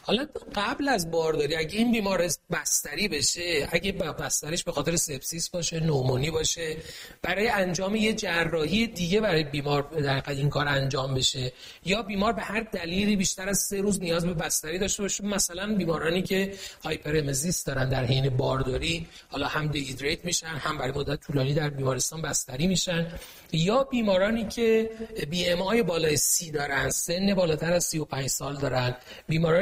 حالا 0.03 0.27
قبل 0.55 0.89
از 0.89 1.11
بارداری 1.11 1.57
اگه 1.57 1.79
این 1.79 1.93
بیمار 1.93 2.29
بستری 2.51 3.09
بشه 3.09 3.69
اگه 3.73 3.93
بستریش 3.93 4.65
به 4.65 4.73
خاطر 4.73 4.97
سپسیس 4.97 5.51
باشه 5.51 5.81
نومونی 5.81 6.31
باشه 6.31 6.77
برای 7.23 7.49
انجام 7.49 7.97
یه 7.97 8.13
جراحی 8.13 8.87
دیگه 8.87 9.21
برای 9.21 9.45
بیمار 9.45 9.83
در 9.83 10.31
این 10.31 10.51
کار 10.51 10.69
انجام 10.69 11.15
بشه 11.15 11.53
یا 11.85 12.03
بیمار 12.03 12.33
به 12.33 12.43
هر 12.43 12.61
دلیلی 12.61 13.17
بیشتر 13.17 13.49
از 13.49 13.59
سه 13.59 13.81
روز 13.81 14.01
نیاز 14.01 14.27
به 14.27 14.35
بستری 14.35 14.79
داشته 14.79 15.03
باشه 15.03 15.25
مثلا 15.25 15.75
بیمارانی 15.75 16.23
که 16.23 16.55
hyperemesis 16.85 17.65
دارن 17.65 17.89
در 17.89 18.05
حین 18.05 18.29
بارداری 18.29 19.07
حالا 19.29 19.47
هم 19.47 19.67
dehydrate 19.67 20.25
میشن 20.25 20.47
هم 20.47 20.79
برای 20.79 20.93
مدت 20.93 21.21
طولانی 21.21 21.55
در 21.55 21.71
بیمارستان 21.71 22.23
بستری 22.23 22.67
میشن 22.67 23.07
یا 23.53 23.85
بیمارانی 23.85 24.49
که 24.49 24.91
BMI 25.31 25.83
بالای 25.83 26.17
سی 26.17 26.51
دارن 26.51 26.91
سن 26.91 27.35
بالاتر 27.35 27.73
از 27.73 27.85
35 27.85 28.27
سال 28.27 28.57
دارن 28.57 28.97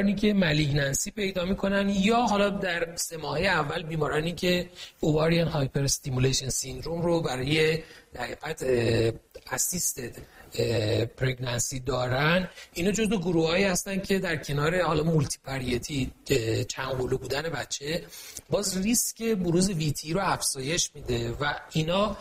بیمارانی 0.01 0.15
که 0.15 0.33
malignancy 0.33 1.11
پیدا 1.11 1.45
می‌کنن 1.45 1.89
یا 1.89 2.21
حالا 2.21 2.49
در 2.49 2.95
سه 2.95 3.17
ماه 3.17 3.39
اول 3.39 3.83
بیمارانی 3.83 4.31
که 4.33 4.69
ovarian 4.99 5.47
hyperstimulation 5.47 6.49
syndrome 6.49 7.01
رو 7.01 7.21
برای 7.21 7.77
در 8.13 8.23
حقیقت 8.23 8.65
assisted 9.51 10.11
pregnancy 11.17 11.79
دارن 11.79 12.49
اینا 12.73 12.91
جزو 12.91 13.19
گروه 13.19 13.47
هایی 13.47 13.63
هستن 13.63 13.99
که 13.99 14.19
در 14.19 14.35
کنار 14.35 14.81
حالا 14.81 15.03
multiparity 15.03 16.11
چند 16.67 16.97
بودن 16.97 17.41
بچه 17.41 18.03
باز 18.49 18.77
ریسک 18.77 19.23
بروز 19.23 19.69
VTE 19.69 20.13
رو 20.13 20.21
افزایش 20.23 20.91
میده 20.95 21.31
و 21.31 21.53
اینا 21.73 22.17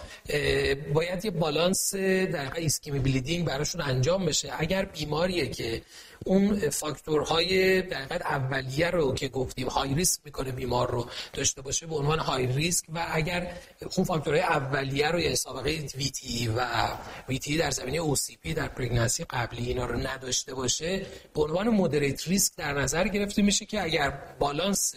باید 0.94 1.24
یه 1.24 1.30
بالانس 1.30 1.94
در 1.94 2.54
ایسکمی 2.56 2.98
bleeding 2.98 3.46
براشون 3.46 3.80
انجام 3.80 4.26
بشه. 4.26 4.52
اگر 4.58 4.84
بیماریه 4.84 5.46
که 5.46 5.82
اون 6.26 6.70
فاکتورهای 6.70 7.82
در 7.82 8.22
اولیه 8.22 8.90
رو 8.90 9.14
که 9.14 9.28
گفتیم 9.28 9.68
high 9.68 9.94
risk 9.94 10.20
می‌کنه 10.24 10.52
بیمار 10.52 10.90
رو 10.90 11.06
داشته 11.32 11.62
باشه 11.62 11.86
به 11.86 11.94
عنوان 11.94 12.18
high 12.18 12.46
risk 12.46 12.84
و 12.94 13.06
اگر 13.12 13.52
اون 13.96 14.06
فاکتورهای 14.06 14.42
اولیه 14.42 15.08
رو 15.08 15.20
یا 15.20 15.34
سابقه 15.34 15.70
ویتی 15.96 16.48
و 16.56 16.88
ویتی 17.28 17.56
در 17.56 17.70
زمینه 17.70 17.98
OCP 17.98 18.54
در 18.54 18.68
pregnancy 18.68 19.24
قبلی 19.24 19.68
اینا 19.68 19.86
رو 19.86 19.96
نداشته 19.96 20.54
باشه 20.54 21.06
به 21.34 21.42
عنوان 21.42 21.68
moderate 21.68 22.28
risk 22.28 22.56
در 22.56 22.72
نظر 22.72 23.08
گرفته 23.08 23.42
میشه 23.42 23.64
که 23.66 23.82
اگر 23.82 24.12
بالانس 24.38 24.94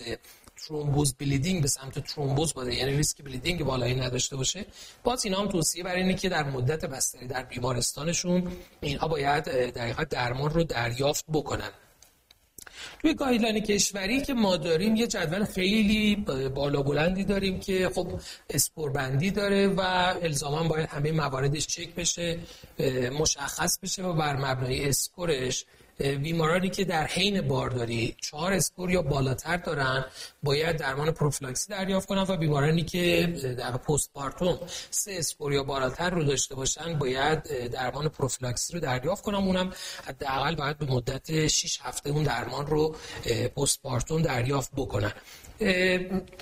ترومبوز 0.68 1.14
bleeding 1.14 1.62
به 1.62 1.68
سمت 1.68 2.00
ترومبوز 2.00 2.54
باشه 2.54 2.76
یعنی 2.76 2.98
ریسک 2.98 3.24
bleeding 3.24 3.64
بالایی 3.64 3.96
نداشته 3.96 4.36
باشه. 4.36 4.66
باز 5.04 5.26
اینا 5.26 5.40
هم 5.40 5.48
توصیه 5.48 5.84
برای 5.84 6.02
اینه 6.02 6.14
که 6.14 6.30
در 6.30 6.44
مدت 6.44 6.86
بستری 6.86 7.28
در 7.28 7.44
بیمارستانشون 7.44 8.52
اینها 8.82 9.08
باید 9.08 9.72
در 9.72 9.94
درمان 9.94 10.50
رو 10.50 10.64
دریافت 10.64 11.26
بکنن. 11.34 11.72
توی 13.02 13.14
guideline 13.14 13.60
کشوری 13.60 14.22
که 14.22 14.34
ما 14.34 14.58
داریم 14.58 14.96
یه 14.96 15.08
جدول 15.08 15.46
خیلی 15.46 16.16
بالا 16.56 16.82
بلندی 16.82 17.24
داریم 17.24 17.60
که 17.60 17.90
خب 17.96 18.08
score 18.50 18.96
بندی 18.96 19.32
داره 19.32 19.68
و 19.68 19.82
الزاما 20.22 20.68
باید 20.68 20.90
همه 20.90 21.12
مواردش 21.12 21.68
چک 21.68 21.96
بشه 21.96 22.40
مشخص 23.20 23.80
بشه 23.80 24.04
و 24.04 24.14
بر 24.14 24.36
مبنای 24.36 24.90
score 24.90 25.44
ش 25.44 25.66
بیمارانی 25.98 26.70
که 26.70 26.86
در 26.86 27.08
حین 27.08 27.42
بارداری 27.42 28.16
چهار 28.22 28.54
score 28.54 28.92
یا 28.92 29.02
بالاتر 29.02 29.58
دارن 29.58 30.06
باید 30.44 30.78
درمان 30.78 31.12
پروفیلاکسی 31.12 31.70
دریافت 31.70 32.08
کنن 32.08 32.26
و 32.30 32.38
بیمارانی 32.38 32.84
که 32.84 33.28
در 33.58 33.72
postpartum 33.72 34.60
سه 34.90 35.16
score 35.18 35.54
یا 35.54 35.64
بالاتر 35.64 36.10
رو 36.10 36.24
داشته 36.24 36.56
باشن 36.56 37.00
باید 37.00 37.68
درمان 37.68 38.10
پروفیلاکسی 38.10 38.74
رو 38.74 38.80
دریافت 38.80 39.24
کنن. 39.24 39.36
اونم 39.36 39.74
حداقل 40.06 40.56
باید 40.56 40.78
به 40.78 40.86
مدت 40.86 41.48
6 41.48 41.80
هفته 41.82 42.10
اون 42.10 42.24
درمان 42.24 42.68
رو 42.68 42.96
postpartum 43.58 44.22
دریافت 44.22 44.72
بکنن. 44.76 45.14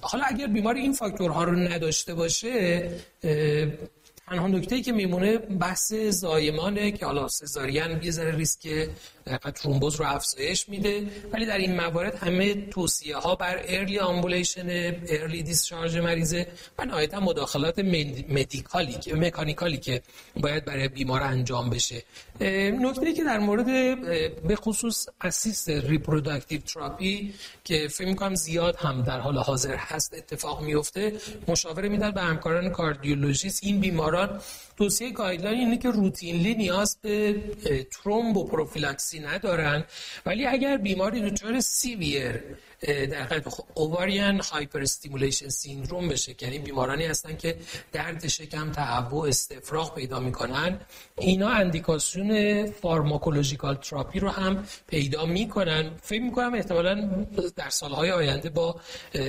حالا 0.02 0.24
اگر 0.28 0.48
بیمار 0.48 0.76
این 0.76 0.94
فاکتورها 0.94 1.44
رو 1.44 1.56
نداشته 1.56 2.14
باشه 2.14 2.90
تنها 4.28 4.48
نکته 4.48 4.82
که 4.82 4.92
میمونه 4.92 5.38
بحث 5.38 5.94
زایمانه 5.94 6.92
که 6.92 7.06
حالا 7.06 7.28
سزارین 7.28 8.00
یه 8.04 8.12
ذره 8.12 8.36
ریسک 8.36 8.90
ترومبوز 9.56 9.96
رو 9.96 10.06
افزایش 10.06 10.70
میده. 10.70 11.06
ولی 11.34 11.46
در 11.46 11.58
این 11.58 11.76
موارد 11.76 12.16
همه 12.16 12.68
توصیه 12.68 13.18
ها 13.18 13.36
بر 13.36 13.62
early 13.68 14.00
ambulation 14.00 14.70
early 15.08 15.44
discharge 15.44 15.98
مریضه 15.98 16.48
و 16.80 16.86
نهایتا 16.86 17.20
مداخلات 17.20 17.80
medical 18.30 18.98
ی 19.16 19.21
mechanical 19.21 19.73
ی 19.73 19.78
که 19.78 20.02
باید 20.36 20.66
برای 20.66 20.88
بیمار 20.88 21.24
انجام 21.24 21.70
بشه. 21.70 22.04
نکته 22.82 23.14
که 23.14 23.24
در 23.24 23.40
مورد 23.40 23.66
به 24.48 24.56
خصوص 24.56 25.08
assisted 25.22 25.70
reproductive 25.70 26.62
therapy 26.62 27.34
که 27.64 27.88
فکر 27.88 28.08
می‌کنم 28.08 28.36
زیاد 28.36 28.76
هم 28.76 29.02
در 29.02 29.20
حال 29.20 29.38
حاضر 29.38 29.76
هست 29.76 30.14
اتفاق 30.14 30.62
میفته 30.62 31.14
مشاوره 31.48 31.90
میدن 31.90 32.12
به 32.12 32.22
همکاران 32.22 32.70
cardiologist. 32.70 33.64
این 33.64 33.80
بیماران 33.80 34.42
توصیه 34.78 35.12
guideline 35.12 35.60
اینه 35.60 35.78
که 35.78 35.90
routinely 35.90 36.56
نیاز 36.56 36.98
به 37.02 37.36
thromboprophylaxis 39.12 39.20
ندارن. 39.20 39.84
ولی 40.26 40.46
اگر 40.46 40.78
بیماری 40.78 41.30
دچار 41.30 41.60
severe 41.60 42.44
در 42.82 43.42
ovarian 43.74 44.40
hyperstimulation 44.40 45.50
syndrome 45.50 46.10
بشه 46.10 46.36
یعنی 46.42 46.60
بیمارانی 46.60 47.06
هستن 47.06 47.38
که 47.38 47.58
درد 47.92 48.28
شکم 48.28 48.72
تهوع 48.72 49.28
استفراغ 49.28 49.96
پیدا 49.96 50.20
می‌کنن 50.20 50.80
اینا 51.18 51.50
اندیکاسیون 51.50 52.66
pharmacological 52.72 53.76
therapy 53.76 54.20
رو 54.20 54.30
هم 54.30 54.66
پیدا 54.88 55.26
می‌کنن. 55.26 55.92
فکر 56.02 56.22
می‌کنم 56.22 56.54
احتمالا 56.54 57.26
در 57.56 57.70
سالهای 57.70 58.12
آینده 58.12 58.50
با 58.50 58.76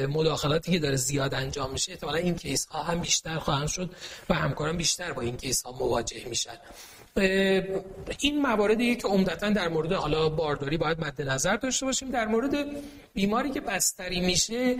مداخلاتی 0.09 0.73
که 0.73 0.79
داره 0.79 0.97
زیاد 0.97 1.35
انجام 1.35 1.71
میشه 1.73 1.93
احتمالا 1.93 2.19
این 2.19 2.35
case 2.35 2.67
ها 2.67 2.83
هم 2.83 3.01
بیشتر 3.01 3.39
خواهند 3.39 3.69
شد 3.69 3.91
و 4.29 4.35
همکاران 4.35 4.77
بیشتر 4.77 5.13
با 5.13 5.23
این 5.23 5.37
case 5.37 5.63
ها 5.63 5.73
مواجه 5.73 6.25
میشن. 6.29 6.59
این 7.17 8.43
مواردی 8.43 8.97
که 8.97 9.09
عمدتا 9.09 9.51
در 9.51 9.69
مورد 9.69 9.93
حالا 9.93 10.29
بارداری 10.29 10.77
باید 10.77 11.01
مد 11.01 11.23
نظر 11.23 11.57
داشته 11.57 11.87
باشیم 11.87 12.11
در 12.11 12.27
مورد 12.27 12.67
بیماری 13.15 13.51
که 13.51 13.61
بستری 13.61 14.21
میشه 14.21 14.77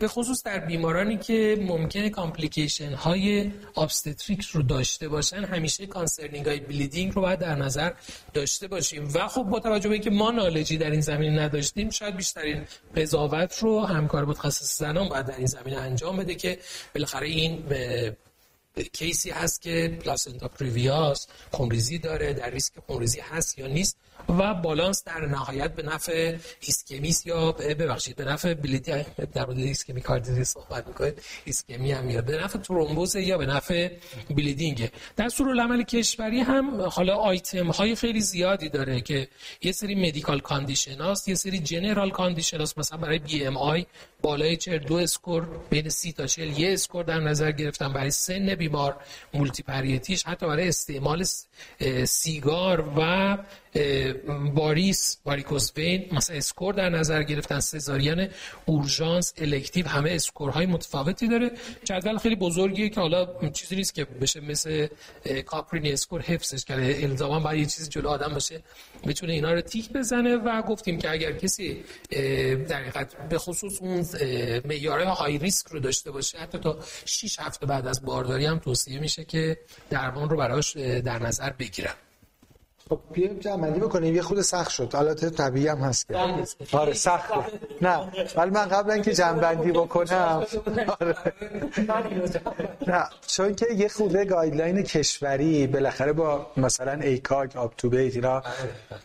به 0.00 0.08
خصوص 0.08 0.42
در 0.42 0.58
بیمارانی 0.58 1.16
که 1.16 1.58
ممکنه 1.60 2.10
complication 2.10 2.92
های 2.92 3.52
obstetric 3.74 4.44
رو 4.44 4.62
داشته 4.62 5.08
باشن 5.08 5.44
همیشه 5.44 5.86
concerning 5.86 6.46
های 6.46 6.60
bleeding 6.60 7.14
رو 7.14 7.22
باید 7.22 7.38
در 7.38 7.54
نظر 7.54 7.92
داشته 8.34 8.68
باشیم. 8.68 9.08
و 9.14 9.28
خب 9.28 9.42
با 9.42 9.60
توجه 9.60 9.88
به 9.88 9.94
اینکه 9.94 10.10
ما 10.10 10.30
knowledge 10.30 10.73
ی 10.73 10.78
در 10.78 10.90
این 10.90 11.00
زمینه 11.00 11.42
نداشتیم 11.42 11.90
شاید 11.90 12.16
بیشترین 12.16 12.64
قضاوت 12.96 13.58
رو 13.58 13.80
همکار 13.80 14.24
متخصص 14.24 14.78
زنان 14.78 15.08
باید 15.08 15.26
در 15.26 15.36
این 15.36 15.46
زمینه 15.46 15.76
انجام 15.76 16.16
بده 16.16 16.34
که 16.34 16.58
بالاخره 16.94 17.26
این 17.26 17.64
case 18.82 19.20
ی 19.20 19.30
هست 19.30 19.62
که 19.62 19.98
placenta 20.04 20.48
previa 20.48 21.06
ست 21.06 21.26
خونریزی 21.50 21.98
داره 21.98 22.32
در 22.32 22.50
ریسک 22.50 22.72
خونریزی 22.86 23.20
هست 23.20 23.58
یا 23.58 23.66
نیست. 23.66 23.96
و 24.28 24.54
بالانس 24.54 25.04
در 25.04 25.26
نهایت 25.26 25.74
به 25.74 25.82
نفع 25.82 26.36
ایسکمیس 26.60 27.26
یا 27.26 27.52
ببخشید 27.52 28.16
به 28.16 28.24
نفع 28.24 28.54
bleeding 28.54 28.92
در 29.34 29.46
مورد 29.46 29.58
ایسکمی 29.58 30.00
کاردیزی 30.00 30.44
صحبت 30.44 30.86
می‌کنید. 30.86 31.22
ایسکمی 31.44 31.92
هم 31.92 32.04
میاد. 32.04 32.24
به 32.24 32.44
نفع 32.44 32.58
ترومبوز 32.58 33.16
یا 33.16 33.38
به 33.38 33.46
نفع 33.46 33.88
bleeding. 34.30 34.90
دستورالعمل 35.16 35.82
کشوری 35.82 36.40
هم 36.40 36.80
حالا 36.80 37.14
آیتم 37.14 37.70
های 37.70 37.94
خیلی 37.94 38.20
زیادی 38.20 38.68
داره 38.68 39.00
که 39.00 39.28
یه 39.62 39.72
سری 39.72 39.94
medical 40.08 40.40
condition 40.40 41.00
هاست 41.00 41.28
یه 41.28 41.34
سری 41.34 41.58
general 41.58 42.10
condition 42.10 42.58
هاست. 42.58 42.78
مثلا 42.78 42.98
برای 42.98 43.18
BMI 43.18 43.86
بالای 44.22 44.56
چهل 44.56 44.78
دو 44.78 44.94
score 44.94 45.48
بین 45.70 45.88
سی 45.88 46.12
تا 46.12 46.26
40 46.26 46.58
یه 46.58 46.72
score 46.72 47.04
در 47.04 47.20
نظر 47.20 47.52
گرفتن. 47.52 47.92
برای 47.92 48.10
سن 48.10 48.54
بیمار 48.54 48.96
multiparity 49.34 49.62
ش 49.62 50.22
حتی 50.24 50.46
برای 50.46 50.68
استعمال 50.68 51.24
سیگار 52.04 52.92
و 52.96 53.38
واریس 54.54 55.18
varicose 55.24 55.72
vein 55.76 56.08
مثلا 56.12 56.36
score 56.36 56.74
در 56.74 56.88
نظر 56.88 57.22
گرفتن 57.22 57.60
سزارین 57.60 58.28
اورژانس 58.66 59.34
elective 59.38 59.88
همه 59.88 60.10
score 60.10 60.50
های 60.50 60.66
متفاوتی 60.66 61.28
داره. 61.28 61.50
جدول 61.84 62.18
خیلی 62.18 62.36
بزرگیه 62.36 62.88
که 62.88 63.00
حالا 63.00 63.50
چیزی 63.50 63.76
نیست 63.76 63.94
که 63.94 64.04
بشه 64.04 64.40
مثل 64.40 64.86
Caprini 65.46 65.92
score 65.92 66.20
حفظش 66.20 66.64
کرده. 66.64 66.98
الزاما 67.02 67.40
باید 67.40 67.60
یه 67.60 67.66
چیزی 67.66 67.88
جلو 67.88 68.08
آدم 68.08 68.32
باشه 68.34 68.62
بتونه 69.06 69.32
اینا 69.32 69.52
رو 69.52 69.60
تیک 69.60 69.92
بزنه 69.92 70.36
و 70.36 70.62
گفتیم 70.62 70.98
که 70.98 71.10
اگر 71.10 71.32
کسی 71.32 71.84
در 72.68 72.80
حقیقت 72.80 73.28
به 73.28 73.38
خصوص 73.38 73.82
اون 73.82 74.06
معیارهای 74.64 75.06
high 75.06 75.38
risk 75.38 75.66
رو 75.66 75.80
داشته 75.80 76.10
باشه 76.10 76.38
حتی 76.38 76.58
تا 76.58 76.78
6 77.04 77.38
هفته 77.40 77.66
بعد 77.66 77.86
از 77.86 78.04
بارداری 78.04 78.46
هم 78.46 78.58
توصیه 78.58 79.00
میشه 79.00 79.24
که 79.24 79.58
درمان 79.90 80.30
رو 80.30 80.36
براش 80.36 80.76
در 80.76 81.18
نظر 81.18 81.50
بگیرن. 81.50 81.94
خب 82.88 83.00
بیایم 83.12 83.38
جمع‌بندی 83.38 83.80
بکنیم. 83.80 84.14
یه 84.14 84.22
خورده 84.22 84.40
سخت 84.40 84.70
شد. 84.70 84.94
حالات 84.94 85.24
طبیعی 85.24 85.68
هم 85.68 85.78
هست 85.78 86.08
که. 86.08 86.16
آره 86.72 86.92
سخت 86.92 87.32
نه. 87.82 87.98
ولی 88.36 88.50
من 88.50 88.66
قبل 88.66 88.90
اینکه 88.90 89.14
جمع‌بندی 89.14 89.72
بکنم. 89.72 90.46
آره. 91.00 91.16
نه. 92.86 93.04
چون 93.26 93.54
که 93.54 93.66
یه 93.76 93.88
خورده 93.88 94.24
guideline 94.24 94.82
کشوری 94.82 95.66
بالاخره 95.66 96.12
با 96.12 96.46
مثلا 96.56 96.92
ACOG 96.92 97.56
UpToDate 97.56 98.14
اینا 98.14 98.42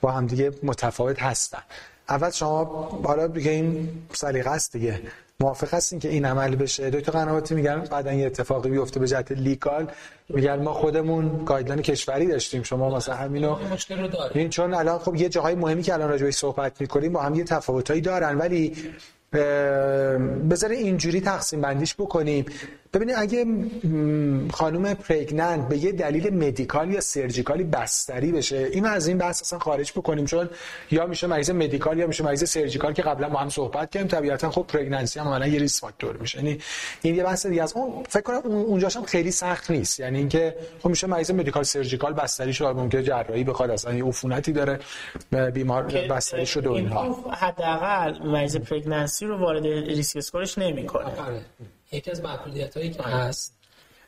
با 0.01 0.11
هم 0.11 0.27
دیگه 0.27 0.51
متفاوت 0.63 1.21
هستن. 1.21 1.61
اول 2.09 2.29
شما 2.29 2.63
بالا 3.03 3.27
دیگه 3.27 3.51
این 3.51 3.89
سلیقه 4.13 4.49
است 4.49 4.73
دیگه. 4.73 5.01
موافق 5.39 5.73
هستین 5.73 5.99
که 5.99 6.09
این 6.09 6.25
عمل 6.25 6.55
بشه؟ 6.55 6.89
دکتر 6.89 7.11
قنواتی 7.11 7.55
میگن 7.55 7.79
بعدا 7.79 8.13
یه 8.13 8.25
اتفاقی 8.25 8.69
بیفته 8.69 8.99
به 8.99 9.07
جهت 9.07 9.31
legal 9.31 9.91
میگن 10.33 10.61
ما 10.61 10.73
خودمون 10.73 11.45
guideline 11.45 11.81
کشوری 11.81 12.27
داشتیم. 12.27 12.63
شما 12.63 12.95
مثلا 12.95 13.15
همینو 13.15 13.55
مشکل 13.73 14.01
رو 14.01 14.07
داره 14.07 14.31
این 14.35 14.49
چون 14.49 14.73
الان 14.73 14.99
خب 14.99 15.15
یه 15.15 15.29
جاهای 15.29 15.55
مهمی 15.55 15.81
که 15.81 15.93
الان 15.93 16.09
راجع 16.09 16.29
صحبت 16.29 16.81
می‌کنیم 16.81 17.13
با 17.13 17.21
هم 17.21 17.35
یه 17.35 17.43
تفاوتایی 17.43 18.01
دارن. 18.01 18.37
ولی 18.37 18.75
بذارید 20.49 20.75
اینجوری 20.75 21.21
تقسیم 21.21 21.61
بندیش 21.61 21.95
بکنیم. 21.95 22.45
ببینید 22.93 23.15
اگه 23.17 23.45
خانم 24.53 24.93
pregnant 24.93 25.67
به 25.67 25.77
یه 25.77 25.91
دلیل 25.91 26.33
medical 26.33 26.91
یا 26.91 27.01
surgical 27.01 27.56
ی 27.56 27.63
بستری 27.63 28.31
بشه 28.31 28.57
این 28.57 28.85
از 28.85 29.07
این 29.07 29.17
بحث 29.17 29.41
اصلا 29.41 29.59
خارج 29.59 29.91
بکنیم 29.91 30.25
چون 30.25 30.49
یا 30.91 31.05
میشه 31.05 31.27
مریض 31.27 31.49
medical 31.49 31.99
یا 31.99 32.07
میشه 32.07 32.23
مریض 32.23 32.49
surgical 32.49 32.93
که 32.93 33.01
قبلا 33.01 33.29
با 33.29 33.39
هم 33.39 33.49
صحبت 33.49 33.91
کردیم 33.91 34.07
طبیعتا 34.07 34.51
خب 34.51 34.65
pregnancy 34.67 35.19
هم 35.19 35.27
عملا 35.27 35.47
یه 35.47 35.59
risk 35.59 35.81
factor 35.81 36.17
میشه. 36.17 36.37
یعنی 36.37 36.59
این 37.01 37.15
یه 37.15 37.23
بحث 37.23 37.45
دیگه 37.45 37.63
از 37.63 37.73
اون 37.73 38.03
فکر 38.09 38.21
کنم 38.21 38.41
اونجاش 38.51 38.97
هم 38.97 39.03
خیلی 39.03 39.31
سخت 39.31 39.71
نیست. 39.71 39.99
یعنی 39.99 40.17
اینکه 40.17 40.55
خب 40.83 40.89
میشه 40.89 41.07
مریض 41.07 41.31
medical 41.31 41.63
surgical 41.63 42.13
بستری 42.13 42.53
شده 42.53 42.73
ممکنه 42.73 43.03
جراحی 43.03 43.43
بخواد 43.43 43.69
اصلا 43.69 43.93
یه 43.93 44.05
عفونتی 44.05 44.51
داره 44.51 44.79
بیمار 45.53 45.83
بستری 45.83 46.45
شده 46.45 46.69
و 46.69 46.71
اینها. 46.71 47.31
حداقل 47.31 48.27
مریض 48.27 48.57
pregnancy 48.57 49.25
رو 49.25 49.37
وارد 49.37 49.65
risk 49.67 50.17
score 50.17 50.46
ش 50.46 50.57
نمی‌کنه. 50.57 51.05
آره. 51.05 51.41
یکی 51.91 52.11
از 52.11 52.21
محدودیت 52.21 52.77
هایی 52.77 52.89
که 52.89 53.03
هست. 53.03 53.53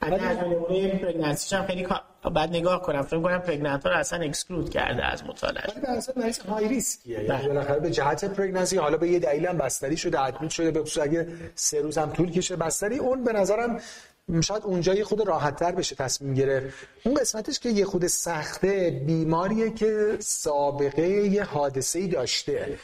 اگه 0.01 0.23
از 0.23 0.37
نمونه 0.37 0.97
pregnancy 0.97 1.43
ش 1.43 1.53
هم 1.53 1.65
خیلی 1.65 1.87
بعد 2.35 2.49
نگاه 2.49 2.81
کنم 2.81 3.01
فکر 3.01 3.21
کنم 3.21 3.39
pregnant 3.39 3.83
ها 3.83 3.91
رو 3.91 3.97
اصلا 3.97 4.19
exclude 4.19 4.69
کرده 4.69 5.05
از 5.05 5.23
مطالعه. 5.23 5.63
ولی 5.75 5.97
اصلا 5.97 6.15
مریض 6.17 6.39
های 6.39 6.67
ریسکیه. 6.67 7.23
یعنی 7.23 7.47
بالاخره 7.47 7.79
به 7.79 7.91
جهت 7.91 8.25
pregnancy 8.25 8.77
حالا 8.77 8.97
به 8.97 9.07
یه 9.07 9.19
دلیل 9.19 9.45
هم 9.45 9.57
بستری 9.57 9.97
شده 9.97 10.21
ادمیت 10.21 10.51
شده 10.51 10.71
به 10.71 10.81
خصوص 10.81 11.03
اگه 11.03 11.27
سه 11.55 11.81
روز 11.81 11.97
هم 11.97 12.11
طول 12.13 12.31
کشه. 12.31 12.55
بستری 12.55 12.97
اون 12.97 13.23
به 13.23 13.33
نظرم 13.33 13.79
شاید 14.41 14.63
اونجا 14.63 14.93
یه 14.93 15.03
خود 15.03 15.27
راحت 15.27 15.55
تر 15.55 15.71
بشه 15.71 15.95
تصمیم 15.95 16.33
گرفت. 16.33 16.87
اون 17.05 17.15
قسمتش 17.15 17.59
که 17.59 17.69
یه 17.69 17.85
خود 17.85 18.07
سخته 18.07 19.03
بیماریه 19.05 19.73
که 19.73 20.17
سابقه 20.19 21.07
یه 21.07 21.43
حادثه 21.43 21.99
ای 21.99 22.07
داشته. 22.07 22.77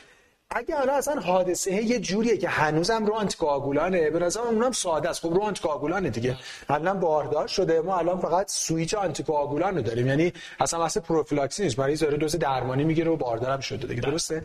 اگه 0.52 0.80
الان 0.80 0.96
اصلا 0.96 1.22
حادثه 1.22 1.72
یه 1.72 2.00
جوریه 2.00 2.38
که 2.38 2.50
هنوزم 2.50 3.06
رو 3.06 3.14
آنتیکواگولانه 3.14 4.10
به 4.10 4.20
نظر 4.20 4.40
اونم 4.40 4.72
ساده 4.72 5.10
است. 5.10 5.22
خب 5.22 5.34
رو 5.34 5.42
آنتیکواگولانه 5.42 6.10
دیگه. 6.10 6.36
الان 6.70 7.00
باردار 7.00 7.48
شده. 7.48 7.82
ما 7.82 7.98
الان 7.98 8.20
فقط 8.20 8.50
سویچ 8.50 8.94
آنتیکواگولان 8.94 9.76
رو 9.76 9.82
داریم. 9.82 10.08
یعنی 10.08 10.34
اصلا 10.60 10.80
واسه 10.80 11.00
پروفیلاکسی 11.00 11.64
نیست. 11.64 11.80
مریض 11.80 12.04
داره 12.04 12.18
دوز 12.18 12.36
درمانی 12.36 12.84
می‌گیره 12.84 13.12
و 13.12 13.16
باردارم 13.16 13.60
شده 13.60 13.88
دیگه. 13.88 14.02
درسته؟ 14.02 14.44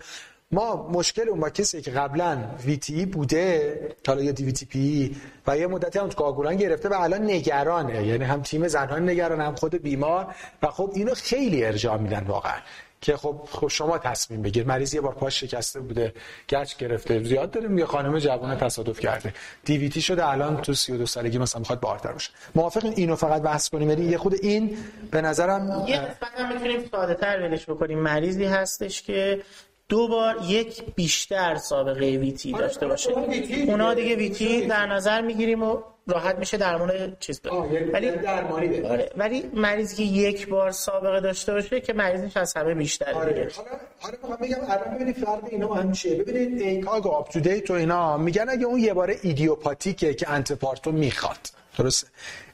ما 0.52 0.88
مشکل 0.92 1.28
اون 1.28 1.40
با 1.40 1.50
کسی 1.50 1.82
که 1.82 1.90
قبلا 1.90 2.44
ویتی 2.64 3.06
بوده 3.06 3.78
حالا 4.06 4.22
یا 4.22 4.32
دی 4.32 4.44
وی 4.44 4.52
تی 4.52 4.66
پی 4.66 5.16
و 5.46 5.58
یه 5.58 5.66
مدتی 5.66 5.98
هم 5.98 6.08
کاگولان 6.08 6.56
گرفته 6.56 6.88
و 6.88 6.94
الان 6.94 7.22
نگرانه. 7.22 8.06
یعنی 8.06 8.24
هم 8.24 8.42
تیم 8.42 8.68
زنان 8.68 9.08
نگران 9.08 9.40
هم 9.40 9.54
خود 9.54 9.74
بیمار. 9.82 10.34
و 10.62 10.66
خب 10.66 10.90
اینو 10.94 11.14
خیلی 11.14 11.64
ارجاع 11.64 11.96
میدن 11.96 12.24
واقعا. 12.24 12.58
که 13.04 13.16
خب 13.16 13.40
خب 13.50 13.68
شما 13.68 13.98
تصمیم 13.98 14.42
بگیر. 14.42 14.64
مریض 14.66 14.94
یه 14.94 15.00
بار 15.00 15.14
پاش 15.14 15.40
شکسته 15.40 15.80
بوده 15.80 16.14
گچ 16.48 16.76
گرفته. 16.76 17.22
زیاد 17.22 17.50
داریم 17.50 17.78
یه 17.78 17.86
خانم 17.86 18.18
جوان 18.18 18.56
تصادف 18.56 19.00
کرده. 19.00 19.34
دیویتی 19.64 20.02
شده 20.02 20.28
الان 20.28 20.62
تو 20.62 20.74
32 20.74 21.06
سالگی 21.06 21.38
مثلا 21.38 21.58
می‌خواد 21.58 21.80
باردار 21.80 22.12
بشه 22.12 22.30
موافق 22.54 22.84
اینو 22.84 23.16
فقط 23.16 23.42
بحث 23.42 23.68
کنیم. 23.68 23.90
یعنی 23.90 24.04
یه 24.04 24.18
خود 24.18 24.34
این 24.42 24.78
به 25.10 25.20
نظرم 25.20 25.84
یه 25.88 25.96
قسمت 25.96 26.30
هم 26.36 26.52
می‌تونیم 26.52 26.88
ساده 26.90 27.14
تر 27.14 27.38
ولش 27.38 27.70
بکنیم. 27.70 27.98
مریضی 27.98 28.44
هستش 28.44 29.02
که 29.02 29.42
دو 29.88 30.08
بار 30.08 30.36
یک 30.48 30.94
بیشتر 30.94 31.56
سابقه 31.56 32.06
VTE 32.06 32.52
داشته 32.52 32.86
باشه. 32.86 33.10
اونا 33.66 33.94
دیگه 33.94 34.16
VTE 34.16 34.66
در 34.66 34.86
نظر 34.86 35.20
می‌گیریم 35.20 35.62
و 35.62 35.82
راحت 36.06 36.38
میشه 36.38 36.56
درمان 36.56 37.16
چیز 37.20 37.40
داره. 37.42 37.90
ولی 37.92 38.10
درمانی 38.10 38.80
آره 38.80 39.10
ولی 39.16 39.50
مریضی 39.54 39.96
که 39.96 40.02
یک 40.02 40.48
بار 40.48 40.70
سابقه 40.70 41.20
داشته 41.20 41.52
باشه 41.52 41.80
که 41.80 41.92
مریضش 41.92 42.36
از 42.36 42.54
همه 42.54 42.74
بیشتر 42.74 43.12
آره. 43.12 43.50
حالا 43.56 43.70
حالا 44.00 44.16
می‌خوام 44.22 44.38
میگم 44.40 44.56
الان 44.68 44.94
ببینید 44.94 45.16
فرق 45.16 45.44
اینا 45.50 45.74
هم 45.74 45.92
چیه. 45.92 46.14
ببینید 46.14 46.62
ACOG 46.62 47.06
UpToDate 47.06 47.70
و 47.70 47.74
اینا 47.74 48.16
میگن 48.16 48.48
اگه 48.48 48.64
اون 48.66 48.80
یه 48.80 48.94
باره 48.94 49.16
idiopathic 49.22 50.06
ه 50.06 50.14
که 50.14 50.30
antepartum 50.30 50.92
می‌خواد. 50.92 51.38
درسته؟ 51.78 52.06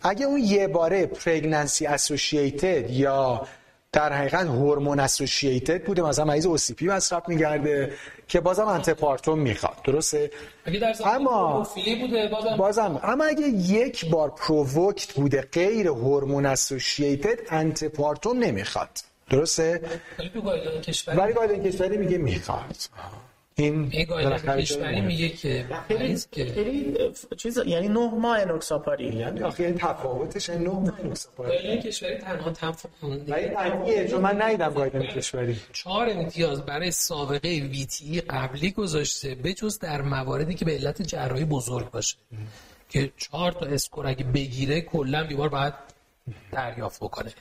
اگه 0.02 0.26
اون 0.26 0.38
یه 0.38 0.68
باره 0.68 1.06
pregnancy 1.06 1.86
associated 1.86 2.90
یا 2.90 3.46
در 3.92 4.12
حقیقت 4.12 4.46
hormone 4.46 5.00
associated 5.00 5.84
بوده. 5.84 6.02
مثلا 6.02 6.24
مریض 6.24 6.46
OCP 6.46 6.86
مصرف 6.86 7.28
می‌کرده 7.28 7.92
که 8.28 8.40
بازم 8.40 8.66
antepartum 8.66 9.38
می‌خواد. 9.38 9.76
درسته؟ 9.84 10.30
اما 11.04 11.68
بوده 12.00 12.28
بازم 12.28 12.56
بازم. 12.56 13.00
اما 13.02 13.24
اگه 13.24 13.48
یک 13.48 14.10
بار 14.10 14.30
provoked 14.30 15.12
بوده 15.12 15.48
غیر 15.52 15.88
hormone 15.88 16.46
associated 16.46 17.38
antepartum 17.50 18.38
نمی‌خواد. 18.38 18.90
درسته؟ 19.30 19.80
ولی 20.18 21.32
گایدلاین 21.32 21.62
کشوری 21.62 21.96
میگه 21.96 22.18
می‌خواد. 22.18 22.76
این 23.62 23.90
کشوری 23.90 25.00
میگه 25.00 25.28
که 25.28 25.66
مریض 25.90 26.26
که 26.32 26.70
چیز 27.36 27.58
یعنی 27.66 27.88
9 27.88 27.98
ماه 27.98 28.38
انوکساپارین. 28.40 29.16
یعنی 29.16 29.42
آخه 29.42 29.64
این 29.64 29.78
تفاوتش 29.78 30.50
9 30.50 30.68
ماه 30.68 31.00
انوکساپاری. 31.00 31.50
گایدلاین 31.50 31.80
کشوری 31.80 32.18
تنها 32.18 32.50
تفاوت 32.50 32.88
ولی 33.02 34.08
چون 34.08 34.20
من 34.20 34.42
ندیدم 34.42 34.74
گایدلاین 34.74 35.10
کشوری. 35.10 35.56
چهار 35.72 36.10
امتیاز 36.10 36.62
برای 36.62 36.90
سابقه 36.90 37.48
VTE 37.48 38.20
قبلی 38.20 38.70
گذاشته 38.70 39.34
بجز 39.34 39.78
در 39.78 40.02
مواردی 40.02 40.54
که 40.54 40.64
به 40.64 40.72
علت 40.72 41.02
جراحی 41.02 41.44
بزرگ 41.44 41.90
باشه. 41.90 42.16
که 42.88 43.12
چهار 43.16 43.52
تا 43.52 43.66
score 43.66 44.06
اگه 44.06 44.24
بگیره 44.24 44.80
کلا 44.80 45.24
بیمار 45.24 45.48
باید 45.48 45.74
دریافت 46.52 47.00
بکنه. 47.00 47.32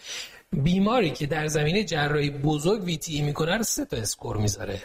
بیماری 0.54 1.10
که 1.10 1.26
در 1.26 1.48
زمینه 1.48 1.84
جراحی 1.84 2.30
بزرگ 2.30 2.84
VTE 2.84 3.22
می‌کنه 3.22 3.58
رو 3.58 3.64
سه 3.64 3.86
تا 3.86 3.98
score 3.98 4.38
می‌ذاره. 4.38 4.82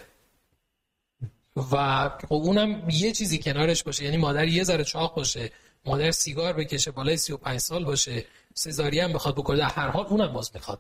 و 1.57 2.09
خب 2.29 2.33
اونم 2.33 2.91
یه 2.91 3.13
چیزی 3.13 3.39
کنارش 3.39 3.83
باشه. 3.83 4.05
یعنی 4.05 4.17
مادر 4.17 4.49
یه 4.49 4.65
ذره 4.65 4.85
چاق 4.85 5.15
باشه 5.15 5.51
مادر 5.87 6.11
سیگار 6.11 6.53
بکشه 6.53 6.91
بالای 6.91 7.17
35 7.17 7.59
سال 7.59 7.85
باشه 7.85 8.25
سزاری 8.55 9.01
هم 9.01 9.13
بخواد 9.13 9.35
بکنه 9.35 9.57
در 9.57 9.69
هر 9.69 9.89
حال 9.89 10.07
اونم 10.07 10.33
باز 10.33 10.51
می‌خواد. 10.55 10.79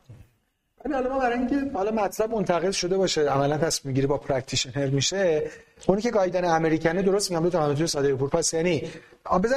ولی 0.84 0.94
حالا 0.94 1.10
ما 1.10 1.18
برای 1.18 1.38
اینکه 1.38 1.70
حالا 1.74 1.90
مطلب 1.90 2.30
منتقل 2.30 2.70
شده 2.70 2.96
باشه 2.96 3.30
عملا 3.30 3.58
تصمیم 3.58 3.90
می‌گیری 3.90 4.06
با 4.06 4.18
پرکتیشنر 4.18 4.86
میشه. 4.86 5.50
اونی 5.86 6.02
که 6.02 6.10
گایدن 6.10 6.44
امریکنه 6.44 7.02
درست 7.02 7.30
میگم 7.30 7.50
تو 7.50 7.58
همه 7.58 7.86
صادق 7.86 8.14
پور 8.14 8.28
پاس 8.28 8.54
یعنی 8.54 8.90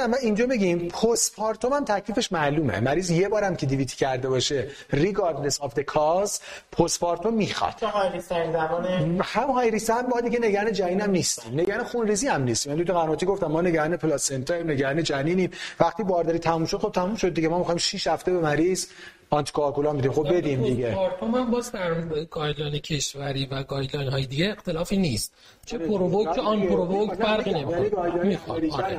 ما 0.08 0.16
اینجا 0.22 0.46
بگیم 0.46 0.88
پست 0.88 1.36
پارتوم 1.36 1.72
هم 1.72 1.84
تکلیفش 1.84 2.32
معلومه. 2.32 2.80
مریض 2.80 3.10
یه 3.10 3.28
بارم 3.28 3.56
که 3.56 3.66
دیویتی 3.66 3.96
کرده 3.96 4.28
باشه 4.28 4.68
ریگاردلس 4.92 5.62
اف 5.62 5.74
د 5.74 5.80
کاز 5.80 6.40
postpartum 6.72 7.34
می‌خواد 7.34 7.74
هم 9.22 9.50
high 9.50 9.70
risk 9.70 9.90
هم 9.90 10.06
ما 10.06 10.20
دیگه 10.20 10.38
نگران 10.38 10.72
جنین 10.72 11.00
هم 11.00 11.10
نیستیم 11.10 11.60
نگران 11.60 11.84
خونریزی 11.84 12.28
هم 12.28 12.42
نیستیم 12.42 12.72
یعنی 12.72 12.84
تو 12.84 12.92
قناتی 12.92 13.26
گفتم 13.26 13.46
ما 13.46 13.60
نگران 13.62 13.96
placenta 13.96 14.54
نگران 14.54 15.02
جنینیم. 15.02 15.50
وقتی 15.80 16.02
بارداری 16.02 16.38
تموم 16.38 16.64
شد 16.64 16.78
خب 16.78 16.92
تموم 16.92 17.14
شد 17.16 17.34
دیگه 17.34 17.48
ما 17.48 17.58
می‌خوایم 17.58 17.78
6 17.78 18.06
هفته 18.06 18.32
به 18.32 18.40
مریض 18.40 18.86
آنتیکواگولان 19.30 19.96
میدیم 19.96 20.12
خب 20.12 20.36
بدیم 20.36 20.62
دیگه. 20.62 20.94
پارتوم 20.94 21.34
هم 21.34 21.50
باز 21.50 21.72
در 21.72 21.94
guideline 22.30 22.78
کشوری 22.78 23.46
و 23.46 23.62
guideline 23.62 24.08
های 24.08 24.26
دیگه 24.26 24.50
اختلافی 24.56 24.96
نیست. 24.96 25.32
چه 25.66 25.78
provoked 25.78 26.34
چه 26.34 26.40
unprovoked 26.40 27.14
فرقی 27.14 27.50
نمی‌کنه. 27.50 28.22
می‌خواد. 28.24 28.92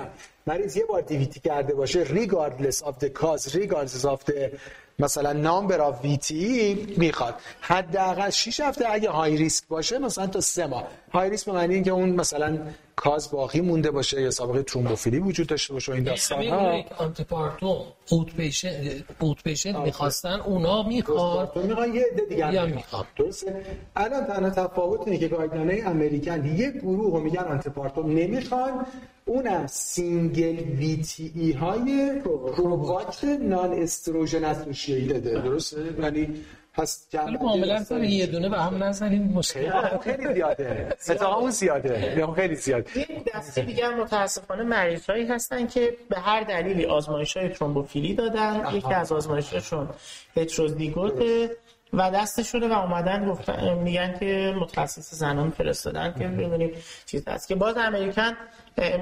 مریض 0.48 0.78
یه 0.78 0.86
بار 0.86 1.02
DVT 1.02 1.40
کرده 1.40 1.74
باشه 1.74 2.06
regardless 2.06 2.76
of 2.76 2.94
the 3.04 3.10
cause 3.22 3.52
regardless 3.52 4.06
of 4.06 4.32
the 4.32 4.58
مثلا 5.00 5.34
نامبر 5.34 5.82
آف 5.82 6.04
ویتی 6.04 6.88
می‌خواد. 6.98 7.36
حداقل 7.62 8.30
6 8.30 8.60
هفته 8.60 8.86
اگه 8.92 9.10
های 9.10 9.38
ریسک 9.38 9.68
باشه 9.68 9.98
مثلا 9.98 10.28
تا 10.28 10.42
سه 10.42 10.68
ماه. 10.68 10.88
های 11.12 11.30
ریسک 11.30 11.46
به 11.46 11.52
معنی 11.52 11.74
اینکه 11.74 11.92
اون 11.92 12.10
مثلا 12.10 12.58
کاز 13.00 13.32
باقی 13.32 13.62
مونده 13.62 13.92
باشه 13.92 14.22
یا 14.22 14.32
سابقه 14.32 14.64
ترومبوفیلی 14.64 15.20
وجود 15.20 15.48
داشته 15.48 15.74
باشه 15.74 15.92
این 15.92 16.04
داستان 16.04 16.48
ها. 16.48 16.84
آنتیپارتوم 16.98 17.82
اوت 18.10 18.36
پیشنت 18.36 19.04
اوت 19.20 19.44
پیشنت 19.44 19.76
می‌خواستن 19.76 20.40
اونا 20.40 20.84
می‌خواد. 20.84 21.52
تو 21.54 21.62
می‌خوان 21.62 21.96
یه 21.96 22.06
عده 22.12 22.26
دیگه 22.30 22.66
می‌خواد. 22.66 23.06
درسته؟ 23.18 23.66
الان 23.96 24.26
تنها 24.26 24.50
تفاوت 24.50 25.08
اینه 25.08 25.18
که 25.18 25.28
گایدلاین 25.28 25.88
امریکن 25.88 26.46
یک 26.46 26.74
گروه 26.74 27.12
رو 27.12 27.20
میگن 27.20 27.44
آنتیپارتوم. 27.44 28.12
نمی‌خوان 28.12 28.86
اونم 29.26 29.68
سینگل 29.68 30.60
وی 30.60 30.98
تی 30.98 31.32
ای 31.36 31.52
های 31.52 32.22
پروواکت 32.56 33.24
نان 33.24 33.74
استروژن 33.74 34.44
اسوسییتد 34.44 35.24
درسته؟ 35.24 35.78
یعنی 36.02 36.30
پس 36.80 37.08
ولی 37.14 37.38
معاملا 37.38 37.84
سر 37.84 38.04
یه 38.04 38.26
دونه 38.26 38.50
به 38.50 38.58
هم 38.58 38.84
نزنیم 38.84 39.24
مشکل. 39.24 39.72
خیلی 40.04 40.34
زیاده. 40.34 40.88
اتفاقا 40.92 41.36
اون 41.36 41.52
زیاده. 41.52 42.16
یا 42.18 42.32
خیلی 42.32 42.56
زیاده 42.56 43.00
یه 43.00 43.24
دسته 43.36 43.62
دیگه 43.62 43.86
هم 43.88 44.02
متاسفانه 44.02 44.64
مریض 44.64 45.10
هایی 45.10 45.28
هستن 45.28 45.68
که 45.68 45.98
به 46.10 46.20
هر 46.20 46.44
دلیلی 46.44 46.86
آزمایش 46.86 47.38
های 47.38 47.50
ترومبوفیلی 47.50 48.14
دادن. 48.14 48.64
یکی 48.74 48.94
از 48.94 49.12
آزمایششون 49.12 49.90
هتروزیگوته. 50.38 51.50
و 51.94 52.12
دستشونه 52.12 52.68
و 52.68 52.72
اومدن 52.72 53.26
گفتن 53.26 53.74
میگن 53.74 54.16
که 54.20 54.56
متخصص 54.62 55.14
زنان 55.14 55.50
فرستادن 55.50 56.14
که 56.20 56.28
ببینیم 56.28 56.72
چیز 57.06 57.28
هست. 57.28 57.48
که 57.48 57.56
باز 57.56 57.78
امریکن 57.78 58.32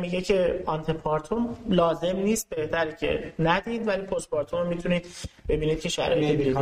میگه 0.01 0.21
که 0.21 0.63
antepartum 0.65 1.57
لازم 1.69 2.15
نیست 2.15 2.49
بهتره 2.49 2.95
که 2.95 3.33
ندید 3.39 3.87
ولی 3.87 4.01
postpartum 4.01 4.59
رو 4.59 4.67
می‌تونید 4.67 5.05
ببینید 5.49 5.79
که 5.79 5.89
شرایط. 5.89 6.61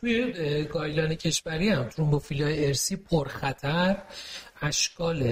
توی 0.00 0.34
اه، 0.36 0.62
guideline 0.62 1.14
کشوری 1.14 1.68
هم 1.68 1.88
ترومبوفیلی‌های 1.88 2.66
ارثی 2.66 2.96
پرخطر 2.96 3.96
اشکال 4.62 5.22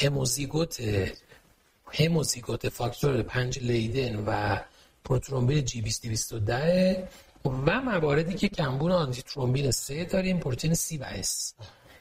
هموزیگوت 0.00 0.80
هموزیگوت 1.92 2.68
فاکتور 2.68 3.22
پنج 3.22 3.58
Leiden 3.58 4.24
و 4.26 4.58
prothrombin 5.04 5.64
G 5.64 5.82
210 5.82 7.08
و 7.48 7.80
مواردی 7.80 8.34
که 8.34 8.48
کمبود 8.48 8.92
antithrombin 8.92 9.70
3 9.70 10.04
داریم 10.04 10.38
پروتئین 10.38 10.74
C 10.74 10.98
و 10.98 11.04
S. 11.04 11.54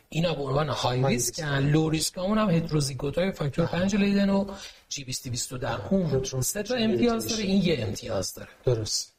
اینا 0.10 0.34
به 0.34 0.44
عنوان 0.44 0.69
high 0.69 1.03
risk 1.03 1.40
low 1.44 1.90
risk 1.90 2.18
همون 2.18 2.38
هم 2.38 2.49
هتروزیگوت 2.49 3.18
های 3.18 3.32
فاکتور 3.32 3.65
5 3.65 3.95
Leiden 3.95 4.30
و 4.30 4.45
G 4.90 5.03
210 5.03 5.94
اون 5.94 6.41
سه 6.41 6.64
تا 6.64 6.76
امتیاز 6.76 7.28
داره 7.28 7.44
این 7.44 7.64
یه 7.64 7.78
امتیاز 7.80 8.34
داره. 8.34 8.49
درست. 8.65 9.14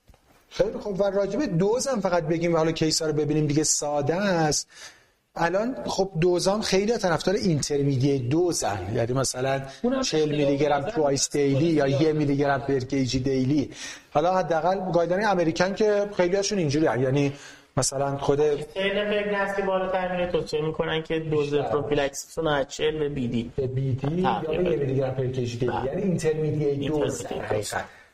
خیلی 0.50 0.78
خوب. 0.78 1.00
و 1.00 1.04
راجع 1.04 1.36
به 1.36 1.58
دوز 1.58 1.86
هم 1.86 2.00
فقط 2.00 2.24
بگیم 2.24 2.54
و 2.54 2.56
حالا 2.56 2.72
case 2.72 2.99
ا 2.99 3.06
رو 3.06 3.12
ببینیم 3.12 3.46
دیگه 3.46 3.64
ساده 3.64 4.14
است. 4.14 4.68
الان 5.38 5.76
خب 5.86 6.10
دوزام 6.20 6.60
خیلی 6.60 6.98
طرفدار 6.98 7.34
intermediate 7.34 8.22
dose 8.22 8.59
ن. 8.59 8.78
یعنی 8.94 9.12
مثلا 9.12 9.60
اونم 9.82 10.02
40 10.02 10.28
میلی 10.28 10.56
گرم 10.56 10.82
twice 10.82 11.30
daily 11.30 11.66
یا 11.66 11.86
یه 11.86 12.12
میلی 12.12 12.36
گرم 12.36 12.60
per 12.60 12.78
kg 12.78 13.18
daily. 13.18 13.70
حالا 14.12 14.38
حداقل 14.38 14.92
guideline 14.92 15.26
American 15.26 15.74
که 15.74 16.08
خیلی 16.16 16.36
هاشون 16.36 16.58
اینجوری 16.58 16.84
یعنی 16.84 17.32
مثلا 17.76 18.16
خود 18.16 18.40
خیلی 18.40 18.64
فکر 18.74 19.54
که 19.56 19.62
بالاتر 19.62 20.16
میره 20.16 20.32
توصیه 20.32 20.62
می‌کنن 20.62 21.02
که 21.02 21.18
دوز 21.18 21.54
prophylaxis 21.54 22.20
شون 22.20 22.44
رو 22.44 22.50
از 22.50 22.68
40 22.68 22.98
به 22.98 23.08
بیدی. 23.08 23.52
بی 23.56 23.92
دی 23.92 24.20
یا 24.20 24.40
تقریبا. 24.42 24.70
یه 24.70 24.76
میلی 24.76 24.94
گرم 24.96 25.14
per 25.14 25.26
kg 25.26 25.58
daily. 25.58 25.72
یعنی 25.86 26.02
intermediate 26.02 26.88
dose 26.88 27.26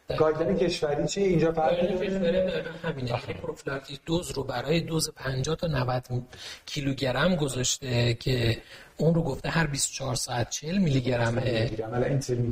guideline 0.09 0.59
کشوری 0.59 1.09
چیه 1.09 1.27
اینجا 1.27 1.53
فرق 1.53 1.81
داره؟ 1.81 2.65
همینه 2.83 3.21
که 3.27 3.33
prophylactic 3.33 4.01
dose 4.07 4.31
رو 4.31 4.45
برای 4.45 4.81
وزن 4.81 5.11
50 5.17 5.57
تا 5.57 5.67
90 5.67 6.23
کیلوگرم 6.67 7.37
گذاشته 7.37 8.15
که 8.15 8.63
اون 8.97 9.15
رو 9.15 9.23
گفته 9.23 9.49
هر 9.49 9.67
24 9.67 10.15
ساعت 10.15 10.51
40 10.51 10.79
میلی 10.79 11.01
گرمه 11.01 11.71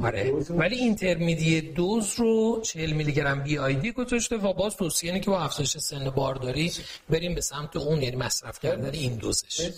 آره. 0.02 0.32
ولی 0.51 0.77
intermediate 0.76 1.74
dose 1.74 2.14
رو 2.16 2.60
40 2.62 2.93
میلی 2.93 3.12
گرم 3.12 3.43
BID 3.43 3.93
گذاشته 3.93 4.36
و 4.36 4.52
باز 4.52 4.77
توصیه 4.77 5.10
اینه 5.10 5.24
که 5.24 5.31
با 5.31 5.40
افزایش 5.40 5.78
سن 5.78 6.10
بارداری 6.10 6.73
بریم 7.10 7.35
به 7.35 7.40
سمت 7.40 7.77
اون 7.77 8.02
یعنی 8.02 8.16
مصرف 8.16 8.60
کردن 8.60 8.90
این 8.90 9.14
دوزش. 9.14 9.70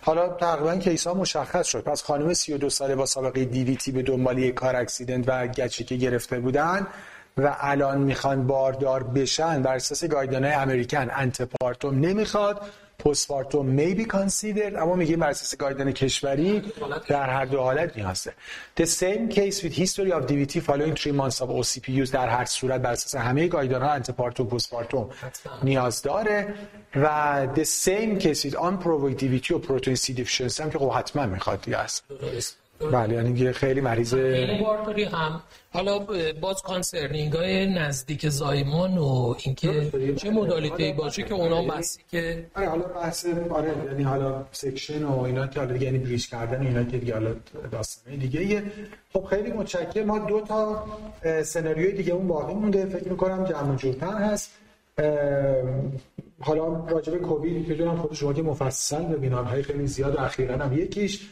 حالا 0.00 0.28
تقریبا 0.28 0.76
case 0.76 1.06
ها 1.06 1.14
مشخص 1.14 1.66
شد. 1.66 1.80
پس 1.80 2.02
خانم 2.02 2.34
32 2.34 2.70
ساله 2.70 2.94
با 2.94 3.06
سابقه 3.06 3.44
DVT 3.44 3.92
به 3.92 4.02
دنبال 4.02 4.38
یک 4.38 4.54
car 4.54 4.76
accident 4.76 5.24
و 5.26 5.46
گچی 5.46 5.84
که 5.84 5.96
گرفته 5.96 6.40
بودن 6.40 6.86
و 7.36 7.56
الان 7.60 7.98
می‌خوان 7.98 8.46
باردار 8.46 9.02
بشن 9.02 9.62
بر 9.62 9.74
اساس 9.74 10.04
guideline 10.04 10.54
American. 10.54 11.10
antepartum 11.10 12.00
نمی‌خواد. 12.00 12.60
postpartum 12.98 13.66
may 13.66 13.94
be 13.94 14.04
considered 14.04 14.76
اما 14.76 14.94
میگیم 14.94 15.20
بر 15.20 15.28
اساس 15.28 15.56
guideline 15.56 15.92
کشوری 15.92 16.62
در 17.08 17.30
هر 17.30 17.44
دو 17.44 17.60
حالت 17.60 17.96
نیازه 17.96 18.34
The 18.80 18.86
same 18.86 19.34
case 19.34 19.62
with 19.62 19.72
history 19.72 20.12
of 20.12 20.26
DVT 20.26 20.58
following 20.58 20.96
3 20.96 21.12
months 21.12 21.40
of 21.40 21.48
OCP 21.48 21.88
use 21.88 22.10
در 22.10 22.28
هر 22.28 22.44
صورت 22.44 22.80
بر 22.80 22.92
اساس 22.92 23.14
همه 23.14 23.48
guideline 23.48 23.84
ها 23.84 23.92
antepartum 23.92 24.46
postpartum 24.46 25.10
نیاز 25.62 26.02
داره 26.02 26.54
و 26.96 27.46
the 27.54 27.64
same 27.64 28.20
case 28.20 28.40
with 28.44 28.54
unprovoked 28.54 29.18
DVT 29.20 29.50
و 29.50 29.60
protein 29.62 29.96
C 29.96 30.16
deficiency 30.16 30.60
هم 30.60 30.70
که 30.70 30.78
خب 30.78 30.90
حتما 30.90 31.26
می‌خواد 31.26 31.60
دیگه 31.60 31.76
است. 31.78 32.04
بله 32.92 33.14
یعنی 33.14 33.52
خیلی 33.52 33.80
مریض 33.80 34.14
بارداری 34.14 35.04
هم. 35.04 35.42
حالا 35.72 35.98
باز 36.40 36.62
concerning 36.62 37.32
های 37.32 37.66
نزدیک 37.66 38.28
زایمان 38.28 38.98
و 38.98 39.34
اینکه 39.44 39.90
چه 40.16 40.30
modality 40.30 40.92
باشه 40.92 41.22
که 41.22 41.34
اونا 41.34 41.62
بسی 41.62 42.00
که 42.10 42.46
آره 42.54 42.68
حالا 42.68 42.82
بحث 42.82 43.26
آره 43.50 43.74
یعنی 43.86 44.02
حالا 44.02 44.44
section 44.52 45.04
و 45.04 45.20
اینا 45.20 45.46
که 45.46 45.60
حالا 45.60 45.72
دیگه 45.72 45.86
یعنی 45.86 45.98
bridge 45.98 46.28
کردن 46.28 46.66
اینا 46.66 46.84
که 46.84 46.98
دیگه 46.98 47.14
حالا 47.14 47.34
داستانه 47.72 48.16
دیگه. 48.16 48.62
خب 49.12 49.24
خیلی 49.24 49.52
متشکرم. 49.52 50.06
ما 50.06 50.18
دو 50.18 50.40
تا 50.40 50.84
سناریوی 51.42 51.92
دیگه 51.92 52.12
اون 52.12 52.28
باقی 52.28 52.54
مونده. 52.54 52.86
فکر 52.86 53.08
می‌کنم 53.08 53.44
جمع 53.44 53.76
جورتر 53.76 54.12
هست. 54.12 54.50
حالا 56.40 56.86
راجع 56.86 57.12
به 57.12 57.18
کووید 57.18 57.68
بدونم 57.68 57.96
خود 57.96 58.14
شما 58.14 58.32
که 58.32 58.42
مفصل 58.42 59.02
به 59.02 59.16
بیمارهای 59.16 59.62
خیلی 59.62 59.86
زیاد 59.86 60.16
اخیرا 60.16 60.56
هم 60.56 60.78
یکیش. 60.78 61.30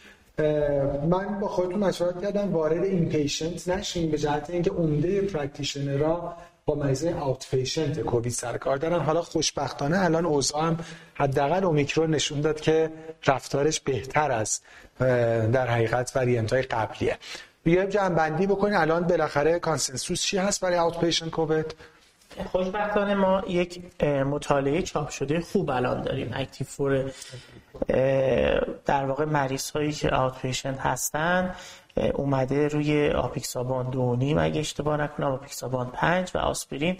من 1.09 1.41
با 1.41 1.49
خودتون 1.49 1.79
مشورت 1.79 2.23
کردم 2.23 2.53
وارد 2.53 2.85
inpatient 2.85 3.69
نشین 3.69 4.11
به 4.11 4.19
جهت 4.19 4.51
اینکه 4.51 4.71
عمده 4.71 5.21
practitioner 5.21 6.28
ها 6.28 6.37
با 6.65 6.75
مریض 6.75 7.05
outpatient 7.05 8.01
کووید 8.01 8.33
سر 8.33 8.57
کار 8.59 8.77
دارن. 8.77 9.01
حالا 9.01 9.23
خوشبختانه 9.23 10.05
الان 10.05 10.27
اوضاع 10.27 10.63
هم 10.63 10.77
حداقل 11.15 11.65
اومیکرون 11.65 12.11
نشون 12.11 12.41
داد 12.41 12.61
که 12.61 12.91
رفتارش 13.27 13.81
بهتر 13.81 14.33
از 14.33 14.61
در 15.53 15.67
حقیقت 15.67 16.13
variant 16.17 16.53
های 16.53 16.63
قبلیه. 16.63 17.19
بیایم 17.65 17.89
جمع 17.89 18.15
بندی 18.15 18.47
بکنیم 18.47 18.77
الان 18.77 19.03
بالاخره 19.03 19.59
consensus 19.59 20.23
چی 20.23 20.39
هست 20.39 20.61
برای 20.61 20.79
out 20.79 21.01
patient 21.01 21.31
کووید؟ 21.31 21.75
خوشبختانه 22.53 23.15
ما 23.15 23.43
یک 23.49 24.05
مطالعه 24.05 24.83
چاپ 24.83 25.09
شده 25.09 25.41
خوب 25.41 25.71
الان 25.71 26.03
داریم. 26.03 26.31
ACTIV-4 26.35 27.11
در 28.87 29.05
واقع 29.05 29.25
مریض 29.25 29.71
هایی 29.71 29.93
که 29.93 30.11
outpatient 30.11 30.81
هستن 30.81 31.55
اومده 32.15 32.69
روی 32.69 33.11
apixaban 33.11 33.91
دو 33.91 34.17
نیم 34.17 34.39
اگه 34.39 34.61
اشتباه 34.61 34.97
نکنم 34.97 35.27
apixaban 35.27 35.91
پنج 35.91 36.31
و 36.35 36.39
آسپرین 36.39 36.97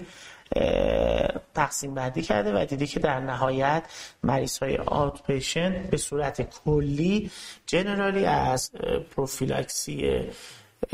تقسیم 1.55 1.95
بندی 1.95 2.23
کرده 2.23 2.53
و 2.53 2.67
دیده 2.67 2.87
که 2.87 3.01
در 3.01 3.21
نهایت 3.21 3.83
مریض 4.23 4.59
های 4.59 4.79
outpatient 4.87 5.91
به 5.91 5.97
صورت 5.97 6.43
کلی 6.65 7.31
generally 7.67 8.25
از 8.25 8.73
پروفیلاکسی 9.17 10.21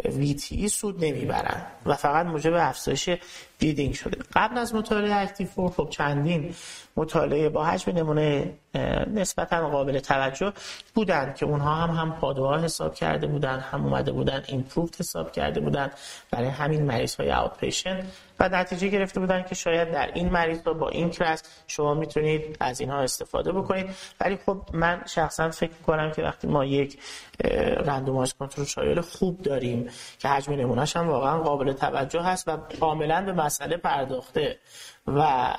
VTE 0.04 0.66
سود 0.66 1.04
نمی‌برن 1.04 1.66
و 1.86 1.94
فقط 1.94 2.26
موجب 2.26 2.52
افزایش 2.54 3.10
bleeding 3.58 3.94
شده. 3.94 4.18
قبل 4.34 4.58
از 4.58 4.74
مطالعه 4.74 5.14
ACTIV-4 5.14 5.70
خب 5.70 5.88
چندین 5.90 6.54
مطالعه 6.96 7.48
با 7.48 7.64
حجم 7.64 7.92
نمونه 7.92 8.54
نسبتا 9.14 9.68
قابل 9.68 9.98
توجه 9.98 10.52
بودن 10.94 11.34
که 11.34 11.46
اونها 11.46 11.74
هم 11.74 11.90
هم 11.90 12.12
PADUA 12.12 12.51
ها 12.51 12.58
حساب 12.58 12.94
کرده 12.94 13.26
بودن 13.26 13.58
هم 13.58 13.84
اومده 13.84 14.12
بودن 14.12 14.42
IMPROVE 14.46 14.96
حساب 15.00 15.32
کرده 15.32 15.60
بودن 15.60 15.90
برای 16.30 16.48
همین 16.48 16.82
مریض 16.82 17.14
های 17.14 17.48
patient 17.60 18.04
و 18.40 18.48
نتیجه 18.48 18.88
گرفته 18.88 19.20
بودن 19.20 19.42
که 19.42 19.54
شاید 19.54 19.90
در 19.90 20.10
این 20.14 20.28
مریض 20.28 20.62
با 20.62 20.88
این 20.88 21.10
کلاس 21.10 21.42
شما 21.66 21.94
می‌تونید 21.94 22.56
از 22.60 22.80
اینها 22.80 22.98
استفاده 22.98 23.52
بکنید. 23.52 23.86
ولی 24.20 24.38
خب 24.46 24.62
من 24.72 25.02
شخصا 25.06 25.50
فکر 25.50 25.72
کنم 25.86 26.10
که 26.12 26.22
وقتی 26.22 26.48
ما 26.48 26.64
یک 26.64 26.98
رندومایز 27.84 28.32
کنترل 28.32 28.64
شایل 28.64 29.00
خوب 29.00 29.42
داریم 29.42 29.88
که 30.18 30.28
حجم 30.28 30.52
نمونهش 30.52 30.96
هم 30.96 31.08
واقعا 31.08 31.38
قابل 31.38 31.72
توجه 31.72 32.22
هست 32.22 32.48
و 32.48 32.56
کاملا 32.80 33.22
به 33.22 33.32
مسئله 33.32 33.76
پرداخته. 33.76 34.58
و 35.16 35.54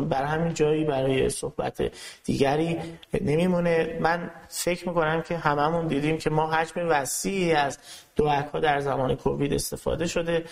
بر 0.00 0.24
همین 0.24 0.54
جایی 0.54 0.84
برای 0.84 1.28
صحبت 1.28 1.92
دیگری 2.24 2.78
نمیمونه. 3.20 3.98
من 4.00 4.30
فکر 4.48 4.88
می‌کنم 4.88 5.22
که 5.22 5.36
هممون 5.36 5.86
دیدیم 5.86 6.18
که 6.18 6.30
ما 6.30 6.52
حجم 6.52 6.88
وسیعی 6.88 7.52
از 7.52 7.78
DOAC 8.16 8.46
ها 8.52 8.60
در 8.60 8.80
زمان 8.80 9.14
کووید 9.16 9.52
استفاده 9.52 10.06
شده. 10.06 10.44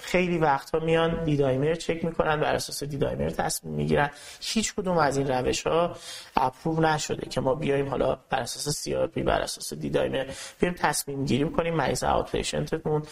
خیلی 0.00 0.38
وقتها 0.38 0.80
میان 0.80 1.24
D-dimer 1.24 1.74
چک 1.74 2.04
می‌کنن 2.04 2.40
بر 2.40 2.54
اساس 2.54 2.84
D-dimer 2.84 3.30
تصمیم 3.30 3.74
می‌گیرن. 3.74 4.10
هیچ 4.40 4.74
کدوم 4.74 4.98
از 4.98 5.16
این 5.16 5.28
روش 5.28 5.66
ها 5.66 5.96
approve 6.36 6.80
نشده 6.80 7.28
که 7.30 7.40
ما 7.40 7.54
بیایم 7.54 7.88
حالا 7.88 8.18
بر 8.30 8.40
اساس 8.40 8.68
CRP 8.68 9.22
بر 9.22 9.40
اساس 9.40 9.74
D-dimer 9.74 10.26
بیایم 10.60 10.74
تصمیم 10.78 11.24
گیری 11.24 11.44
کنیم. 11.44 11.74
مریض 11.74 12.04
outpatient 12.04 12.32
مون 12.32 13.02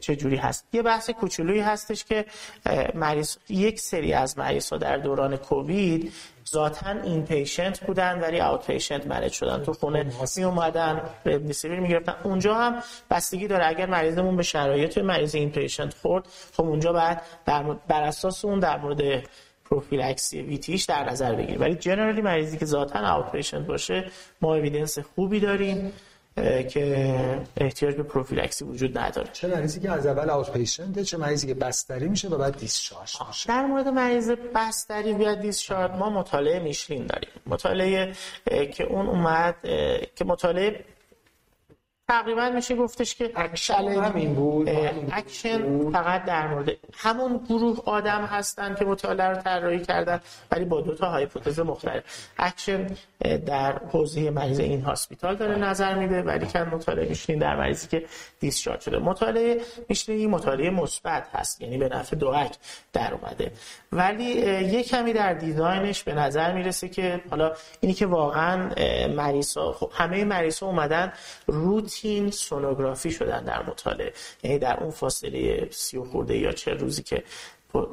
چه 0.00 0.16
جوری 0.16 0.36
هست؟ 0.36 0.64
یه 0.72 0.82
بحث 0.82 1.10
کوچولویی 1.10 1.60
هستش 1.60 2.04
که 2.04 2.24
مریض 2.94 3.36
یک 3.60 3.80
سری 3.80 4.12
از 4.12 4.38
مریض 4.38 4.70
ها 4.70 4.78
در 4.78 4.96
دوران 4.96 5.36
کووید 5.36 6.12
ذاتا 6.50 6.90
inpatient 6.90 7.80
بودن 7.80 8.20
ولی 8.20 8.40
outpatient 8.40 9.06
manage 9.06 9.32
شدن. 9.32 9.62
تو 9.62 9.72
خونه 9.72 10.06
می 10.36 10.44
اومدن 10.44 11.00
رمدسیویر 11.26 11.80
می‌گرفتن. 11.80 12.14
اونجا 12.24 12.54
هم 12.54 12.82
بستگی 13.10 13.46
داره. 13.46 13.66
اگر 13.66 13.86
مریضمون 13.86 14.36
به 14.36 14.42
شرایط 14.42 14.98
مریض 14.98 15.34
inpatient 15.34 15.94
خورد 15.94 16.24
خب 16.56 16.64
اونجا 16.64 16.92
بعد 16.92 17.22
بر 17.88 18.02
اساس 18.02 18.44
اون 18.44 18.58
در 18.58 18.78
مورد 18.78 19.22
پروفیلاکسی 19.70 20.42
VTE 20.42 20.67
ش 20.67 20.84
در 20.84 21.10
نظر 21.10 21.34
بگیریم. 21.34 21.60
ولی 21.60 21.74
generally 21.74 22.20
مریضی 22.20 22.58
که 22.58 22.66
ذاتا 22.66 23.16
outpatient 23.16 23.66
باشه 23.66 24.10
ما 24.40 24.54
evidence 24.54 24.98
خوبی 24.98 25.40
داریم. 25.40 25.92
که 26.70 27.46
احتیاج 27.56 27.94
به 27.94 28.02
پروفیلاکسی 28.02 28.64
وجود 28.64 28.98
نداره. 28.98 29.28
چه 29.32 29.48
مریضی 29.48 29.80
که 29.80 29.90
از 29.90 30.06
اول 30.06 30.30
outpatient 30.30 30.98
چه 30.98 31.16
مریضی 31.16 31.46
که 31.46 31.54
بستری 31.54 32.08
میشه 32.08 32.28
و 32.28 32.38
بعد 32.38 32.56
discharge 32.56 33.16
میشه. 33.28 33.48
در 33.48 33.66
مورد 33.66 33.88
مریض 33.88 34.30
بستری 34.30 35.12
و 35.12 35.34
discharge 35.34 35.90
ما 35.90 36.10
مطالعه 36.10 36.58
MICHELLE 36.58 37.06
داریم. 37.06 37.30
مطالعه 37.46 38.12
که 38.72 38.84
اون 38.84 39.06
اومد 39.06 39.56
که 40.16 40.24
مطالعه 40.24 40.84
تقریبا 42.10 42.50
میشه 42.50 42.76
گفتش 42.76 43.14
که 43.14 43.32
اکشن 43.36 43.74
همین 43.74 44.34
بود 44.34 44.68
اکشن 45.12 45.90
فقط 45.90 46.24
در 46.24 46.48
مورد 46.48 46.70
همون 46.94 47.40
گروه 47.48 47.78
آدم 47.84 48.24
هستن 48.24 48.74
که 48.74 48.84
مطالعه 48.84 49.28
رو 49.28 49.42
طراحی 49.42 49.80
کردن 49.80 50.20
ولی 50.50 50.64
با 50.64 50.80
دو 50.80 50.94
تا 50.94 51.10
hypothesis 51.10 51.60
مختلف. 51.60 52.02
اکشن 52.38 52.86
در 53.46 53.78
حوزه 53.78 54.30
مریض 54.30 54.60
in-hospital 54.60 55.36
داره 55.36 55.56
نظر 55.58 55.94
میده 55.94 56.22
ولیکن 56.22 56.60
مطالعه 56.60 57.08
MICHELLE 57.08 57.38
در 57.38 57.56
مریضی 57.56 57.88
که 57.88 58.04
discharge 58.40 58.80
شده. 58.80 58.98
مطالعه 58.98 59.60
MICHELLE 59.88 60.30
مطالعه 60.30 60.70
مثبت 60.70 61.26
هست 61.32 61.60
یعنی 61.60 61.78
به 61.78 61.88
نفع 61.88 62.16
DOAC 62.16 62.52
در 62.92 63.14
اومده. 63.14 63.52
ولی 63.92 64.24
یه 64.24 64.82
کمی 64.82 65.12
در 65.12 65.34
دیزاینش 65.34 66.02
به 66.02 66.14
نظر 66.14 66.52
می‌رسه 66.52 66.88
که 66.88 67.20
حالا 67.30 67.52
اینی 67.80 67.94
که 67.94 68.06
واقعا 68.06 68.70
مریض 69.08 69.58
خب 69.58 69.90
همه 69.94 70.24
مریض 70.24 70.62
اومدن 70.62 71.12
روتین 72.00 72.30
سونوگرافی 72.30 73.10
شدن 73.10 73.44
در 73.44 73.62
مطالعه. 73.62 74.12
یعنی 74.42 74.58
در 74.58 74.80
اون 74.80 74.90
فاصله 74.90 75.68
سی 75.70 75.96
و 75.96 76.04
خورده 76.04 76.38
یا 76.38 76.52
چه 76.52 76.74
روزی 76.74 77.02
که 77.02 77.22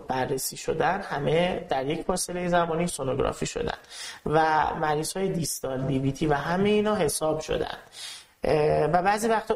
بررسی 0.07 0.57
شدن 0.57 1.01
همه 1.01 1.65
در 1.69 1.85
یک 1.85 2.01
فاصله 2.01 2.47
زمانی 2.47 2.87
سونوگرافی 2.87 3.45
شدن. 3.45 3.77
و 4.25 4.67
مریض 4.75 5.13
های 5.13 5.29
دیستال 5.29 5.87
دیویتی 5.87 6.27
و 6.27 6.33
همه 6.33 6.69
اینا 6.69 6.95
حساب 6.95 7.39
شدن. 7.39 7.77
و 8.93 9.01
بعضی 9.03 9.27
وقت 9.27 9.51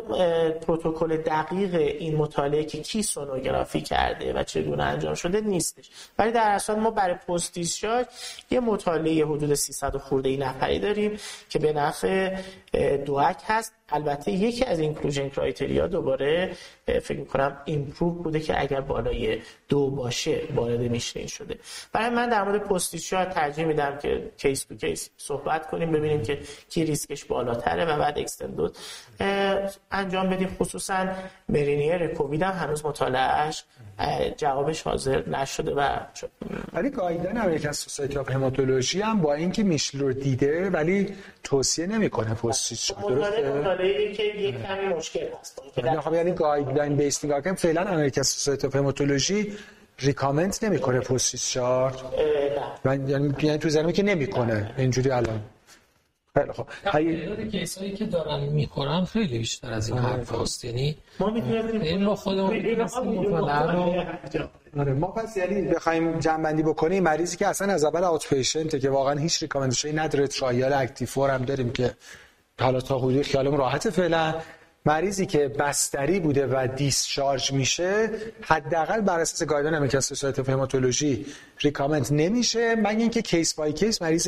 پروتکل 0.62 1.18
دقیق 1.18 1.76
این 1.76 2.16
مطالعه 2.16 2.64
که 2.64 2.82
کی 2.82 3.04
سونوگرافی 3.04 3.82
کرده 3.82 4.34
و 4.34 4.44
چگونه 4.44 4.84
انجام 4.84 5.14
شده 5.14 5.42
نیستش. 5.42 5.90
ولی 6.20 6.32
در 6.32 6.52
اصل 6.52 6.76
ما 6.76 6.92
برای 6.92 7.16
پست 7.16 7.58
یه 8.52 8.60
مطالعه 8.60 9.26
حدود 9.26 9.54
300 9.54 9.98
خورده 9.98 10.30
ای 10.30 10.38
نفری 10.38 10.80
داریم 10.80 11.20
که 11.50 11.60
به 11.60 11.74
نفع 11.74 12.38
DOAC 13.06 13.38
هست. 13.48 13.74
البته 13.92 14.32
یکی 14.32 14.66
از 14.66 14.80
inclusion 14.80 15.30
criteria 15.30 15.88
دوباره 15.88 16.52
فکر 16.86 17.20
می‌کنم 17.20 17.58
IMPROVE 17.66 18.12
بوده 18.12 18.40
که 18.40 18.62
اگر 18.62 18.82
بالای 18.82 19.40
دو 19.70 19.90
باشه 19.90 20.42
وارد 20.56 20.80
MICHELLE 20.80 21.28
شده. 21.28 21.60
برای 21.94 22.10
من 22.10 22.30
در 22.30 22.44
مورد 22.44 22.64
post-discharge 22.64 23.26
ترجیح 23.26 23.66
میدم 23.66 23.98
که 23.98 24.32
case 24.38 24.64
to 24.64 24.76
case 24.76 25.10
صحبت 25.18 25.70
کنیم 25.70 25.92
ببینیم 25.92 26.22
که 26.22 26.40
کی 26.70 26.86
ریسکش 26.86 27.26
بالاتره 27.26 27.86
و 27.86 28.00
بعد 28.00 28.20
extended 28.20 28.78
انجام 29.92 30.30
بدیم. 30.30 30.56
خصوصا 30.60 31.08
مرینیر 31.50 32.08
کووید 32.08 32.42
هنوز 32.42 32.86
مطالعهش 32.86 33.64
جوابش 34.38 34.82
حاضر 34.82 35.30
نشده 35.30 35.72
و 35.76 35.90
ولی 36.74 36.90
گایدن 36.90 37.42
امریکن 37.42 37.72
سوسایتی 37.72 38.18
اف 38.18 38.32
هماتولوژی 38.32 39.02
هم 39.02 39.22
با 39.22 39.34
اینکه 39.34 39.64
میشل 39.64 40.00
رو 40.00 40.14
دیده 40.14 40.70
ولی 40.70 41.14
توصیه 41.44 41.88
نمی‌کنه 41.88 42.34
درسته؟ 42.34 43.54
مطالعه 43.54 44.14
که 44.14 44.24
یک 44.24 44.56
کمی 44.68 44.86
مشکل 44.86 45.28
هست. 45.42 45.62
خب 46.00 46.14
یعنی 46.14 46.32
گایدلاین 46.32 46.96
بیس 46.96 47.26
نگاه 47.26 47.42
کنیم 47.42 47.56
فعلا 47.56 47.82
امریکن 47.82 48.22
سوسایتی 48.22 48.68
اف 48.68 48.76
هماتولوژی 48.76 49.54
ریکامند 50.00 50.56
نمی‌کنه 50.64 51.00
پوست 51.00 51.36
شارژ 51.36 51.96
من 52.84 53.10
یعنی 53.10 53.34
یعنی 53.42 53.58
تو 53.58 53.70
زنمی 53.70 53.94
که 53.94 54.04
نمی‌کنه. 54.04 54.74
اینجوری 54.78 55.12
الان. 55.12 55.42
خیلی 56.38 56.52
خب 56.52 56.68
تعداد 56.84 57.42
case 57.42 57.75
ایی 57.75 57.92
که 57.92 58.06
دارن 58.06 58.40
می‌خورن 58.40 59.06
خیلی 59.06 59.38
بیشتر 59.38 59.74
از 59.74 59.90
این 59.90 59.98
حرف 59.98 60.32
هست 60.32 60.66
یعنی 60.66 60.98
ما 61.20 61.30
می‌تونیم 61.30 62.06
رو 62.06 62.16
خودمون 62.16 62.82
آره 64.78 64.94
ما 64.94 65.08
پس 65.08 65.38
یعنی 65.38 65.62
بخوایم 65.62 66.20
جمع‌بندی 66.20 66.64
بکنیم 66.64 67.04
مریضی 67.04 67.38
که 67.38 67.48
اصلا 67.48 67.74
از 67.74 67.84
اول 67.84 68.04
outpatient 68.04 68.30
ه 68.30 68.80
که 68.80 68.90
واقعا 68.90 69.20
هیچ 69.20 69.42
recommendation 69.42 69.90
ی 69.90 69.94
نداره 69.94 70.28
trial 70.28 70.74
ACTIV 70.74 71.26
هم 71.26 71.46
داریم 71.46 71.72
که 71.72 71.96
حالا 72.60 72.82
تا 72.82 73.00
حدودی 73.00 73.24
خیالم 73.24 73.56
راحت 73.56 73.90
فعلا. 73.90 74.36
مریضی 74.86 75.26
که 75.26 75.48
بستری 75.48 76.20
بوده 76.20 76.48
و 76.48 76.68
discharge 76.76 77.54
میشه 77.54 78.10
حداقل 78.42 79.02
بر 79.02 79.20
اساس 79.20 79.44
guideline 79.44 79.76
American 79.76 80.00
Society 80.00 80.52
Hematology 80.52 81.26
recommend 81.60 82.08
نمیشه 82.12 82.76
مگر 82.76 82.90
اینکه 82.90 83.22
case 83.22 83.54
by 83.54 83.74
case 83.74 84.02
مریض 84.02 84.28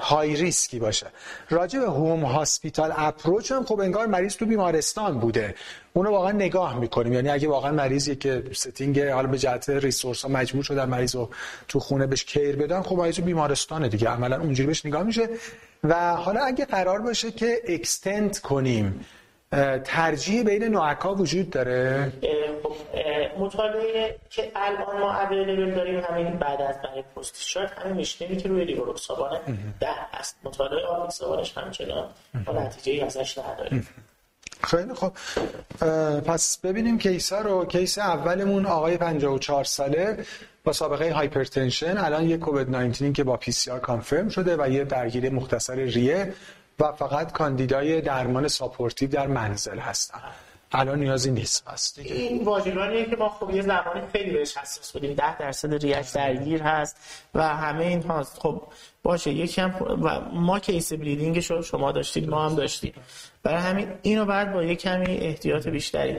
های 0.00 0.36
ریسکی 0.36 0.78
باشه. 0.78 1.06
راجع 1.50 1.78
به 1.80 1.86
home 1.86 2.24
hospital 2.24 2.92
approach 2.96 3.52
هم 3.52 3.64
خب 3.64 3.80
انگار 3.80 4.06
مریض 4.06 4.36
تو 4.36 4.46
بیمارستان 4.46 5.20
بوده. 5.20 5.54
اونو 5.92 6.10
واقعا 6.10 6.32
نگاه 6.32 6.78
می‌کنیم. 6.78 7.12
یعنی 7.12 7.28
اگه 7.28 7.48
واقعا 7.48 7.72
مریضی 7.72 8.16
که 8.16 8.44
setting 8.52 9.00
حالا 9.00 9.28
به 9.28 9.38
جهت 9.38 9.70
resource 9.70 10.22
ها 10.22 10.28
مجبور 10.28 10.62
شدن 10.62 10.84
مریض 10.84 11.14
رو 11.14 11.30
تو 11.68 11.80
خونه 11.80 12.06
بهش 12.06 12.24
care 12.24 12.56
بدن 12.56 12.82
خب 12.82 12.96
مریض 12.96 13.20
بیمارستانه 13.20 13.88
دیگه. 13.88 14.08
عملا 14.08 14.40
اونجوری 14.40 14.66
بهش 14.66 14.86
نگاه 14.86 15.02
میشه. 15.02 15.28
و 15.84 16.14
حالا 16.14 16.40
اگه 16.44 16.64
قرار 16.64 17.00
باشه 17.00 17.30
که 17.30 17.62
extend 17.68 18.38
کنیم 18.38 19.04
ترجیح 19.84 20.42
بین 20.42 20.64
NOAC 20.64 21.04
ها 21.04 21.14
وجود 21.14 21.50
داره؟ 21.50 22.12
خب، 22.62 22.74
مطالعه 23.38 24.16
که 24.30 24.52
الان 24.56 25.00
ما 25.00 25.20
available 25.20 25.74
داریم 25.74 26.00
همین 26.00 26.38
بعد 26.38 26.62
از 26.62 26.76
برای 26.82 27.02
post 27.16 27.34
discharge 27.38 27.78
همین 27.78 27.96
MICHELLE 27.96 28.32
ی 28.32 28.36
که 28.36 28.48
روی 28.48 28.64
ریگوروکسابان 28.64 29.38
ده 29.80 29.88
هست 30.12 30.36
مطالعه 30.44 30.86
apixaban 30.86 31.44
ش 31.44 31.58
همچنان 31.58 32.08
ما 32.46 32.52
نتیجه 32.52 32.92
ای 32.92 33.00
ازش 33.00 33.38
نداریم. 33.38 33.88
خیلی 34.62 34.94
خب 34.94 35.12
پس 36.20 36.58
ببینیم 36.58 36.98
case 36.98 37.32
ها 37.32 37.40
رو. 37.40 37.64
case 37.64 37.98
اولمون 37.98 38.66
آقای 38.66 38.96
54 38.96 39.64
ساله 39.64 40.24
با 40.64 40.72
سابقه 40.72 41.12
hypertension. 41.12 41.98
الان 41.98 42.28
یه 42.28 42.36
کووید 42.36 42.70
19 42.70 43.12
که 43.12 43.24
با 43.24 43.36
PCR 43.36 43.78
confirm 43.78 44.28
شده 44.28 44.56
و 44.56 44.68
یه 44.68 44.84
درگیری 44.84 45.28
مختصر 45.28 45.74
ریه. 45.74 46.32
و 46.78 46.92
فقط 46.92 47.32
کاندیدای 47.32 48.00
درمان 48.00 48.48
supportive 48.48 49.10
در 49.10 49.26
منزل 49.26 49.78
هستن. 49.78 50.20
الان 50.72 50.98
نیازی 50.98 51.30
نیست. 51.30 52.00
دیگه. 52.00 52.14
این 52.14 52.44
واژگانیه 52.44 53.04
که 53.04 53.16
ما 53.16 53.28
خب 53.28 53.50
یه 53.50 53.62
زمانی 53.62 54.00
خیلی 54.12 54.30
بهش 54.30 54.56
حساس 54.56 54.92
بودیم. 54.92 55.14
10 55.14 55.38
درصد 55.38 55.74
ریه‌ات 55.74 56.14
درگیر 56.14 56.62
هست 56.62 56.96
و 57.34 57.48
همه 57.56 57.84
این 57.84 58.02
هاست 58.02 58.38
خب 58.38 58.62
باشه 59.02 59.30
یکی 59.30 59.60
هم 59.60 59.74
و 60.02 60.20
ما 60.20 60.58
کیس 60.58 60.92
بلیدینگ 60.92 61.40
شو 61.40 61.62
شما 61.62 61.92
داشتید 61.92 62.28
ما 62.28 62.48
هم 62.48 62.54
داشتیم. 62.54 62.92
برای 63.42 63.60
همین 63.60 63.88
اینو 64.02 64.24
بعد 64.24 64.52
با 64.52 64.62
یه 64.62 64.74
کمی 64.74 65.16
احتیاط 65.16 65.68
بیشتری 65.68 66.18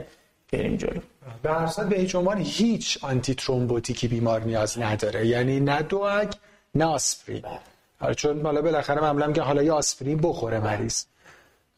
بریم 0.53 0.75
جلو. 0.75 1.01
به 1.41 1.51
هر 1.51 1.83
به 1.83 1.95
هیچ 1.95 2.15
عنوان 2.15 2.37
هیچ 2.37 2.97
آنتی 3.01 3.35
ترومبوتیکی 3.35 4.07
بیمار 4.07 4.43
نیاز 4.43 4.79
نداره. 4.79 5.27
یعنی 5.27 5.59
نه 5.59 5.81
دوگ 5.81 6.33
نه 6.75 6.85
آسپرین. 6.85 7.41
بله. 7.41 7.74
چون 8.17 8.41
حالا 8.41 8.61
بالاخره 8.61 9.01
معمولا 9.01 9.31
که 9.31 9.41
حالا 9.41 9.63
یه 9.63 9.71
آسپرین 9.71 10.17
بخوره 10.17 10.59
مریض. 10.59 11.03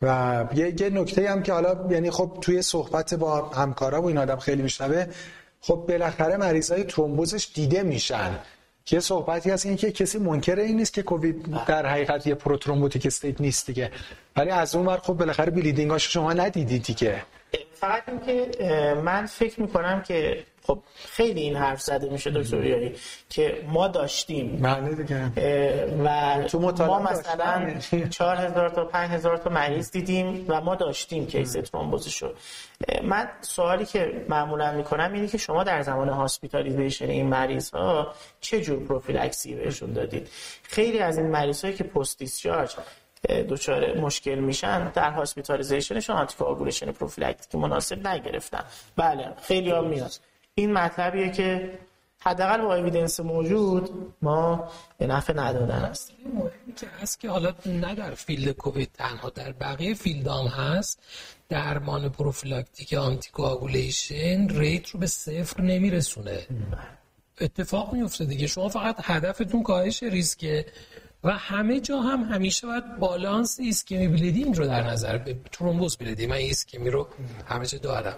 و 0.02 0.46
یه, 0.56 0.82
یه 0.82 0.90
نکته 0.90 1.32
هم 1.32 1.44
که 1.44 1.54
حالا 1.54 1.88
یعنی 1.90 2.12
خب 2.12 2.38
توی 2.42 2.62
صحبت 2.62 3.14
با 3.14 3.42
همکارا 3.42 4.02
و 4.02 4.06
این 4.06 4.18
آدم 4.18 4.36
خیلی 4.36 4.62
میشنوه 4.62 5.06
خب 5.62 5.86
بالاخره 5.88 6.38
مریضای 6.38 6.84
ترومبوزش 6.84 7.48
دیده 7.54 7.84
میشن. 7.84 8.40
یه 8.92 9.00
صحبتی 9.00 9.50
هست 9.52 9.66
این 9.66 9.76
که 9.76 9.92
کسی 9.92 10.18
منکر 10.18 10.56
این 10.60 10.78
نیست 10.78 10.94
که 10.94 11.04
کووید 11.04 11.66
در 11.68 11.86
حقیقت 11.86 12.28
یه 12.28 12.36
prothrombotic 12.36 13.06
state 13.06 13.42
نیست 13.42 13.68
دیگه. 13.68 13.92
ولی 14.36 14.50
از 14.50 14.76
اون 14.76 14.86
ور 14.86 14.98
خب 14.98 15.14
بالاخره 15.14 15.52
bleeding 15.52 16.01
اش 16.01 16.14
شما 16.14 16.34
ندیدید 16.34 16.84
دیگه. 16.84 17.22
فقط 17.74 18.04
اینکه 18.08 18.52
من 19.04 19.26
فکر 19.26 19.62
می‌کنم 19.62 20.02
که 20.02 20.44
خب 20.68 20.80
خیلی 20.96 21.42
این 21.42 21.56
حرف 21.56 21.82
زده 21.82 22.10
میشه 22.10 22.32
دکتر 22.32 22.66
یاری 22.66 22.96
که 23.30 23.64
ما 23.68 23.88
داشتیم. 23.88 24.60
معنی 24.62 24.96
دیگه. 24.96 25.32
و 26.04 26.44
تو 26.48 26.60
ما 26.86 27.00
مثلا 27.00 27.74
4000 28.10 28.70
تا 28.76 28.86
5000 28.86 29.38
تا 29.38 29.50
مریض 29.50 29.92
دیدیم 29.92 30.46
و 30.48 30.62
ما 30.62 30.76
داشتیم 30.76 31.28
case 31.28 31.52
ترومبوز 31.52 32.08
شد 32.08 32.38
من 33.04 33.30
سوالی 33.42 33.86
که 33.86 34.26
معمولا 34.30 34.72
می‌کنم 34.72 35.14
اینه 35.14 35.28
که 35.28 35.38
شما 35.38 35.64
در 35.64 35.82
زمان 35.82 36.10
hospitalization 36.10 37.10
این 37.10 37.28
مریض 37.28 37.70
ها 37.70 38.14
چه 38.42 38.62
جور 38.62 38.84
prophylaxis 38.84 39.50
ی 39.50 39.56
بهشون 39.56 39.94
دادید؟ 39.94 40.30
خیلی 40.64 41.00
از 41.00 41.18
این 41.18 41.28
مریض 41.28 41.64
هایی 41.64 41.76
که 41.78 41.84
post 41.84 42.20
discharge 42.20 42.76
دچار 43.50 43.98
مشکل 43.98 44.36
میشن 44.36 44.90
در 44.90 45.12
hospitalization 45.12 45.94
شون 45.94 46.16
anticoagulation 46.16 46.94
که 47.52 47.58
مناسب 47.58 48.08
نگرفتن. 48.08 48.64
بله 48.96 49.34
خیلی 49.42 49.72
هم 49.72 49.88
میاد. 49.88 50.12
این 50.58 50.74
مطلبیه 50.74 51.32
که 51.32 51.80
حداقل 52.20 52.62
با 52.62 52.76
evidence 52.76 53.20
موجود 53.20 54.14
ما 54.22 54.72
به 54.98 55.08
نفع 55.08 55.34
ندادن 55.34 55.84
است 55.84 56.12
که 56.76 56.88
هست 57.02 57.20
که 57.20 57.30
حالا 57.30 57.54
نه 57.66 57.96
در 57.96 58.14
field 58.14 58.52
کووید 58.52 58.90
تنها 58.94 59.30
در 59.30 59.52
بقیه 59.52 59.94
field 59.94 60.28
هم 60.28 60.48
هست. 60.48 61.00
درمان 61.50 62.10
prophylactic 62.10 62.94
anticoagulation 62.94 64.50
rate 64.50 64.90
رو 64.90 65.00
به 65.00 65.08
صفر 65.08 65.62
نمیرسونه. 65.62 66.48
اتفاق 67.42 67.94
میفته 67.94 68.26
دیگه. 68.26 68.48
شما 68.48 68.70
فقط 68.70 68.96
هدفتون 69.04 69.64
کاهش 69.64 70.04
ریسک 70.04 70.66
و 71.24 71.32
همه 71.32 71.80
جا 71.80 72.00
هم 72.00 72.24
همیشه 72.24 72.68
باید 72.68 72.98
بالانس 73.00 73.60
ایسکمی 73.60 74.08
bleeding 74.08 74.58
رو 74.58 74.66
در 74.66 74.88
نظر 74.88 75.18
به 75.18 75.36
ترومبوز 75.52 75.98
bleeding. 75.98 76.30
من 76.30 76.36
ایسکمی 76.36 76.90
رو 76.90 77.08
همه 77.46 77.66
جا 77.66 77.78
دارم. 77.78 78.14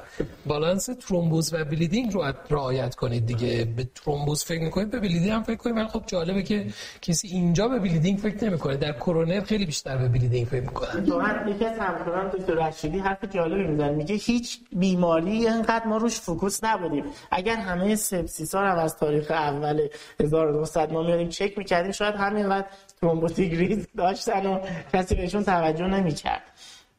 بالانس 0.46 0.90
ترومبوز 1.00 1.54
و 1.54 1.66
bleeding 1.66 2.14
رو 2.14 2.34
رعایت 2.50 2.96
کنید 2.96 3.26
دیگه. 3.26 3.66
به 3.66 3.90
ترومبوز 3.96 4.44
فکر 4.46 4.62
می‌کنید 4.62 4.92
به 4.92 5.00
bleeding 5.00 5.30
هم 5.32 5.44
فکر 5.44 5.56
کنید. 5.56 5.78
ولی 5.78 5.88
خب 5.88 6.04
جالبه 6.08 6.44
که 6.44 6.68
کسی 7.02 7.28
اینجا 7.28 7.68
به 7.68 7.80
bleeding 7.80 8.20
فکر 8.20 8.46
نمی‌کنه. 8.46 8.78
در 8.78 8.92
کرونر 8.92 9.42
خیلی 9.42 9.66
بیشتر 9.66 9.98
به 9.98 10.08
bleeding 10.08 10.48
فکر 10.48 10.62
می‌کنن. 10.62 11.48
یکی 11.48 11.66
از 11.66 11.80
همکاران 11.80 12.30
دکتر 12.30 12.54
رشیدی 12.54 13.00
حرف 13.00 13.24
جالبی 13.24 13.64
می‌زنه 13.64 13.92
میگه 13.92 14.16
هیچ 14.16 14.60
بیماری 14.72 15.48
اینقدر 15.48 15.86
ما 15.86 15.98
روش 15.98 16.20
focus 16.20 16.64
نبودیم. 16.64 17.04
اگر 17.32 17.56
همه 17.56 17.96
sepsis 17.96 18.51
ا 18.51 18.60
هم 18.60 18.78
از 18.78 18.98
تاریخ 18.98 19.32
اول 19.32 19.88
1900 20.20 20.92
ما 20.92 21.04
میاریم 21.04 21.30
چک 21.30 21.58
می‌کردیم 21.58 21.92
شاید 21.92 22.16
همینقدر 22.16 22.68
thrombotic 23.02 23.54
ریسک 23.54 23.90
داشتن 23.98 24.46
و 24.46 24.60
کسی 24.94 25.16
بهشون 25.16 25.44
توجه 25.44 25.88
نمی‌کرد. 25.88 26.42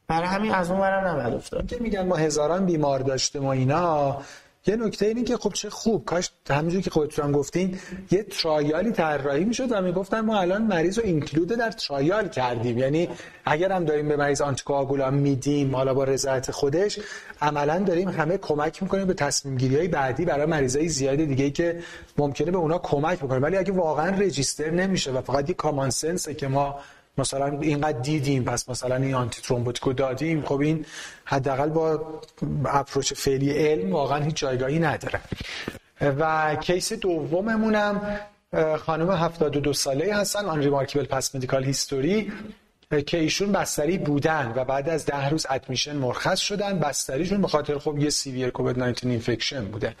برای 0.07 0.27
همین 0.27 0.51
از 0.51 0.71
اون 0.71 0.79
ور 0.79 0.90
بوم 0.90 1.07
نباید 1.07 1.33
افتاد. 1.33 1.67
که 1.67 1.77
میگن 1.79 2.07
ما 2.07 2.15
هزاران 2.15 2.65
بیمار 2.65 2.99
داشتیم 2.99 3.45
و 3.45 3.47
اینا 3.47 4.21
یه 4.65 4.75
نکته 4.75 5.05
اینه 5.05 5.23
که 5.23 5.37
خب 5.37 5.53
چه 5.53 5.69
خوب. 5.69 6.05
کاش 6.05 6.29
همینجوری 6.49 6.83
که 6.83 6.89
خودتون 6.89 7.31
گفتین 7.31 7.79
یه 8.11 8.23
trial 8.23 8.80
ی 8.80 8.91
طراحی 8.91 9.43
می‌شد 9.43 9.71
و 9.71 9.81
می‌گفتن 9.81 10.19
ما 10.19 10.39
الان 10.39 10.61
مریض 10.61 10.99
رو 10.99 11.05
include 11.05 11.47
در 11.47 11.71
trial 11.71 12.29
کردیم. 12.29 12.77
یعنی 12.77 13.09
اگر 13.45 13.71
هم 13.71 13.85
داریم 13.85 14.07
به 14.07 14.15
مریض 14.17 14.41
آنتیکواگولان 14.41 15.13
میدیم 15.13 15.75
حالا 15.75 15.93
با 15.93 16.03
رضایت 16.03 16.51
خودش 16.51 16.99
عملا 17.41 17.79
داریم 17.79 18.09
همه 18.09 18.37
کمک 18.37 18.83
می‌کنیم 18.83 19.07
به 19.07 19.13
تصمیم 19.13 19.57
گیری 19.57 19.75
های 19.77 19.87
بعدی 19.87 20.25
برای 20.25 20.45
مریضای 20.45 20.87
زیاد 20.87 21.17
دیگه 21.17 21.49
که 21.49 21.79
ممکنه 22.17 22.51
به 22.51 22.57
اونا 22.57 22.77
کمک 22.77 23.19
بکنه. 23.19 23.39
ولی 23.39 23.57
اگه 23.57 23.71
واقعا 23.71 24.09
رجیستر 24.09 24.69
نمیشه 24.69 25.11
و 25.11 25.21
فقط 25.21 25.49
یه 25.49 25.55
کامان 25.55 25.89
سنسه 25.89 26.33
که 26.33 26.47
ما 26.47 26.79
مثلا 27.17 27.59
اینقدر 27.59 27.99
دیدیم 27.99 28.43
پس 28.43 28.69
مثلا 28.69 28.95
این 28.95 29.15
آنتی 29.15 29.41
ترومبوتیکو 29.41 29.93
دادیم. 29.93 30.45
خب 30.45 30.59
این 30.59 30.85
حداقل 31.25 31.69
با 31.69 32.21
اپروچ 32.65 33.13
فعلی 33.13 33.51
علم 33.51 33.93
واقعا 33.93 34.23
هیچ 34.23 34.35
جایگاهی 34.35 34.79
نداره. 34.79 35.21
و 36.01 36.55
کیس 36.55 36.93
دوممونم 36.93 38.19
خانم 38.77 39.11
72 39.11 39.73
ساله 39.73 40.15
هستن 40.15 40.45
unremarkable 40.45 41.05
past 41.05 41.35
medical 41.35 41.63
history 41.63 42.31
که 43.05 43.17
ایشون 43.17 43.51
بستری 43.51 43.97
بودن 43.97 44.53
و 44.55 44.65
بعد 44.65 44.89
از 44.89 45.05
ده 45.05 45.29
روز 45.29 45.45
admission 45.49 45.95
مرخص 45.95 46.39
شدن. 46.39 46.79
بستریشون 46.79 47.41
به 47.41 47.47
خاطر 47.47 47.77
خب 47.77 47.97
یه 47.99 48.09
severe 48.09 48.49
COVID 48.49 48.79
19 48.79 49.09
infection 49.09 49.65
بوده. 49.65 49.95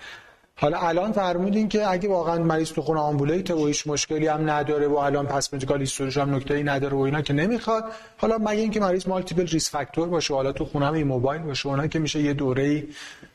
حالا 0.61 0.79
الان 0.79 1.11
فرمودین 1.11 1.69
که 1.69 1.91
اگه 1.91 2.09
واقعا 2.09 2.37
مریض 2.37 2.71
تو 2.71 2.81
خونه 2.81 2.99
ambulate 2.99 3.51
و 3.51 3.67
هیچ 3.67 3.87
مشکلی 3.87 4.27
هم 4.27 4.49
نداره 4.49 4.87
و 4.87 4.95
الان 4.95 5.27
past 5.27 5.53
medical 5.53 5.79
history 5.79 6.09
ش 6.09 6.17
هم 6.17 6.35
نکته‌ای 6.35 6.63
نداره 6.63 6.97
و 6.97 6.99
اینا 6.99 7.21
که 7.21 7.33
نمی‌خواد 7.33 7.83
حالا 8.17 8.37
مگه 8.37 8.61
اینکه 8.61 8.79
مریض 8.79 9.07
multiple 9.07 9.47
risk 9.47 9.71
factor 9.71 10.09
باشه 10.09 10.33
حالا 10.33 10.51
تو 10.51 10.65
خونه 10.65 10.85
immobile 10.85 11.41
باشه 11.41 11.69
اونا 11.69 11.87
که 11.87 11.99
میشه 11.99 12.21
یه 12.21 12.33
دوره‌ای 12.33 12.83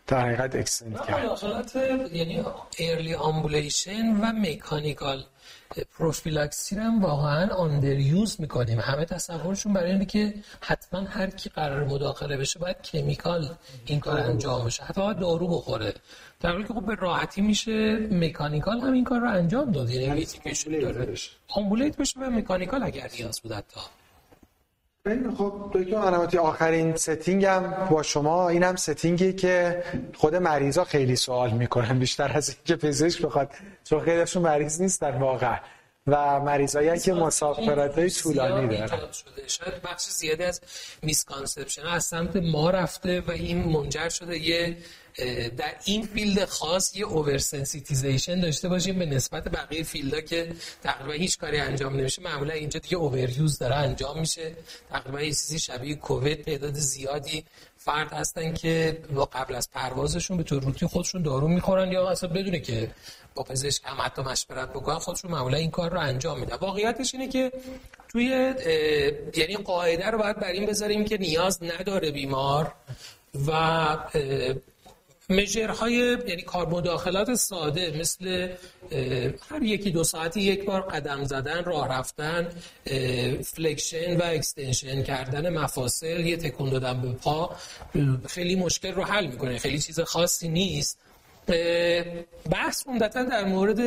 در 0.07 0.21
حقیقت 0.21 0.57
extend 0.57 1.01
کرد. 1.07 1.25
حالات 1.25 1.77
یعنی 2.13 2.45
early 2.77 3.15
ambulation 3.15 4.07
و 4.23 4.33
mechanical 4.33 5.25
prophylaxis 5.99 6.77
هم 6.77 7.03
واقعا 7.03 7.55
under 7.55 7.99
use 7.99 8.41
می‌کنیم. 8.41 8.81
همه 8.81 9.05
تصورشون 9.05 9.73
برای 9.73 9.93
اینه 9.93 10.05
که 10.07 10.35
حتما 10.61 11.01
هر 11.01 11.31
کی 11.31 11.51
قرار 11.51 11.85
مداخله 11.85 12.37
بشه 12.37 12.59
باید 12.59 12.83
chemical 12.83 13.49
این 13.87 14.01
کار 14.01 14.21
انجام 14.21 14.67
بشه. 14.67 14.85
حتی 14.85 15.01
باید 15.01 15.19
دارو 15.19 15.49
بخوره. 15.49 15.95
در 16.41 16.51
حالی 16.53 16.65
که 16.65 16.75
خب 16.75 16.87
به 16.87 16.95
راحتی 16.95 17.41
میشه 17.41 17.97
mechanical 18.11 18.81
هم 18.81 18.93
این 18.93 19.05
کار 19.05 19.21
رو 19.21 19.31
انجام 19.31 19.73
داد 19.73 19.91
یعنی 19.91 20.21
medication 20.21 20.79
داره. 20.79 21.15
ambulate 21.49 21.97
بشه 21.97 22.21
به 22.21 22.29
mechanical 22.29 22.83
اگر 22.83 23.11
نیاز 23.19 23.41
بود 23.41 23.53
حتی. 23.53 23.81
خب 25.39 25.71
دکتر 25.75 25.97
علامتی 25.97 26.39
آخرین 26.39 26.97
setting 26.97 27.45
هم 27.45 27.89
با 27.91 28.03
شما 28.03 28.49
این 28.49 28.63
هم 28.63 28.77
setting 28.77 29.26
ی 29.26 29.33
که 29.33 29.83
خود 30.15 30.35
مریضا 30.37 30.85
خیلی 30.85 31.17
سوال 31.17 31.51
می‌کنن 31.51 31.99
بیشتر 31.99 32.33
از 32.35 32.49
اینکه 32.49 32.87
پزشک 32.87 33.23
بخواد 33.23 33.51
چون 33.85 34.01
خیلیشون 34.01 34.43
مریض 34.43 34.81
نیستن 34.81 35.19
واقعا. 35.19 35.59
و 36.07 36.41
مریضایی 36.41 36.99
که 37.01 37.13
مسافرت 37.13 37.99
های 37.99 38.11
طولانی 38.11 38.69
دارن. 38.69 38.99
شاید 39.47 39.83
بخش 39.83 40.03
زیادی 40.03 40.43
از 40.43 40.61
misconception 41.03 41.87
از 41.87 42.05
سمت 42.05 42.37
ما 42.37 42.71
رفته 42.71 43.21
و 43.21 43.31
این 43.31 43.65
منجر 43.65 44.09
شده. 44.09 44.39
یه 44.39 44.77
در 45.57 45.75
این 45.85 46.03
field 46.07 46.45
خاص 46.45 46.97
یه 46.97 47.07
over 47.07 47.39
sensitization 47.39 48.41
داشته 48.41 48.69
باشیم 48.69 48.99
به 48.99 49.07
نسبت 49.07 49.49
بقیه 49.49 49.83
field 49.83 50.15
ا 50.15 50.21
که 50.21 50.53
تقریبا 50.83 51.13
هیچ 51.13 51.39
کاری 51.39 51.59
انجام 51.59 51.97
نمیشه. 51.97 52.23
معمولا 52.23 52.55
اینجا 52.55 52.81
دیگه 52.81 52.97
over 52.97 53.31
use 53.31 53.59
داره 53.59 53.75
انجام 53.75 54.21
میشه. 54.21 54.53
تقریبا 54.91 55.23
یه 55.23 55.29
چیزی 55.29 55.59
شبیه 55.59 55.95
کووید 55.95 56.45
تعداد 56.45 56.75
زیادی 56.75 57.45
فرد 57.77 58.13
هستن 58.13 58.55
که 58.55 59.03
قبل 59.33 59.55
از 59.55 59.71
پروازشون 59.71 60.37
به 60.37 60.43
طور 60.43 60.63
روتین 60.63 60.89
خودشون 60.89 61.23
دارو 61.23 61.49
می‌خورن 61.49 61.93
یا 61.93 62.09
اصلا 62.09 62.29
بدونه 62.31 62.61
که 62.61 62.91
با 63.35 63.43
پزشک 63.43 63.83
هم 63.85 63.97
حتی 64.01 64.23
مشورت 64.23 64.71
بکنن 64.71 64.99
خودشون 64.99 65.31
معمولا 65.31 65.57
این 65.57 65.71
کار 65.71 65.91
رو 65.91 66.01
انجام 66.01 66.41
میدن. 66.41 66.57
واقعیتش 66.57 67.15
اینه 67.15 67.29
که 67.29 67.53
توی 68.09 68.55
یعنی 69.37 69.57
قاعده 69.65 70.07
رو 70.07 70.19
باید 70.19 70.41
بر 70.41 70.53
این 70.53 70.67
بذاریم 70.67 71.05
که 71.05 71.19
نیاز 71.19 71.63
نداره 71.63 72.11
بیمار 72.11 72.75
و 73.47 73.51
مژرهای 75.29 76.19
یعنی 76.29 76.43
کار 76.43 76.69
مداخلات 76.69 77.35
ساده 77.35 77.99
مثل 78.01 78.49
هر 79.51 79.63
یکی 79.63 79.91
دو 79.91 80.05
ساعتی 80.05 80.41
یک 80.41 80.65
بار 80.65 80.81
قدم 80.81 81.25
زدن 81.25 81.65
راه 81.65 81.89
رفتن 81.89 82.49
flexion 83.43 84.17
و 84.17 84.23
extension 84.25 85.03
کردن 85.03 85.49
مفاصل 85.49 86.21
یه 86.21 86.37
تکون 86.37 86.71
دادن 86.71 87.01
به 87.01 87.13
پا 87.13 87.57
خیلی 88.29 88.57
مشکل 88.57 88.93
رو 88.93 89.05
حل 89.05 89.27
می‌کنه. 89.27 89.59
خیلی 89.59 89.79
چیز 89.79 90.01
خاصی 90.01 90.49
نیست. 90.49 90.99
بحث 92.51 92.87
عمدتا 92.87 93.23
در 93.23 93.45
مورد 93.45 93.81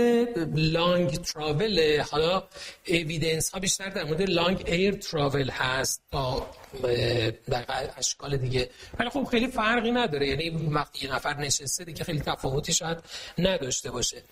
long 0.56 1.12
travel 1.12 2.02
حالا 2.12 2.44
evidence 2.88 3.50
ها 3.50 3.60
بیشتر 3.60 3.90
در 3.90 4.04
مورد 4.04 4.22
long 4.22 4.64
air 4.66 4.96
travel 4.96 5.50
هست 5.50 6.02
تا 6.12 6.50
در 7.50 7.66
اشکال 7.98 8.38
دیگه. 8.38 8.70
ولی 9.00 9.10
خب 9.10 9.24
خیلی 9.24 9.48
فرقی 9.48 9.92
نداره. 9.92 10.28
یعنی 10.28 10.50
وقتی 10.50 11.08
یه 11.08 11.16
نفر 11.16 11.34
نشسته 11.38 11.84
دیگه 11.84 12.04
خیلی 12.04 12.20
تفاوتی 12.20 12.74
شاید 12.74 12.98
نداشته 13.38 13.92
باشه. 13.92 14.24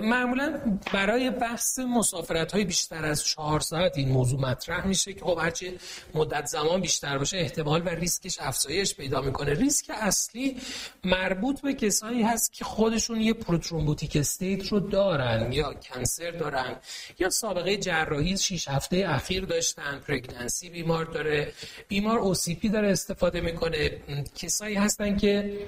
معمولا 0.00 0.78
برای 0.92 1.30
بحث 1.30 1.78
مسافرت 1.78 2.52
های 2.52 2.64
بیشتر 2.64 3.04
از 3.04 3.24
چهار 3.24 3.60
ساعت 3.60 3.98
این 3.98 4.08
موضوع 4.08 4.40
مطرح 4.40 4.86
میشه 4.86 5.12
که 5.12 5.24
خب 5.24 5.38
هرچی 5.42 5.78
مدت 6.14 6.46
زمان 6.46 6.80
بیشتر 6.80 7.18
باشه 7.18 7.38
احتمال 7.38 7.82
و 7.84 7.88
ریسکش 7.88 8.38
افزایش 8.40 8.94
پیدا 8.94 9.20
می‌کنه. 9.20 9.54
ریسک 9.54 9.90
اصلی 9.90 10.56
مربوط 11.04 11.60
به 11.60 11.74
کسایی 11.74 12.22
هست 12.22 12.52
که 12.52 12.64
خودشون 12.64 13.20
یه 13.20 13.32
prothrombotic 13.32 14.16
state 14.16 14.68
رو 14.68 14.80
دارن 14.80 15.52
یا 15.52 15.74
cancer 15.74 16.30
دارن 16.30 16.76
یا 17.18 17.30
سابقه 17.30 17.76
جراحی 17.76 18.36
6 18.36 18.68
هفته 18.68 19.04
اخیر 19.08 19.44
داشتن 19.44 20.00
pregnancy 20.08 20.70
بیمار 20.70 21.04
داره 21.04 21.52
بیمار 21.88 22.18
OCP 22.18 22.68
داره 22.68 22.90
استفاده 22.90 23.40
می‌کنه. 23.40 23.90
کسایی 24.34 24.74
هستن 24.74 25.16
که 25.16 25.58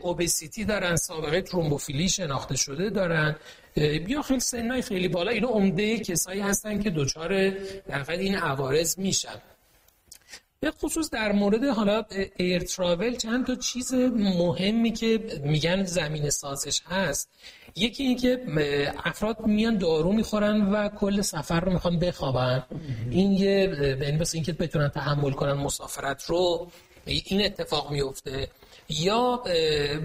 اوبسیتی 0.00 0.64
دارن 0.64 0.96
سابقه 0.96 1.42
ترومبوفیلی 1.42 2.08
شناخته 2.08 2.56
شده 2.56 2.90
دارن. 2.90 3.13
دارن 3.14 3.36
بیا 4.06 4.22
خیلی 4.22 4.40
سنای 4.40 4.82
خیلی 4.82 5.08
بالا 5.08 5.30
اینا 5.30 5.48
عمده 5.48 5.98
کسایی 5.98 6.40
هستن 6.40 6.82
که 6.82 6.90
دچار 6.90 7.50
در 7.88 8.10
این 8.10 8.34
عوارض 8.34 8.98
میشن. 8.98 9.38
به 10.60 10.70
خصوص 10.70 11.10
در 11.10 11.32
مورد 11.32 11.64
حالا 11.64 12.04
ایر 12.36 12.62
تراول 12.62 13.16
چند 13.16 13.46
تا 13.46 13.54
چیز 13.54 13.94
مهمی 13.94 14.92
که 14.92 15.40
میگن 15.44 15.84
زمین 15.84 16.30
سازش 16.30 16.82
هست. 16.90 17.28
یکی 17.76 18.02
اینکه 18.02 18.40
افراد 19.04 19.46
میان 19.46 19.78
دارو 19.78 20.12
می‌خورن 20.12 20.72
و 20.72 20.88
کل 20.88 21.20
سفر 21.20 21.60
رو 21.60 21.72
می‌خوان 21.72 21.98
بخوابن. 21.98 22.62
این 23.10 23.32
یه 23.32 23.76
یعنی 24.00 24.24
اینکه 24.34 24.52
بتونن 24.52 24.88
تحمل 24.88 25.32
کنن 25.32 25.52
مسافرت 25.52 26.24
رو 26.24 26.70
این 27.06 27.44
اتفاق 27.44 27.90
میفته 27.92 28.48
یا 28.88 29.36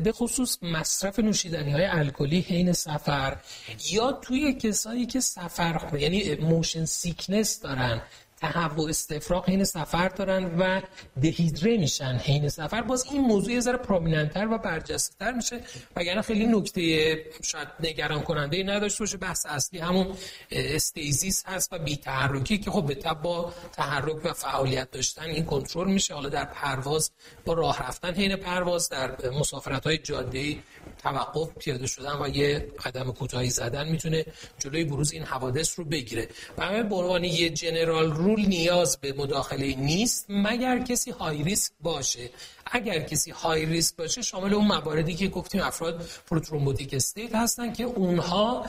به 0.03 0.11
خصوص 0.11 0.57
مصرف 0.61 1.19
نوشیدنی 1.19 1.71
های 1.71 1.85
الکلی 1.85 2.39
حین 2.39 2.73
سفر 2.73 3.37
یا 3.91 4.11
توی 4.11 4.53
کسایی 4.53 5.05
که 5.05 5.19
سفر 5.19 5.97
یعنی 5.99 6.35
motion 6.35 6.85
sickness 6.85 7.61
دارن 7.61 8.01
تهوع 8.39 8.89
استفراغ 8.89 9.49
حین 9.49 9.63
سفر 9.63 10.07
دارن 10.07 10.59
و 10.59 10.81
dehydrate 11.21 11.77
میشن 11.77 12.19
حین 12.23 12.49
سفر. 12.49 12.81
باز 12.81 13.05
این 13.11 13.21
موضوع 13.21 13.53
یه 13.53 13.59
ذره 13.59 13.77
prominent 13.77 14.35
تر 14.35 14.47
و 14.51 14.57
برجسته 14.57 15.31
میشه. 15.31 15.59
وگرنه 15.95 16.21
خیلی 16.21 16.47
نکته 16.47 17.15
شاید 17.43 17.67
نگران 17.79 18.21
کننده 18.21 18.63
نداشته 18.63 19.03
باشه. 19.03 19.17
بحث 19.17 19.45
اصلی 19.45 19.79
همون 19.79 20.07
stasis 20.51 21.43
هست 21.45 21.73
و 21.73 21.79
بی 21.79 21.97
تحرکی 21.97 22.57
که 22.57 22.71
خب 22.71 22.85
به 22.85 22.95
تبع 22.95 23.21
با 23.21 23.53
تحرک 23.73 24.25
و 24.25 24.33
فعالیت 24.33 24.91
داشتن 24.91 25.23
این 25.23 25.45
کنترل 25.45 25.91
میشه. 25.91 26.13
حالا 26.13 26.29
در 26.29 26.45
پرواز 26.45 27.11
با 27.45 27.53
راه 27.53 27.87
رفتن 27.87 28.13
حین 28.13 28.35
پرواز 28.35 28.89
در 28.89 29.29
مسافرت 29.39 29.85
های 29.85 29.97
جاده 29.97 30.57
توقف 31.03 31.49
پیاده 31.59 31.87
شدن 31.87 32.21
و 32.21 32.27
یه 32.27 32.67
قدم 32.85 33.11
کوتاهی 33.11 33.49
زدن 33.49 33.89
می‌تونه 33.89 34.25
جلوی 34.59 34.83
بروز 34.83 35.11
این 35.11 35.23
حوادث 35.23 35.79
رو 35.79 35.85
بگیره. 35.85 36.27
و 36.57 36.83
به 36.83 36.95
عنوان 36.95 37.23
یه 37.23 37.49
general 37.49 38.11
rule 38.11 38.45
نیاز 38.45 38.97
به 38.97 39.13
مداخله 39.13 39.75
نیست 39.75 40.25
مگر 40.29 40.79
کسی 40.79 41.11
high 41.11 41.43
risk 41.43 41.71
باشه. 41.81 42.29
اگر 42.71 42.99
کسی 42.99 43.31
high 43.31 43.65
risk 43.65 43.95
باشه 43.95 44.21
شامل 44.21 44.53
اون 44.53 44.67
مواردی 44.67 45.15
که 45.15 45.27
گفتیم 45.27 45.61
افراد 45.61 46.09
prothrombotic 46.27 46.93
state 46.93 47.35
هستن 47.35 47.73
که 47.73 47.83
اونها 47.83 48.65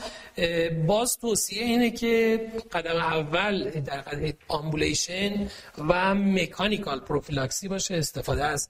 باز 0.87 1.17
توصیه 1.17 1.63
اینه 1.63 1.91
که 1.91 2.41
قدم 2.71 2.95
اول 2.95 3.69
در 3.69 4.03
ambulation 4.47 5.47
و 5.77 6.15
mechanical 6.15 6.99
prophylaxis 6.99 7.67
باشه 7.67 7.95
استفاده 7.95 8.43
از 8.43 8.69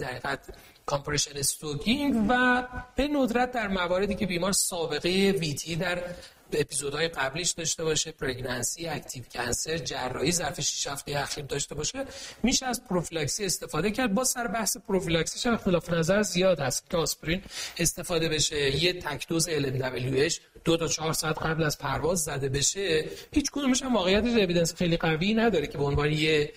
در 0.00 0.38
compression 0.86 1.36
stocking 1.36 2.26
و 2.28 2.62
به 2.96 3.08
ندرت 3.08 3.52
در 3.52 3.68
مواردی 3.68 4.14
که 4.14 4.26
بیمار 4.26 4.52
سابقه 4.52 5.08
VTE 5.40 5.76
در 5.76 6.02
اپیزودهای 6.54 7.08
قبلیش 7.08 7.50
داشته 7.50 7.84
باشه 7.84 8.12
pregnancy 8.12 8.88
active 8.88 9.22
cancer 9.32 9.78
جراحی 9.78 10.32
ظرف 10.32 10.60
6 10.60 10.86
هفته 10.86 11.18
اخیر 11.18 11.44
داشته 11.44 11.74
باشه 11.74 12.04
میشه 12.42 12.66
از 12.66 12.84
prophylaxis 12.84 13.44
استفاده 13.44 13.90
کرد. 13.90 14.14
با 14.14 14.24
سر 14.24 14.46
بحث 14.46 14.76
prophylaxis 14.76 15.31
یش 15.31 15.46
اختلاف 15.46 15.90
نظر 15.90 16.22
زیاد 16.22 16.60
هست. 16.60 16.90
که 16.90 16.96
آسپرین 16.96 17.42
استفاده 17.78 18.28
بشه 18.28 18.76
یه 18.84 18.92
تک 18.92 19.28
دوز 19.28 19.48
LMWH 19.48 20.34
دو 20.64 20.76
تا 20.76 20.88
چهار 20.88 21.12
ساعت 21.12 21.42
قبل 21.42 21.62
از 21.62 21.78
پرواز 21.78 22.24
زده 22.24 22.48
بشه. 22.48 23.04
هیچ 23.32 23.50
کدومش 23.50 23.82
هم 23.82 23.94
واقعیت 23.94 24.24
evidence 24.24 24.74
خیلی 24.74 24.96
قوی 24.96 25.34
نداره 25.34 25.66
که 25.66 25.78
به 25.78 25.84
عنوان 25.84 26.12
یه 26.12 26.52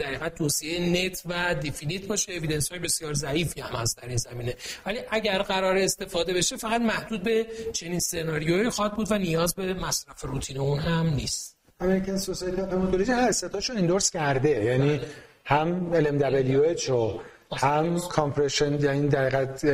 در 0.00 0.28
توصیه 0.28 0.80
نت 0.80 1.22
و 1.26 1.54
definite 1.54 2.06
باشه. 2.06 2.32
evidence 2.32 2.68
های 2.68 2.78
بسیار 2.78 3.14
ضعیفی 3.14 3.60
هم 3.60 3.76
هست 3.76 3.96
در 3.96 4.08
این 4.08 4.16
زمینه. 4.16 4.54
ولی 4.86 4.98
اگر 5.10 5.42
قرار 5.42 5.76
استفاده 5.76 6.34
بشه 6.34 6.56
فقط 6.56 6.80
محدود 6.80 7.22
به 7.22 7.46
چنین 7.72 8.00
سناریویی 8.00 8.70
خواهد 8.70 8.94
بود 8.94 9.06
و 9.10 9.18
نیاز 9.34 9.54
به 9.54 9.74
مصرف 9.74 10.24
روتین 10.24 10.58
اون 10.58 10.78
هم 10.78 11.06
نیست. 11.06 11.56
American 11.80 12.16
Society 12.16 12.60
of 12.60 12.72
Hematology 12.72 13.12
هر 13.12 13.32
ستاشو 13.32 13.72
endorse 13.72 14.10
کرده. 14.10 14.64
یعنی 14.64 15.00
هم 15.44 15.90
LMWH 16.04 16.88
و 16.90 17.20
هم 17.52 17.98
compression 17.98 18.80
یعنی 18.80 19.08
در 19.08 19.24
حقیقت 19.24 19.66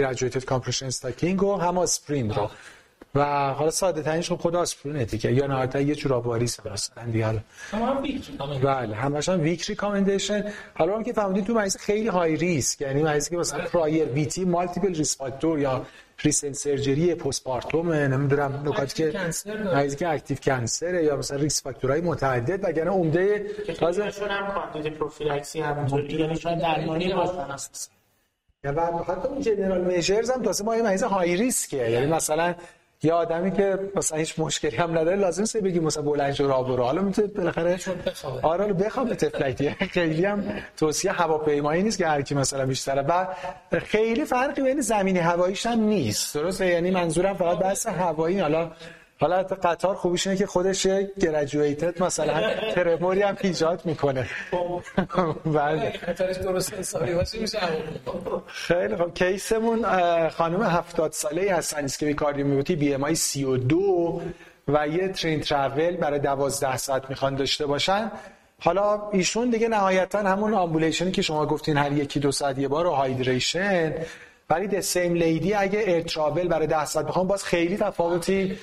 graduated 0.00 0.44
compression 0.44 0.86
stocking 0.86 1.42
و 1.42 1.56
هم 1.56 1.78
آسپرین 1.78 2.34
رو. 2.34 2.50
و 3.14 3.52
حالا 3.52 3.70
ساده 3.70 4.02
ترینش 4.02 4.28
خب 4.28 4.36
خود 4.36 4.56
آسپرین 4.56 5.04
دیگه. 5.04 5.32
یا 5.32 5.46
نه 5.46 5.84
یه 5.84 5.94
جوراب 5.94 6.14
واریس 6.14 6.66
مثلا 6.66 7.04
دیگه 7.04 7.26
حالا 7.26 7.40
هم 7.72 8.02
بله 8.62 8.96
همش 8.96 9.28
هم 9.28 9.40
weak 9.40 9.64
recommendation 9.64 10.44
حالا 10.74 10.96
هم 10.96 11.04
که 11.04 11.12
فهمیدین 11.12 11.44
تو 11.44 11.54
مریض 11.54 11.76
خیلی 11.76 12.08
high 12.08 12.36
risk 12.36 12.80
یعنی 12.80 13.02
مریضی 13.02 13.30
که 13.30 13.36
مثلا 13.36 13.64
prior 13.64 14.08
VTE 14.08 14.44
multiple 14.44 14.94
risk 14.94 15.18
factor 15.18 15.58
یا 15.58 15.86
recent 16.22 16.54
surgery 16.54 17.14
postpartum 17.14 17.92
نمی‌دونم 17.92 18.62
نکاتی 18.66 18.94
که 19.12 19.18
مریضی 19.74 19.96
که 19.96 20.08
active 20.08 20.36
cancer 20.36 20.94
یا 20.94 21.16
مثلا 21.16 21.38
risk 21.38 21.62
factor 21.62 21.90
های 21.90 22.00
متعدد 22.00 22.64
وگرنه 22.64 22.90
عمده 22.90 23.46
تازه 23.78 24.04
هم 24.04 24.70
کاندید 24.72 24.92
پروفیلاکسی 24.92 25.60
همونطوری 25.60 26.14
یعنی 26.14 26.36
شاید 26.36 26.58
درمانی 26.58 27.12
باشن 27.12 27.46
و 28.64 28.80
حتی 28.80 29.28
اون 29.28 29.40
جنرال 29.40 29.84
میجرز 29.84 30.30
هم 30.30 30.42
تازه 30.42 30.64
ما 30.64 30.76
یه 30.76 30.82
مریض 30.82 31.02
های 31.02 31.36
ریسکه 31.36 31.90
یعنی 31.90 32.06
مثلا 32.06 32.54
یه 33.02 33.12
آدمی 33.12 33.52
که 33.52 33.78
مثلا 33.96 34.18
هیچ 34.18 34.38
مشکلی 34.38 34.76
هم 34.76 34.98
نداره 34.98 35.16
لازم 35.16 35.44
سه 35.44 35.60
بگی 35.60 35.80
مثلا 35.80 36.02
بلند 36.02 36.40
را 36.40 36.62
برو. 36.62 36.84
حالا 36.84 37.02
می‌تونه 37.02 37.28
بالاخره 37.28 37.78
آره 38.42 38.72
بخوابه 38.72 39.14
تفلکتی 39.14 39.70
خیلی 39.70 40.24
هم 40.24 40.44
توصیه 40.76 41.12
هواپیمایی 41.12 41.82
نیست 41.82 41.98
که 41.98 42.06
هر 42.06 42.22
کی 42.22 42.34
مثلا 42.34 42.66
بیشتره. 42.66 43.02
و 43.02 43.26
خیلی 43.80 44.24
فرقی 44.24 44.62
بین 44.62 44.80
زمینی 44.80 45.18
هواییش 45.18 45.66
هم 45.66 45.80
نیست. 45.80 46.34
درسته؟ 46.34 46.66
یعنی 46.66 46.90
منظورم 46.90 47.34
فقط 47.34 47.58
بحث 47.58 47.86
هوایی. 47.86 48.38
حالا 48.38 48.70
حالا 49.20 49.42
قطار 49.42 49.94
خوبیش 49.94 50.26
اینه 50.26 50.38
که 50.38 50.46
خودش 50.46 50.86
گرجویتد 51.20 52.02
مثلا 52.02 52.54
ترموری 52.74 53.22
هم 53.22 53.36
ایجاد 53.40 53.82
می‌کنه. 53.84 54.26
بله. 55.44 55.92
درست 56.42 56.74
حسابی 56.74 57.12
میشه 57.40 57.58
خیلی 58.46 58.96
خب. 58.96 59.14
case 59.14 59.53
مون 59.53 59.82
خانم 60.28 60.62
70 60.62 61.12
ساله 61.12 61.54
هستن 61.54 61.86
که 61.86 62.14
کاردیومیوپاتی 62.14 62.76
BMI 62.76 63.14
32 63.14 64.22
و 64.68 64.88
یه 64.88 65.08
train 65.08 65.40
travel 65.40 65.96
برای 65.96 66.18
12 66.18 66.76
ساعت 66.76 67.10
می‌خوان 67.10 67.34
داشته 67.34 67.66
باشن. 67.66 68.10
حالا 68.60 69.10
ایشون 69.10 69.50
دیگه 69.50 69.68
نهایتا 69.68 70.18
همون 70.18 70.54
ambulation 70.54 71.05
ی 71.05 71.10
که 71.10 71.22
شما 71.22 71.46
گفتین 71.46 71.76
هر 71.76 71.92
یکی 71.92 72.20
دو 72.20 72.32
ساعت 72.32 72.58
یه 72.58 72.68
بار 72.68 72.86
و 72.86 72.90
hydration. 72.90 73.94
ولی 74.50 74.66
the 74.66 74.80
same 74.80 75.14
lady 75.14 75.54
اگه 75.54 75.78
air 75.78 76.02
travel 76.02 76.48
برای 76.48 76.66
10 76.66 76.84
ساعت 76.84 77.06
بخوام 77.06 77.26
باز 77.26 77.44
خیلی 77.44 77.76
تفاوتی 77.76 78.58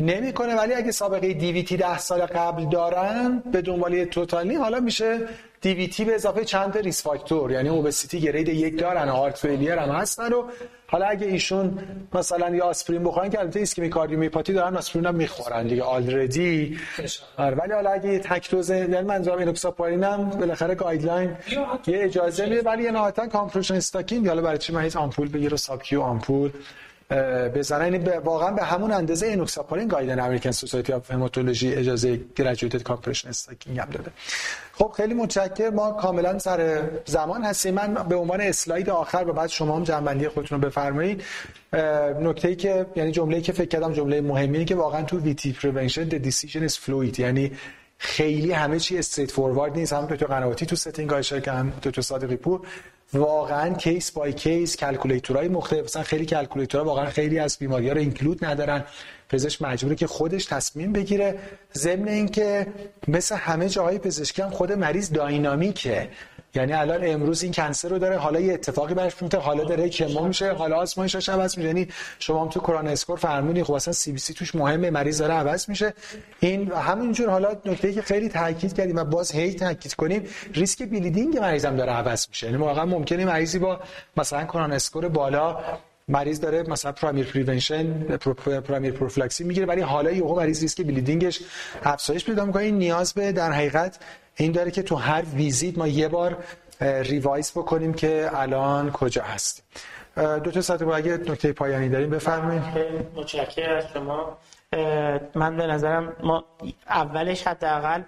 نمی‌کنه. 0.00 0.54
ولی 0.54 0.74
اگه 0.74 0.90
سابقه 0.90 1.32
DVT 1.32 1.76
10 1.76 1.98
سال 1.98 2.20
قبل 2.20 2.68
دارن 2.68 3.42
به 3.52 3.62
دنبال 3.62 4.04
total 4.04 4.32
knee 4.32 4.54
حالا 4.54 4.80
میشه 4.80 5.18
DVT 5.60 6.04
به 6.04 6.14
اضافه 6.14 6.44
چند 6.44 6.78
risk 6.78 7.02
factor؟ 7.02 7.50
یعنی 7.50 7.68
obesity 7.68 8.20
grade 8.20 8.48
یک 8.48 8.78
دارن 8.78 9.08
heart 9.08 9.38
failure 9.38 9.78
هم 9.78 9.90
هستن 9.90 10.32
و 10.32 10.44
حالا 10.86 11.06
اگه 11.06 11.26
ایشون 11.26 11.78
مثلا 12.14 12.56
یا 12.56 12.64
آسپرین 12.64 13.04
بخورن 13.04 13.30
که 13.30 13.40
البته 13.40 13.60
ischemic 13.60 13.90
cardiomyopathy 13.90 14.52
دارن 14.52 14.76
آسپرین 14.76 15.06
هم 15.06 15.14
می‌خورن 15.14 15.66
دیگه 15.66 15.82
already 15.82 16.78
ولی 17.38 17.72
حالا 17.72 17.90
اگه 17.90 18.18
تک 18.18 18.50
دوز 18.50 18.70
یعنی 18.70 19.00
منظورم 19.00 19.38
اینوکساپارین 19.38 20.04
هم 20.04 20.30
بالاخره 20.30 20.74
guideline 20.74 21.36
یه 21.86 22.04
اجازه 22.04 22.46
میده 22.46 22.62
ولی 22.62 22.82
یه 22.82 22.90
نهایتا 22.90 23.26
compression 23.26 23.74
stocking 23.74 24.28
حالا 24.28 24.42
برای 24.42 24.58
چی 24.58 24.72
من 24.72 24.90
آمپول 24.96 25.28
بگیره 25.28 25.56
subQ 25.56 26.00
آمپول؟ 26.00 26.50
بزنن. 27.54 27.92
یعنی 27.92 28.08
واقعا 28.08 28.50
به 28.50 28.62
همون 28.62 28.92
اندازه 28.92 29.26
اینوکساپارین 29.26 29.88
guideline 29.88 30.20
American 30.20 30.50
Society 30.50 30.92
of 30.92 31.10
Hematology 31.10 31.74
اجازه 31.74 32.20
graduated 32.36 32.82
compression 32.82 33.28
stocking 33.28 33.78
هم 33.78 33.90
داده. 33.90 34.10
خب 34.72 34.92
خیلی 34.96 35.14
متشکرم. 35.14 35.74
ما 35.74 35.92
کاملا 35.92 36.38
سر 36.38 36.82
زمان 37.04 37.44
هستیم. 37.44 37.74
من 37.74 37.94
به 37.94 38.16
عنوان 38.16 38.40
اسلاید 38.40 38.90
آخر 38.90 39.24
و 39.28 39.32
بعد 39.32 39.48
شما 39.48 39.76
هم 39.76 39.84
جمع‌بندی 39.84 40.28
خودتون 40.28 40.62
رو 40.62 40.68
بفرمایید. 40.68 41.22
نکته 42.20 42.48
ای 42.48 42.56
که 42.56 42.86
یعنی 42.96 43.12
جمله‌ای 43.12 43.42
که 43.42 43.52
فکر 43.52 43.68
کردم 43.68 43.92
جمله 43.92 44.20
مهمی 44.20 44.64
که 44.64 44.74
واقعا 44.74 45.02
تو 45.02 45.18
VTE 45.18 45.52
prevention 45.52 46.08
the 46.08 46.22
decision 46.22 46.68
is 46.68 46.74
fluid. 46.74 47.18
یعنی 47.18 47.52
خیلی 47.98 48.52
همه 48.52 48.78
چی 48.78 48.98
straightforward 48.98 49.76
نیست. 49.76 49.92
هم 49.92 50.06
تو 50.06 50.26
قنواتی 50.26 50.66
تو 50.66 50.76
setting 50.76 51.10
های 51.10 51.22
که 51.22 51.52
هم 51.52 51.72
تو 51.82 52.02
صادقی 52.02 52.36
پور. 52.36 52.60
واقعا 53.14 53.74
case 53.74 54.10
by 54.10 54.32
case 54.32 54.76
calculator 54.76 55.36
های 55.36 55.48
مختلف 55.48 55.84
مثلا 55.84 56.02
خیلی 56.02 56.26
calculator 56.26 56.81
ها 56.81 56.86
واقعا 56.86 57.06
خیلی 57.06 57.38
از 57.38 57.58
بیماری 57.58 57.88
ها 57.88 57.94
رو 57.94 58.00
include 58.00 58.44
ندارن. 58.44 58.84
پزشک 59.28 59.62
مجبوره 59.62 59.96
که 59.96 60.06
خودش 60.06 60.44
تصمیم 60.44 60.92
بگیره 60.92 61.38
ضمن 61.74 62.08
اینکه 62.08 62.66
مثل 63.08 63.36
همه 63.36 63.68
جاهای 63.68 63.98
پزشکی 63.98 64.42
هم 64.42 64.50
خود 64.50 64.72
مریض 64.72 65.12
dynamic 65.12 65.87
ه. 65.87 66.08
یعنی 66.56 66.72
الان 66.72 67.00
امروز 67.02 67.42
این 67.42 67.52
cancer 67.52 67.88
رو 67.88 67.98
داره 67.98 68.16
حالا 68.16 68.40
یه 68.40 68.54
اتفاقی 68.54 68.94
براش 68.94 69.22
میفته 69.22 69.38
حالا 69.38 69.64
داره 69.64 69.88
chemo 69.88 70.26
میشه 70.26 70.52
حالا 70.52 70.76
آسمایش 70.76 71.28
عوض 71.28 71.58
میشه 71.58 71.68
یعنی 71.68 71.88
شما 72.18 72.42
هم 72.42 72.48
تو 72.48 72.60
Khorana 72.60 72.90
score 72.90 73.18
فرمودین 73.18 73.64
خب 73.64 73.72
اصلا 73.72 73.92
CBC 73.92 74.34
توش 74.34 74.54
مهمه 74.54 74.90
مریض 74.90 75.18
داره 75.18 75.34
عوض 75.34 75.68
میشه. 75.68 75.94
این 76.40 76.72
همینجور 76.72 77.30
حالا 77.30 77.56
نکته 77.64 77.92
که 77.92 78.02
خیلی 78.02 78.28
تاکید 78.28 78.74
کردیم 78.74 78.96
و 78.96 79.04
باز 79.04 79.32
هی 79.32 79.54
تاکید 79.54 79.94
کنیم 79.94 80.22
risk 80.54 80.82
bleeding 80.82 81.38
مریضم 81.38 81.76
داره 81.76 81.92
عوض 81.92 82.26
میشه. 82.28 82.46
یعنی 82.46 82.58
واقعا 82.58 82.84
ممکنه 82.84 83.24
مریضی 83.24 83.58
با 83.58 83.80
مثلا 84.16 84.44
Khorana 84.44 84.74
score 84.74 85.08
بالا 85.08 85.58
مریض 86.08 86.40
داره 86.40 86.62
مثلا 86.62 86.92
primary 86.92 87.26
prevention 87.26 87.92
primary 88.68 88.92
prophylaxis 88.92 89.44
می‌گیره 89.44 89.66
ولی 89.66 89.80
حالا 89.80 90.10
یهو 90.10 90.36
مریض 90.36 90.62
risk 90.62 90.82
bleeding 90.82 91.28
ش 91.28 91.40
افزایش 91.84 92.24
پیدا 92.24 92.44
می‌کنه. 92.44 92.62
این 92.62 92.78
نیاز 92.78 93.14
به 93.14 93.32
در 93.32 93.52
حقیقت 93.52 93.98
این 94.36 94.52
داره 94.52 94.70
که 94.70 94.82
تو 94.82 94.96
هر 94.96 95.22
ویزیت 95.34 95.78
ما 95.78 95.86
یه 95.86 96.08
بار 96.08 96.36
revise 96.80 97.52
بکنیم 97.52 97.94
که 97.94 98.30
الان 98.32 98.90
کجا 98.90 99.22
هست 99.22 99.64
دو 100.16 100.50
تا 100.50 100.60
ساعت 100.60 100.82
اگه 100.82 101.16
نکته 101.16 101.52
پایانی 101.52 101.88
داریم 101.88 102.10
بفرمایید. 102.10 102.62
متشکرم 103.14 103.76
از 103.76 103.84
شما. 103.94 104.38
من 105.34 105.56
به 105.56 105.66
نظرم 105.66 106.16
ما 106.22 106.44
اولش 106.88 107.46
حداقل 107.46 108.02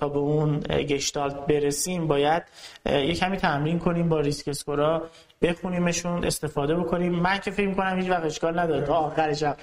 تا 0.00 0.08
به 0.08 0.18
اون 0.18 0.60
gestalt 0.60 1.46
برسیم 1.46 2.06
باید 2.06 2.42
یه 2.86 3.14
کمی 3.14 3.36
تمرین 3.36 3.78
کنیم 3.78 4.08
با 4.08 4.20
risk 4.20 4.48
score 4.48 4.93
ا 4.93 5.02
بخونیمشون 5.42 6.24
استفاده 6.24 6.74
بکنیم. 6.74 7.12
من 7.12 7.38
که 7.38 7.50
فکر 7.50 7.74
کنم 7.74 8.00
هیچ 8.00 8.10
وقت 8.10 8.24
اشکال 8.24 8.58
نداره. 8.58 8.86
تا 8.86 8.94
آخرش 8.94 9.42
از 9.42 9.54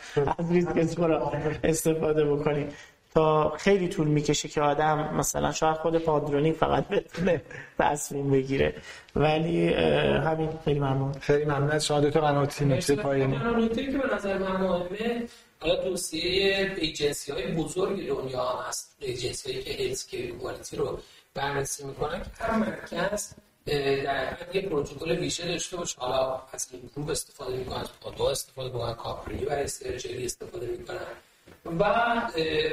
ریسک 0.51 0.77
اسکورا 0.77 1.31
استفاده 1.63 2.25
بکنیم. 2.25 2.69
تا 3.15 3.49
خیلی 3.57 3.87
طول 3.87 4.07
می‌کشه 4.07 4.47
که 4.47 4.61
آدم 4.61 5.15
مثلا 5.15 5.51
شاید 5.51 5.77
خود 5.77 5.97
پادرونی 5.97 6.51
فقط 6.51 6.87
بتونه 6.87 7.41
تصمیم 7.79 8.31
بگیره. 8.31 8.75
ولی 9.15 9.73
همین. 9.73 10.49
خیلی 10.65 10.79
ممنون. 10.79 11.13
خیلی 11.13 11.45
ممنون 11.45 11.71
از 11.71 11.85
شما. 11.85 11.99
دو 11.99 12.09
تا 12.09 12.21
قناتی 12.21 12.65
نکته 12.65 12.95
پایانی. 12.95 13.37
نکته 13.37 13.91
که 13.91 13.97
به 13.97 14.15
نظر 14.15 14.37
من 14.37 14.61
مهمه 14.61 15.27
حالا 15.59 15.75
توصیه 15.75 16.75
ایجنسی 16.77 17.31
های 17.31 17.47
بزرگ 17.47 18.07
دنیا 18.07 18.45
هم 18.45 18.65
هست؟ 18.69 18.95
ایجنسی 18.99 19.51
هایی 19.51 19.63
که 19.63 19.71
هیلز 19.71 20.07
کوالیتی 20.11 20.75
رو 20.75 20.99
بررسی 21.33 21.85
می‌کنن 21.85 22.19
که 22.19 22.43
هر 22.43 22.55
مرکز 22.55 23.33
در 23.65 24.37
یه 24.53 24.61
پروتکل 24.61 25.11
ویژه 25.11 25.47
داشته 25.47 25.77
باشه. 25.77 25.99
حالا 25.99 26.41
از 26.53 26.67
IMPROVE 26.71 27.09
استفاده 27.09 27.57
می‌کنن 27.57 27.77
از 27.77 27.89
Padua 28.01 28.23
استفاده 28.23 28.73
می‌کنن 28.73 28.93
Caprini 28.93 29.45
برای 29.45 29.67
surgery 29.67 30.25
استفاده 30.25 30.67
می‌کنن. 30.67 30.97
و 31.65 31.83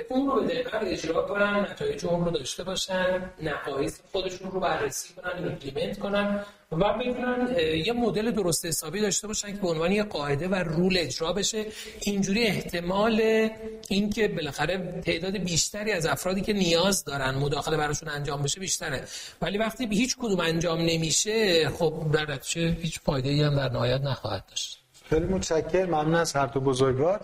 اون 0.09 0.27
رو 0.27 0.40
به 0.40 0.55
دقت 0.55 0.82
اجرا 0.82 1.23
کنن 1.23 1.66
نتایج 1.70 2.06
اون 2.06 2.24
رو 2.24 2.31
داشته 2.31 2.65
باشن 2.65 3.31
نقایص 3.43 4.01
خودشون 4.12 4.51
رو 4.51 4.60
بررسی 4.60 5.15
کنن 5.15 5.44
implement 5.44 5.98
کنن 5.98 6.44
و 6.73 6.77
بتونن 6.77 7.56
یه 7.86 7.93
مدل 7.93 8.31
درست 8.31 8.66
حسابی 8.66 9.01
داشته 9.01 9.27
باشن 9.27 9.52
که 9.52 9.60
به 9.60 9.69
عنوان 9.69 9.93
یه 9.93 10.02
قاعده 10.02 10.48
و 10.48 10.55
rule 10.55 10.97
اجرا 10.98 11.32
بشه. 11.32 11.66
اینجوری 12.01 12.44
احتمال 12.44 13.48
اینکه 13.89 14.28
بالاخره 14.28 15.01
تعداد 15.06 15.36
بیشتری 15.36 15.93
از 15.93 16.06
افرادی 16.06 16.40
که 16.40 16.52
نیاز 16.52 17.05
دارن 17.05 17.35
مداخله 17.35 17.77
براشون 17.77 18.09
انجام 18.09 18.43
بشه 18.43 18.60
بیشتره. 18.60 19.05
ولی 19.43 19.59
وقتی 19.59 19.86
هیچ 19.90 20.16
کدوم 20.16 20.40
انجام 20.40 20.81
نمیشه 20.81 21.69
خب 21.69 21.94
در 22.12 22.39
هیچ 22.55 23.01
فایده 23.01 23.28
ای 23.28 23.43
هم 23.43 23.56
در 23.56 23.69
نهایت 23.69 24.01
نخواهد 24.01 24.44
داشت. 24.48 24.78
خیلی 25.10 25.27
متشکرم. 25.27 25.89
ممنون 25.89 26.15
از 26.15 26.32
هر 26.32 26.47
دو 26.47 26.60
بزرگوار. 26.60 27.20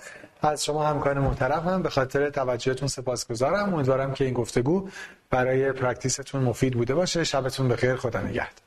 از 0.48 0.64
شما 0.64 0.86
همکار 0.86 1.18
محترمم 1.18 1.82
به 1.82 1.90
خاطر 1.90 2.30
توجهتون 2.30 2.88
سپاسگزارم. 2.88 3.74
امیدوارم 3.74 4.12
که 4.14 4.24
این 4.24 4.34
گفتگو 4.34 4.88
برای 5.30 5.72
پرکتیستون 5.72 6.42
مفید 6.42 6.74
بوده 6.74 6.94
باشه. 6.94 7.24
شبتون 7.24 7.68
بخیر. 7.68 7.96
خدا 7.96 8.20
نگهدار. 8.20 8.63